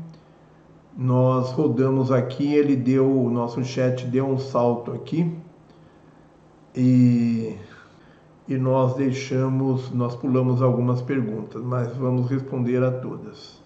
nós 0.97 1.51
rodamos 1.51 2.11
aqui, 2.11 2.51
ele 2.51 2.75
deu, 2.75 3.05
o 3.05 3.29
nosso 3.29 3.63
chat 3.63 4.07
deu 4.07 4.25
um 4.25 4.39
salto 4.39 4.91
aqui 4.91 5.31
e, 6.73 7.55
e 8.47 8.57
nós 8.57 8.95
deixamos, 8.95 9.91
nós 9.91 10.15
pulamos 10.15 10.63
algumas 10.63 10.99
perguntas, 10.99 11.61
mas 11.61 11.95
vamos 11.95 12.27
responder 12.27 12.81
a 12.81 12.89
todas. 12.89 13.64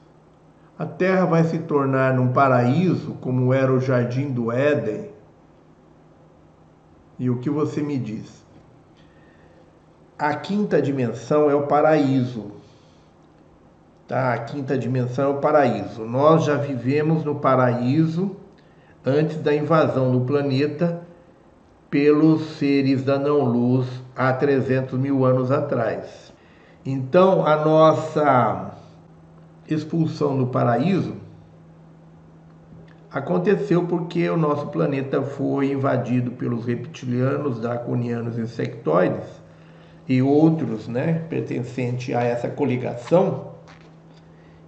A 0.80 0.86
Terra 0.86 1.26
vai 1.26 1.44
se 1.44 1.60
tornar 1.60 2.14
num 2.14 2.32
paraíso 2.32 3.16
como 3.16 3.54
era 3.54 3.70
o 3.70 3.82
jardim 3.82 4.32
do 4.32 4.50
Éden? 4.50 5.10
E 7.20 7.30
o 7.30 7.40
que 7.40 7.50
você 7.50 7.82
me 7.82 7.98
diz? 7.98 8.46
A 10.18 10.34
quinta 10.36 10.82
dimensão 10.82 11.50
é 11.50 11.54
o 11.54 11.68
paraíso, 11.68 12.54
Tá? 14.08 14.34
A 14.34 14.40
quinta 14.40 14.76
dimensão 14.76 15.26
é 15.26 15.28
o 15.36 15.38
paraíso. 15.40 16.04
Nós 16.04 16.44
já 16.44 16.56
vivemos 16.56 17.24
no 17.24 17.36
paraíso 17.36 18.36
antes 19.06 19.38
da 19.38 19.54
invasão 19.54 20.12
do 20.12 20.22
planeta 20.22 21.02
pelos 21.92 22.58
seres 22.58 23.04
da 23.04 23.20
não-luz 23.20 23.86
há 24.16 24.34
300 24.34 24.98
mil 24.98 25.24
anos 25.26 25.52
atrás. 25.52 26.34
Então, 26.84 27.46
a 27.46 27.58
nossa 27.58 28.79
expulsão 29.74 30.38
do 30.38 30.48
paraíso 30.48 31.16
aconteceu 33.12 33.86
porque 33.86 34.30
o 34.30 34.38
nosso 34.38 34.68
planeta 34.68 35.22
foi 35.22 35.72
invadido 35.72 36.32
pelos 36.32 36.66
reptilianos, 36.66 37.60
draconianos, 37.60 38.38
insectoides 38.38 39.28
e 40.08 40.22
outros, 40.22 40.88
né, 40.88 41.26
pertencentes 41.30 42.16
a 42.16 42.24
essa 42.24 42.50
coligação 42.50 43.50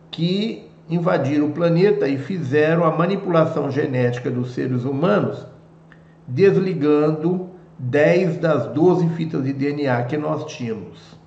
que 0.10 0.70
invadiram 0.90 1.48
o 1.48 1.52
planeta 1.52 2.08
e 2.08 2.18
fizeram 2.18 2.84
a 2.84 2.92
manipulação 2.92 3.72
genética 3.72 4.30
dos 4.30 4.54
seres 4.54 4.84
humanos, 4.84 5.48
desligando 6.28 7.50
10 7.80 8.38
das 8.38 8.68
12 8.68 9.10
fitas 9.10 9.44
de 9.44 9.54
DNA 9.54 10.04
que 10.04 10.18
nós 10.18 10.46
tínhamos. 10.46 11.21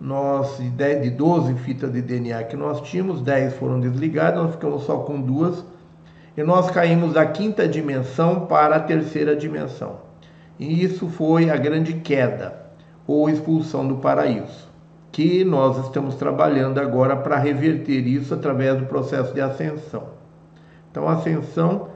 Nós, 0.00 0.58
de 0.58 1.10
12 1.10 1.54
fitas 1.54 1.92
de 1.92 2.02
DNA 2.02 2.44
que 2.44 2.56
nós 2.56 2.80
tínhamos, 2.82 3.22
10 3.22 3.54
foram 3.54 3.80
desligadas, 3.80 4.42
nós 4.42 4.52
ficamos 4.52 4.82
só 4.82 4.98
com 4.98 5.20
duas, 5.20 5.64
e 6.36 6.42
nós 6.42 6.70
caímos 6.70 7.14
da 7.14 7.24
quinta 7.24 7.66
dimensão 7.66 8.46
para 8.46 8.76
a 8.76 8.80
terceira 8.80 9.34
dimensão. 9.34 9.96
E 10.58 10.84
isso 10.84 11.08
foi 11.08 11.50
a 11.50 11.56
grande 11.56 11.94
queda, 11.94 12.66
ou 13.06 13.30
expulsão 13.30 13.86
do 13.86 13.96
paraíso 13.96 14.66
que 15.16 15.42
nós 15.44 15.78
estamos 15.86 16.14
trabalhando 16.16 16.78
agora 16.78 17.16
para 17.16 17.38
reverter 17.38 18.06
isso 18.06 18.34
através 18.34 18.76
do 18.76 18.84
processo 18.84 19.32
de 19.32 19.40
ascensão. 19.40 20.08
Então, 20.90 21.08
a 21.08 21.14
ascensão, 21.14 21.88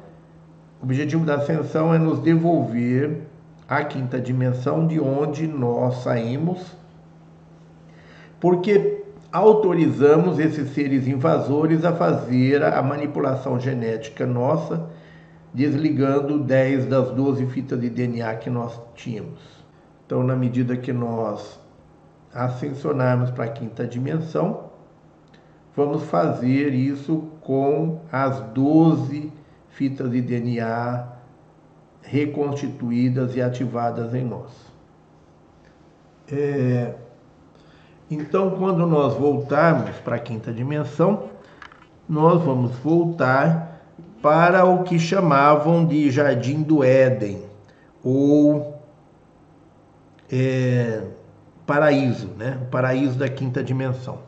o 0.80 0.84
objetivo 0.84 1.26
da 1.26 1.34
ascensão 1.34 1.92
é 1.92 1.98
nos 1.98 2.20
devolver 2.20 3.20
à 3.68 3.84
quinta 3.84 4.18
dimensão 4.18 4.86
de 4.86 4.98
onde 4.98 5.46
nós 5.46 5.96
saímos, 5.96 6.74
porque 8.40 9.04
autorizamos 9.30 10.38
esses 10.38 10.70
seres 10.70 11.06
invasores 11.06 11.84
a 11.84 11.92
fazer 11.92 12.64
a 12.64 12.82
manipulação 12.82 13.60
genética 13.60 14.26
nossa, 14.26 14.88
desligando 15.52 16.38
10 16.38 16.86
das 16.86 17.10
12 17.10 17.46
fitas 17.46 17.80
de 17.80 17.90
DNA 17.90 18.34
que 18.36 18.50
nós 18.50 18.80
tínhamos. 18.94 19.40
Então, 20.06 20.24
na 20.24 20.34
medida 20.34 20.76
que 20.76 20.92
nós 20.92 21.60
ascensionarmos 22.34 23.30
para 23.30 23.44
a 23.44 23.48
quinta 23.48 23.86
dimensão, 23.86 24.70
vamos 25.76 26.04
fazer 26.04 26.72
isso 26.72 27.28
com 27.40 28.00
as 28.10 28.40
12 28.52 29.32
fitas 29.70 30.10
de 30.10 30.20
DNA 30.20 31.06
reconstituídas 32.02 33.36
e 33.36 33.42
ativadas 33.42 34.14
em 34.14 34.24
nós. 34.24 34.50
É, 36.32 36.94
então, 38.10 38.50
quando 38.50 38.86
nós 38.86 39.14
voltarmos 39.14 39.96
para 39.98 40.16
a 40.16 40.18
quinta 40.18 40.52
dimensão, 40.52 41.30
nós 42.08 42.42
vamos 42.42 42.72
voltar 42.78 43.80
para 44.20 44.64
o 44.64 44.82
que 44.82 44.98
chamavam 44.98 45.86
de 45.86 46.10
Jardim 46.10 46.62
do 46.62 46.82
Éden, 46.82 47.42
ou 48.02 48.82
é, 50.30 51.02
paraíso, 51.64 52.28
né? 52.36 52.58
o 52.62 52.66
paraíso 52.66 53.16
da 53.16 53.28
quinta 53.28 53.62
dimensão. 53.62 54.18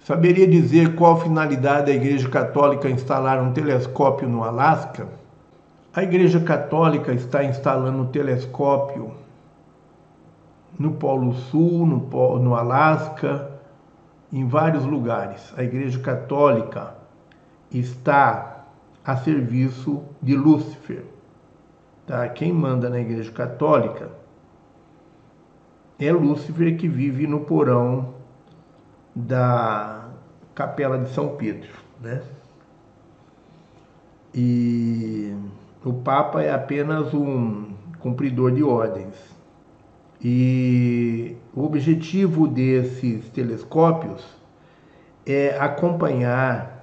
Saberia 0.00 0.46
dizer 0.46 0.96
qual 0.96 1.14
a 1.14 1.20
finalidade 1.20 1.86
da 1.86 1.92
Igreja 1.92 2.28
Católica 2.28 2.90
instalar 2.90 3.40
um 3.40 3.52
telescópio 3.52 4.28
no 4.28 4.42
Alasca? 4.42 5.08
A 5.94 6.02
Igreja 6.02 6.40
Católica 6.40 7.12
está 7.12 7.44
instalando 7.44 8.02
um 8.02 8.06
telescópio 8.06 9.12
no 10.78 10.92
Polo 10.92 11.34
Sul, 11.34 11.86
no, 11.86 12.38
no 12.38 12.54
Alasca, 12.54 13.50
em 14.32 14.46
vários 14.46 14.84
lugares. 14.84 15.52
A 15.56 15.62
Igreja 15.62 15.98
Católica 16.00 16.94
está 17.70 18.64
a 19.04 19.16
serviço 19.16 20.02
de 20.20 20.36
Lúcifer. 20.36 21.04
Tá? 22.06 22.28
Quem 22.28 22.52
manda 22.52 22.90
na 22.90 23.00
Igreja 23.00 23.32
Católica 23.32 24.10
é 25.98 26.12
Lúcifer 26.12 26.76
que 26.76 26.88
vive 26.88 27.26
no 27.26 27.40
porão 27.40 28.14
da 29.14 30.08
Capela 30.54 30.98
de 30.98 31.08
São 31.10 31.36
Pedro, 31.36 31.70
né? 32.00 32.22
E 34.34 35.34
o 35.82 35.94
Papa 35.94 36.42
é 36.42 36.52
apenas 36.52 37.14
um 37.14 37.72
cumpridor 38.00 38.52
de 38.52 38.62
ordens. 38.62 39.35
E 40.22 41.36
o 41.54 41.64
objetivo 41.64 42.48
desses 42.48 43.28
telescópios 43.30 44.24
é 45.24 45.56
acompanhar 45.58 46.76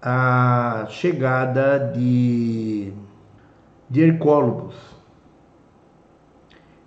a 0.00 0.86
chegada 0.88 1.78
de, 1.78 2.92
de 3.88 4.00
Hercólogos. 4.00 4.74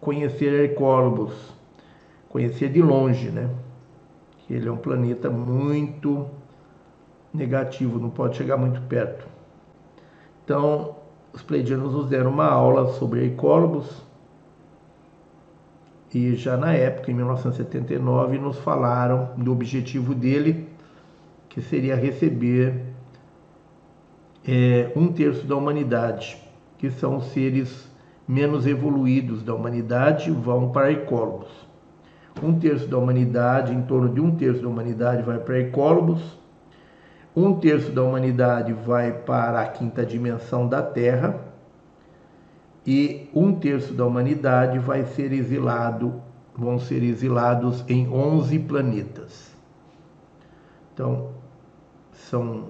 conhecer 0.00 0.52
Hercólobos, 0.52 1.34
conhecer 2.28 2.70
de 2.70 2.80
longe, 2.80 3.30
né? 3.30 3.50
Ele 4.48 4.68
é 4.68 4.72
um 4.72 4.78
planeta 4.78 5.28
muito 5.28 6.26
negativo, 7.34 7.98
não 7.98 8.08
pode 8.08 8.36
chegar 8.36 8.56
muito 8.56 8.80
perto. 8.82 9.26
Então, 10.44 10.94
os 11.34 11.42
pleidianos 11.42 11.92
nos 11.92 12.08
deram 12.08 12.30
uma 12.30 12.46
aula 12.46 12.92
sobre 12.94 13.26
Hercólobos, 13.26 14.07
e 16.14 16.34
já 16.34 16.56
na 16.56 16.72
época, 16.72 17.10
em 17.10 17.14
1979, 17.14 18.38
nos 18.38 18.58
falaram 18.58 19.30
do 19.36 19.52
objetivo 19.52 20.14
dele, 20.14 20.68
que 21.48 21.60
seria 21.60 21.94
receber 21.94 22.82
é, 24.46 24.90
um 24.96 25.08
terço 25.08 25.46
da 25.46 25.54
humanidade, 25.54 26.38
que 26.78 26.90
são 26.90 27.16
os 27.16 27.26
seres 27.26 27.90
menos 28.26 28.66
evoluídos 28.66 29.42
da 29.42 29.54
humanidade, 29.54 30.30
vão 30.30 30.70
para 30.70 30.92
ecólogos. 30.92 31.50
Um 32.42 32.58
terço 32.58 32.86
da 32.86 32.96
humanidade, 32.96 33.74
em 33.74 33.82
torno 33.82 34.08
de 34.08 34.20
um 34.20 34.34
terço 34.34 34.62
da 34.62 34.68
humanidade, 34.68 35.22
vai 35.22 35.38
para 35.38 35.60
ecólogos. 35.60 36.38
Um 37.36 37.54
terço 37.54 37.90
da 37.92 38.02
humanidade 38.02 38.72
vai 38.72 39.12
para 39.12 39.60
a 39.60 39.66
quinta 39.66 40.06
dimensão 40.06 40.66
da 40.66 40.82
Terra 40.82 41.47
e 42.88 43.28
um 43.34 43.52
terço 43.52 43.92
da 43.92 44.06
humanidade 44.06 44.78
vai 44.78 45.04
ser 45.04 45.30
exilado, 45.30 46.22
vão 46.56 46.78
ser 46.78 47.02
exilados 47.02 47.84
em 47.86 48.08
11 48.08 48.60
planetas. 48.60 49.54
Então, 50.94 51.28
são 52.12 52.68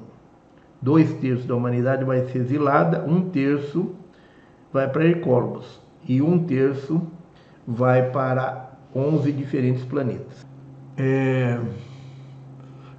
dois 0.82 1.12
terços 1.20 1.46
da 1.46 1.54
humanidade 1.54 2.02
vai 2.02 2.26
ser 2.26 2.38
exilada, 2.38 3.04
um 3.06 3.30
terço 3.30 3.94
vai 4.72 4.88
para 4.88 5.04
Hercólogos 5.04 5.80
e 6.08 6.20
um 6.20 6.44
terço 6.44 7.00
vai 7.64 8.10
para 8.10 8.72
11 8.92 9.30
diferentes 9.30 9.84
planetas. 9.84 10.44
É... 10.96 11.60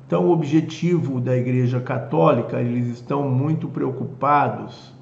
Então, 0.08 0.26
o 0.26 0.32
objetivo 0.32 1.20
da 1.20 1.36
Igreja 1.36 1.82
Católica, 1.82 2.62
eles 2.62 2.88
estão 2.88 3.28
muito 3.28 3.68
preocupados 3.68 4.96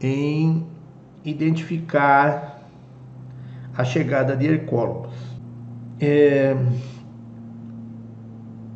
em 0.00 0.72
identificar 1.24 2.68
a 3.76 3.84
chegada 3.84 4.36
de 4.36 4.46
Hercólogos. 4.46 5.14
É, 5.98 6.56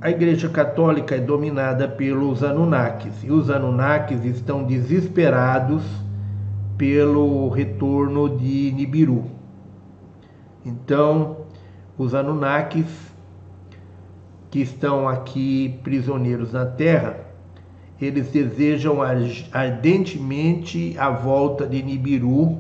a 0.00 0.10
Igreja 0.10 0.48
Católica 0.48 1.16
é 1.16 1.20
dominada 1.20 1.88
pelos 1.88 2.42
Anunnakis 2.42 3.22
e 3.22 3.30
os 3.30 3.50
Anunnakis 3.50 4.24
estão 4.24 4.64
desesperados 4.64 5.82
pelo 6.76 7.48
retorno 7.48 8.38
de 8.38 8.72
Nibiru. 8.72 9.24
Então, 10.64 11.38
os 11.96 12.14
Anunnakis 12.14 13.08
que 14.50 14.60
estão 14.60 15.08
aqui 15.08 15.78
prisioneiros 15.82 16.52
na 16.52 16.64
Terra 16.64 17.27
eles 18.00 18.30
desejam 18.30 18.98
ardentemente 19.52 20.96
a 20.98 21.10
volta 21.10 21.66
de 21.66 21.82
Nibiru, 21.82 22.58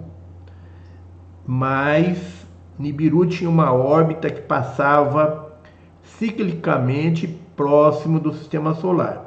mas 1.46 2.46
Nibiru 2.78 3.26
tinha 3.26 3.48
uma 3.48 3.72
órbita 3.72 4.28
que 4.30 4.42
passava 4.42 5.58
ciclicamente 6.02 7.26
próximo 7.56 8.18
do 8.18 8.32
sistema 8.32 8.74
solar. 8.74 9.24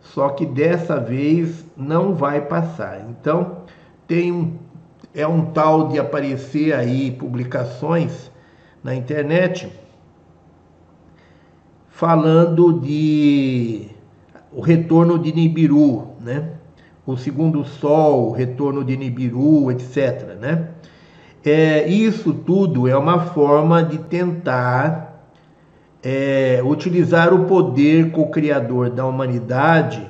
Só 0.00 0.30
que 0.30 0.44
dessa 0.44 0.98
vez 0.98 1.64
não 1.76 2.14
vai 2.14 2.40
passar. 2.40 3.06
Então, 3.08 3.62
tem 4.06 4.32
um 4.32 4.58
é 5.14 5.26
um 5.26 5.46
tal 5.46 5.88
de 5.88 5.98
aparecer 5.98 6.74
aí 6.74 7.10
publicações 7.10 8.30
na 8.82 8.94
internet 8.94 9.70
falando 11.88 12.80
de 12.80 13.88
o 14.54 14.60
retorno 14.60 15.18
de 15.18 15.32
Nibiru, 15.32 16.08
né? 16.20 16.50
o 17.06 17.16
segundo 17.16 17.64
sol, 17.64 18.28
o 18.28 18.32
retorno 18.32 18.84
de 18.84 18.96
Nibiru, 18.96 19.70
etc. 19.70 20.36
Né? 20.40 20.68
É, 21.44 21.88
isso 21.88 22.32
tudo 22.32 22.86
é 22.86 22.96
uma 22.96 23.26
forma 23.26 23.82
de 23.82 23.98
tentar 23.98 25.26
é, 26.02 26.60
utilizar 26.64 27.32
o 27.32 27.44
poder 27.46 28.10
co-criador 28.12 28.90
da 28.90 29.06
humanidade 29.06 30.08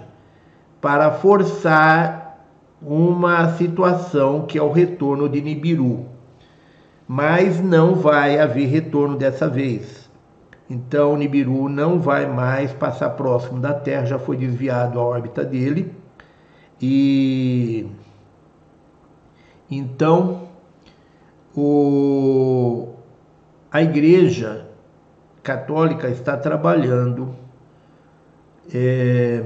para 0.80 1.10
forçar 1.12 2.46
uma 2.82 3.52
situação 3.56 4.42
que 4.42 4.58
é 4.58 4.62
o 4.62 4.72
retorno 4.72 5.28
de 5.28 5.40
Nibiru. 5.40 6.06
Mas 7.06 7.60
não 7.60 7.94
vai 7.94 8.38
haver 8.38 8.66
retorno 8.66 9.16
dessa 9.16 9.48
vez. 9.48 10.01
Então, 10.72 11.18
Nibiru 11.18 11.68
não 11.68 12.00
vai 12.00 12.26
mais 12.26 12.72
passar 12.72 13.10
próximo 13.10 13.60
da 13.60 13.74
Terra, 13.74 14.06
já 14.06 14.18
foi 14.18 14.38
desviado 14.38 14.98
a 14.98 15.02
órbita 15.02 15.44
dele. 15.44 15.94
E 16.80 17.86
então 19.70 20.48
o, 21.54 22.88
a 23.70 23.82
Igreja 23.82 24.66
Católica 25.42 26.08
está 26.08 26.38
trabalhando 26.38 27.36
é, 28.74 29.42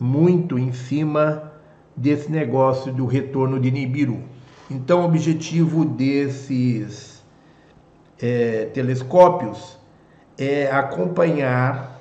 muito 0.00 0.58
em 0.58 0.72
cima 0.72 1.52
desse 1.96 2.28
negócio 2.28 2.92
do 2.92 3.06
retorno 3.06 3.60
de 3.60 3.70
Nibiru. 3.70 4.24
Então, 4.68 5.02
o 5.02 5.04
objetivo 5.04 5.84
desses 5.84 7.24
é, 8.20 8.64
telescópios 8.74 9.77
é 10.38 10.70
acompanhar 10.70 12.00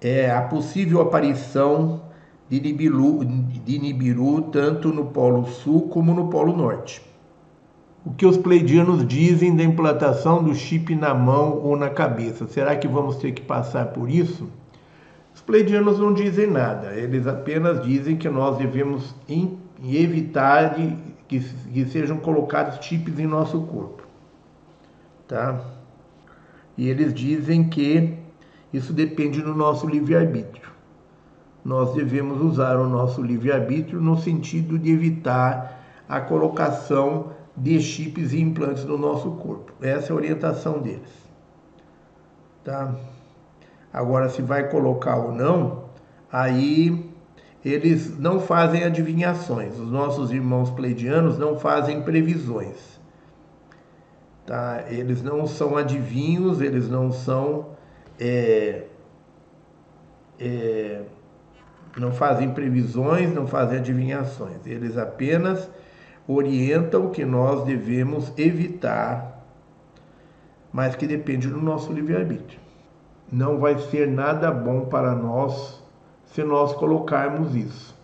é, 0.00 0.30
a 0.30 0.40
possível 0.42 1.00
aparição 1.02 2.00
de 2.48 2.60
Nibiru, 2.60 3.24
de 3.24 3.78
Nibiru 3.78 4.42
tanto 4.42 4.88
no 4.88 5.06
Polo 5.06 5.46
Sul 5.46 5.88
como 5.88 6.14
no 6.14 6.28
Polo 6.28 6.56
Norte. 6.56 7.02
O 8.04 8.12
que 8.12 8.26
os 8.26 8.36
pleidianos 8.36 9.06
dizem 9.06 9.54
da 9.54 9.62
implantação 9.62 10.42
do 10.42 10.54
chip 10.54 10.94
na 10.96 11.14
mão 11.14 11.60
ou 11.62 11.76
na 11.76 11.88
cabeça? 11.88 12.48
Será 12.48 12.74
que 12.74 12.88
vamos 12.88 13.16
ter 13.16 13.32
que 13.32 13.42
passar 13.42 13.86
por 13.88 14.10
isso? 14.10 14.48
Os 15.34 15.40
pleidianos 15.40 15.98
não 15.98 16.12
dizem 16.12 16.50
nada, 16.50 16.94
eles 16.94 17.26
apenas 17.26 17.82
dizem 17.82 18.16
que 18.16 18.28
nós 18.28 18.58
devemos 18.58 19.14
evitar 19.82 20.74
de, 20.74 20.96
que, 21.28 21.40
que 21.40 21.86
sejam 21.86 22.18
colocados 22.18 22.84
chips 22.84 23.18
em 23.18 23.26
nosso 23.26 23.60
corpo. 23.62 24.02
Tá? 25.26 25.58
E 26.76 26.88
eles 26.88 27.12
dizem 27.12 27.68
que 27.68 28.18
isso 28.72 28.92
depende 28.92 29.42
do 29.42 29.54
nosso 29.54 29.86
livre-arbítrio. 29.86 30.70
Nós 31.64 31.94
devemos 31.94 32.40
usar 32.40 32.76
o 32.76 32.88
nosso 32.88 33.22
livre-arbítrio 33.22 34.00
no 34.00 34.18
sentido 34.18 34.78
de 34.78 34.90
evitar 34.90 35.80
a 36.08 36.20
colocação 36.20 37.30
de 37.56 37.80
chips 37.80 38.32
e 38.32 38.40
implantes 38.40 38.84
no 38.84 38.98
nosso 38.98 39.30
corpo. 39.32 39.72
Essa 39.80 40.08
é 40.08 40.12
a 40.12 40.16
orientação 40.16 40.80
deles. 40.80 41.22
Tá? 42.64 42.94
Agora, 43.92 44.28
se 44.28 44.40
vai 44.40 44.68
colocar 44.68 45.16
ou 45.16 45.32
não, 45.32 45.84
aí 46.30 47.12
eles 47.64 48.18
não 48.18 48.40
fazem 48.40 48.84
adivinhações. 48.84 49.78
Os 49.78 49.90
nossos 49.90 50.32
irmãos 50.32 50.70
pleidianos 50.70 51.38
não 51.38 51.58
fazem 51.58 52.02
previsões. 52.02 52.91
Tá? 54.52 54.84
Eles 54.90 55.22
não 55.22 55.46
são 55.46 55.78
adivinhos, 55.78 56.60
eles 56.60 56.86
não 56.86 57.10
são. 57.10 57.68
É, 58.20 58.84
é, 60.38 61.04
não 61.96 62.12
fazem 62.12 62.50
previsões, 62.50 63.32
não 63.32 63.46
fazem 63.46 63.78
adivinhações. 63.78 64.66
Eles 64.66 64.98
apenas 64.98 65.70
orientam 66.28 67.08
que 67.08 67.24
nós 67.24 67.64
devemos 67.64 68.30
evitar, 68.36 69.42
mas 70.70 70.94
que 70.96 71.06
depende 71.06 71.48
do 71.48 71.62
nosso 71.62 71.90
livre-arbítrio. 71.90 72.60
Não 73.32 73.58
vai 73.58 73.78
ser 73.78 74.06
nada 74.06 74.50
bom 74.50 74.84
para 74.84 75.14
nós 75.14 75.82
se 76.26 76.44
nós 76.44 76.74
colocarmos 76.74 77.54
isso. 77.54 77.98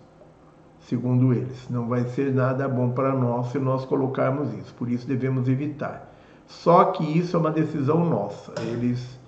Segundo 0.80 1.34
eles, 1.34 1.68
não 1.68 1.86
vai 1.88 2.04
ser 2.04 2.32
nada 2.32 2.66
bom 2.66 2.88
para 2.92 3.12
nós 3.12 3.48
se 3.48 3.58
nós 3.58 3.84
colocarmos 3.84 4.50
isso. 4.54 4.74
Por 4.76 4.90
isso 4.90 5.06
devemos 5.06 5.46
evitar. 5.46 6.07
Só 6.48 6.86
que 6.86 7.04
isso 7.04 7.36
é 7.36 7.40
uma 7.40 7.50
decisão 7.50 8.04
nossa. 8.08 8.52
Eles 8.62 9.18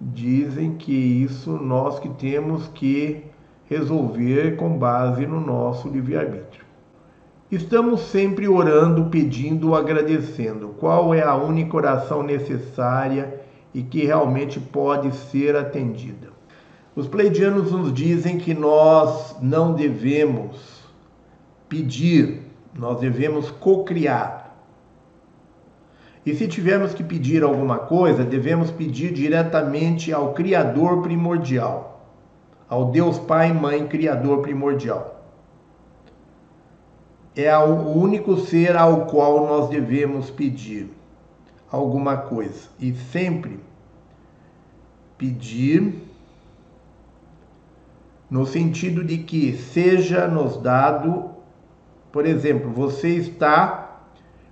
dizem 0.00 0.76
que 0.76 0.92
isso 0.92 1.52
nós 1.52 2.00
que 2.00 2.08
temos 2.08 2.66
que 2.68 3.24
resolver 3.66 4.56
com 4.56 4.78
base 4.78 5.26
no 5.26 5.40
nosso 5.40 5.88
livre-arbítrio. 5.88 6.64
Estamos 7.50 8.00
sempre 8.00 8.48
orando, 8.48 9.06
pedindo, 9.06 9.74
agradecendo. 9.74 10.68
Qual 10.80 11.14
é 11.14 11.22
a 11.22 11.34
única 11.34 11.76
oração 11.76 12.22
necessária 12.22 13.40
e 13.74 13.82
que 13.82 14.04
realmente 14.04 14.58
pode 14.58 15.14
ser 15.14 15.54
atendida? 15.54 16.28
Os 16.96 17.06
pleidianos 17.06 17.70
nos 17.72 17.92
dizem 17.92 18.38
que 18.38 18.54
nós 18.54 19.36
não 19.40 19.74
devemos 19.74 20.82
pedir, 21.68 22.42
nós 22.74 22.98
devemos 23.00 23.50
cocriar. 23.50 24.37
E 26.28 26.34
se 26.34 26.46
tivermos 26.46 26.92
que 26.92 27.02
pedir 27.02 27.42
alguma 27.42 27.78
coisa, 27.78 28.22
devemos 28.22 28.70
pedir 28.70 29.14
diretamente 29.14 30.12
ao 30.12 30.34
Criador 30.34 31.00
primordial, 31.00 32.06
ao 32.68 32.90
Deus 32.90 33.18
Pai 33.18 33.50
Mãe 33.50 33.86
Criador 33.86 34.42
primordial. 34.42 35.24
É 37.34 37.56
o 37.56 37.96
único 37.96 38.36
ser 38.36 38.76
ao 38.76 39.06
qual 39.06 39.46
nós 39.46 39.70
devemos 39.70 40.28
pedir 40.28 40.90
alguma 41.72 42.18
coisa. 42.18 42.68
E 42.78 42.92
sempre 42.92 43.58
pedir 45.16 45.94
no 48.28 48.44
sentido 48.44 49.02
de 49.02 49.16
que 49.16 49.56
seja 49.56 50.28
nos 50.28 50.58
dado, 50.58 51.30
por 52.12 52.26
exemplo, 52.26 52.70
você 52.70 53.16
está 53.16 54.02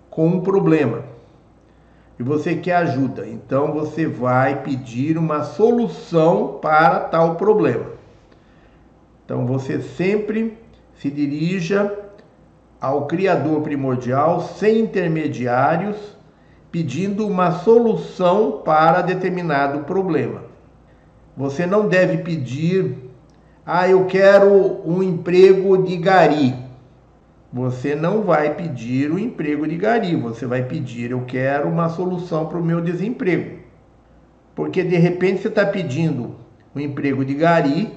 com 0.09 0.27
um 0.27 0.41
problema 0.41 1.06
e 2.19 2.23
você 2.23 2.55
quer 2.55 2.77
ajuda, 2.77 3.27
então 3.27 3.73
você 3.73 4.07
vai 4.07 4.63
pedir 4.63 5.19
uma 5.19 5.43
solução 5.43 6.59
para 6.63 7.01
tal 7.01 7.35
problema. 7.35 7.87
Então 9.25 9.45
você 9.47 9.81
sempre 9.81 10.57
se 10.95 11.11
dirija 11.11 11.93
ao 12.81 13.07
Criador 13.07 13.61
primordial, 13.61 14.41
sem 14.41 14.81
intermediários, 14.81 15.97
pedindo 16.73 17.27
uma 17.27 17.51
solução 17.51 18.63
para 18.65 19.03
determinado 19.03 19.81
problema. 19.81 20.45
Você 21.37 21.67
não 21.67 21.87
deve 21.87 22.19
pedir 22.19 23.07
ah, 23.69 23.89
eu 23.89 24.05
quero 24.05 24.81
um 24.89 25.03
emprego 25.03 25.77
de 25.79 25.97
gari. 25.97 26.55
Você 27.53 27.95
não 27.95 28.23
vai 28.23 28.55
pedir 28.55 29.11
o 29.11 29.19
emprego 29.19 29.67
de 29.67 29.77
gari, 29.77 30.17
você 30.17 30.47
vai 30.47 30.65
pedir, 30.65 31.11
eu 31.11 31.23
quero 31.23 31.69
uma 31.69 31.89
solução 31.89 32.47
para 32.47 32.59
o 32.59 32.65
meu 32.65 32.81
desemprego. 32.81 33.61
Porque 34.55 34.83
de 34.83 34.97
repente 34.97 35.43
você 35.43 35.49
está 35.49 35.65
pedindo 35.65 36.37
um 36.75 36.81
emprego 36.81 37.25
de 37.25 37.35
gari, 37.35 37.93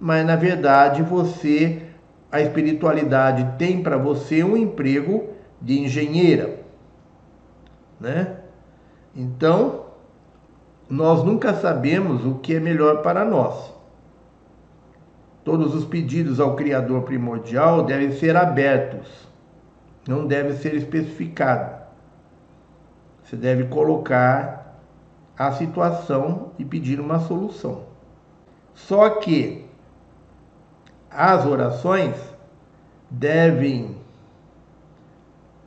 mas 0.00 0.24
na 0.26 0.36
verdade 0.36 1.02
você, 1.02 1.82
a 2.30 2.40
espiritualidade 2.40 3.58
tem 3.58 3.82
para 3.82 3.96
você 3.96 4.42
um 4.42 4.56
emprego 4.56 5.30
de 5.60 5.80
engenheira, 5.80 6.60
né? 8.00 8.38
Então, 9.14 9.86
nós 10.88 11.22
nunca 11.22 11.54
sabemos 11.54 12.24
o 12.24 12.36
que 12.36 12.54
é 12.54 12.60
melhor 12.60 13.02
para 13.02 13.24
nós. 13.24 13.73
Todos 15.44 15.74
os 15.74 15.84
pedidos 15.84 16.40
ao 16.40 16.56
Criador 16.56 17.02
primordial 17.02 17.84
devem 17.84 18.12
ser 18.12 18.34
abertos, 18.34 19.28
não 20.08 20.26
deve 20.26 20.54
ser 20.54 20.74
especificado. 20.74 21.84
Você 23.22 23.36
deve 23.36 23.64
colocar 23.64 24.80
a 25.36 25.52
situação 25.52 26.52
e 26.58 26.64
pedir 26.64 26.98
uma 26.98 27.18
solução. 27.18 27.82
Só 28.74 29.10
que 29.10 29.64
as 31.10 31.44
orações 31.44 32.16
devem 33.10 33.96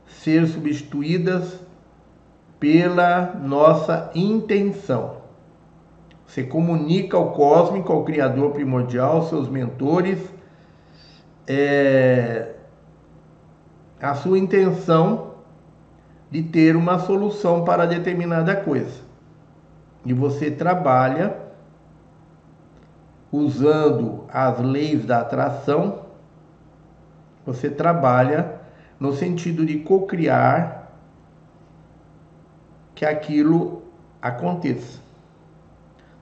ser 0.06 0.46
substituídas 0.46 1.60
pela 2.58 3.34
nossa 3.34 4.10
intenção. 4.14 5.17
Você 6.28 6.42
comunica 6.42 7.16
ao 7.16 7.32
cósmico, 7.32 7.90
ao 7.90 8.04
Criador 8.04 8.50
primordial, 8.50 9.26
seus 9.26 9.48
mentores, 9.48 10.18
é, 11.46 12.54
a 13.98 14.14
sua 14.14 14.38
intenção 14.38 15.36
de 16.30 16.42
ter 16.42 16.76
uma 16.76 16.98
solução 16.98 17.64
para 17.64 17.86
determinada 17.86 18.54
coisa. 18.54 19.00
E 20.04 20.12
você 20.12 20.50
trabalha 20.50 21.34
usando 23.32 24.24
as 24.30 24.60
leis 24.60 25.06
da 25.06 25.20
atração, 25.20 26.04
você 27.46 27.70
trabalha 27.70 28.60
no 29.00 29.14
sentido 29.14 29.64
de 29.64 29.78
cocriar 29.78 30.92
que 32.94 33.06
aquilo 33.06 33.82
aconteça. 34.20 35.07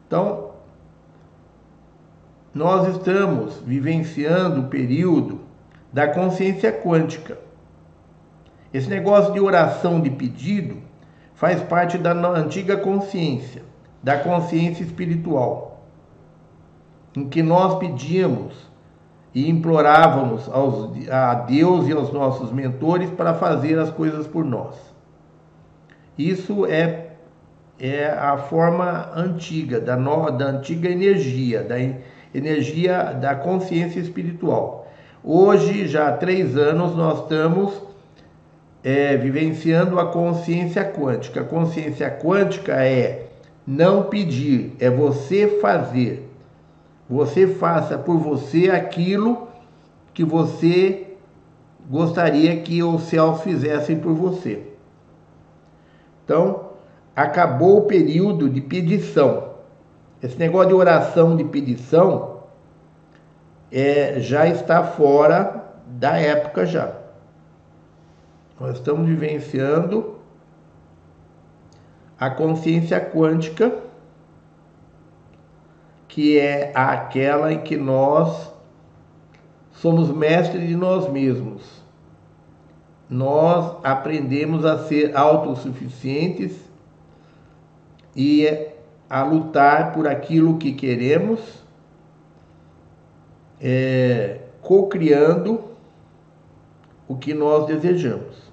Então, 0.07 0.51
nós 2.55 2.97
estamos 2.97 3.61
vivenciando 3.65 4.63
o 4.63 4.69
período 4.69 5.41
da 5.93 6.09
consciência 6.09 6.73
quântica. 6.73 7.39
Esse 8.73 8.89
negócio 8.89 9.33
de 9.33 9.41
oração 9.41 10.01
de 10.01 10.11
pedido 10.11 10.79
faz 11.35 11.63
parte 11.63 11.99
da 11.99 12.13
antiga 12.13 12.77
consciência, 12.77 13.63
da 14.03 14.19
consciência 14.19 14.83
espiritual, 14.83 15.83
em 17.15 17.29
que 17.29 17.43
nós 17.43 17.79
pedíamos 17.79 18.55
e 19.35 19.51
implorávamos 19.51 20.49
aos, 20.49 20.91
a 21.11 21.35
Deus 21.35 21.89
e 21.89 21.93
aos 21.93 22.11
nossos 22.13 22.51
mentores 22.53 23.11
para 23.11 23.35
fazer 23.35 23.79
as 23.79 23.91
coisas 23.91 24.27
por 24.27 24.45
nós. 24.45 24.77
Isso 26.17 26.65
é 26.65 27.06
é 27.79 28.07
a 28.07 28.37
forma 28.37 29.11
antiga, 29.15 29.81
da, 29.81 29.97
no, 29.97 30.31
da 30.31 30.47
antiga 30.47 30.89
energia, 30.89 31.63
da 31.63 31.77
energia 32.35 33.13
da 33.13 33.35
consciência 33.35 34.01
espiritual. 34.01 34.91
Hoje, 35.23 35.87
já 35.87 36.09
há 36.09 36.13
três 36.13 36.57
anos, 36.57 36.95
nós 36.95 37.23
estamos 37.23 37.83
é, 38.83 39.17
vivenciando 39.17 39.99
a 39.99 40.07
consciência 40.07 40.85
quântica. 40.85 41.41
A 41.41 41.45
consciência 41.45 42.11
quântica 42.11 42.75
é 42.75 43.27
não 43.67 44.05
pedir, 44.05 44.77
é 44.79 44.89
você 44.89 45.59
fazer. 45.61 46.31
Você 47.09 47.47
faça 47.47 47.99
por 47.99 48.19
você 48.19 48.71
aquilo 48.71 49.49
que 50.15 50.25
você 50.25 51.09
gostaria 51.89 52.57
que 52.59 52.83
os 52.83 53.03
céus 53.03 53.43
fizessem 53.43 53.99
por 53.99 54.15
você. 54.15 54.63
Então, 56.25 56.66
acabou 57.17 57.79
o 57.79 57.87
período 57.87 58.51
de 58.51 58.61
pedição. 58.61 59.55
Esse 60.23 60.39
negócio 60.39 60.69
de 60.69 60.75
oração 60.75 61.35
de 61.35 61.45
pedição 61.45 62.43
é, 63.73 64.21
já 64.21 64.47
está 64.47 64.85
fora 64.85 65.65
da 65.87 66.19
época 66.19 66.67
já. 66.67 66.95
Nós 68.61 68.75
estamos 68.77 69.09
vivenciando 69.09 70.17
a 72.21 72.31
consciência 72.31 73.01
quântica, 73.01 73.75
que 76.09 76.39
é 76.39 76.73
aquela 76.75 77.53
em 77.53 77.61
que 77.61 77.77
nós 77.77 78.53
somos 79.73 80.11
mestres 80.11 80.67
de 80.67 80.75
nós 80.77 81.09
mesmos. 81.11 81.85
nós 83.09 83.77
aprendemos 83.85 84.65
a 84.65 84.79
ser 84.87 85.17
autossuficientes 85.17 86.66
e 88.17 88.69
a 89.09 89.23
lutar 89.23 89.93
por 89.93 90.09
aquilo 90.09 90.57
que 90.57 90.73
queremos, 90.73 91.41
é, 93.61 94.41
co-criando 94.63 95.61
o 97.07 97.17
que 97.17 97.35
nós 97.35 97.67
desejamos. 97.67 98.47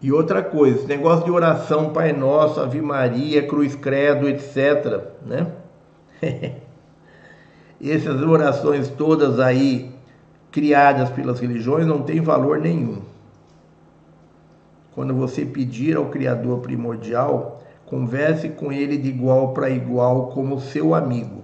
E 0.00 0.12
outra 0.12 0.42
coisa, 0.42 0.78
esse 0.78 0.86
negócio 0.86 1.24
de 1.24 1.30
oração, 1.30 1.92
Pai 1.92 2.12
Nosso, 2.12 2.60
Ave 2.60 2.80
Maria, 2.80 3.46
Cruz 3.46 3.74
Credo, 3.74 4.28
etc., 4.28 5.02
né? 5.24 5.52
Essas 7.82 8.22
orações 8.22 8.88
todas 8.88 9.38
aí 9.38 9.94
criadas 10.50 11.10
pelas 11.10 11.38
religiões 11.38 11.86
não 11.86 12.02
têm 12.02 12.20
valor 12.20 12.58
nenhum. 12.58 13.02
Quando 14.94 15.14
você 15.14 15.44
pedir 15.44 15.96
ao 15.96 16.06
Criador 16.06 16.60
primordial, 16.60 17.55
converse 17.86 18.48
com 18.50 18.72
ele 18.72 18.98
de 18.98 19.08
igual 19.08 19.54
para 19.54 19.70
igual 19.70 20.28
como 20.28 20.60
seu 20.60 20.94
amigo. 20.94 21.42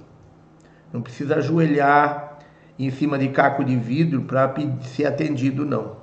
Não 0.93 1.01
precisa 1.01 1.37
ajoelhar 1.37 2.39
em 2.79 2.91
cima 2.91 3.19
de 3.19 3.29
caco 3.29 3.65
de 3.65 3.77
vidro 3.77 4.23
para 4.23 4.53
ser 4.83 5.07
atendido, 5.07 5.65
não. 5.65 5.97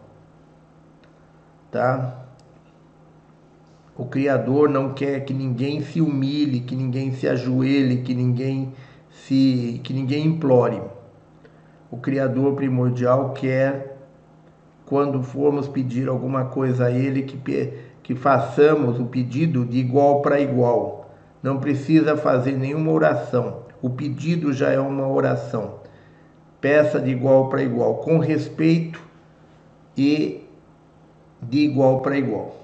Tá? 1.69 2.15
O 3.95 4.05
Criador 4.05 4.69
não 4.69 4.93
quer 4.93 5.25
que 5.25 5.33
ninguém 5.33 5.81
se 5.81 5.99
humilhe, 5.99 6.61
que 6.61 6.75
ninguém 6.75 7.11
se 7.11 7.27
ajoelhe, 7.27 8.01
que 8.01 8.15
ninguém 8.15 8.73
se 9.11 9.81
que 9.83 9.93
ninguém 9.93 10.25
implore. 10.25 10.81
O 11.91 11.97
Criador 11.97 12.55
primordial 12.55 13.33
quer 13.33 13.97
quando 14.85 15.21
formos 15.21 15.67
pedir 15.67 16.07
alguma 16.07 16.45
coisa 16.45 16.85
a 16.85 16.91
ele 16.91 17.23
que 17.23 17.37
que 18.09 18.15
façamos 18.15 18.99
o 18.99 19.05
pedido 19.05 19.63
de 19.63 19.77
igual 19.77 20.23
para 20.23 20.41
igual. 20.41 21.11
Não 21.43 21.59
precisa 21.59 22.17
fazer 22.17 22.53
nenhuma 22.53 22.91
oração. 22.91 23.65
O 23.83 23.91
pedido 23.91 24.51
já 24.51 24.71
é 24.71 24.79
uma 24.79 25.07
oração. 25.07 25.75
Peça 26.59 26.99
de 26.99 27.11
igual 27.11 27.49
para 27.49 27.61
igual, 27.61 27.97
com 27.97 28.17
respeito 28.17 28.99
e 29.95 30.43
de 31.39 31.59
igual 31.59 32.01
para 32.01 32.17
igual. 32.17 32.55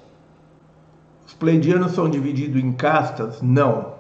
Os 1.28 1.36
pleidianos 1.36 1.92
são 1.92 2.10
divididos 2.10 2.60
em 2.60 2.72
castas? 2.72 3.40
Não. 3.40 3.94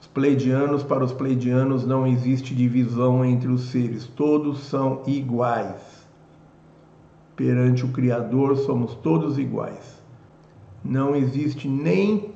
Os 0.00 0.08
pleidianos, 0.08 0.82
para 0.82 1.04
os 1.04 1.12
pleidianos, 1.12 1.86
não 1.86 2.04
existe 2.04 2.52
divisão 2.52 3.24
entre 3.24 3.46
os 3.46 3.70
seres, 3.70 4.08
todos 4.08 4.58
são 4.58 5.02
iguais. 5.06 5.97
Perante 7.38 7.84
o 7.84 7.92
Criador, 7.92 8.56
somos 8.56 8.96
todos 8.96 9.38
iguais. 9.38 10.02
Não 10.84 11.14
existe 11.14 11.68
nem, 11.68 12.32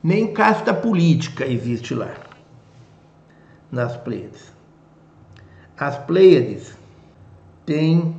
nem 0.00 0.32
casta 0.32 0.72
política 0.72 1.44
existe 1.44 1.96
lá, 1.96 2.14
nas 3.72 3.96
Pleiades. 3.96 4.52
As 5.76 5.98
Pleiades 5.98 6.78
têm 7.66 8.14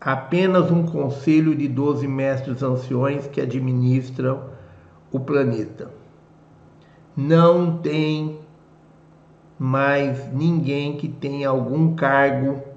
apenas 0.00 0.70
um 0.70 0.86
conselho 0.86 1.54
de 1.54 1.68
doze 1.68 2.08
mestres 2.08 2.62
anciões 2.62 3.26
que 3.26 3.42
administram 3.42 4.44
o 5.12 5.20
planeta. 5.20 5.90
Não 7.14 7.76
tem 7.76 8.38
mais 9.58 10.32
ninguém 10.32 10.96
que 10.96 11.08
tenha 11.08 11.50
algum 11.50 11.94
cargo 11.94 12.69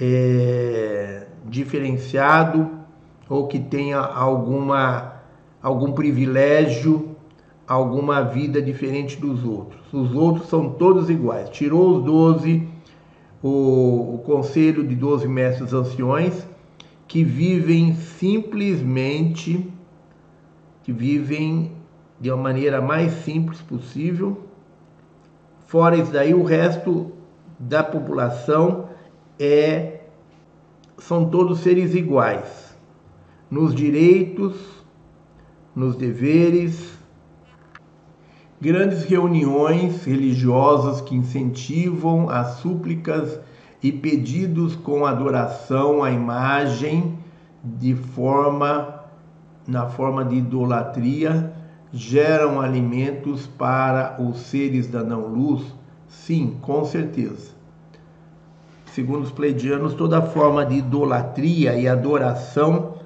é, 0.00 1.26
diferenciado 1.44 2.70
ou 3.28 3.46
que 3.46 3.58
tenha 3.58 3.98
alguma, 3.98 5.20
algum 5.62 5.92
privilégio, 5.92 7.14
alguma 7.66 8.22
vida 8.22 8.60
diferente 8.60 9.20
dos 9.20 9.44
outros. 9.44 9.80
Os 9.92 10.14
outros 10.14 10.48
são 10.48 10.70
todos 10.70 11.10
iguais. 11.10 11.50
Tirou 11.50 11.98
os 11.98 12.04
doze 12.04 12.66
o, 13.42 14.14
o 14.14 14.22
conselho 14.24 14.86
de 14.86 14.94
12 14.94 15.28
mestres 15.28 15.72
anciões 15.72 16.46
que 17.06 17.24
vivem 17.24 17.94
simplesmente, 17.94 19.68
que 20.82 20.92
vivem 20.92 21.72
de 22.20 22.30
uma 22.30 22.42
maneira 22.42 22.80
mais 22.80 23.12
simples 23.24 23.60
possível. 23.62 24.46
Fora 25.66 25.96
isso 25.96 26.12
daí, 26.12 26.34
o 26.34 26.42
resto 26.42 27.12
da 27.58 27.82
população 27.82 28.89
é 29.40 30.02
são 30.98 31.30
todos 31.30 31.60
seres 31.60 31.94
iguais 31.94 32.76
nos 33.50 33.74
direitos, 33.74 34.54
nos 35.74 35.96
deveres, 35.96 36.98
grandes 38.60 39.04
reuniões 39.04 40.04
religiosas 40.04 41.00
que 41.00 41.16
incentivam 41.16 42.28
as 42.28 42.58
súplicas 42.58 43.40
e 43.82 43.90
pedidos 43.90 44.76
com 44.76 45.06
adoração 45.06 46.04
à 46.04 46.10
imagem 46.10 47.18
de 47.64 47.94
forma 47.94 49.00
na 49.66 49.86
forma 49.86 50.24
de 50.24 50.36
idolatria 50.36 51.52
geram 51.92 52.60
alimentos 52.60 53.46
para 53.46 54.20
os 54.20 54.38
seres 54.40 54.86
da 54.86 55.02
não 55.02 55.26
luz? 55.28 55.64
Sim, 56.08 56.58
com 56.60 56.84
certeza. 56.84 57.59
Segundo 58.94 59.22
os 59.22 59.30
pleidianos, 59.30 59.94
toda 59.94 60.20
forma 60.20 60.66
de 60.66 60.76
idolatria 60.76 61.74
e 61.74 61.86
adoração 61.86 62.98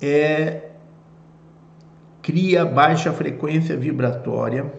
é 0.00 0.70
cria 2.20 2.64
baixa 2.64 3.12
frequência 3.12 3.76
vibratória 3.76 4.72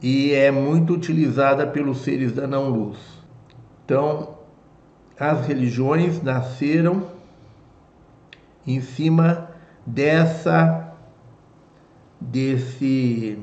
e 0.00 0.32
é 0.32 0.50
muito 0.50 0.94
utilizada 0.94 1.66
pelos 1.66 1.98
seres 1.98 2.32
da 2.32 2.46
não-luz. 2.46 2.98
Então, 3.84 4.38
as 5.18 5.46
religiões 5.46 6.22
nasceram 6.22 7.06
em 8.66 8.80
cima 8.80 9.50
dessa 9.84 10.94
desse 12.20 13.38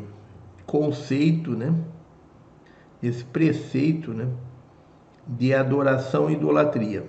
conceito, 0.66 1.51
né? 1.51 1.74
Esse 3.02 3.24
preceito, 3.24 4.14
né? 4.14 4.28
De 5.28 5.53
adoração 5.53 6.30
e 6.30 6.34
idolatria. 6.34 7.06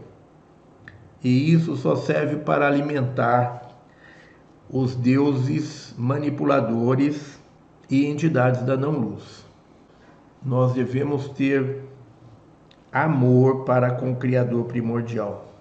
E 1.22 1.52
isso 1.52 1.76
só 1.76 1.96
serve 1.96 2.36
para 2.36 2.66
alimentar 2.66 3.68
os 4.70 4.94
deuses 4.94 5.94
manipuladores 5.98 7.40
e 7.90 8.06
entidades 8.06 8.62
da 8.62 8.76
não-luz. 8.76 9.44
Nós 10.44 10.72
devemos 10.72 11.28
ter 11.30 11.82
amor 12.92 13.64
para 13.64 13.90
com 13.92 14.12
o 14.12 14.16
Criador 14.16 14.64
primordial 14.64 15.52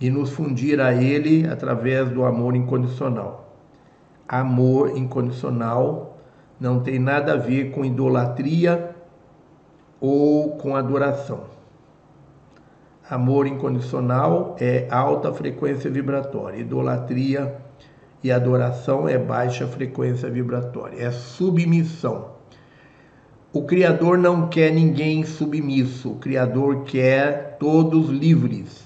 e 0.00 0.10
nos 0.10 0.30
fundir 0.30 0.80
a 0.80 0.94
Ele 0.94 1.48
através 1.48 2.08
do 2.10 2.24
amor 2.24 2.54
incondicional. 2.54 3.54
Amor 4.28 4.96
incondicional 4.96 6.18
não 6.60 6.80
tem 6.80 6.98
nada 6.98 7.34
a 7.34 7.36
ver 7.36 7.70
com 7.70 7.84
idolatria 7.84 8.85
ou 10.00 10.56
com 10.56 10.76
adoração. 10.76 11.44
Amor 13.08 13.46
incondicional 13.46 14.56
é 14.58 14.88
alta 14.90 15.32
frequência 15.32 15.90
vibratória, 15.90 16.58
idolatria 16.58 17.56
e 18.22 18.32
adoração 18.32 19.08
é 19.08 19.16
baixa 19.16 19.66
frequência 19.66 20.28
vibratória, 20.28 21.00
é 21.00 21.10
submissão. 21.10 22.36
O 23.52 23.62
Criador 23.62 24.18
não 24.18 24.48
quer 24.48 24.72
ninguém 24.72 25.24
submisso, 25.24 26.10
o 26.10 26.16
Criador 26.16 26.82
quer 26.82 27.56
todos 27.58 28.08
livres. 28.10 28.84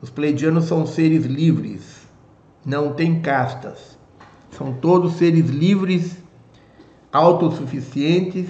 Os 0.00 0.08
pleidianos 0.08 0.66
são 0.66 0.86
seres 0.86 1.26
livres, 1.26 2.06
não 2.64 2.92
tem 2.92 3.20
castas. 3.20 3.98
São 4.52 4.72
todos 4.72 5.14
seres 5.14 5.50
livres, 5.50 6.16
autossuficientes 7.12 8.48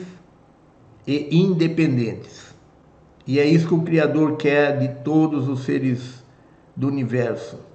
e 1.08 1.28
independentes. 1.36 2.54
E 3.26 3.40
é 3.40 3.44
isso 3.44 3.66
que 3.66 3.74
o 3.74 3.82
Criador 3.82 4.36
quer 4.36 4.78
de 4.78 5.02
todos 5.02 5.48
os 5.48 5.64
seres 5.64 6.22
do 6.76 6.86
universo 6.86 7.66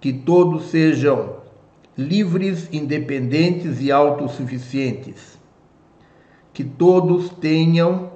que 0.00 0.12
todos 0.12 0.70
sejam 0.70 1.36
livres, 1.96 2.68
independentes 2.72 3.80
e 3.80 3.92
autossuficientes. 3.92 5.38
Que 6.52 6.64
todos 6.64 7.28
tenham 7.28 8.10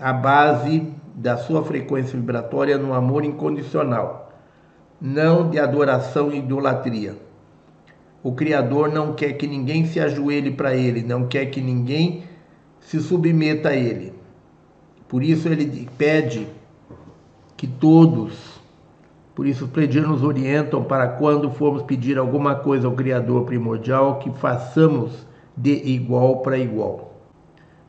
a 0.00 0.12
base 0.12 0.92
da 1.14 1.36
sua 1.36 1.62
frequência 1.62 2.18
vibratória 2.18 2.76
no 2.76 2.92
amor 2.92 3.24
incondicional, 3.24 4.32
não 5.00 5.48
de 5.48 5.60
adoração 5.60 6.32
e 6.32 6.38
idolatria. 6.38 7.16
O 8.22 8.32
Criador 8.32 8.90
não 8.90 9.12
quer 9.12 9.34
que 9.34 9.46
ninguém 9.46 9.84
se 9.84 10.00
ajoelhe 10.00 10.50
para 10.50 10.74
Ele, 10.74 11.02
não 11.02 11.28
quer 11.28 11.46
que 11.46 11.60
ninguém 11.60 12.24
se 12.84 13.00
submeta 13.00 13.70
a 13.70 13.76
Ele. 13.76 14.12
Por 15.08 15.22
isso 15.22 15.48
ele 15.48 15.88
pede 15.96 16.46
que 17.56 17.66
todos, 17.66 18.60
por 19.34 19.46
isso 19.46 19.64
os 19.64 19.70
pleidianos 19.70 20.10
nos 20.10 20.22
orientam 20.24 20.82
para 20.82 21.08
quando 21.08 21.50
formos 21.50 21.82
pedir 21.82 22.18
alguma 22.18 22.56
coisa 22.56 22.86
ao 22.86 22.94
Criador 22.94 23.44
primordial, 23.44 24.18
que 24.18 24.30
façamos 24.32 25.26
de 25.56 25.72
igual 25.88 26.40
para 26.40 26.58
igual, 26.58 27.14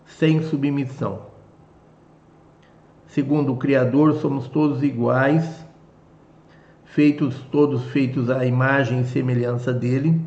sem 0.05 0.43
submissão. 0.43 1.23
Segundo 3.07 3.53
o 3.53 3.57
Criador, 3.57 4.15
somos 4.15 4.47
todos 4.47 4.83
iguais, 4.83 5.65
feitos 6.83 7.35
todos 7.51 7.85
feitos 7.85 8.29
à 8.29 8.45
imagem 8.45 9.01
e 9.01 9.05
semelhança 9.05 9.73
dele, 9.73 10.21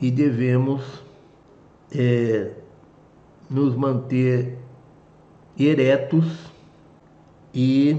e 0.00 0.10
devemos 0.10 0.82
é, 1.94 2.61
nos 3.52 3.74
manter 3.76 4.58
eretos 5.58 6.50
e 7.54 7.98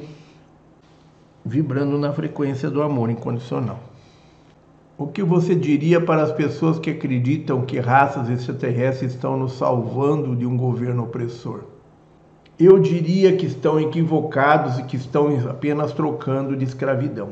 vibrando 1.46 1.98
na 1.98 2.12
frequência 2.12 2.70
do 2.70 2.82
amor 2.82 3.10
incondicional. 3.10 3.80
O 4.98 5.08
que 5.08 5.24
você 5.24 5.56
diria 5.56 6.00
para 6.00 6.24
as 6.24 6.32
pessoas 6.32 6.80
que 6.80 6.90
acreditam 6.90 7.66
que 7.66 7.80
raças 7.80 8.30
extraterrestres 8.30 9.14
estão 9.14 9.38
nos 9.38 9.54
salvando 9.54 10.36
de 10.36 10.46
um 10.46 10.56
governo 10.56 11.04
opressor? 11.04 11.62
Eu 12.60 12.80
diria 12.80 13.36
que 13.36 13.48
estão 13.48 13.80
equivocados 13.80 14.78
e 14.78 14.84
que 14.84 14.96
estão 14.96 15.36
apenas 15.50 15.92
trocando 15.94 16.56
de 16.56 16.64
escravidão. 16.64 17.32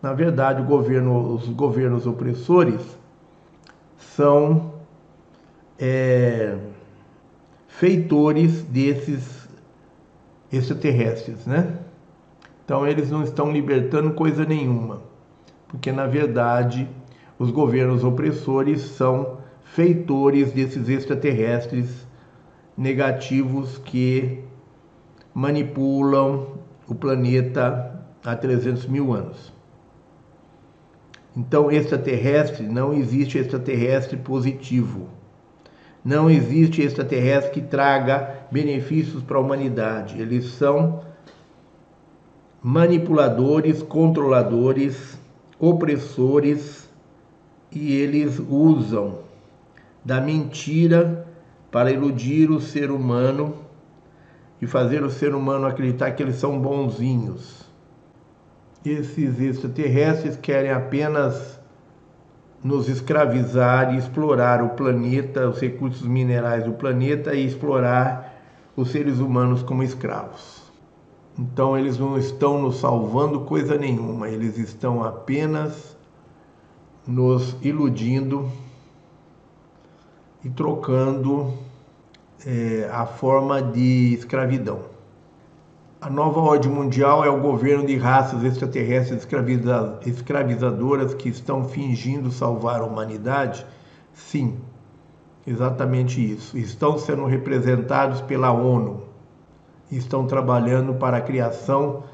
Na 0.00 0.12
verdade, 0.12 0.62
governo, 0.62 1.34
os 1.34 1.48
governos 1.48 2.06
opressores 2.06 2.80
são 3.98 4.74
é, 5.76 6.56
feitores 7.78 8.64
desses 8.64 9.48
extraterrestres, 10.52 11.46
né? 11.46 11.78
Então 12.64 12.84
eles 12.84 13.08
não 13.08 13.22
estão 13.22 13.52
libertando 13.52 14.14
coisa 14.14 14.44
nenhuma, 14.44 15.00
porque 15.68 15.92
na 15.92 16.04
verdade 16.04 16.88
os 17.38 17.52
governos 17.52 18.02
opressores 18.02 18.80
são 18.80 19.38
feitores 19.62 20.50
desses 20.50 20.88
extraterrestres 20.88 22.04
negativos 22.76 23.78
que 23.78 24.42
manipulam 25.32 26.58
o 26.88 26.96
planeta 26.96 28.04
há 28.24 28.34
300 28.34 28.86
mil 28.86 29.12
anos. 29.12 29.52
Então, 31.36 31.70
extraterrestre, 31.70 32.66
não 32.66 32.92
existe 32.92 33.38
extraterrestre 33.38 34.16
positivo. 34.16 35.17
Não 36.04 36.30
existe 36.30 36.82
extraterrestre 36.82 37.52
que 37.52 37.60
traga 37.60 38.46
benefícios 38.50 39.22
para 39.22 39.36
a 39.36 39.40
humanidade. 39.40 40.20
Eles 40.20 40.46
são 40.52 41.02
manipuladores, 42.62 43.82
controladores, 43.82 45.18
opressores 45.58 46.88
e 47.70 47.94
eles 47.94 48.38
usam 48.38 49.18
da 50.04 50.20
mentira 50.20 51.26
para 51.70 51.90
iludir 51.90 52.50
o 52.50 52.60
ser 52.60 52.90
humano 52.90 53.56
e 54.60 54.66
fazer 54.66 55.02
o 55.02 55.10
ser 55.10 55.34
humano 55.34 55.66
acreditar 55.66 56.12
que 56.12 56.22
eles 56.22 56.36
são 56.36 56.58
bonzinhos. 56.58 57.68
Esses 58.84 59.40
extraterrestres 59.40 60.36
querem 60.36 60.70
apenas 60.70 61.57
nos 62.62 62.88
escravizar 62.88 63.94
e 63.94 63.98
explorar 63.98 64.62
o 64.62 64.70
planeta, 64.70 65.48
os 65.48 65.60
recursos 65.60 66.06
minerais 66.06 66.64
do 66.64 66.72
planeta 66.72 67.34
e 67.34 67.46
explorar 67.46 68.34
os 68.76 68.90
seres 68.90 69.18
humanos 69.18 69.62
como 69.62 69.82
escravos. 69.82 70.62
Então 71.38 71.78
eles 71.78 71.98
não 71.98 72.18
estão 72.18 72.60
nos 72.60 72.80
salvando 72.80 73.42
coisa 73.42 73.76
nenhuma, 73.76 74.28
eles 74.28 74.58
estão 74.58 75.04
apenas 75.04 75.96
nos 77.06 77.56
iludindo 77.62 78.50
e 80.44 80.50
trocando 80.50 81.54
é, 82.44 82.88
a 82.92 83.06
forma 83.06 83.62
de 83.62 84.14
escravidão. 84.14 84.87
A 86.00 86.08
nova 86.08 86.38
ordem 86.38 86.70
mundial 86.70 87.24
é 87.24 87.28
o 87.28 87.40
governo 87.40 87.84
de 87.84 87.96
raças 87.96 88.44
extraterrestres 88.44 89.18
escraviza 89.18 89.98
escravizadoras 90.06 91.12
que 91.12 91.28
estão 91.28 91.64
fingindo 91.64 92.30
salvar 92.30 92.80
a 92.80 92.84
humanidade? 92.84 93.66
Sim, 94.14 94.58
exatamente 95.44 96.20
isso. 96.20 96.56
Estão 96.56 96.96
sendo 96.96 97.24
representados 97.24 98.20
pela 98.20 98.52
ONU. 98.52 99.08
Estão 99.90 100.24
trabalhando 100.24 100.94
para 100.94 101.16
a 101.16 101.20
criação 101.20 102.04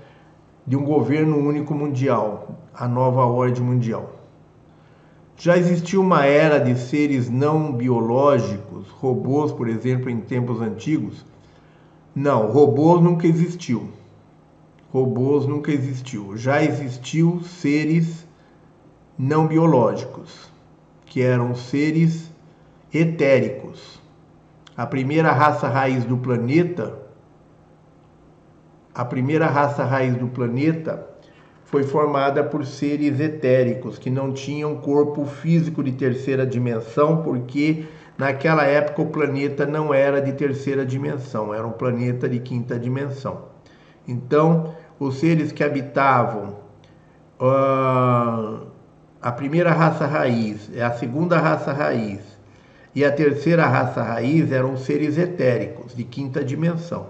de 0.67 0.77
um 0.77 0.85
governo 0.85 1.37
único 1.37 1.75
mundial, 1.75 2.57
a 2.73 2.89
nova 2.89 3.27
ordem 3.27 3.63
mundial. 3.63 4.13
Já 5.37 5.59
existiu 5.59 6.01
uma 6.01 6.25
era 6.25 6.59
de 6.59 6.75
seres 6.75 7.29
não 7.29 7.71
biológicos, 7.71 8.89
robôs, 8.89 9.53
por 9.53 9.69
exemplo, 9.69 10.09
em 10.09 10.23
tempos 10.23 10.63
antigos? 10.63 11.34
Não, 12.15 12.47
robôs 12.51 13.03
nunca 13.03 13.27
existiu. 13.27 13.89
Robôs 14.93 15.47
nunca 15.47 15.73
existiu. 15.73 16.37
Já 16.37 16.63
existiu 16.63 17.43
seres 17.43 18.25
não 19.19 19.49
biológicos, 19.49 20.49
que 21.07 21.21
eram 21.21 21.55
seres 21.57 22.31
etéricos. 22.93 24.01
A 24.77 24.87
primeira 24.87 25.33
raça 25.33 25.69
raiz 25.69 26.05
do 26.05 26.17
planeta, 26.17 26.97
a 28.95 29.05
primeira 29.05 29.47
raça 29.47 29.85
raiz 29.85 30.17
do 30.17 30.29
planeta 30.29 31.09
foi 31.65 31.83
formada 31.83 32.45
por 32.45 32.65
seres 32.65 33.19
etéricos 33.19 33.99
que 33.99 34.11
não 34.11 34.33
tinham 34.33 34.77
corpo 34.77 35.25
físico 35.25 35.83
de 35.83 35.91
terceira 35.91 36.47
dimensão, 36.47 37.23
porque 37.23 37.87
naquela 38.17 38.65
época 38.65 39.03
o 39.03 39.07
planeta 39.07 39.67
não 39.67 39.93
era 39.93 40.21
de 40.21 40.33
terceira 40.33 40.85
dimensão, 40.85 41.53
era 41.53 41.67
um 41.67 41.73
planeta 41.73 42.29
de 42.29 42.39
quinta 42.39 42.79
dimensão. 42.79 43.47
Então, 44.07 44.75
os 44.99 45.19
seres 45.19 45.51
que 45.51 45.65
habitavam 45.65 46.57
uh, 47.41 48.67
a 49.21 49.33
primeira 49.33 49.73
raça 49.73 50.07
raiz, 50.07 50.71
a 50.79 50.93
segunda 50.93 51.39
raça 51.39 51.73
raiz 51.73 52.21
e 52.95 53.05
a 53.05 53.11
terceira 53.11 53.67
raça 53.67 54.03
raiz 54.03 54.53
eram 54.53 54.77
seres 54.77 55.19
etéricos 55.19 55.95
de 55.95 56.05
quinta 56.05 56.45
dimensão. 56.45 57.09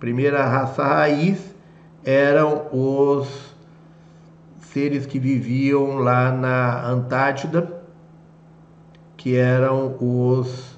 Primeira 0.00 0.44
raça 0.46 0.82
raiz 0.82 1.54
eram 2.04 2.66
os 2.72 3.54
seres 4.72 5.04
que 5.04 5.18
viviam 5.18 5.96
lá 5.96 6.32
na 6.32 6.86
Antártida, 6.86 7.81
que 9.22 9.36
eram 9.36 9.96
os 10.00 10.76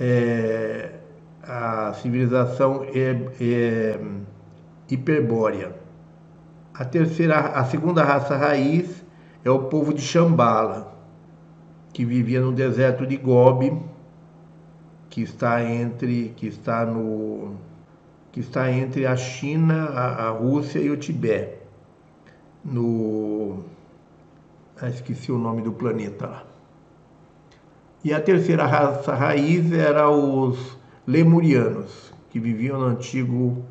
é, 0.00 0.90
a 1.40 1.92
civilização 1.92 2.84
é, 2.92 3.96
hiperbórea. 4.90 5.72
A 6.74 6.84
terceira, 6.84 7.38
a 7.38 7.64
segunda 7.64 8.02
raça 8.02 8.36
raiz 8.36 9.04
é 9.44 9.50
o 9.52 9.66
povo 9.66 9.94
de 9.94 10.00
Shambhala, 10.00 10.98
que 11.92 12.04
vivia 12.04 12.40
no 12.40 12.50
deserto 12.50 13.06
de 13.06 13.16
Gobi, 13.16 13.80
que 15.08 15.22
está 15.22 15.62
entre, 15.62 16.30
que 16.36 16.48
está 16.48 16.84
no 16.84 17.54
que 18.32 18.40
está 18.40 18.68
entre 18.68 19.06
a 19.06 19.14
China, 19.14 19.90
a, 19.90 20.26
a 20.26 20.30
Rússia 20.30 20.80
e 20.80 20.90
o 20.90 20.96
Tibete. 20.96 21.56
No. 22.64 23.62
Ah, 24.82 24.88
esqueci 24.88 25.30
o 25.30 25.38
nome 25.38 25.62
do 25.62 25.72
planeta 25.72 26.26
lá. 26.26 26.53
E 28.04 28.12
a 28.12 28.20
terceira 28.20 28.66
raça 28.66 29.14
raiz 29.14 29.72
era 29.72 30.10
os 30.10 30.76
lemurianos, 31.06 32.12
que 32.28 32.38
viviam 32.38 32.78
no 32.78 32.84
antigo 32.84 33.64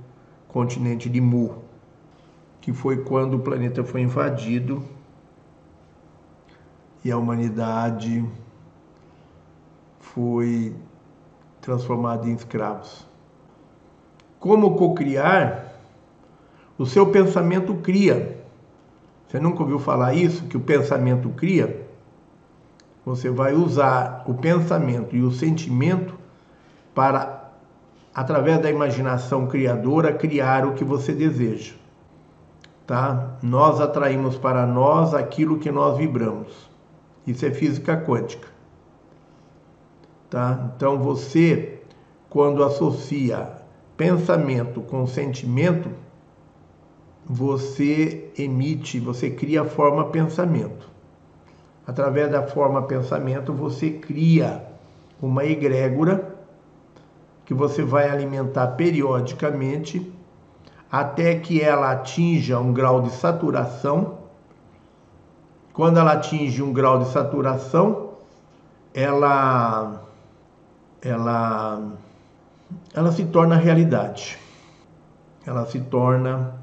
continente 0.48 1.08
de 1.08 1.22
Mu, 1.22 1.60
que 2.60 2.74
foi 2.74 3.04
quando 3.04 3.36
o 3.36 3.40
planeta 3.40 3.84
foi 3.84 4.02
invadido 4.02 4.84
e 7.06 7.12
a 7.12 7.18
humanidade 7.18 8.26
foi 10.00 10.76
transformada 11.62 12.28
em 12.28 12.34
escravos. 12.34 13.06
Como 14.40 14.76
cocriar? 14.76 15.76
O 16.76 16.88
seu 16.88 17.06
pensamento 17.12 17.76
cria. 17.76 18.44
Você 19.28 19.40
nunca 19.40 19.62
ouviu 19.62 19.78
falar 19.78 20.16
isso? 20.16 20.46
Que 20.46 20.58
o 20.58 20.62
pensamento 20.62 21.30
cria? 21.30 21.83
Você 23.06 23.30
vai 23.30 23.54
usar 23.54 24.24
o 24.28 24.34
pensamento 24.34 25.16
e 25.16 25.22
o 25.22 25.32
sentimento 25.32 26.14
para, 26.96 27.52
através 28.14 28.62
da 28.62 28.70
imaginação 28.70 29.48
criadora, 29.48 30.14
criar 30.14 30.66
o 30.66 30.74
que 30.74 30.84
você 30.84 31.14
deseja. 31.14 31.74
Tá? 32.88 33.38
Nós 33.42 33.82
atraímos 33.82 34.38
para 34.38 34.66
nós 34.66 35.14
aquilo 35.14 35.60
que 35.60 35.72
nós 35.72 35.98
vibramos. 35.98 36.70
Isso 37.26 37.46
é 37.46 37.52
física 37.52 37.98
quântica. 37.98 38.48
Tá? 40.30 40.72
Então 40.76 40.98
você 41.00 41.74
quando 42.34 42.64
associa 42.64 43.48
pensamento 43.96 44.82
com 44.82 45.06
sentimento, 45.06 45.92
você 47.24 48.32
emite, 48.36 49.00
você 49.00 49.30
cria 49.30 49.62
a 49.62 49.66
forma 49.66 50.06
pensamento. 50.06 50.90
Através 51.86 52.32
da 52.32 52.44
forma 52.44 52.84
pensamento, 52.84 53.54
você 53.54 53.92
cria 53.92 54.64
uma 55.22 55.44
egrégora 55.46 56.34
que 57.46 57.54
você 57.54 57.84
vai 57.84 58.10
alimentar 58.10 58.68
periodicamente 58.68 60.12
até 60.92 61.40
que 61.40 61.62
ela 61.62 61.92
atinja 61.92 62.60
um 62.60 62.72
grau 62.72 63.02
de 63.02 63.10
saturação. 63.10 64.20
Quando 65.74 66.00
ela 66.00 66.14
atinge 66.14 66.62
um 66.62 66.72
grau 66.72 67.00
de 67.00 67.10
saturação, 67.10 68.12
ela 68.94 70.02
ela 71.02 71.82
ela 72.94 73.12
se 73.12 73.26
torna 73.26 73.56
realidade. 73.56 74.38
Ela 75.46 75.66
se 75.66 75.82
torna 75.82 76.56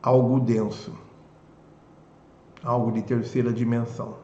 algo 0.00 0.38
denso, 0.38 0.92
algo 2.62 2.92
de 2.92 3.02
terceira 3.02 3.52
dimensão. 3.52 4.14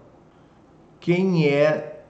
Quem 1.07 1.47
é 1.47 2.03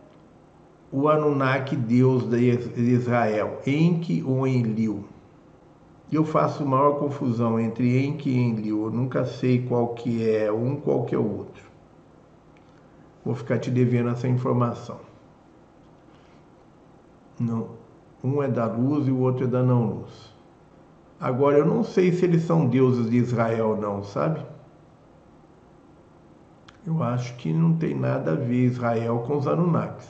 o 0.91 1.07
Anunnaki, 1.07 1.77
Deus 1.77 2.31
de 2.31 2.81
Israel? 2.81 3.61
Enki 3.67 4.25
ou 4.27 4.47
Enlil? 4.47 5.05
Eu 6.11 6.25
faço 6.25 6.65
maior 6.65 6.99
confusão 6.99 7.61
entre 7.61 8.03
Enki 8.03 8.31
e 8.31 8.39
Enlil. 8.39 8.85
Eu 8.85 8.91
nunca 8.91 9.27
sei 9.27 9.61
qual 9.67 9.89
que 9.89 10.27
é 10.27 10.51
um, 10.51 10.77
qual 10.77 11.05
que 11.05 11.15
é 11.15 11.19
o 11.19 11.37
outro. 11.41 11.63
Vou 13.23 13.35
ficar 13.35 13.59
te 13.59 13.71
devendo 13.71 14.09
essa 14.09 14.27
informação. 14.29 14.99
Não, 17.39 17.73
um 18.25 18.43
é 18.43 18.49
da 18.49 18.65
luz 18.65 19.07
e 19.07 19.11
o 19.11 19.21
outro 19.21 19.45
é 19.45 19.47
da 19.47 19.63
não 19.63 19.85
luz. 19.85 20.33
Agora 21.21 21.59
eu 21.59 21.67
não 21.67 21.85
sei 21.85 22.13
se 22.13 22.25
eles 22.25 22.45
são 22.45 22.67
deuses 22.67 23.11
de 23.11 23.19
Israel 23.19 23.77
não, 23.79 24.03
sabe? 24.03 24.56
Eu 26.87 27.03
acho 27.03 27.35
que 27.35 27.53
não 27.53 27.75
tem 27.75 27.97
nada 27.97 28.31
a 28.31 28.35
ver 28.37 28.65
Israel 28.67 29.25
com 29.27 29.39
os 29.39 29.49
Anunnakis. 29.49 30.09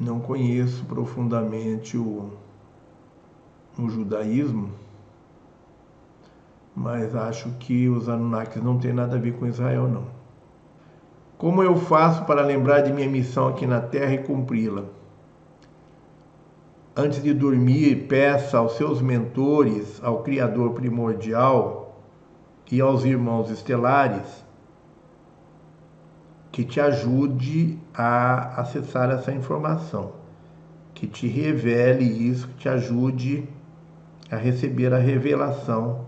Não 0.00 0.20
conheço 0.20 0.84
profundamente 0.84 1.98
o 1.98 2.30
no 3.76 3.90
judaísmo, 3.90 4.70
mas 6.74 7.16
acho 7.16 7.50
que 7.58 7.88
os 7.88 8.08
Anunnakis 8.08 8.62
não 8.62 8.78
tem 8.78 8.92
nada 8.92 9.16
a 9.16 9.18
ver 9.18 9.32
com 9.32 9.46
Israel, 9.46 9.88
não. 9.88 10.04
Como 11.36 11.64
eu 11.64 11.74
faço 11.74 12.24
para 12.26 12.42
lembrar 12.42 12.82
de 12.82 12.92
minha 12.92 13.08
missão 13.08 13.48
aqui 13.48 13.66
na 13.66 13.80
Terra 13.80 14.14
e 14.14 14.22
cumpri-la? 14.22 14.84
Antes 16.94 17.20
de 17.22 17.34
dormir, 17.34 18.06
peça 18.06 18.58
aos 18.58 18.76
seus 18.76 19.02
mentores, 19.02 20.00
ao 20.04 20.22
Criador 20.22 20.74
primordial 20.74 21.96
e 22.70 22.80
aos 22.80 23.04
irmãos 23.04 23.50
estelares 23.50 24.48
que 26.52 26.64
te 26.64 26.80
ajude 26.80 27.78
a 27.94 28.60
acessar 28.60 29.10
essa 29.10 29.32
informação, 29.32 30.12
que 30.94 31.06
te 31.06 31.28
revele 31.28 32.04
isso, 32.04 32.48
que 32.48 32.54
te 32.54 32.68
ajude 32.68 33.48
a 34.30 34.36
receber 34.36 34.92
a 34.92 34.98
revelação 34.98 36.06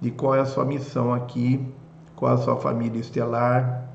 de 0.00 0.10
qual 0.10 0.34
é 0.34 0.40
a 0.40 0.44
sua 0.44 0.64
missão 0.64 1.14
aqui, 1.14 1.64
qual 2.14 2.34
a 2.34 2.38
sua 2.38 2.56
família 2.56 3.00
estelar. 3.00 3.88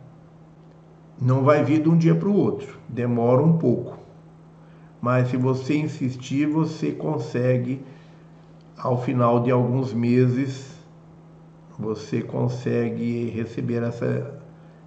Não 1.20 1.44
vai 1.44 1.64
vir 1.64 1.84
de 1.84 1.90
um 1.90 1.98
dia 1.98 2.16
para 2.16 2.30
o 2.30 2.36
outro, 2.36 2.80
demora 2.88 3.44
um 3.44 3.58
pouco. 3.58 4.00
Mas 5.02 5.30
se 5.30 5.38
você 5.38 5.76
insistir, 5.78 6.48
você 6.48 6.92
consegue, 6.92 7.84
ao 8.78 9.02
final 9.02 9.42
de 9.42 9.52
alguns 9.52 9.94
meses, 9.94 10.72
você 11.78 12.22
consegue 12.22 13.30
receber 13.30 13.84
essa 13.84 14.41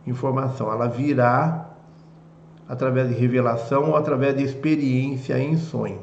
informação. 0.07 0.71
Ela 0.71 0.89
virá 0.89 1.71
através 2.69 3.09
de 3.09 3.15
revelação 3.15 3.91
ou 3.91 3.97
através 3.97 4.37
de 4.37 4.43
experiência 4.43 5.39
em 5.39 5.57
sonho. 5.57 6.01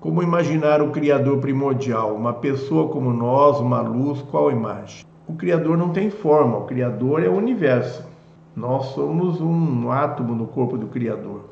Como 0.00 0.22
imaginar 0.22 0.80
o 0.80 0.90
Criador 0.90 1.38
primordial? 1.38 2.14
Uma 2.14 2.32
pessoa 2.32 2.88
como 2.88 3.12
nós, 3.12 3.58
uma 3.58 3.80
luz, 3.80 4.22
qual 4.22 4.50
imagem? 4.50 5.04
O 5.26 5.34
Criador 5.34 5.76
não 5.76 5.90
tem 5.90 6.08
forma, 6.08 6.58
o 6.58 6.64
Criador 6.64 7.22
é 7.22 7.28
o 7.28 7.36
universo. 7.36 8.06
Nós 8.54 8.86
somos 8.86 9.40
um 9.40 9.90
átomo 9.90 10.34
no 10.34 10.46
corpo 10.46 10.78
do 10.78 10.86
Criador. 10.86 11.44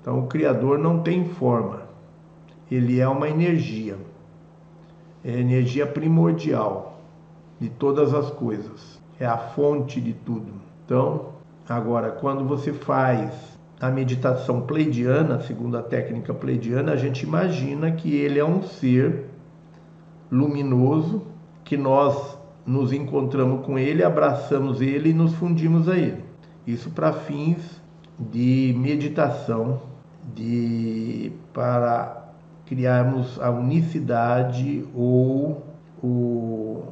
Então, 0.00 0.18
o 0.18 0.26
Criador 0.26 0.78
não 0.78 0.98
tem 0.98 1.24
forma, 1.24 1.82
ele 2.68 2.98
é 2.98 3.08
uma 3.08 3.28
energia, 3.28 3.96
é 5.24 5.30
a 5.30 5.38
energia 5.38 5.86
primordial 5.86 6.98
de 7.60 7.68
todas 7.68 8.12
as 8.12 8.28
coisas, 8.30 9.00
é 9.22 9.26
a 9.26 9.38
fonte 9.38 10.00
de 10.00 10.12
tudo. 10.12 10.52
Então, 10.84 11.26
agora, 11.68 12.10
quando 12.10 12.44
você 12.44 12.72
faz 12.72 13.30
a 13.80 13.88
meditação 13.88 14.62
pleidiana, 14.62 15.40
segundo 15.40 15.76
a 15.76 15.82
técnica 15.82 16.34
pleidiana, 16.34 16.92
a 16.92 16.96
gente 16.96 17.22
imagina 17.22 17.92
que 17.92 18.14
ele 18.14 18.40
é 18.40 18.44
um 18.44 18.62
ser 18.62 19.26
luminoso, 20.30 21.22
que 21.64 21.76
nós 21.76 22.36
nos 22.66 22.92
encontramos 22.92 23.64
com 23.64 23.78
ele, 23.78 24.02
abraçamos 24.02 24.80
ele 24.80 25.10
e 25.10 25.14
nos 25.14 25.34
fundimos 25.34 25.88
a 25.88 25.96
ele. 25.96 26.24
Isso 26.66 26.90
para 26.90 27.12
fins 27.12 27.80
de 28.18 28.74
meditação, 28.76 29.82
de 30.34 31.32
para 31.52 32.32
criarmos 32.66 33.40
a 33.40 33.50
unicidade 33.50 34.84
ou 34.94 35.62
o, 36.02 36.84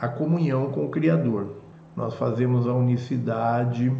a 0.00 0.06
comunhão 0.06 0.70
com 0.70 0.84
o 0.84 0.88
Criador. 0.88 1.63
Nós 1.96 2.14
fazemos 2.14 2.66
a 2.66 2.72
unicidade 2.72 3.92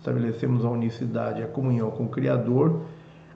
estabelecemos 0.00 0.64
a 0.64 0.70
unicidade, 0.70 1.42
a 1.42 1.46
comunhão 1.46 1.90
com 1.90 2.04
o 2.04 2.08
Criador 2.08 2.80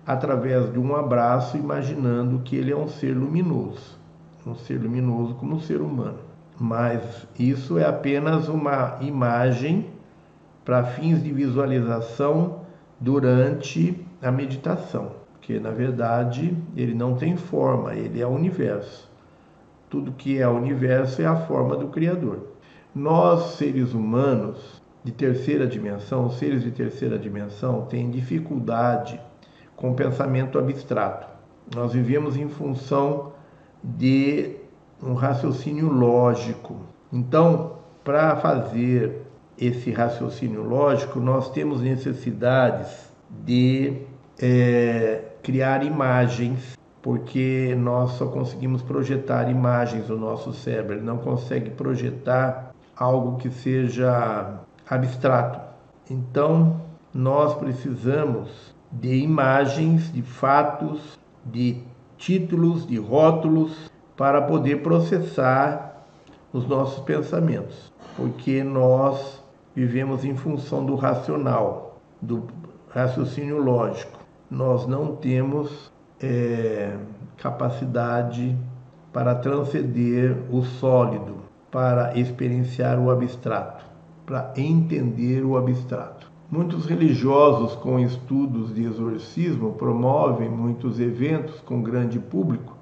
através 0.06 0.70
de 0.72 0.78
um 0.78 0.96
abraço, 0.96 1.56
imaginando 1.56 2.40
que 2.40 2.56
ele 2.56 2.72
é 2.72 2.76
um 2.76 2.88
ser 2.88 3.14
luminoso, 3.14 3.98
um 4.46 4.54
ser 4.54 4.78
luminoso 4.78 5.34
como 5.34 5.54
um 5.54 5.60
ser 5.60 5.80
humano. 5.80 6.18
Mas 6.58 7.26
isso 7.38 7.78
é 7.78 7.86
apenas 7.86 8.48
uma 8.48 8.98
imagem 9.00 9.90
para 10.64 10.84
fins 10.84 11.22
de 11.22 11.32
visualização 11.32 12.60
durante 13.00 14.06
a 14.22 14.30
meditação, 14.30 15.12
porque 15.32 15.58
na 15.58 15.70
verdade 15.70 16.56
ele 16.76 16.94
não 16.94 17.14
tem 17.14 17.36
forma, 17.36 17.94
ele 17.94 18.20
é 18.20 18.26
o 18.26 18.30
universo. 18.30 19.10
Tudo 19.90 20.12
que 20.12 20.38
é 20.38 20.48
o 20.48 20.56
universo 20.56 21.20
é 21.20 21.26
a 21.26 21.36
forma 21.36 21.76
do 21.76 21.88
Criador. 21.88 22.53
Nós, 22.94 23.56
seres 23.56 23.92
humanos, 23.92 24.80
de 25.02 25.10
terceira 25.10 25.66
dimensão, 25.66 26.30
seres 26.30 26.62
de 26.62 26.70
terceira 26.70 27.18
dimensão 27.18 27.86
têm 27.86 28.10
dificuldade 28.10 29.20
com 29.74 29.90
o 29.90 29.94
pensamento 29.94 30.58
abstrato. 30.58 31.26
Nós 31.74 31.92
vivemos 31.92 32.36
em 32.36 32.48
função 32.48 33.32
de 33.82 34.56
um 35.02 35.14
raciocínio 35.14 35.90
lógico. 35.90 36.76
Então, 37.12 37.78
para 38.04 38.36
fazer 38.36 39.22
esse 39.58 39.90
raciocínio 39.90 40.62
lógico, 40.62 41.20
nós 41.20 41.50
temos 41.50 41.80
necessidades 41.82 43.12
de 43.44 44.02
é, 44.40 45.22
criar 45.42 45.84
imagens, 45.84 46.78
porque 47.02 47.74
nós 47.76 48.12
só 48.12 48.26
conseguimos 48.26 48.82
projetar 48.82 49.50
imagens 49.50 50.08
no 50.08 50.16
nosso 50.16 50.52
cérebro, 50.52 51.02
não 51.02 51.18
consegue 51.18 51.70
projetar 51.70 52.73
algo 52.96 53.36
que 53.38 53.50
seja 53.50 54.60
abstrato. 54.88 55.60
Então, 56.10 56.80
nós 57.12 57.54
precisamos 57.54 58.74
de 58.92 59.14
imagens, 59.16 60.12
de 60.12 60.22
fatos, 60.22 61.18
de 61.44 61.82
títulos, 62.16 62.86
de 62.86 62.98
rótulos 62.98 63.90
para 64.16 64.42
poder 64.42 64.82
processar 64.82 66.04
os 66.52 66.66
nossos 66.66 67.02
pensamentos, 67.04 67.92
porque 68.16 68.62
nós 68.62 69.42
vivemos 69.74 70.24
em 70.24 70.36
função 70.36 70.86
do 70.86 70.94
racional, 70.94 71.98
do 72.22 72.46
raciocínio 72.90 73.58
lógico. 73.58 74.20
Nós 74.48 74.86
não 74.86 75.16
temos 75.16 75.90
é, 76.20 76.96
capacidade 77.38 78.56
para 79.12 79.34
transcender 79.34 80.36
o 80.50 80.62
sólido, 80.62 81.43
para 81.74 82.16
experienciar 82.16 83.00
o 83.00 83.10
abstrato 83.10 83.84
para 84.24 84.52
entender 84.56 85.44
o 85.44 85.56
abstrato. 85.56 86.30
Muitos 86.48 86.86
religiosos 86.86 87.74
com 87.74 87.98
estudos 87.98 88.72
de 88.72 88.84
exorcismo 88.84 89.72
promovem 89.72 90.48
muitos 90.48 91.00
eventos 91.00 91.60
com 91.60 91.82
grande 91.82 92.18
público 92.18 92.76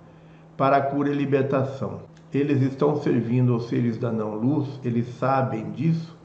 para 0.57 0.77
a 0.77 0.83
cura 0.83 1.11
e 1.11 1.15
libertação. 1.15 2.01
Eles 2.33 2.61
estão 2.63 3.01
servindo 3.01 3.55
aos 3.55 3.69
seres 3.69 3.99
da 3.99 4.13
não-luz? 4.13 4.69
Eles 4.85 5.07
sabem 5.19 5.71
disso? 5.71 6.17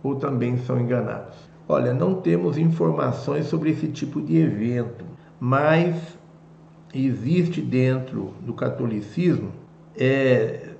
Ou 0.00 0.14
também 0.14 0.56
são 0.58 0.80
enganados? 0.80 1.36
Olha, 1.68 1.92
não 1.92 2.14
temos 2.14 2.56
informações 2.56 3.46
sobre 3.46 3.70
esse 3.70 3.88
tipo 3.88 4.20
de 4.20 4.36
evento, 4.36 5.04
mas 5.40 5.96
existe 6.94 7.60
dentro 7.60 8.34
do 8.40 8.52
catolicismo 8.52 9.50
é, 9.96 10.71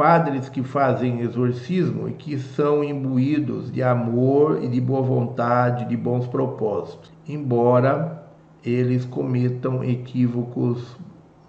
padres 0.00 0.48
que 0.48 0.62
fazem 0.62 1.20
exorcismo 1.20 2.08
e 2.08 2.12
que 2.12 2.38
são 2.38 2.82
imbuídos 2.82 3.70
de 3.70 3.82
amor 3.82 4.64
e 4.64 4.66
de 4.66 4.80
boa 4.80 5.02
vontade, 5.02 5.84
de 5.84 5.94
bons 5.94 6.26
propósitos, 6.26 7.12
embora 7.28 8.24
eles 8.64 9.04
cometam 9.04 9.84
equívocos 9.84 10.96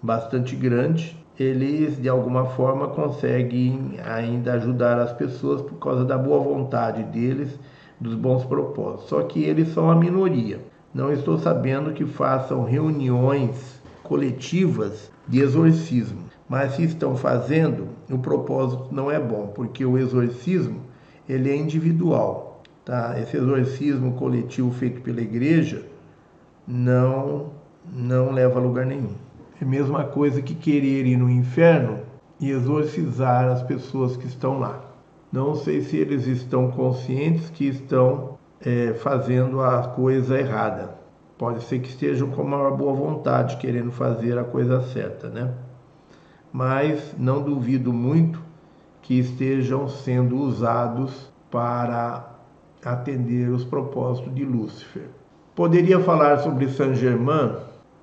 bastante 0.02 0.54
grandes, 0.54 1.16
eles 1.40 1.98
de 1.98 2.10
alguma 2.10 2.44
forma 2.44 2.88
conseguem 2.88 3.98
ainda 4.04 4.52
ajudar 4.52 4.98
as 4.98 5.14
pessoas 5.14 5.62
por 5.62 5.78
causa 5.78 6.04
da 6.04 6.18
boa 6.18 6.40
vontade 6.40 7.04
deles, 7.04 7.58
dos 7.98 8.14
bons 8.14 8.44
propósitos. 8.44 9.08
Só 9.08 9.22
que 9.22 9.42
eles 9.42 9.72
são 9.72 9.90
a 9.90 9.94
minoria. 9.94 10.60
Não 10.92 11.10
estou 11.10 11.38
sabendo 11.38 11.94
que 11.94 12.04
façam 12.04 12.64
reuniões 12.64 13.80
coletivas 14.02 15.10
de 15.26 15.40
exorcismo. 15.40 16.24
Mas 16.46 16.72
se 16.72 16.84
estão 16.84 17.16
fazendo, 17.16 17.88
o 18.14 18.18
propósito 18.18 18.88
não 18.90 19.10
é 19.10 19.18
bom, 19.18 19.48
porque 19.48 19.84
o 19.84 19.98
exorcismo 19.98 20.80
ele 21.28 21.50
é 21.50 21.56
individual, 21.56 22.62
tá? 22.84 23.18
Esse 23.20 23.36
exorcismo 23.36 24.12
coletivo 24.14 24.70
feito 24.72 25.00
pela 25.00 25.20
igreja 25.20 25.84
não 26.66 27.50
não 27.92 28.30
leva 28.30 28.60
a 28.60 28.62
lugar 28.62 28.86
nenhum. 28.86 29.14
É 29.60 29.64
a 29.64 29.68
mesma 29.68 30.04
coisa 30.04 30.40
que 30.40 30.54
querer 30.54 31.06
ir 31.06 31.16
no 31.16 31.28
inferno 31.28 31.98
e 32.38 32.50
exorcizar 32.50 33.48
as 33.48 33.62
pessoas 33.62 34.16
que 34.16 34.26
estão 34.26 34.58
lá. 34.58 34.84
Não 35.32 35.54
sei 35.54 35.80
se 35.80 35.96
eles 35.96 36.26
estão 36.26 36.70
conscientes 36.70 37.50
que 37.50 37.66
estão 37.66 38.38
é, 38.60 38.92
fazendo 38.94 39.60
a 39.60 39.88
coisa 39.88 40.38
errada. 40.38 40.94
Pode 41.38 41.62
ser 41.64 41.80
que 41.80 41.88
estejam 41.88 42.30
com 42.30 42.42
uma 42.42 42.70
boa 42.70 42.92
vontade, 42.92 43.56
querendo 43.56 43.90
fazer 43.90 44.38
a 44.38 44.44
coisa 44.44 44.80
certa, 44.82 45.28
né? 45.28 45.52
Mas 46.52 47.14
não 47.18 47.42
duvido 47.42 47.92
muito 47.92 48.40
que 49.00 49.18
estejam 49.18 49.88
sendo 49.88 50.36
usados 50.36 51.30
para 51.50 52.30
atender 52.84 53.48
os 53.48 53.64
propósitos 53.64 54.34
de 54.34 54.44
Lúcifer. 54.44 55.08
Poderia 55.54 56.00
falar 56.00 56.38
sobre 56.38 56.68
Saint 56.68 56.94
Germain? 56.94 57.56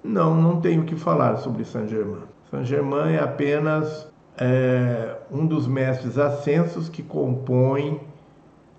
Não, 0.04 0.34
não 0.36 0.62
tenho 0.62 0.84
que 0.84 0.96
falar 0.96 1.38
sobre 1.38 1.64
Saint 1.66 1.88
Germain. 1.88 2.24
Saint 2.50 2.66
Germain 2.66 3.14
é 3.14 3.20
apenas 3.20 4.08
é, 4.38 5.16
um 5.32 5.46
dos 5.46 5.68
mestres 5.68 6.18
ascensos 6.18 6.90
que 6.90 7.04
compõe 7.04 8.00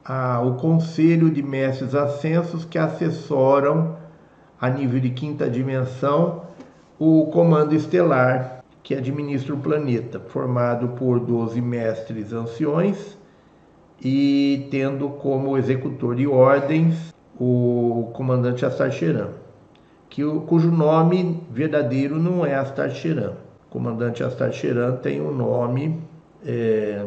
a, 0.05 0.41
o 0.41 0.55
conselho 0.55 1.31
de 1.31 1.43
mestres 1.43 1.95
ascensos 1.95 2.65
que 2.65 2.79
assessoram 2.79 3.97
a 4.61 4.69
nível 4.69 5.01
de 5.01 5.11
quinta 5.11 5.49
dimensão 5.49 6.43
o 6.99 7.27
comando 7.33 7.75
estelar 7.75 8.60
que 8.91 8.95
administra 8.97 9.55
o 9.55 9.59
planeta, 9.59 10.19
formado 10.19 10.89
por 10.97 11.21
12 11.21 11.61
mestres 11.61 12.33
anciões 12.33 13.17
e 14.03 14.67
tendo 14.69 15.09
como 15.11 15.57
executor 15.57 16.17
de 16.17 16.27
ordens 16.27 17.15
o 17.39 18.11
comandante 18.15 18.67
Astarcheran, 18.67 19.29
que, 20.09 20.25
cujo 20.49 20.73
nome 20.73 21.41
verdadeiro 21.53 22.19
não 22.19 22.45
é 22.45 22.57
Astarcheran. 22.57 23.35
O 23.69 23.71
comandante 23.71 24.25
Astarcheran 24.25 24.97
tem 24.97 25.21
um 25.21 25.33
nome 25.33 26.03
é, 26.45 27.07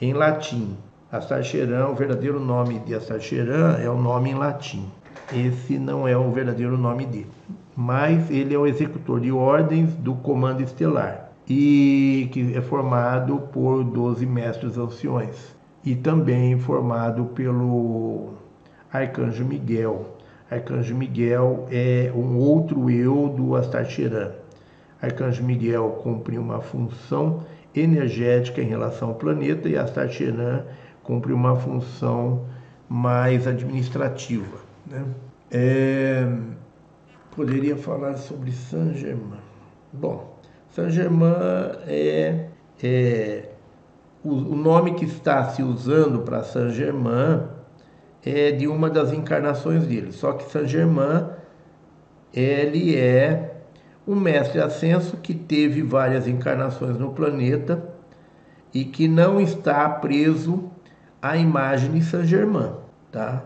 em 0.00 0.12
latim. 0.12 0.76
Astarcheran, 1.10 1.88
o 1.88 1.96
verdadeiro 1.96 2.38
nome 2.38 2.78
de 2.78 2.94
Astarcheran 2.94 3.78
é 3.82 3.90
o 3.90 4.00
nome 4.00 4.30
em 4.30 4.34
latim. 4.34 4.88
Esse 5.32 5.78
não 5.78 6.06
é 6.06 6.16
o 6.16 6.30
verdadeiro 6.30 6.78
nome 6.78 7.06
dele 7.06 7.30
mas 7.76 8.30
ele 8.30 8.54
é 8.54 8.58
o 8.58 8.66
executor 8.66 9.20
de 9.20 9.30
ordens 9.30 9.94
do 9.96 10.14
comando 10.14 10.62
estelar 10.62 11.30
e 11.46 12.28
que 12.32 12.56
é 12.56 12.62
formado 12.62 13.38
por 13.52 13.84
12 13.84 14.24
mestres 14.24 14.78
anciões 14.78 15.54
e 15.84 15.94
também 15.94 16.58
formado 16.58 17.26
pelo 17.26 18.30
Arcanjo 18.90 19.44
Miguel. 19.44 20.16
Arcanjo 20.50 20.94
Miguel 20.94 21.68
é 21.70 22.10
um 22.16 22.38
outro 22.38 22.90
eu 22.90 23.28
do 23.28 23.54
Astarcheran. 23.54 24.32
Arcanjo 25.02 25.44
Miguel 25.44 26.00
cumpre 26.02 26.38
uma 26.38 26.60
função 26.60 27.44
energética 27.74 28.62
em 28.62 28.66
relação 28.66 29.08
ao 29.08 29.14
planeta 29.16 29.68
e 29.68 29.76
Astarcheran 29.76 30.62
cumpre 31.02 31.32
uma 31.32 31.54
função 31.54 32.46
mais 32.88 33.46
administrativa. 33.46 34.65
Né? 34.86 35.04
É 35.50 36.26
poderia 37.36 37.76
falar 37.76 38.16
sobre 38.16 38.50
Saint-Germain. 38.50 39.42
Bom, 39.92 40.40
Saint-Germain 40.70 41.34
é, 41.86 42.48
é 42.82 43.50
o, 44.24 44.30
o, 44.30 44.56
nome 44.56 44.94
que 44.94 45.04
está 45.04 45.44
se 45.50 45.62
usando 45.62 46.20
para 46.20 46.42
Saint-Germain 46.42 47.42
é 48.24 48.50
de 48.50 48.66
uma 48.66 48.88
das 48.88 49.12
encarnações 49.12 49.86
dele. 49.86 50.12
Só 50.12 50.32
que 50.32 50.50
Saint-Germain 50.50 51.28
ele 52.32 52.96
é 52.96 53.54
um 54.08 54.16
mestre 54.16 54.60
ascenso 54.60 55.18
que 55.18 55.34
teve 55.34 55.82
várias 55.82 56.26
encarnações 56.26 56.96
no 56.96 57.12
planeta 57.12 57.84
e 58.72 58.84
que 58.84 59.06
não 59.06 59.40
está 59.40 59.88
preso 59.90 60.70
à 61.20 61.36
imagem 61.36 61.92
de 61.92 62.02
Saint-Germain, 62.02 62.72
tá? 63.12 63.44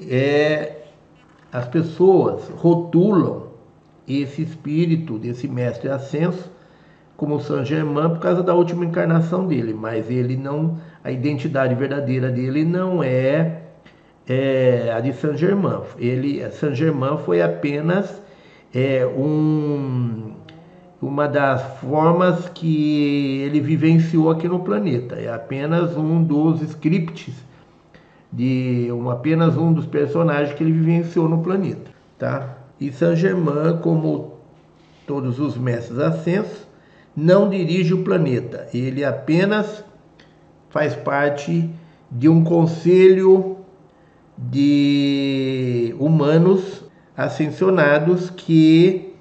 É 0.00 0.80
as 1.54 1.68
pessoas 1.68 2.48
rotulam 2.56 3.44
esse 4.08 4.42
espírito 4.42 5.18
desse 5.18 5.46
mestre 5.46 5.88
ascenso 5.88 6.50
como 7.16 7.40
Saint 7.40 7.64
Germain 7.64 8.08
por 8.10 8.18
causa 8.18 8.42
da 8.42 8.52
última 8.54 8.84
encarnação 8.84 9.46
dele, 9.46 9.72
mas 9.72 10.10
ele 10.10 10.36
não, 10.36 10.78
a 11.04 11.12
identidade 11.12 11.74
verdadeira 11.76 12.28
dele 12.28 12.64
não 12.64 13.04
é, 13.04 13.62
é 14.28 14.92
a 14.92 14.98
de 14.98 15.12
Saint 15.12 15.36
Germain. 15.36 15.80
Ele, 15.96 16.44
Saint 16.50 16.74
Germain 16.74 17.18
foi 17.18 17.40
apenas 17.40 18.20
é, 18.74 19.06
um, 19.06 20.32
uma 21.00 21.28
das 21.28 21.62
formas 21.78 22.48
que 22.48 23.42
ele 23.42 23.60
vivenciou 23.60 24.28
aqui 24.28 24.48
no 24.48 24.58
planeta. 24.58 25.14
É 25.14 25.32
apenas 25.32 25.96
um 25.96 26.20
dos 26.20 26.60
scripts 26.62 27.32
de 28.34 28.88
um, 28.90 29.08
apenas 29.10 29.56
um 29.56 29.72
dos 29.72 29.86
personagens 29.86 30.54
que 30.56 30.64
ele 30.64 30.72
vivenciou 30.72 31.28
no 31.28 31.38
planeta, 31.38 31.90
tá? 32.18 32.58
E 32.80 32.90
Saint 32.90 33.16
Germain, 33.16 33.78
como 33.80 34.34
todos 35.06 35.38
os 35.38 35.56
mestres 35.56 36.00
ascensos, 36.00 36.66
não 37.16 37.48
dirige 37.48 37.94
o 37.94 38.02
planeta. 38.02 38.66
Ele 38.74 39.04
apenas 39.04 39.84
faz 40.68 40.96
parte 40.96 41.70
de 42.10 42.28
um 42.28 42.42
conselho 42.42 43.58
de 44.36 45.94
humanos 46.00 46.82
ascensionados 47.16 48.30
que 48.30 49.14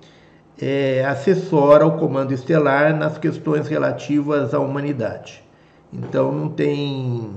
é, 0.59 1.05
assessora 1.05 1.85
o 1.85 1.99
comando 1.99 2.33
estelar 2.33 2.97
nas 2.97 3.19
questões 3.19 3.67
relativas 3.67 4.55
à 4.55 4.59
humanidade. 4.59 5.43
Então 5.91 6.31
não 6.31 6.49
tem 6.49 7.29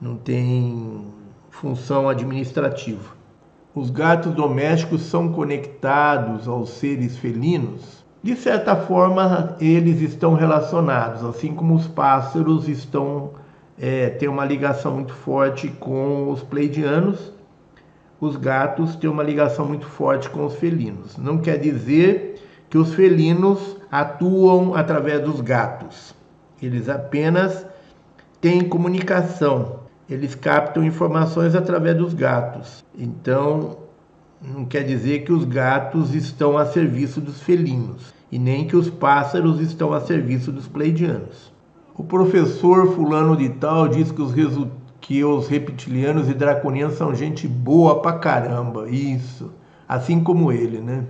não 0.00 0.16
tem 0.16 1.06
função 1.50 2.08
administrativa. 2.08 3.14
Os 3.74 3.90
gatos 3.90 4.34
domésticos 4.34 5.02
são 5.02 5.30
conectados 5.30 6.48
aos 6.48 6.70
seres 6.70 7.16
felinos. 7.16 8.04
De 8.22 8.34
certa 8.34 8.74
forma, 8.74 9.56
eles 9.60 10.00
estão 10.00 10.34
relacionados, 10.34 11.22
assim 11.24 11.54
como 11.54 11.74
os 11.74 11.86
pássaros 11.86 12.68
estão 12.68 13.32
é, 13.78 14.08
têm 14.08 14.28
uma 14.28 14.44
ligação 14.44 14.94
muito 14.94 15.12
forte 15.12 15.68
com 15.68 16.30
os 16.30 16.42
pleidianos. 16.42 17.32
Os 18.18 18.36
gatos 18.36 18.96
têm 18.96 19.10
uma 19.10 19.22
ligação 19.22 19.66
muito 19.66 19.86
forte 19.86 20.30
com 20.30 20.46
os 20.46 20.54
felinos. 20.54 21.18
Não 21.18 21.38
quer 21.38 21.58
dizer 21.58 22.40
que 22.70 22.78
os 22.78 22.94
felinos 22.94 23.76
atuam 23.90 24.74
através 24.74 25.22
dos 25.22 25.40
gatos. 25.42 26.14
Eles 26.60 26.88
apenas 26.88 27.66
têm 28.40 28.66
comunicação 28.66 29.85
eles 30.08 30.34
captam 30.34 30.84
informações 30.84 31.54
através 31.54 31.96
dos 31.96 32.14
gatos. 32.14 32.84
Então, 32.96 33.78
não 34.40 34.64
quer 34.64 34.84
dizer 34.84 35.24
que 35.24 35.32
os 35.32 35.44
gatos 35.44 36.14
estão 36.14 36.56
a 36.56 36.64
serviço 36.64 37.20
dos 37.20 37.40
felinos 37.40 38.14
e 38.30 38.38
nem 38.38 38.66
que 38.66 38.76
os 38.76 38.88
pássaros 38.88 39.60
estão 39.60 39.92
a 39.92 40.00
serviço 40.00 40.52
dos 40.52 40.68
pleidianos. 40.68 41.52
O 41.96 42.04
professor 42.04 42.92
fulano 42.92 43.36
de 43.36 43.48
tal 43.48 43.88
diz 43.88 44.12
que 44.12 44.20
os, 44.20 44.34
que 45.00 45.24
os 45.24 45.48
reptilianos 45.48 46.28
e 46.28 46.34
draconianos 46.34 46.96
são 46.96 47.14
gente 47.14 47.48
boa 47.48 48.00
pra 48.00 48.12
caramba, 48.12 48.88
isso, 48.88 49.50
assim 49.88 50.22
como 50.22 50.52
ele, 50.52 50.78
né? 50.78 51.04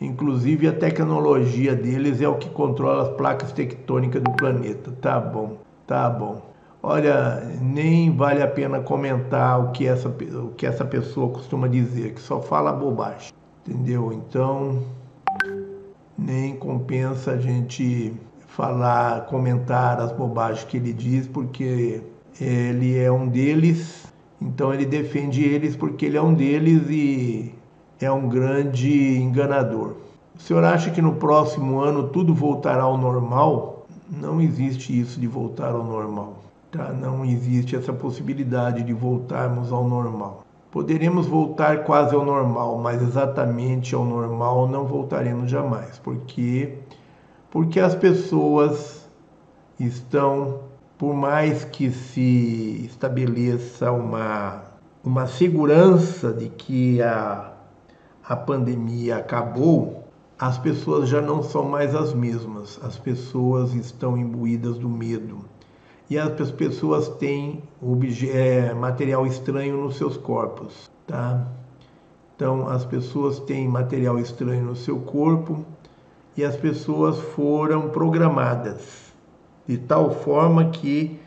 Inclusive 0.00 0.66
a 0.66 0.72
tecnologia 0.72 1.76
deles 1.76 2.20
é 2.20 2.28
o 2.28 2.34
que 2.34 2.50
controla 2.50 3.04
as 3.04 3.16
placas 3.16 3.52
tectônicas 3.52 4.20
do 4.20 4.32
planeta. 4.32 4.90
Tá 5.00 5.20
bom, 5.20 5.58
tá 5.86 6.10
bom 6.10 6.51
olha, 6.82 7.40
nem 7.60 8.14
vale 8.14 8.42
a 8.42 8.48
pena 8.48 8.80
comentar 8.80 9.60
o 9.60 9.70
que 9.70 9.86
essa, 9.86 10.08
o 10.08 10.52
que 10.56 10.66
essa 10.66 10.84
pessoa 10.84 11.32
costuma 11.32 11.68
dizer, 11.68 12.14
que 12.14 12.20
só 12.20 12.40
fala 12.40 12.72
bobagem, 12.72 13.32
entendeu? 13.66 14.12
Então, 14.12 14.82
nem 16.18 16.56
compensa 16.56 17.32
a 17.32 17.38
gente 17.38 18.12
falar, 18.48 19.26
comentar 19.26 20.00
as 20.00 20.12
bobagens 20.12 20.64
que 20.64 20.76
ele 20.76 20.92
diz, 20.92 21.26
porque 21.26 22.02
ele 22.40 22.98
é 22.98 23.10
um 23.10 23.28
deles, 23.28 24.12
então 24.40 24.74
ele 24.74 24.84
defende 24.84 25.44
eles 25.44 25.76
porque 25.76 26.06
ele 26.06 26.16
é 26.16 26.22
um 26.22 26.34
deles 26.34 26.82
e 26.90 27.54
é 28.00 28.10
um 28.10 28.28
grande 28.28 29.16
enganador. 29.16 29.96
O 30.34 30.40
senhor 30.40 30.64
acha 30.64 30.90
que 30.90 31.00
no 31.00 31.14
próximo 31.14 31.80
ano 31.80 32.08
tudo 32.08 32.34
voltará 32.34 32.82
ao 32.82 32.98
normal? 32.98 33.86
Não 34.10 34.40
existe 34.40 34.98
isso 34.98 35.20
de 35.20 35.26
voltar 35.26 35.72
ao 35.72 35.84
normal. 35.84 36.41
Tá? 36.72 36.90
Não 36.90 37.22
existe 37.22 37.76
essa 37.76 37.92
possibilidade 37.92 38.82
de 38.82 38.94
voltarmos 38.94 39.70
ao 39.70 39.86
normal. 39.86 40.42
Poderemos 40.70 41.26
voltar 41.26 41.84
quase 41.84 42.14
ao 42.14 42.24
normal, 42.24 42.78
mas 42.78 43.02
exatamente 43.02 43.94
ao 43.94 44.06
normal 44.06 44.66
não 44.66 44.86
voltaremos 44.86 45.50
jamais, 45.50 45.98
porque 45.98 46.78
porque 47.50 47.78
as 47.78 47.94
pessoas 47.94 49.06
estão, 49.78 50.60
por 50.96 51.12
mais 51.12 51.62
que 51.62 51.90
se 51.90 52.86
estabeleça 52.86 53.92
uma 53.92 54.62
uma 55.04 55.26
segurança 55.26 56.32
de 56.32 56.48
que 56.48 57.02
a, 57.02 57.52
a 58.26 58.34
pandemia 58.34 59.18
acabou, 59.18 60.04
as 60.38 60.56
pessoas 60.56 61.06
já 61.10 61.20
não 61.20 61.42
são 61.42 61.64
mais 61.64 61.94
as 61.94 62.14
mesmas. 62.14 62.80
As 62.82 62.96
pessoas 62.96 63.74
estão 63.74 64.16
imbuídas 64.16 64.78
do 64.78 64.88
medo 64.88 65.51
e 66.08 66.18
as 66.18 66.50
pessoas 66.50 67.08
têm 67.08 67.62
é, 68.30 68.74
material 68.74 69.26
estranho 69.26 69.76
nos 69.76 69.96
seus 69.96 70.16
corpos, 70.16 70.90
tá? 71.06 71.46
Então 72.36 72.68
as 72.68 72.84
pessoas 72.84 73.38
têm 73.40 73.68
material 73.68 74.18
estranho 74.18 74.64
no 74.64 74.76
seu 74.76 74.98
corpo 74.98 75.64
e 76.36 76.44
as 76.44 76.56
pessoas 76.56 77.18
foram 77.18 77.90
programadas 77.90 79.12
de 79.66 79.78
tal 79.78 80.10
forma 80.10 80.70
que 80.70 81.18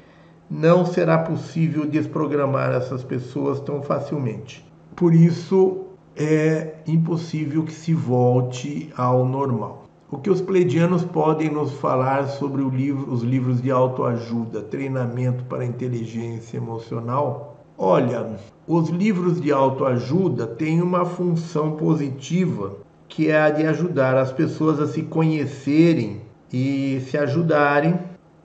não 0.49 0.85
será 0.85 1.17
possível 1.17 1.85
desprogramar 1.85 2.71
essas 2.71 3.03
pessoas 3.03 3.59
tão 3.59 3.81
facilmente. 3.81 4.65
Por 4.95 5.13
isso 5.13 5.85
é 6.15 6.75
impossível 6.87 7.63
que 7.63 7.73
se 7.73 7.93
volte 7.93 8.91
ao 8.95 9.25
normal. 9.25 9.84
O 10.11 10.17
que 10.17 10.29
os 10.29 10.39
pleidianos 10.39 11.03
podem 11.03 11.49
nos 11.49 11.71
falar 11.73 12.27
sobre 12.27 12.61
livro, 12.63 13.11
os 13.11 13.23
livros 13.23 13.59
de 13.59 13.71
autoajuda, 13.71 14.61
treinamento 14.61 15.43
para 15.45 15.65
inteligência 15.65 16.57
emocional? 16.57 17.57
Olha, 17.75 18.37
os 18.67 18.89
livros 18.89 19.41
de 19.41 19.51
autoajuda 19.51 20.45
têm 20.45 20.79
uma 20.79 21.05
função 21.05 21.71
positiva, 21.71 22.77
que 23.07 23.31
é 23.31 23.41
a 23.41 23.49
de 23.49 23.65
ajudar 23.65 24.15
as 24.15 24.31
pessoas 24.31 24.79
a 24.79 24.87
se 24.87 25.01
conhecerem 25.01 26.21
e 26.53 27.01
se 27.09 27.17
ajudarem, 27.17 27.99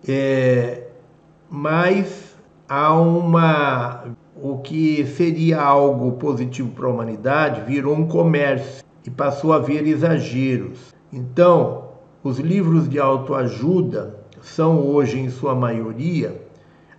é, 0.09 0.89
mas 1.51 2.35
há 2.67 2.95
uma 2.95 4.05
o 4.35 4.59
que 4.59 5.05
seria 5.05 5.61
algo 5.61 6.13
positivo 6.13 6.71
para 6.71 6.87
a 6.87 6.91
humanidade 6.91 7.61
virou 7.71 7.95
um 7.95 8.07
comércio 8.07 8.83
e 9.07 9.11
passou 9.11 9.53
a 9.53 9.57
haver 9.57 9.87
exageros. 9.87 10.95
Então, 11.13 11.89
os 12.23 12.39
livros 12.39 12.89
de 12.89 12.99
autoajuda 12.99 14.21
são 14.41 14.87
hoje, 14.87 15.19
em 15.19 15.29
sua 15.29 15.55
maioria, 15.55 16.41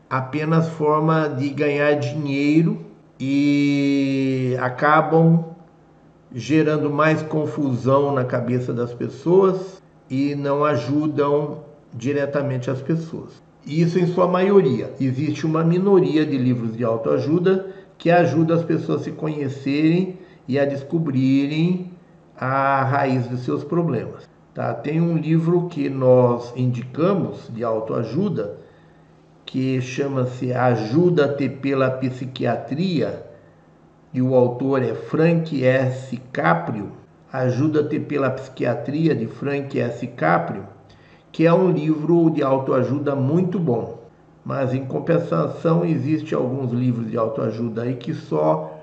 apenas 0.09 0.67
forma 0.69 1.27
de 1.29 1.49
ganhar 1.49 1.93
dinheiro 1.93 2.79
e 3.19 4.57
acabam 4.59 5.45
gerando 6.33 6.89
mais 6.89 7.21
confusão 7.23 8.13
na 8.13 8.25
cabeça 8.25 8.73
das 8.73 8.93
pessoas 8.93 9.81
e 10.09 10.35
não 10.35 10.65
ajudam 10.65 11.59
diretamente 11.93 12.69
as 12.69 12.81
pessoas. 12.81 13.41
Isso 13.65 13.99
em 13.99 14.07
sua 14.07 14.27
maioria. 14.27 14.91
Existe 14.99 15.45
uma 15.45 15.63
minoria 15.63 16.25
de 16.25 16.37
livros 16.37 16.75
de 16.75 16.83
autoajuda 16.83 17.67
que 17.97 18.09
ajuda 18.09 18.55
as 18.55 18.63
pessoas 18.63 19.01
a 19.01 19.03
se 19.03 19.11
conhecerem 19.11 20.17
e 20.47 20.57
a 20.57 20.65
descobrirem 20.65 21.90
a 22.41 22.83
raiz 22.83 23.27
dos 23.27 23.41
seus 23.41 23.63
problemas. 23.63 24.27
Tá? 24.51 24.73
Tem 24.73 24.99
um 24.99 25.15
livro 25.15 25.67
que 25.67 25.87
nós 25.87 26.51
indicamos 26.55 27.47
de 27.53 27.63
autoajuda 27.63 28.57
que 29.45 29.79
chama-se 29.79 30.51
Ajuda-te 30.51 31.47
pela 31.47 31.91
Psiquiatria 31.91 33.27
e 34.11 34.21
o 34.21 34.33
autor 34.33 34.81
é 34.81 34.95
Frank 34.95 35.63
S. 35.63 36.17
Caprio. 36.33 36.93
Ajuda-te 37.31 37.99
pela 37.99 38.31
Psiquiatria 38.31 39.15
de 39.15 39.27
Frank 39.27 39.79
S. 39.79 40.07
Caprio, 40.07 40.65
que 41.31 41.45
é 41.45 41.53
um 41.53 41.71
livro 41.71 42.29
de 42.31 42.41
autoajuda 42.41 43.15
muito 43.15 43.59
bom. 43.59 44.01
Mas 44.43 44.73
em 44.73 44.83
compensação 44.83 45.85
existe 45.85 46.33
alguns 46.33 46.71
livros 46.71 47.09
de 47.09 47.17
autoajuda 47.17 47.83
aí 47.83 47.95
que 47.95 48.13
só 48.13 48.80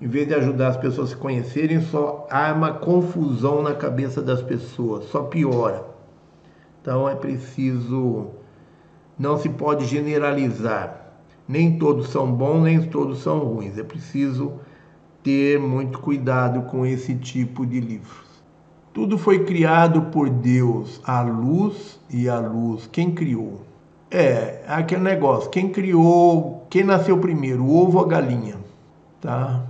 em 0.00 0.06
vez 0.06 0.28
de 0.28 0.34
ajudar 0.34 0.68
as 0.68 0.76
pessoas 0.76 1.08
a 1.08 1.14
se 1.14 1.16
conhecerem, 1.16 1.80
só 1.80 2.26
arma 2.30 2.72
confusão 2.72 3.62
na 3.62 3.74
cabeça 3.74 4.20
das 4.20 4.42
pessoas, 4.42 5.04
só 5.06 5.22
piora. 5.22 5.84
Então 6.82 7.08
é 7.08 7.14
preciso, 7.14 8.28
não 9.18 9.38
se 9.38 9.48
pode 9.48 9.86
generalizar. 9.86 11.04
Nem 11.48 11.78
todos 11.78 12.08
são 12.08 12.30
bons, 12.30 12.62
nem 12.62 12.82
todos 12.82 13.20
são 13.20 13.38
ruins. 13.38 13.78
É 13.78 13.82
preciso 13.82 14.54
ter 15.22 15.58
muito 15.58 15.98
cuidado 16.00 16.62
com 16.62 16.84
esse 16.84 17.14
tipo 17.14 17.64
de 17.64 17.80
livros. 17.80 18.26
Tudo 18.92 19.18
foi 19.18 19.44
criado 19.44 20.02
por 20.02 20.28
Deus, 20.28 21.00
a 21.04 21.22
luz 21.22 22.00
e 22.10 22.28
a 22.28 22.38
luz. 22.38 22.88
Quem 22.90 23.10
criou? 23.10 23.60
É, 24.10 24.62
aquele 24.66 25.02
negócio. 25.02 25.50
Quem 25.50 25.68
criou, 25.68 26.66
quem 26.70 26.84
nasceu 26.84 27.18
primeiro, 27.18 27.64
o 27.64 27.76
ovo 27.76 27.98
ou 27.98 28.04
a 28.04 28.08
galinha? 28.08 28.56
Tá? 29.20 29.64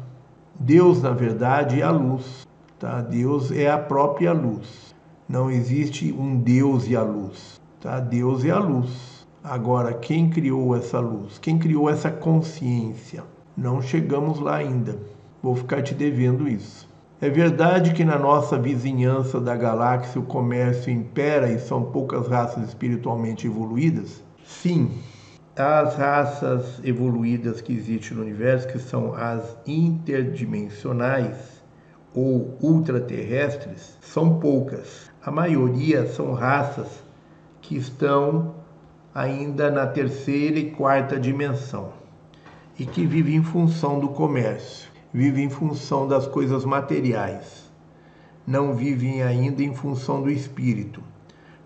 Deus, 0.58 1.02
na 1.02 1.10
verdade, 1.10 1.80
é 1.80 1.84
a 1.84 1.90
luz. 1.90 2.46
Tá? 2.78 3.00
Deus 3.02 3.50
é 3.50 3.70
a 3.70 3.78
própria 3.78 4.32
luz. 4.32 4.94
Não 5.28 5.50
existe 5.50 6.12
um 6.12 6.36
Deus 6.36 6.88
e 6.88 6.96
a 6.96 7.02
luz. 7.02 7.60
Tá? 7.80 8.00
Deus 8.00 8.44
é 8.44 8.50
a 8.50 8.58
luz. 8.58 9.26
Agora, 9.44 9.92
quem 9.92 10.30
criou 10.30 10.74
essa 10.74 10.98
luz? 10.98 11.38
Quem 11.38 11.58
criou 11.58 11.90
essa 11.90 12.10
consciência? 12.10 13.22
Não 13.56 13.80
chegamos 13.82 14.40
lá 14.40 14.56
ainda. 14.56 14.98
Vou 15.42 15.54
ficar 15.54 15.82
te 15.82 15.94
devendo 15.94 16.48
isso. 16.48 16.88
É 17.20 17.30
verdade 17.30 17.92
que 17.94 18.04
na 18.04 18.18
nossa 18.18 18.58
vizinhança 18.58 19.40
da 19.40 19.56
galáxia 19.56 20.20
o 20.20 20.24
comércio 20.24 20.92
impera 20.92 21.50
e 21.50 21.58
são 21.58 21.84
poucas 21.84 22.28
raças 22.28 22.68
espiritualmente 22.68 23.46
evoluídas? 23.46 24.22
Sim, 24.44 24.90
as 25.56 25.96
raças 25.96 26.80
evoluídas 26.84 27.62
que 27.62 27.72
existem 27.72 28.16
no 28.16 28.22
universo, 28.22 28.68
que 28.68 28.78
são 28.78 29.14
as 29.14 29.56
interdimensionais 29.66 31.64
ou 32.14 32.58
ultraterrestres, 32.60 33.96
são 34.02 34.38
poucas. 34.38 35.10
A 35.24 35.30
maioria 35.30 36.06
são 36.06 36.34
raças 36.34 37.02
que 37.62 37.76
estão 37.76 38.54
ainda 39.14 39.70
na 39.70 39.86
terceira 39.86 40.58
e 40.58 40.70
quarta 40.70 41.18
dimensão 41.18 41.90
e 42.78 42.84
que 42.84 43.06
vivem 43.06 43.36
em 43.36 43.42
função 43.42 43.98
do 43.98 44.08
comércio, 44.08 44.90
vivem 45.10 45.46
em 45.46 45.50
função 45.50 46.06
das 46.06 46.26
coisas 46.26 46.66
materiais, 46.66 47.72
não 48.46 48.74
vivem 48.74 49.22
ainda 49.22 49.62
em 49.62 49.74
função 49.74 50.22
do 50.22 50.30
espírito. 50.30 51.02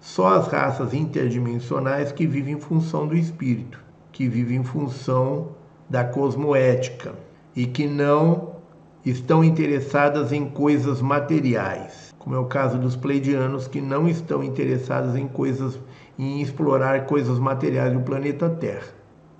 Só 0.00 0.28
as 0.34 0.46
raças 0.46 0.94
interdimensionais 0.94 2.10
que 2.10 2.26
vivem 2.26 2.54
em 2.54 2.60
função 2.60 3.06
do 3.06 3.14
espírito, 3.14 3.79
que 4.20 4.28
vivem 4.28 4.58
em 4.58 4.62
função 4.62 5.48
da 5.88 6.04
cosmoética 6.04 7.14
e 7.56 7.64
que 7.64 7.86
não 7.86 8.56
estão 9.02 9.42
interessadas 9.42 10.30
em 10.30 10.44
coisas 10.44 11.00
materiais, 11.00 12.14
como 12.18 12.36
é 12.36 12.38
o 12.38 12.44
caso 12.44 12.76
dos 12.76 12.94
pleidianos 12.94 13.66
que 13.66 13.80
não 13.80 14.06
estão 14.06 14.44
interessados 14.44 15.16
em 15.16 15.26
coisas 15.26 15.80
em 16.18 16.42
explorar 16.42 17.06
coisas 17.06 17.38
materiais 17.38 17.94
do 17.94 18.00
planeta 18.00 18.50
Terra. 18.50 18.88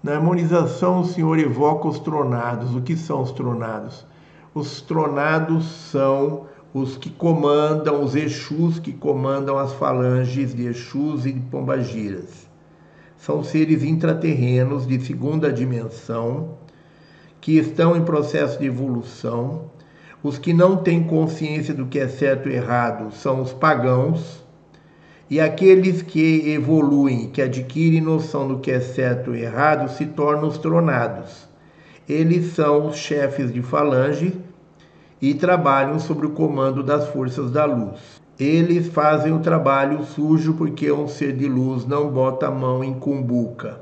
Na 0.03 0.15
harmonização, 0.15 1.01
o 1.01 1.05
Senhor 1.05 1.39
evoca 1.39 1.87
os 1.87 1.99
tronados. 1.99 2.75
O 2.75 2.81
que 2.81 2.97
são 2.97 3.21
os 3.21 3.33
tronados? 3.33 4.07
Os 4.55 4.81
tronados 4.81 5.67
são 5.91 6.47
os 6.73 6.97
que 6.97 7.11
comandam, 7.11 8.03
os 8.03 8.17
Exus 8.17 8.79
que 8.79 8.95
comandam 8.95 9.59
as 9.59 9.75
falanges 9.75 10.55
de 10.55 10.65
Exus 10.65 11.27
e 11.27 11.33
de 11.35 11.41
Pombagiras. 11.41 12.50
São 13.21 13.45
seres 13.45 13.85
intraterrenos 13.85 14.87
de 14.87 14.99
segunda 14.99 15.53
dimensão 15.53 16.55
que 17.39 17.59
estão 17.59 17.95
em 17.95 18.03
processo 18.03 18.59
de 18.59 18.65
evolução. 18.65 19.67
Os 20.23 20.39
que 20.39 20.55
não 20.55 20.79
têm 20.79 21.03
consciência 21.03 21.75
do 21.75 21.85
que 21.85 21.99
é 21.99 22.09
certo 22.09 22.49
e 22.49 22.55
errado 22.55 23.13
são 23.13 23.43
os 23.43 23.53
pagãos. 23.53 24.43
E 25.29 25.39
aqueles 25.39 26.01
que 26.01 26.51
evoluem, 26.51 27.29
que 27.29 27.43
adquirem 27.43 28.01
noção 28.01 28.49
do 28.49 28.59
que 28.59 28.71
é 28.71 28.81
certo 28.81 29.35
e 29.35 29.43
errado, 29.43 29.91
se 29.91 30.07
tornam 30.07 30.49
os 30.49 30.57
tronados. 30.57 31.47
Eles 32.09 32.55
são 32.55 32.87
os 32.87 32.97
chefes 32.97 33.53
de 33.53 33.61
falange 33.61 34.33
e 35.21 35.35
trabalham 35.35 35.99
sob 35.99 36.25
o 36.25 36.31
comando 36.31 36.83
das 36.83 37.07
forças 37.09 37.51
da 37.51 37.67
luz. 37.67 38.20
Eles 38.41 38.89
fazem 38.89 39.35
o 39.35 39.41
trabalho 39.41 40.03
sujo 40.03 40.55
porque 40.55 40.91
um 40.91 41.07
ser 41.07 41.37
de 41.37 41.47
luz 41.47 41.85
não 41.87 42.09
bota 42.09 42.49
a 42.49 42.51
mão 42.51 42.83
em 42.83 42.95
cumbuca. 42.95 43.79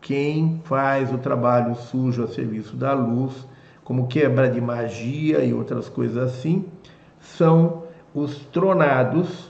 Quem 0.00 0.60
faz 0.64 1.12
o 1.12 1.18
trabalho 1.18 1.76
sujo 1.76 2.24
a 2.24 2.26
serviço 2.26 2.74
da 2.74 2.92
luz, 2.92 3.46
como 3.84 4.08
quebra 4.08 4.50
de 4.50 4.60
magia 4.60 5.44
e 5.44 5.54
outras 5.54 5.88
coisas 5.88 6.16
assim, 6.16 6.64
são 7.20 7.84
os 8.12 8.38
tronados, 8.46 9.48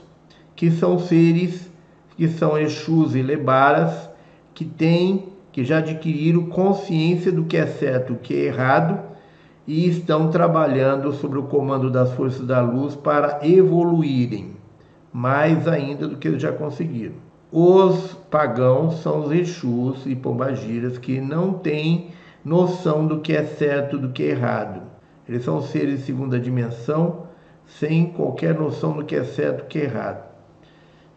que 0.55 0.69
são 0.69 0.99
seres 0.99 1.67
que 2.15 2.27
são 2.27 2.55
Exus 2.55 3.15
e 3.15 3.23
Lebaras, 3.23 4.09
que 4.53 4.63
têm, 4.63 5.29
que 5.51 5.63
já 5.63 5.79
adquiriram 5.79 6.45
consciência 6.45 7.31
do 7.31 7.45
que 7.45 7.57
é 7.57 7.65
certo 7.65 8.13
o 8.13 8.17
que 8.17 8.35
é 8.35 8.45
errado 8.45 9.08
e 9.69 9.87
estão 9.87 10.31
trabalhando 10.31 11.13
sob 11.13 11.37
o 11.37 11.43
comando 11.43 11.91
das 11.91 12.11
forças 12.13 12.43
da 12.43 12.59
luz 12.59 12.95
para 12.95 13.45
evoluírem 13.47 14.55
mais 15.13 15.67
ainda 15.67 16.07
do 16.07 16.17
que 16.17 16.27
eles 16.27 16.41
já 16.41 16.51
conseguiram. 16.51 17.13
Os 17.51 18.15
pagãos 18.31 18.95
são 19.03 19.19
os 19.19 19.31
Exus 19.31 20.07
e 20.07 20.15
Pombagiras 20.15 20.97
que 20.97 21.21
não 21.21 21.53
têm 21.53 22.09
noção 22.43 23.05
do 23.05 23.19
que 23.19 23.31
é 23.31 23.43
certo 23.43 23.99
do 23.99 24.09
que 24.09 24.23
é 24.23 24.29
errado. 24.31 24.81
Eles 25.27 25.43
são 25.43 25.61
seres 25.61 25.99
de 25.99 26.05
segunda 26.07 26.39
dimensão 26.39 27.27
sem 27.67 28.07
qualquer 28.07 28.55
noção 28.55 28.93
do 28.93 29.05
que 29.05 29.15
é 29.15 29.23
certo 29.23 29.59
e 29.59 29.61
do 29.61 29.67
que 29.67 29.77
é 29.77 29.83
errado. 29.83 30.23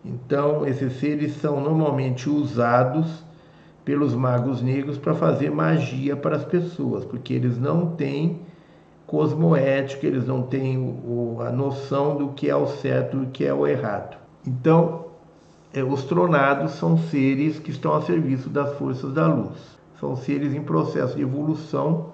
Então, 0.04 0.66
esses 0.66 0.92
seres 1.00 1.36
são 1.36 1.58
normalmente 1.58 2.28
usados 2.28 3.24
pelos 3.84 4.14
magos 4.14 4.62
negros 4.62 4.98
para 4.98 5.14
fazer 5.14 5.50
magia 5.50 6.16
para 6.16 6.36
as 6.36 6.44
pessoas, 6.44 7.04
porque 7.04 7.34
eles 7.34 7.58
não 7.58 7.94
têm 7.96 8.40
cosmoética, 9.06 10.06
eles 10.06 10.26
não 10.26 10.42
têm 10.42 10.78
o, 10.78 11.38
a 11.40 11.50
noção 11.50 12.16
do 12.16 12.28
que 12.28 12.48
é 12.48 12.56
o 12.56 12.66
certo 12.66 13.18
e 13.18 13.20
o 13.24 13.26
que 13.26 13.44
é 13.44 13.52
o 13.52 13.66
errado. 13.66 14.16
Então, 14.46 15.06
é, 15.72 15.82
os 15.82 16.04
tronados 16.04 16.72
são 16.72 16.96
seres 16.96 17.58
que 17.58 17.70
estão 17.70 17.94
a 17.94 18.02
serviço 18.02 18.48
das 18.48 18.72
forças 18.78 19.12
da 19.12 19.26
luz. 19.26 19.78
São 19.98 20.16
seres 20.16 20.54
em 20.54 20.62
processo 20.62 21.16
de 21.16 21.22
evolução 21.22 22.12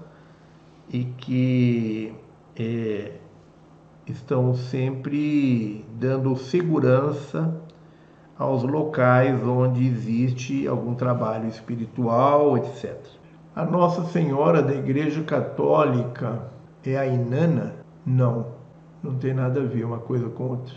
e 0.91 1.05
que 1.05 2.13
é, 2.57 3.13
estão 4.07 4.55
sempre 4.55 5.85
dando 5.99 6.37
segurança 6.37 7.61
aos 8.39 8.63
locais 8.63 9.43
onde 9.43 9.85
existe 9.85 10.67
algum 10.69 10.95
trabalho 10.95 11.49
espiritual, 11.49 12.57
etc. 12.57 12.97
A 13.57 13.65
Nossa 13.65 14.05
Senhora 14.05 14.63
da 14.63 14.73
Igreja 14.73 15.25
Católica 15.25 16.45
é 16.85 16.97
a 16.97 17.05
Inanna? 17.05 17.75
Não, 18.07 18.47
não 19.03 19.17
tem 19.17 19.35
nada 19.35 19.61
a 19.61 19.65
ver 19.65 19.85
uma 19.85 19.99
coisa 19.99 20.29
com 20.29 20.51
outra. 20.51 20.75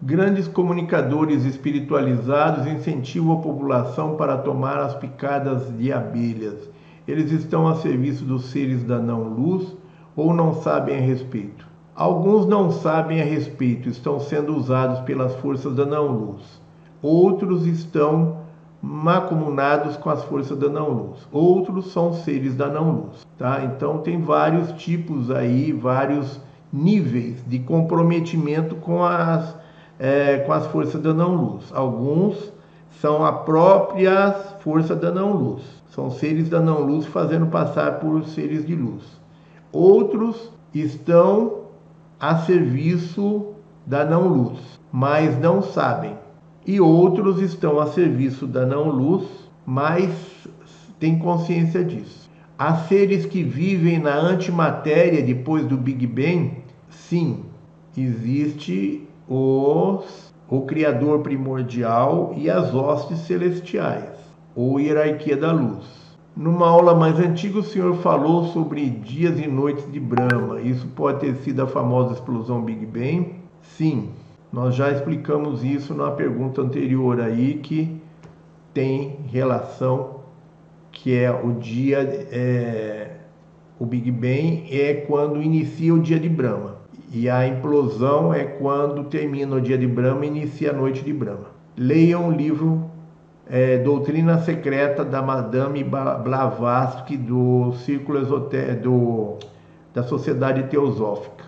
Grandes 0.00 0.48
comunicadores 0.48 1.44
espiritualizados 1.44 2.66
incentivam 2.66 3.34
a 3.34 3.42
população 3.42 4.16
para 4.16 4.38
tomar 4.38 4.78
as 4.78 4.94
picadas 4.94 5.70
de 5.76 5.92
abelhas. 5.92 6.70
Eles 7.06 7.30
estão 7.30 7.68
a 7.68 7.76
serviço 7.76 8.24
dos 8.24 8.46
seres 8.46 8.82
da 8.82 8.98
não-luz 8.98 9.76
ou 10.16 10.32
não 10.32 10.54
sabem 10.54 10.96
a 10.96 11.00
respeito? 11.00 11.66
Alguns 11.94 12.46
não 12.46 12.70
sabem 12.70 13.20
a 13.20 13.24
respeito, 13.24 13.90
estão 13.90 14.18
sendo 14.18 14.56
usados 14.56 15.00
pelas 15.00 15.34
forças 15.36 15.74
da 15.76 15.84
não-luz. 15.84 16.61
Outros 17.02 17.66
estão 17.66 18.42
macomunados 18.80 19.96
com 19.96 20.08
as 20.10 20.22
forças 20.24 20.58
da 20.58 20.68
não-luz. 20.68 21.26
Outros 21.32 21.92
são 21.92 22.12
seres 22.12 22.54
da 22.54 22.68
não-luz, 22.68 23.26
tá? 23.36 23.64
Então 23.64 23.98
tem 23.98 24.20
vários 24.20 24.72
tipos 24.72 25.30
aí, 25.30 25.72
vários 25.72 26.40
níveis 26.72 27.44
de 27.46 27.58
comprometimento 27.58 28.76
com 28.76 29.04
as, 29.04 29.56
é, 29.98 30.38
com 30.38 30.52
as 30.52 30.66
forças 30.68 31.00
da 31.00 31.12
não-luz. 31.12 31.72
Alguns 31.72 32.52
são 33.00 33.24
a 33.24 33.32
própria 33.32 34.32
força 34.60 34.96
da 34.96 35.10
não-luz. 35.10 35.62
São 35.90 36.10
seres 36.10 36.48
da 36.48 36.60
não-luz 36.60 37.04
fazendo 37.06 37.46
passar 37.46 38.00
por 38.00 38.24
seres 38.24 38.66
de 38.66 38.74
luz. 38.74 39.02
Outros 39.70 40.50
estão 40.74 41.62
a 42.18 42.36
serviço 42.36 43.48
da 43.84 44.04
não-luz, 44.04 44.58
mas 44.90 45.38
não 45.38 45.60
sabem. 45.60 46.21
E 46.64 46.80
outros 46.80 47.40
estão 47.40 47.80
a 47.80 47.86
serviço 47.86 48.46
da 48.46 48.64
não-luz, 48.64 49.24
mas 49.66 50.10
têm 51.00 51.18
consciência 51.18 51.84
disso. 51.84 52.30
Há 52.56 52.76
seres 52.76 53.26
que 53.26 53.42
vivem 53.42 53.98
na 53.98 54.14
antimatéria 54.14 55.20
depois 55.22 55.66
do 55.66 55.76
Big 55.76 56.06
Bang? 56.06 56.58
Sim, 56.88 57.40
existe 57.96 59.08
os, 59.28 60.32
o 60.48 60.60
Criador 60.60 61.18
primordial 61.20 62.32
e 62.36 62.48
as 62.48 62.72
hostes 62.72 63.18
celestiais, 63.20 64.16
ou 64.54 64.78
hierarquia 64.78 65.36
da 65.36 65.50
luz. 65.50 65.84
Numa 66.36 66.68
aula 66.68 66.94
mais 66.94 67.18
antiga, 67.18 67.58
o 67.58 67.64
senhor 67.64 67.96
falou 67.96 68.44
sobre 68.46 68.88
dias 68.88 69.38
e 69.40 69.48
noites 69.48 69.90
de 69.90 69.98
Brahma. 69.98 70.60
Isso 70.60 70.86
pode 70.94 71.20
ter 71.20 71.34
sido 71.36 71.62
a 71.62 71.66
famosa 71.66 72.14
explosão 72.14 72.62
Big 72.62 72.86
Bang? 72.86 73.34
Sim, 73.76 74.10
nós 74.52 74.74
já 74.74 74.90
explicamos 74.90 75.64
isso 75.64 75.94
na 75.94 76.10
pergunta 76.10 76.60
anterior 76.60 77.18
aí, 77.20 77.54
que 77.54 77.98
tem 78.74 79.20
relação, 79.28 80.20
que 80.90 81.16
é 81.16 81.30
o 81.30 81.52
dia, 81.52 82.00
é, 82.30 83.16
o 83.78 83.86
Big 83.86 84.10
Bang 84.10 84.68
é 84.70 85.06
quando 85.06 85.42
inicia 85.42 85.94
o 85.94 85.98
dia 85.98 86.20
de 86.20 86.28
Brahma. 86.28 86.76
E 87.10 87.30
a 87.30 87.46
implosão 87.46 88.32
é 88.32 88.44
quando 88.44 89.04
termina 89.04 89.56
o 89.56 89.60
dia 89.60 89.78
de 89.78 89.86
Brahma 89.86 90.26
e 90.26 90.28
inicia 90.28 90.70
a 90.70 90.74
noite 90.74 91.02
de 91.02 91.12
Brahma. 91.12 91.46
Leiam 91.76 92.28
o 92.28 92.30
livro 92.30 92.90
é, 93.48 93.78
Doutrina 93.78 94.38
Secreta 94.38 95.02
da 95.02 95.22
Madame 95.22 95.82
Blavatsky 95.82 97.16
do 97.16 97.72
Círculo 97.84 98.18
Esotérico 98.18 98.82
do, 98.82 99.38
da 99.94 100.02
Sociedade 100.02 100.64
Teosófica. 100.64 101.44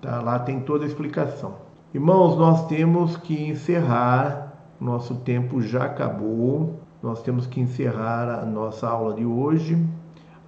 Tá? 0.00 0.20
Lá 0.20 0.38
tem 0.40 0.60
toda 0.60 0.84
a 0.84 0.88
explicação. 0.88 1.69
Irmãos, 1.92 2.36
nós 2.38 2.68
temos 2.68 3.16
que 3.16 3.48
encerrar, 3.48 4.52
nosso 4.80 5.16
tempo 5.16 5.60
já 5.60 5.86
acabou, 5.86 6.78
nós 7.02 7.20
temos 7.20 7.48
que 7.48 7.60
encerrar 7.60 8.30
a 8.30 8.46
nossa 8.46 8.88
aula 8.88 9.12
de 9.12 9.24
hoje. 9.24 9.76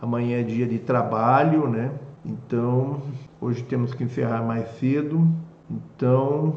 Amanhã 0.01 0.39
é 0.39 0.45
dia 0.45 0.65
de 0.69 0.79
trabalho, 0.79 1.69
né? 1.69 1.91
Então, 2.25 3.03
hoje 3.41 3.61
temos 3.65 3.93
que 3.93 4.05
encerrar 4.05 4.41
mais 4.45 4.69
cedo. 4.79 5.27
Então, 5.69 6.55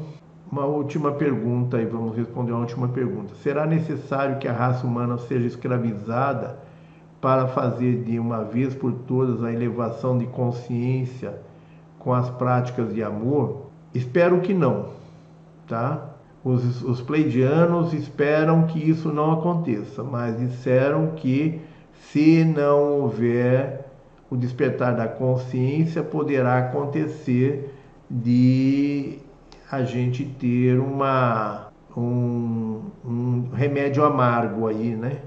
uma 0.51 0.65
última 0.65 1.13
pergunta 1.13 1.81
e 1.81 1.85
vamos 1.85 2.15
responder 2.15 2.51
a 2.51 2.57
última 2.57 2.87
pergunta. 2.87 3.33
Será 3.41 3.65
necessário 3.65 4.37
que 4.37 4.47
a 4.47 4.53
raça 4.53 4.85
humana 4.85 5.17
seja 5.17 5.47
escravizada 5.47 6.59
para 7.19 7.47
fazer 7.47 8.03
de 8.03 8.19
uma 8.19 8.43
vez 8.43 8.75
por 8.75 8.93
todas 8.93 9.43
a 9.43 9.51
elevação 9.51 10.15
de 10.15 10.27
consciência 10.27 11.41
com 11.97 12.13
as 12.13 12.29
práticas 12.29 12.93
de 12.93 13.01
amor? 13.01 13.64
Espero 13.95 14.41
que 14.41 14.53
não, 14.53 14.89
tá? 15.69 16.09
Os, 16.43 16.83
os 16.83 17.01
pleidianos 17.01 17.93
esperam 17.93 18.67
que 18.67 18.77
isso 18.77 19.07
não 19.07 19.31
aconteça, 19.31 20.03
mas 20.03 20.37
disseram 20.37 21.11
que 21.15 21.61
se 22.11 22.43
não 22.43 22.99
houver 22.99 23.85
o 24.29 24.35
despertar 24.35 24.95
da 24.95 25.07
consciência, 25.07 26.03
poderá 26.03 26.57
acontecer 26.57 27.73
de 28.09 29.19
a 29.71 29.83
gente 29.83 30.25
ter 30.25 30.77
uma, 30.77 31.69
um, 31.95 32.81
um 33.03 33.49
remédio 33.53 34.03
amargo 34.03 34.67
aí, 34.67 34.93
né? 34.93 35.19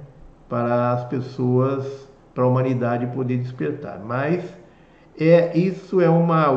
Para 0.47 0.93
as 0.93 1.05
pessoas, 1.07 2.07
para 2.35 2.45
a 2.45 2.47
humanidade 2.47 3.07
poder 3.09 3.39
despertar. 3.39 3.99
Mas 4.05 4.45
é, 5.19 5.57
isso 5.57 6.01
é 6.01 6.09
uma, 6.09 6.51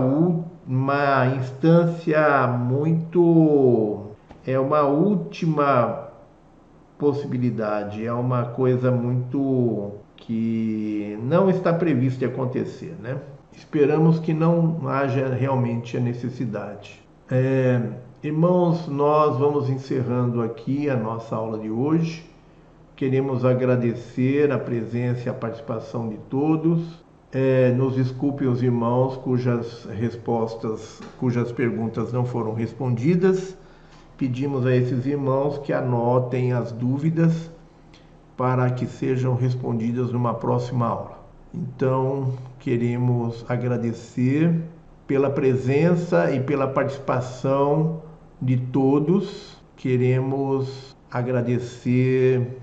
uma 0.68 1.28
instância 1.36 2.48
muito. 2.48 4.12
É 4.46 4.60
uma 4.60 4.82
última 4.82 6.10
possibilidade, 6.98 8.06
é 8.06 8.14
uma 8.14 8.46
coisa 8.46 8.92
muito 8.92 9.92
que 10.16 11.18
não 11.24 11.50
está 11.50 11.74
previsto 11.74 12.20
de 12.20 12.26
acontecer, 12.26 12.96
né? 13.02 13.18
Esperamos 13.52 14.20
que 14.20 14.34
não 14.34 14.88
haja 14.88 15.28
realmente 15.28 15.98
a 15.98 16.00
necessidade. 16.00 17.02
É, 17.30 17.82
irmãos, 18.24 18.88
nós 18.88 19.38
vamos 19.38 19.70
encerrando 19.70 20.42
aqui 20.42 20.90
a 20.90 20.96
nossa 20.96 21.36
aula 21.36 21.58
de 21.60 21.70
hoje. 21.70 22.30
Queremos 22.96 23.44
agradecer 23.44 24.52
a 24.52 24.60
presença 24.60 25.28
e 25.28 25.30
a 25.30 25.34
participação 25.34 26.08
de 26.08 26.18
todos. 26.30 27.01
É, 27.34 27.72
nos 27.72 27.96
desculpem 27.96 28.48
os 28.48 28.62
irmãos 28.62 29.16
cujas 29.18 29.86
respostas, 29.86 31.00
cujas 31.18 31.52
perguntas 31.52 32.12
não 32.12 32.26
foram 32.26 32.54
respondidas. 32.54 33.58
Pedimos 34.18 34.66
a 34.66 34.76
esses 34.76 35.06
irmãos 35.06 35.58
que 35.60 35.72
anotem 35.72 36.52
as 36.52 36.72
dúvidas 36.74 37.50
para 38.36 38.70
que 38.72 38.86
sejam 38.86 39.36
respondidas 39.36 40.12
numa 40.12 40.34
próxima 40.34 40.88
aula. 40.88 41.20
Então, 41.54 42.34
queremos 42.60 43.46
agradecer 43.48 44.62
pela 45.08 45.30
presença 45.30 46.32
e 46.32 46.40
pela 46.40 46.68
participação 46.68 48.02
de 48.42 48.58
todos. 48.58 49.58
Queremos 49.78 50.96
agradecer 51.10 52.61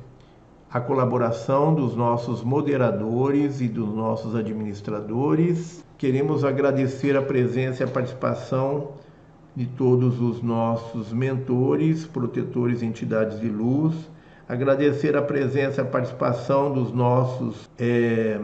a 0.70 0.80
colaboração 0.80 1.74
dos 1.74 1.97
nossos 1.97 2.42
moderadores 2.42 3.60
e 3.60 3.68
dos 3.68 3.88
nossos 3.94 4.34
administradores. 4.34 5.82
Queremos 5.97 6.44
agradecer 6.44 7.16
a 7.16 7.22
presença 7.22 7.82
e 7.82 7.84
a 7.84 7.88
participação 7.88 8.92
de 9.56 9.66
todos 9.66 10.20
os 10.20 10.42
nossos 10.42 11.12
mentores, 11.12 12.06
protetores 12.06 12.82
e 12.82 12.86
entidades 12.86 13.40
de 13.40 13.48
luz. 13.48 13.94
Agradecer 14.47 15.16
a 15.16 15.22
presença 15.22 15.80
e 15.80 15.84
a 15.84 15.86
participação 15.86 16.72
dos 16.72 16.92
nossos, 16.92 17.68
é, 17.78 18.38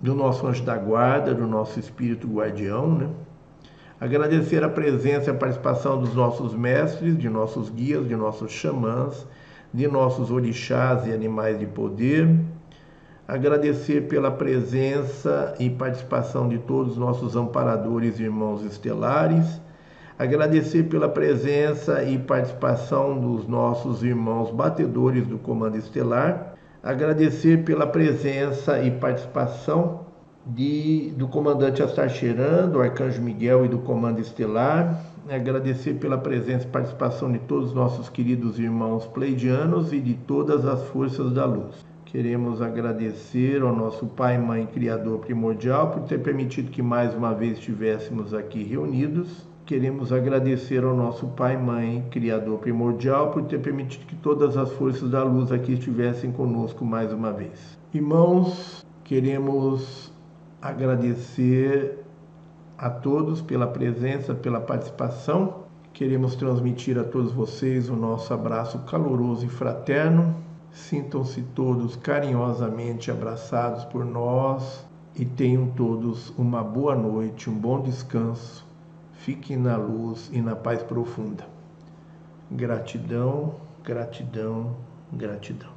do 0.00 0.14
nosso 0.14 0.46
anjo 0.46 0.64
da 0.64 0.76
guarda, 0.76 1.32
do 1.32 1.46
nosso 1.46 1.78
espírito 1.78 2.26
guardião, 2.26 2.94
né? 2.94 3.08
Agradecer 4.00 4.62
a 4.62 4.68
presença 4.68 5.30
e 5.30 5.34
a 5.34 5.38
participação 5.38 5.98
dos 5.98 6.14
nossos 6.14 6.52
mestres, 6.52 7.16
de 7.16 7.28
nossos 7.28 7.70
guias, 7.70 8.06
de 8.06 8.14
nossos 8.14 8.52
xamãs, 8.52 9.26
de 9.74 9.88
nossos 9.88 10.30
orixás 10.30 11.04
e 11.04 11.12
animais 11.12 11.58
de 11.58 11.66
poder. 11.66 12.28
Agradecer 13.26 14.02
pela 14.02 14.30
presença 14.30 15.56
e 15.58 15.68
participação 15.68 16.48
de 16.48 16.58
todos 16.58 16.92
os 16.92 16.98
nossos 16.98 17.34
amparadores 17.34 18.20
e 18.20 18.22
irmãos 18.22 18.64
estelares. 18.64 19.60
Agradecer 20.16 20.84
pela 20.84 21.08
presença 21.08 22.04
e 22.04 22.16
participação 22.16 23.18
dos 23.18 23.48
nossos 23.48 24.04
irmãos 24.04 24.52
batedores 24.52 25.26
do 25.26 25.38
Comando 25.38 25.76
Estelar. 25.76 26.54
Agradecer 26.80 27.64
pela 27.64 27.86
presença 27.86 28.80
e 28.80 28.92
participação 28.92 30.06
de, 30.46 31.12
do 31.16 31.26
comandante 31.26 31.82
Astarcheran, 31.82 32.68
do 32.68 32.80
Arcanjo 32.80 33.20
Miguel 33.20 33.64
e 33.64 33.68
do 33.68 33.78
Comando 33.78 34.20
Estelar. 34.20 35.00
Agradecer 35.28 35.94
pela 35.94 36.18
presença 36.18 36.66
e 36.66 36.70
participação 36.70 37.32
de 37.32 37.38
todos 37.38 37.70
os 37.70 37.74
nossos 37.74 38.10
queridos 38.10 38.58
irmãos 38.58 39.06
pleidianos 39.06 39.90
e 39.90 39.98
de 39.98 40.12
todas 40.12 40.66
as 40.66 40.82
forças 40.88 41.32
da 41.32 41.46
luz. 41.46 41.82
Queremos 42.04 42.60
agradecer 42.60 43.62
ao 43.62 43.74
nosso 43.74 44.06
Pai, 44.06 44.36
Mãe, 44.36 44.66
Criador 44.66 45.20
primordial 45.20 45.90
por 45.90 46.02
ter 46.02 46.18
permitido 46.18 46.70
que 46.70 46.82
mais 46.82 47.14
uma 47.14 47.32
vez 47.32 47.58
estivéssemos 47.58 48.34
aqui 48.34 48.62
reunidos. 48.62 49.48
Queremos 49.64 50.12
agradecer 50.12 50.84
ao 50.84 50.94
nosso 50.94 51.26
Pai, 51.28 51.56
Mãe, 51.56 52.04
Criador 52.10 52.58
primordial 52.58 53.30
por 53.30 53.44
ter 53.44 53.60
permitido 53.60 54.04
que 54.04 54.14
todas 54.16 54.58
as 54.58 54.70
forças 54.72 55.10
da 55.10 55.24
luz 55.24 55.50
aqui 55.50 55.72
estivessem 55.72 56.30
conosco 56.30 56.84
mais 56.84 57.12
uma 57.14 57.32
vez. 57.32 57.78
Irmãos, 57.94 58.84
queremos 59.02 60.12
agradecer 60.60 62.03
a 62.84 62.90
todos 62.90 63.40
pela 63.40 63.66
presença, 63.66 64.34
pela 64.34 64.60
participação. 64.60 65.64
Queremos 65.94 66.36
transmitir 66.36 66.98
a 66.98 67.02
todos 67.02 67.32
vocês 67.32 67.88
o 67.88 67.96
nosso 67.96 68.34
abraço 68.34 68.78
caloroso 68.80 69.46
e 69.46 69.48
fraterno. 69.48 70.36
Sintam-se 70.70 71.40
todos 71.54 71.96
carinhosamente 71.96 73.10
abraçados 73.10 73.86
por 73.86 74.04
nós 74.04 74.84
e 75.16 75.24
tenham 75.24 75.68
todos 75.68 76.28
uma 76.36 76.62
boa 76.62 76.94
noite, 76.94 77.48
um 77.48 77.54
bom 77.54 77.80
descanso. 77.80 78.66
Fiquem 79.14 79.56
na 79.56 79.78
luz 79.78 80.28
e 80.30 80.42
na 80.42 80.54
paz 80.54 80.82
profunda. 80.82 81.46
Gratidão, 82.50 83.54
gratidão, 83.82 84.76
gratidão. 85.10 85.70